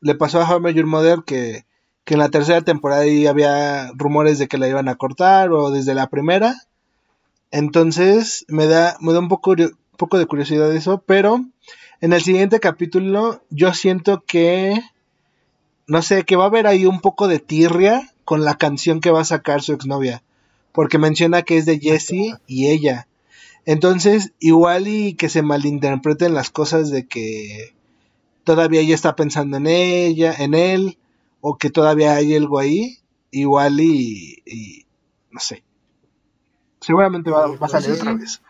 le 0.00 0.14
pasó 0.16 0.40
a 0.40 0.50
How 0.50 0.68
Your 0.70 0.86
Mother, 0.86 1.20
que 1.24 1.64
que 2.10 2.14
en 2.14 2.20
la 2.20 2.28
tercera 2.28 2.60
temporada 2.62 3.06
ya 3.06 3.30
había 3.30 3.92
rumores 3.94 4.38
de 4.38 4.48
que 4.48 4.58
la 4.58 4.68
iban 4.68 4.88
a 4.88 4.96
cortar 4.96 5.52
o 5.52 5.70
desde 5.70 5.94
la 5.94 6.08
primera. 6.08 6.56
Entonces 7.50 8.44
me 8.48 8.66
da, 8.66 8.96
me 9.00 9.12
da 9.12 9.20
un 9.20 9.28
poco, 9.28 9.54
poco 9.96 10.18
de 10.18 10.26
curiosidad 10.26 10.74
eso, 10.74 11.04
pero 11.06 11.44
en 12.00 12.12
el 12.12 12.20
siguiente 12.20 12.60
capítulo 12.60 13.42
yo 13.50 13.74
siento 13.74 14.24
que, 14.26 14.80
no 15.86 16.02
sé, 16.02 16.24
que 16.24 16.34
va 16.34 16.44
a 16.44 16.48
haber 16.48 16.66
ahí 16.66 16.86
un 16.86 17.00
poco 17.00 17.28
de 17.28 17.38
tirria 17.38 18.10
con 18.24 18.44
la 18.44 18.56
canción 18.56 19.00
que 19.00 19.10
va 19.10 19.20
a 19.20 19.24
sacar 19.24 19.62
su 19.62 19.72
exnovia, 19.72 20.22
porque 20.72 20.98
menciona 20.98 21.42
que 21.42 21.56
es 21.56 21.66
de 21.66 21.78
Jessie 21.78 22.34
y 22.46 22.68
ella. 22.68 23.06
Entonces, 23.66 24.32
igual 24.38 24.88
y 24.88 25.14
que 25.14 25.28
se 25.28 25.42
malinterpreten 25.42 26.34
las 26.34 26.50
cosas 26.50 26.90
de 26.90 27.06
que 27.06 27.74
todavía 28.44 28.80
ella 28.80 28.94
está 28.94 29.16
pensando 29.16 29.58
en 29.58 29.66
ella, 29.66 30.32
en 30.32 30.54
él, 30.54 30.98
o 31.40 31.56
que 31.56 31.70
todavía 31.70 32.14
hay 32.14 32.34
algo 32.34 32.58
ahí, 32.58 32.98
igual 33.30 33.80
y, 33.80 34.86
no 35.30 35.40
sé. 35.40 35.62
Seguramente 36.80 37.30
va, 37.30 37.44
a 37.60 37.68
salir 37.68 37.92
otra 37.92 38.14
vez. 38.14 38.40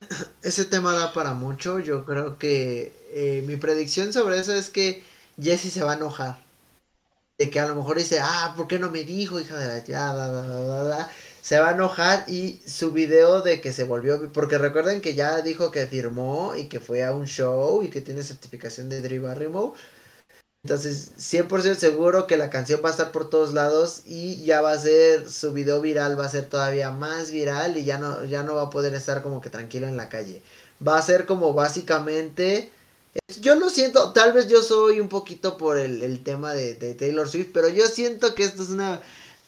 Ese 0.42 0.64
tema 0.64 0.92
da 0.94 1.12
para 1.12 1.34
mucho. 1.34 1.78
Yo 1.78 2.04
creo 2.04 2.38
que 2.38 2.92
eh, 3.12 3.44
mi 3.46 3.56
predicción 3.56 4.12
sobre 4.12 4.38
eso 4.38 4.54
es 4.54 4.70
que 4.70 5.02
Jesse 5.40 5.72
se 5.72 5.84
va 5.84 5.92
a 5.92 5.96
enojar. 5.96 6.43
De 7.38 7.50
que 7.50 7.58
a 7.60 7.66
lo 7.66 7.74
mejor 7.74 7.98
dice, 7.98 8.20
ah, 8.20 8.54
¿por 8.56 8.68
qué 8.68 8.78
no 8.78 8.90
me 8.90 9.02
dijo, 9.04 9.40
hija 9.40 9.58
de 9.58 9.66
la 9.66 9.84
ya, 9.84 11.10
Se 11.42 11.58
va 11.58 11.70
a 11.70 11.74
enojar 11.74 12.24
y 12.28 12.62
su 12.66 12.92
video 12.92 13.42
de 13.42 13.60
que 13.60 13.72
se 13.72 13.84
volvió. 13.84 14.32
Porque 14.32 14.58
recuerden 14.58 15.00
que 15.00 15.14
ya 15.14 15.40
dijo 15.42 15.70
que 15.70 15.86
firmó 15.86 16.54
y 16.56 16.68
que 16.68 16.80
fue 16.80 17.04
a 17.04 17.12
un 17.12 17.26
show 17.26 17.82
y 17.82 17.90
que 17.90 18.00
tiene 18.00 18.22
certificación 18.22 18.88
de 18.88 19.00
Drew 19.00 19.22
Barrymore 19.22 19.74
entonces, 20.64 21.12
100% 21.18 21.74
seguro 21.74 22.26
que 22.26 22.38
la 22.38 22.48
canción 22.48 22.80
va 22.82 22.88
a 22.88 22.92
estar 22.92 23.12
por 23.12 23.28
todos 23.28 23.52
lados 23.52 24.00
y 24.06 24.42
ya 24.46 24.62
va 24.62 24.72
a 24.72 24.78
ser, 24.78 25.28
su 25.28 25.52
video 25.52 25.82
viral 25.82 26.18
va 26.18 26.24
a 26.24 26.30
ser 26.30 26.46
todavía 26.48 26.90
más 26.90 27.30
viral 27.30 27.76
y 27.76 27.84
ya 27.84 27.98
no, 27.98 28.24
ya 28.24 28.42
no 28.42 28.54
va 28.54 28.62
a 28.62 28.70
poder 28.70 28.94
estar 28.94 29.22
como 29.22 29.42
que 29.42 29.50
tranquilo 29.50 29.86
en 29.88 29.98
la 29.98 30.08
calle. 30.08 30.42
Va 30.86 30.96
a 30.96 31.02
ser 31.02 31.26
como 31.26 31.52
básicamente, 31.52 32.72
yo 33.40 33.54
lo 33.54 33.70
siento, 33.70 34.12
tal 34.12 34.32
vez 34.32 34.48
yo 34.48 34.62
soy 34.62 35.00
un 35.00 35.08
poquito 35.08 35.56
por 35.56 35.78
el, 35.78 36.22
tema 36.22 36.52
de, 36.52 36.74
Taylor 36.94 37.28
Swift, 37.28 37.50
pero 37.52 37.68
yo 37.68 37.86
siento 37.86 38.34
que 38.34 38.44
esto 38.44 38.62
es 38.62 38.70
una 38.70 39.00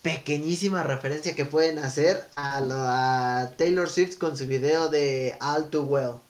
pequeñísima 0.03 0.83
referencia 0.83 1.35
que 1.35 1.45
pueden 1.45 1.79
hacer 1.79 2.29
a, 2.37 3.43
a 3.43 3.51
Taylor 3.57 3.89
Swift 3.89 4.19
con 4.19 4.37
su 4.37 4.47
video 4.47 4.89
de 4.89 5.37
All 5.41 5.69
Too 5.71 5.83
Well. 5.83 6.21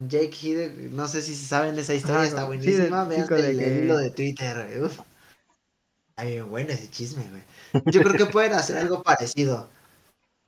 Jake 0.00 0.34
Hider, 0.40 0.72
no 0.92 1.06
sé 1.08 1.20
si 1.20 1.36
saben 1.36 1.78
esa 1.78 1.94
historia, 1.94 2.24
está 2.24 2.44
buenísima. 2.44 3.04
Vean 3.04 3.28
el, 3.32 3.84
hilo 3.84 3.98
de 3.98 4.10
Twitter. 4.10 4.82
Uf. 4.82 4.98
Ay, 6.16 6.40
bueno 6.40 6.72
ese 6.72 6.90
chisme, 6.90 7.22
güey. 7.28 7.84
Yo 7.86 8.02
creo 8.02 8.14
que 8.14 8.26
pueden 8.26 8.54
hacer 8.54 8.78
algo 8.78 9.02
parecido. 9.02 9.68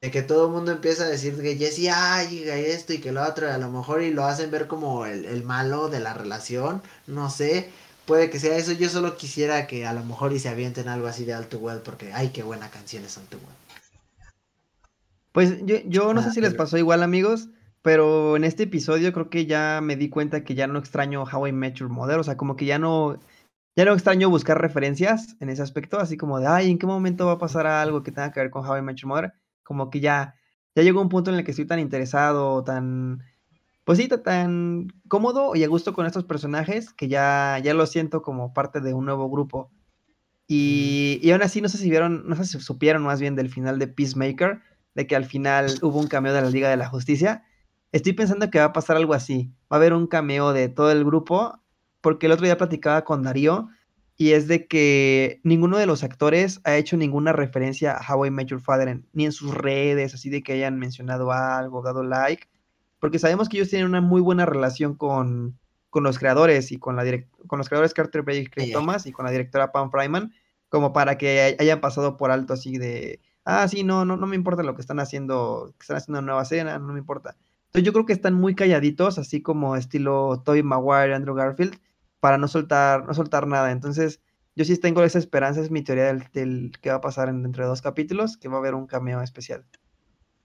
De 0.02 0.10
que 0.10 0.22
todo 0.22 0.46
el 0.46 0.52
mundo 0.52 0.72
empieza 0.72 1.04
a 1.04 1.08
decir 1.08 1.40
que 1.40 1.56
Jesse, 1.56 1.88
ay, 1.94 2.42
esto 2.46 2.92
y 2.92 2.98
que 2.98 3.12
lo 3.12 3.22
otro, 3.22 3.50
a 3.50 3.56
lo 3.56 3.70
mejor 3.70 4.02
y 4.02 4.10
lo 4.10 4.24
hacen 4.24 4.50
ver 4.50 4.66
como 4.66 5.06
el, 5.06 5.42
malo 5.44 5.88
de 5.88 6.00
la 6.00 6.12
relación, 6.12 6.82
no 7.06 7.30
sé. 7.30 7.70
Puede 8.04 8.28
que 8.28 8.40
sea 8.40 8.56
eso, 8.56 8.72
yo 8.72 8.88
solo 8.88 9.16
quisiera 9.16 9.66
que 9.68 9.86
a 9.86 9.92
lo 9.92 10.04
mejor 10.04 10.32
y 10.32 10.40
se 10.40 10.48
avienten 10.48 10.88
algo 10.88 11.06
así 11.06 11.24
de 11.24 11.32
Alto 11.32 11.58
Well, 11.58 11.80
porque 11.84 12.12
ay, 12.12 12.30
qué 12.30 12.42
buena 12.42 12.68
canción 12.68 13.04
es 13.04 13.16
Alto 13.16 13.38
Well. 13.38 14.34
Pues 15.30 15.64
yo, 15.64 15.76
yo 15.86 16.12
no 16.12 16.20
sé 16.20 16.28
ah, 16.28 16.32
si 16.32 16.40
les 16.40 16.54
pasó 16.54 16.76
igual, 16.76 17.02
amigos 17.02 17.48
pero 17.82 18.36
en 18.36 18.44
este 18.44 18.62
episodio 18.62 19.12
creo 19.12 19.28
que 19.28 19.44
ya 19.46 19.80
me 19.82 19.96
di 19.96 20.08
cuenta 20.08 20.44
que 20.44 20.54
ya 20.54 20.68
no 20.68 20.78
extraño 20.78 21.24
How 21.24 21.48
I 21.48 21.52
Met 21.52 21.74
Your 21.74 21.90
Mother, 21.90 22.18
o 22.20 22.22
sea, 22.22 22.36
como 22.36 22.56
que 22.56 22.64
ya 22.64 22.78
no, 22.78 23.18
ya 23.76 23.84
no 23.84 23.92
extraño 23.92 24.30
buscar 24.30 24.60
referencias 24.60 25.36
en 25.40 25.50
ese 25.50 25.62
aspecto, 25.62 25.98
así 25.98 26.16
como 26.16 26.38
de, 26.38 26.46
ay, 26.46 26.70
¿en 26.70 26.78
qué 26.78 26.86
momento 26.86 27.26
va 27.26 27.32
a 27.32 27.38
pasar 27.38 27.66
algo 27.66 28.02
que 28.02 28.12
tenga 28.12 28.32
que 28.32 28.40
ver 28.40 28.50
con 28.50 28.64
How 28.64 28.78
I 28.78 28.82
Met 28.82 28.96
Your 28.96 29.08
Mother? 29.08 29.34
Como 29.62 29.90
que 29.90 30.00
ya, 30.00 30.36
ya 30.74 30.82
llegó 30.82 31.00
un 31.00 31.08
punto 31.08 31.30
en 31.30 31.38
el 31.38 31.44
que 31.44 31.52
estoy 31.52 31.66
tan 31.66 31.78
interesado, 31.78 32.64
tan, 32.64 33.22
pues 33.84 33.98
sí, 33.98 34.08
tan 34.08 34.88
cómodo 35.08 35.54
y 35.54 35.64
a 35.64 35.68
gusto 35.68 35.92
con 35.92 36.06
estos 36.06 36.24
personajes 36.24 36.92
que 36.92 37.08
ya, 37.08 37.58
ya 37.62 37.74
lo 37.74 37.86
siento 37.86 38.22
como 38.22 38.52
parte 38.52 38.80
de 38.80 38.94
un 38.94 39.04
nuevo 39.04 39.30
grupo. 39.30 39.70
Y, 40.48 41.20
y 41.22 41.30
aún 41.30 41.42
así, 41.42 41.60
no 41.60 41.68
sé 41.68 41.78
si 41.78 41.88
vieron, 41.90 42.28
no 42.28 42.36
sé 42.36 42.44
si 42.44 42.60
supieron 42.60 43.02
más 43.02 43.20
bien 43.20 43.36
del 43.36 43.48
final 43.48 43.78
de 43.78 43.88
Peacemaker, 43.88 44.60
de 44.94 45.06
que 45.06 45.16
al 45.16 45.24
final 45.24 45.78
hubo 45.82 45.98
un 45.98 46.08
cameo 46.08 46.34
de 46.34 46.42
la 46.42 46.50
Liga 46.50 46.68
de 46.68 46.76
la 46.76 46.88
Justicia 46.88 47.44
Estoy 47.92 48.14
pensando 48.14 48.50
que 48.50 48.58
va 48.58 48.66
a 48.66 48.72
pasar 48.72 48.96
algo 48.96 49.12
así. 49.12 49.52
Va 49.70 49.76
a 49.76 49.80
haber 49.80 49.92
un 49.92 50.06
cameo 50.06 50.54
de 50.54 50.70
todo 50.70 50.90
el 50.90 51.04
grupo, 51.04 51.60
porque 52.00 52.26
el 52.26 52.32
otro 52.32 52.46
día 52.46 52.56
platicaba 52.56 53.04
con 53.04 53.22
Darío 53.22 53.68
y 54.22 54.34
es 54.34 54.46
de 54.46 54.68
que 54.68 55.40
ninguno 55.42 55.78
de 55.78 55.86
los 55.86 56.04
actores 56.04 56.60
ha 56.62 56.76
hecho 56.76 56.96
ninguna 56.96 57.32
referencia 57.32 57.96
a 57.96 58.14
How 58.14 58.26
I 58.26 58.30
Met 58.30 58.46
Your 58.46 58.60
Father, 58.60 59.00
ni 59.12 59.24
en 59.24 59.32
sus 59.32 59.52
redes, 59.52 60.14
así 60.14 60.30
de 60.30 60.44
que 60.44 60.52
hayan 60.52 60.78
mencionado 60.78 61.32
algo, 61.32 61.82
dado 61.82 62.04
like, 62.04 62.46
porque 63.00 63.18
sabemos 63.18 63.48
que 63.48 63.56
ellos 63.56 63.70
tienen 63.70 63.88
una 63.88 64.00
muy 64.00 64.20
buena 64.20 64.46
relación 64.46 64.94
con, 64.94 65.58
con 65.90 66.04
los 66.04 66.20
creadores 66.20 66.70
y 66.70 66.78
con, 66.78 66.94
la 66.94 67.02
con 67.48 67.58
los 67.58 67.68
creadores 67.68 67.94
Carter 67.94 68.22
Bay 68.22 68.38
y 68.38 68.46
Craig 68.46 68.70
Thomas 68.70 69.06
y 69.06 69.10
con 69.10 69.24
la 69.24 69.32
directora 69.32 69.72
Pam 69.72 69.90
Fryman, 69.90 70.32
como 70.68 70.92
para 70.92 71.18
que 71.18 71.56
hayan 71.58 71.80
pasado 71.80 72.16
por 72.16 72.30
alto 72.30 72.52
así 72.52 72.78
de, 72.78 73.18
ah, 73.44 73.66
sí, 73.66 73.82
no, 73.82 74.04
no, 74.04 74.16
no 74.16 74.28
me 74.28 74.36
importa 74.36 74.62
lo 74.62 74.76
que 74.76 74.82
están 74.82 75.00
haciendo, 75.00 75.74
que 75.80 75.82
están 75.82 75.96
haciendo 75.96 76.20
una 76.20 76.26
nueva 76.26 76.42
escena, 76.42 76.78
no 76.78 76.92
me 76.92 77.00
importa. 77.00 77.34
Entonces 77.66 77.84
yo 77.84 77.92
creo 77.92 78.06
que 78.06 78.12
están 78.12 78.34
muy 78.34 78.54
calladitos, 78.54 79.18
así 79.18 79.42
como 79.42 79.74
estilo 79.74 80.40
Tobey 80.44 80.62
Maguire, 80.62 81.12
Andrew 81.12 81.34
Garfield, 81.34 81.76
para 82.22 82.38
no 82.38 82.46
soltar, 82.46 83.04
no 83.04 83.14
soltar 83.14 83.48
nada. 83.48 83.72
Entonces, 83.72 84.20
yo 84.54 84.64
sí 84.64 84.76
tengo 84.76 85.02
esa 85.02 85.18
esperanza, 85.18 85.60
es 85.60 85.72
mi 85.72 85.82
teoría 85.82 86.04
del, 86.04 86.28
del 86.32 86.70
que 86.80 86.90
va 86.90 86.96
a 86.96 87.00
pasar 87.00 87.28
en, 87.28 87.42
dentro 87.42 87.64
de 87.64 87.68
dos 87.68 87.82
capítulos, 87.82 88.36
que 88.36 88.46
va 88.46 88.54
a 88.54 88.58
haber 88.60 88.76
un 88.76 88.86
cameo 88.86 89.20
especial. 89.22 89.64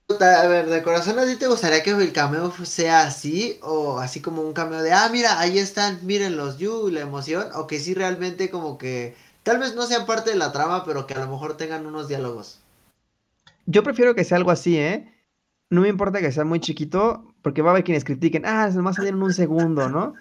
A 0.08 0.46
ver, 0.48 0.68
de 0.68 0.82
corazón, 0.82 1.20
¿a 1.20 1.24
ti 1.24 1.36
te 1.36 1.46
gustaría 1.46 1.84
que 1.84 1.90
el 1.90 2.12
cameo 2.12 2.52
sea 2.64 3.02
así? 3.02 3.60
O 3.62 4.00
así 4.00 4.20
como 4.20 4.42
un 4.42 4.54
cameo 4.54 4.82
de, 4.82 4.90
ah, 4.90 5.08
mira, 5.12 5.38
ahí 5.38 5.60
están, 5.60 6.00
miren 6.02 6.36
los 6.36 6.58
you, 6.58 6.88
la 6.90 7.02
emoción. 7.02 7.46
O 7.54 7.68
que 7.68 7.78
sí 7.78 7.94
realmente 7.94 8.50
como 8.50 8.76
que, 8.76 9.14
tal 9.44 9.60
vez 9.60 9.76
no 9.76 9.86
sean 9.86 10.04
parte 10.04 10.30
de 10.30 10.36
la 10.36 10.50
trama, 10.50 10.84
pero 10.84 11.06
que 11.06 11.14
a 11.14 11.20
lo 11.20 11.30
mejor 11.30 11.56
tengan 11.56 11.86
unos 11.86 12.08
diálogos. 12.08 12.60
Yo 13.66 13.84
prefiero 13.84 14.16
que 14.16 14.24
sea 14.24 14.38
algo 14.38 14.50
así, 14.50 14.76
¿eh? 14.78 15.14
no 15.70 15.82
me 15.82 15.88
importa 15.88 16.20
que 16.20 16.32
sea 16.32 16.44
muy 16.44 16.60
chiquito, 16.60 17.34
porque 17.42 17.62
va 17.62 17.70
a 17.70 17.72
haber 17.72 17.84
quienes 17.84 18.04
critiquen, 18.04 18.46
ah, 18.46 18.70
se 18.70 18.80
más 18.80 18.98
en 18.98 19.22
un 19.22 19.32
segundo, 19.32 19.88
¿no? 19.88 20.14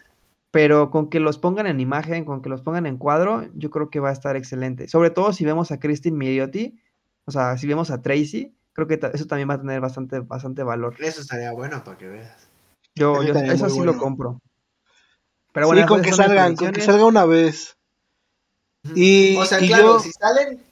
Pero 0.51 0.89
con 0.91 1.09
que 1.09 1.19
los 1.19 1.37
pongan 1.37 1.67
en 1.67 1.79
imagen, 1.79 2.25
con 2.25 2.41
que 2.41 2.49
los 2.49 2.61
pongan 2.61 2.85
en 2.85 2.97
cuadro, 2.97 3.47
yo 3.53 3.69
creo 3.69 3.89
que 3.89 3.99
va 3.99 4.09
a 4.09 4.13
estar 4.13 4.35
excelente. 4.35 4.87
Sobre 4.87 5.09
todo 5.09 5.33
si 5.33 5.45
vemos 5.45 5.71
a 5.71 5.79
Christine 5.79 6.17
Milioti, 6.17 6.79
o 7.25 7.31
sea, 7.31 7.57
si 7.57 7.67
vemos 7.67 7.91
a 7.91 8.01
Tracy, 8.01 8.55
creo 8.73 8.87
que 8.87 8.99
eso 9.13 9.25
también 9.25 9.49
va 9.49 9.55
a 9.55 9.59
tener 9.59 9.81
bastante, 9.81 10.19
bastante 10.19 10.63
valor. 10.63 10.95
Eso 10.99 11.21
estaría 11.21 11.51
bueno 11.51 11.83
para 11.83 11.97
que 11.97 12.07
veas. 12.07 12.47
Yo, 12.95 13.23
yo 13.23 13.33
eso 13.33 13.69
sí 13.69 13.81
lo 13.81 13.97
compro. 13.97 14.39
Pero 15.51 15.67
bueno, 15.67 15.81
sí, 15.81 15.87
con 15.87 16.01
que 16.01 16.13
salgan, 16.13 16.55
con 16.55 16.71
que 16.71 16.81
salga 16.81 17.05
una 17.05 17.25
vez. 17.25 17.77
Y, 18.95 19.35
o 19.37 19.45
sea, 19.45 19.59
claro, 19.59 19.99
si 19.99 20.11
salen, 20.11 20.63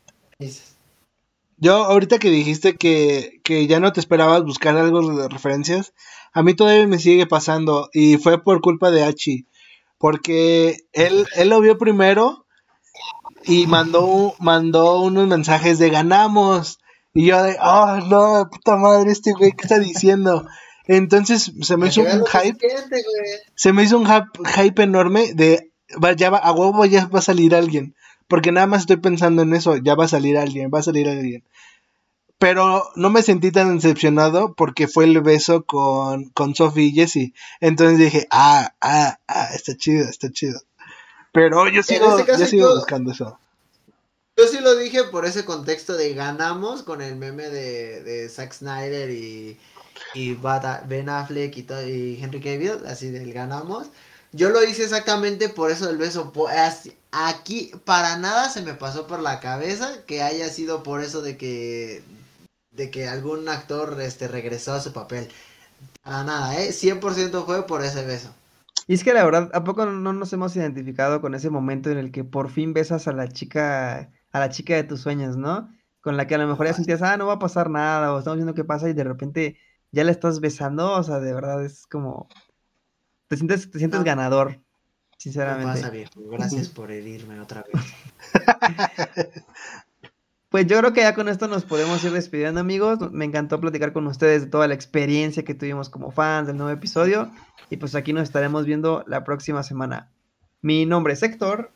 Yo, 1.57 1.73
ahorita 1.85 2.19
que 2.19 2.29
dijiste 2.29 2.75
que, 2.75 3.41
que 3.43 3.67
ya 3.67 3.79
no 3.79 3.91
te 3.93 3.99
esperabas 3.99 4.43
buscar 4.43 4.77
algo 4.77 5.15
de 5.15 5.27
referencias, 5.27 5.93
a 6.33 6.43
mí 6.43 6.53
todavía 6.53 6.87
me 6.87 6.99
sigue 6.99 7.25
pasando 7.25 7.89
y 7.93 8.17
fue 8.17 8.43
por 8.43 8.61
culpa 8.61 8.91
de 8.91 9.03
Hachi. 9.03 9.47
Porque 10.05 10.77
él, 10.93 11.25
él 11.35 11.49
lo 11.49 11.61
vio 11.61 11.79
primero 11.79 12.45
y 13.43 13.65
mandó, 13.65 14.35
mandó 14.37 15.01
unos 15.01 15.25
mensajes 15.25 15.79
de 15.79 15.89
ganamos. 15.89 16.77
Y 17.11 17.25
yo 17.25 17.41
de, 17.41 17.57
oh 17.59 17.97
no, 18.07 18.47
puta 18.51 18.75
madre, 18.77 19.11
este 19.11 19.31
güey, 19.31 19.53
¿qué 19.53 19.63
está 19.63 19.79
diciendo? 19.79 20.47
Entonces 20.85 21.51
se 21.59 21.77
me 21.77 21.87
hizo 21.87 22.01
un 22.01 22.23
hype. 22.23 22.55
se 23.55 23.73
me 23.73 23.81
hizo 23.81 23.97
un 23.97 24.05
hype, 24.05 24.83
enorme 24.83 25.33
de, 25.33 25.71
ya 26.17 26.29
va, 26.29 26.37
a 26.37 26.51
huevo 26.51 26.85
ya 26.85 27.07
va 27.07 27.17
a 27.17 27.23
salir 27.23 27.55
alguien. 27.55 27.95
Porque 28.27 28.51
nada 28.51 28.67
más 28.67 28.81
estoy 28.81 28.97
pensando 28.97 29.41
en 29.41 29.55
eso, 29.55 29.75
ya 29.77 29.95
va 29.95 30.05
a 30.05 30.09
salir 30.09 30.37
alguien, 30.37 30.69
va 30.71 30.81
a 30.81 30.83
salir 30.83 31.09
alguien. 31.09 31.43
Pero 32.37 32.89
no 32.95 33.09
me 33.09 33.21
sentí 33.21 33.51
tan 33.51 33.77
decepcionado 33.77 34.53
porque 34.53 34.87
fue 34.87 35.05
el 35.05 35.21
beso 35.21 35.63
con, 35.63 36.25
con 36.29 36.53
Sophie 36.53 36.87
y 36.87 36.91
Jesse. 36.91 37.33
Entonces 37.61 37.97
dije, 37.97 38.27
ah, 38.29 38.73
ah, 38.81 39.19
ah, 39.27 39.49
está 39.53 39.75
chido, 39.75 40.07
está 40.07 40.29
chido. 40.29 40.59
Pero 41.31 41.67
yo 41.69 41.81
sigo, 41.83 42.17
este 42.17 42.37
yo 42.37 42.45
sigo 42.45 42.75
buscando 42.75 43.11
eso. 43.11 43.39
Yo 44.37 44.47
sí 44.47 44.59
lo 44.59 44.75
dije 44.75 45.05
por 45.05 45.25
ese 45.25 45.45
contexto 45.45 45.95
de 45.95 46.13
ganamos 46.13 46.83
con 46.83 47.01
el 47.01 47.15
meme 47.15 47.43
de, 47.49 48.03
de 48.03 48.27
Zack 48.27 48.53
Snyder 48.53 49.09
y, 49.09 49.57
y 50.13 50.37
Ben 50.87 51.07
Affleck 51.07 51.55
y, 51.57 51.65
y 51.89 52.19
Henry 52.21 52.41
Cavill, 52.41 52.85
así 52.85 53.09
del 53.09 53.31
ganamos. 53.31 53.87
Yo 54.33 54.49
lo 54.49 54.61
hice 54.61 54.83
exactamente 54.83 55.47
por 55.47 55.71
eso 55.71 55.87
del 55.87 55.95
beso. 55.95 56.33
Aquí 57.11 57.71
para 57.85 58.17
nada 58.17 58.49
se 58.49 58.61
me 58.61 58.73
pasó 58.73 59.07
por 59.07 59.21
la 59.21 59.39
cabeza 59.39 60.03
que 60.05 60.21
haya 60.21 60.49
sido 60.49 60.83
por 60.83 61.01
eso 61.01 61.21
de 61.21 61.37
que 61.37 62.03
de 62.75 62.91
que 62.91 63.07
algún 63.07 63.47
actor 63.49 63.99
este 64.01 64.27
regresó 64.27 64.73
a 64.73 64.81
su 64.81 64.93
papel. 64.93 65.27
Para 66.03 66.23
nada, 66.23 66.59
¿eh? 66.59 66.71
100% 66.71 67.45
fue 67.45 67.65
por 67.65 67.83
ese 67.83 68.05
beso. 68.05 68.33
Y 68.87 68.93
es 68.93 69.03
que 69.03 69.13
la 69.13 69.23
verdad, 69.23 69.49
¿a 69.53 69.63
poco 69.63 69.85
no 69.85 70.13
nos 70.13 70.31
hemos 70.33 70.55
identificado 70.55 71.21
con 71.21 71.33
ese 71.33 71.49
momento 71.49 71.89
en 71.89 71.97
el 71.97 72.11
que 72.11 72.23
por 72.23 72.49
fin 72.49 72.73
besas 72.73 73.07
a 73.07 73.13
la 73.13 73.27
chica 73.27 74.11
a 74.35 74.39
la 74.39 74.49
chica 74.49 74.75
de 74.75 74.83
tus 74.83 74.99
sueños, 74.99 75.37
¿no? 75.37 75.69
Con 76.01 76.17
la 76.17 76.27
que 76.27 76.35
a 76.35 76.37
lo 76.37 76.45
mejor 76.45 76.67
ya 76.67 76.73
sentías, 76.73 77.01
ah, 77.01 77.15
no 77.15 77.25
va 77.25 77.35
a 77.35 77.39
pasar 77.39 77.69
nada, 77.69 78.13
o 78.13 78.19
estamos 78.19 78.35
viendo 78.35 78.53
qué 78.53 78.65
pasa, 78.65 78.89
y 78.89 78.93
de 78.93 79.05
repente 79.05 79.57
ya 79.91 80.03
la 80.03 80.11
estás 80.11 80.41
besando, 80.41 80.91
o 80.91 81.03
sea, 81.03 81.19
de 81.19 81.33
verdad 81.33 81.63
es 81.63 81.87
como. 81.87 82.27
Te 83.27 83.37
sientes, 83.37 83.71
te 83.71 83.79
sientes 83.79 84.03
ganador, 84.03 84.59
sinceramente. 85.17 85.79
pasa, 85.79 85.89
viejo. 85.89 86.11
Gracias 86.29 86.67
por 86.67 86.91
herirme 86.91 87.39
otra 87.39 87.63
vez. 87.63 87.81
Pues 90.55 90.67
yo 90.67 90.79
creo 90.79 90.93
que 90.93 91.01
ya 91.01 91.13
con 91.13 91.27
esto 91.27 91.49
nos 91.49 91.65
podemos 91.65 92.01
ir 92.05 92.13
despidiendo, 92.13 92.61
amigos. 92.61 93.11
Me 93.11 93.25
encantó 93.25 93.59
platicar 93.59 93.91
con 93.91 94.07
ustedes 94.07 94.43
de 94.43 94.47
toda 94.47 94.69
la 94.69 94.73
experiencia 94.73 95.43
que 95.43 95.53
tuvimos 95.53 95.89
como 95.89 96.11
fans 96.11 96.47
del 96.47 96.55
nuevo 96.55 96.71
episodio. 96.71 97.29
Y 97.69 97.75
pues 97.75 97.93
aquí 97.93 98.13
nos 98.13 98.23
estaremos 98.23 98.65
viendo 98.65 99.03
la 99.05 99.25
próxima 99.25 99.63
semana. 99.63 100.13
Mi 100.61 100.85
nombre 100.85 101.11
es 101.11 101.23
Héctor. 101.23 101.73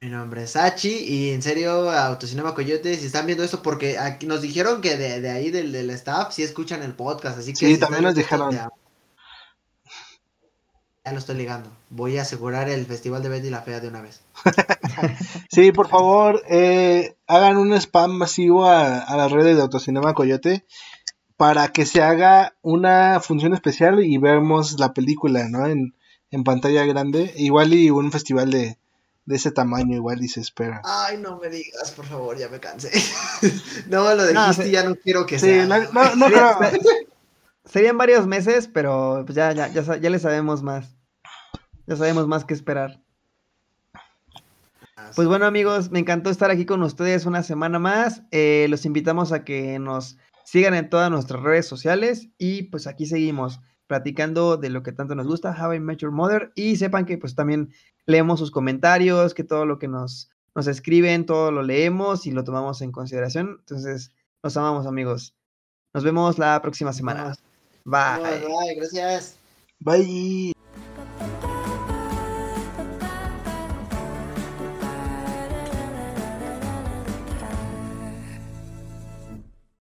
Mi 0.00 0.08
nombre 0.08 0.42
es 0.42 0.50
Sachi 0.50 0.88
y 0.88 1.30
en 1.30 1.40
serio, 1.40 1.88
Autocinema 1.88 2.52
Coyote, 2.52 2.96
si 2.96 3.06
están 3.06 3.26
viendo 3.26 3.44
esto, 3.44 3.62
porque 3.62 3.96
aquí 3.96 4.26
nos 4.26 4.42
dijeron 4.42 4.80
que 4.80 4.96
de, 4.96 5.30
ahí 5.30 5.52
del, 5.52 5.70
del, 5.70 5.90
staff 5.90 6.32
sí 6.34 6.42
escuchan 6.42 6.82
el 6.82 6.94
podcast, 6.94 7.38
así 7.38 7.52
que... 7.52 7.58
Sí, 7.68 7.78
también 7.78 8.02
nos 8.02 8.16
dijeron. 8.16 8.50
Ya, 8.50 8.68
lo 11.12 11.18
estoy 11.20 11.36
ligando. 11.36 11.70
Voy 11.90 12.18
a 12.18 12.22
asegurar 12.22 12.68
el 12.68 12.84
Festival 12.86 13.22
de 13.22 13.28
Betty 13.28 13.50
la 13.50 13.62
Fea 13.62 13.78
de 13.78 13.86
una 13.86 14.02
vez. 14.02 14.22
sí, 15.48 15.70
por 15.70 15.86
favor, 15.86 16.42
eh, 16.48 17.15
hagan 17.26 17.56
un 17.56 17.72
spam 17.74 18.12
masivo 18.12 18.66
a, 18.66 18.98
a 18.98 19.16
las 19.16 19.32
redes 19.32 19.56
de 19.56 19.62
Autocinema 19.62 20.14
Coyote 20.14 20.64
para 21.36 21.68
que 21.68 21.84
se 21.86 22.02
haga 22.02 22.54
una 22.62 23.20
función 23.20 23.54
especial 23.54 24.04
y 24.04 24.18
vemos 24.18 24.78
la 24.78 24.94
película, 24.94 25.48
¿no? 25.48 25.66
En, 25.66 25.94
en 26.30 26.44
pantalla 26.44 26.84
grande. 26.86 27.32
Igual 27.36 27.74
y 27.74 27.90
un 27.90 28.10
festival 28.10 28.50
de 28.50 28.78
de 29.26 29.36
ese 29.36 29.50
tamaño 29.50 29.96
igual 29.96 30.22
y 30.22 30.28
se 30.28 30.40
espera. 30.40 30.80
Ay, 30.84 31.18
no 31.18 31.38
me 31.38 31.50
digas, 31.50 31.90
por 31.90 32.06
favor, 32.06 32.38
ya 32.38 32.48
me 32.48 32.60
cansé. 32.60 32.90
no, 33.88 34.14
lo 34.14 34.26
dijiste 34.26 34.68
y 34.68 34.70
ya 34.70 34.84
no 34.84 34.94
quiero 34.94 35.26
que 35.26 35.38
sea. 35.38 35.66
No, 35.66 36.14
no, 36.14 36.26
creo. 36.26 36.58
Serían 37.64 37.98
varios 37.98 38.26
meses, 38.28 38.70
pero 38.72 39.24
pues 39.26 39.34
ya, 39.34 39.52
ya, 39.52 39.66
ya, 39.68 39.82
ya 39.96 40.10
le 40.10 40.20
sabemos 40.20 40.62
más. 40.62 40.96
Ya 41.88 41.96
sabemos 41.96 42.28
más 42.28 42.44
que 42.44 42.54
esperar. 42.54 43.02
Pues 45.14 45.28
bueno 45.28 45.46
amigos, 45.46 45.90
me 45.90 45.98
encantó 45.98 46.30
estar 46.30 46.50
aquí 46.50 46.66
con 46.66 46.82
ustedes 46.82 47.26
una 47.26 47.42
semana 47.42 47.78
más. 47.78 48.22
Eh, 48.30 48.66
los 48.68 48.84
invitamos 48.84 49.32
a 49.32 49.44
que 49.44 49.78
nos 49.78 50.18
sigan 50.44 50.74
en 50.74 50.88
todas 50.90 51.10
nuestras 51.10 51.42
redes 51.42 51.66
sociales 51.66 52.28
y 52.38 52.64
pues 52.64 52.86
aquí 52.86 53.06
seguimos 53.06 53.60
platicando 53.86 54.56
de 54.56 54.70
lo 54.70 54.82
que 54.82 54.92
tanto 54.92 55.14
nos 55.14 55.26
gusta, 55.26 55.56
How 55.58 55.74
I 55.74 55.80
Met 55.80 55.98
Your 55.98 56.10
Mother, 56.10 56.52
y 56.54 56.76
sepan 56.76 57.06
que 57.06 57.18
pues 57.18 57.34
también 57.34 57.70
leemos 58.06 58.40
sus 58.40 58.50
comentarios, 58.50 59.34
que 59.34 59.44
todo 59.44 59.64
lo 59.66 59.78
que 59.78 59.88
nos, 59.88 60.30
nos 60.54 60.66
escriben, 60.66 61.26
todo 61.26 61.50
lo 61.52 61.62
leemos 61.62 62.26
y 62.26 62.32
lo 62.32 62.44
tomamos 62.44 62.82
en 62.82 62.92
consideración. 62.92 63.56
Entonces, 63.60 64.12
nos 64.42 64.56
amamos 64.56 64.86
amigos. 64.86 65.36
Nos 65.94 66.04
vemos 66.04 66.38
la 66.38 66.60
próxima 66.62 66.92
semana. 66.92 67.36
Bye. 67.84 68.40
Bye, 68.40 68.74
gracias. 68.76 69.38
Bye. 69.78 70.55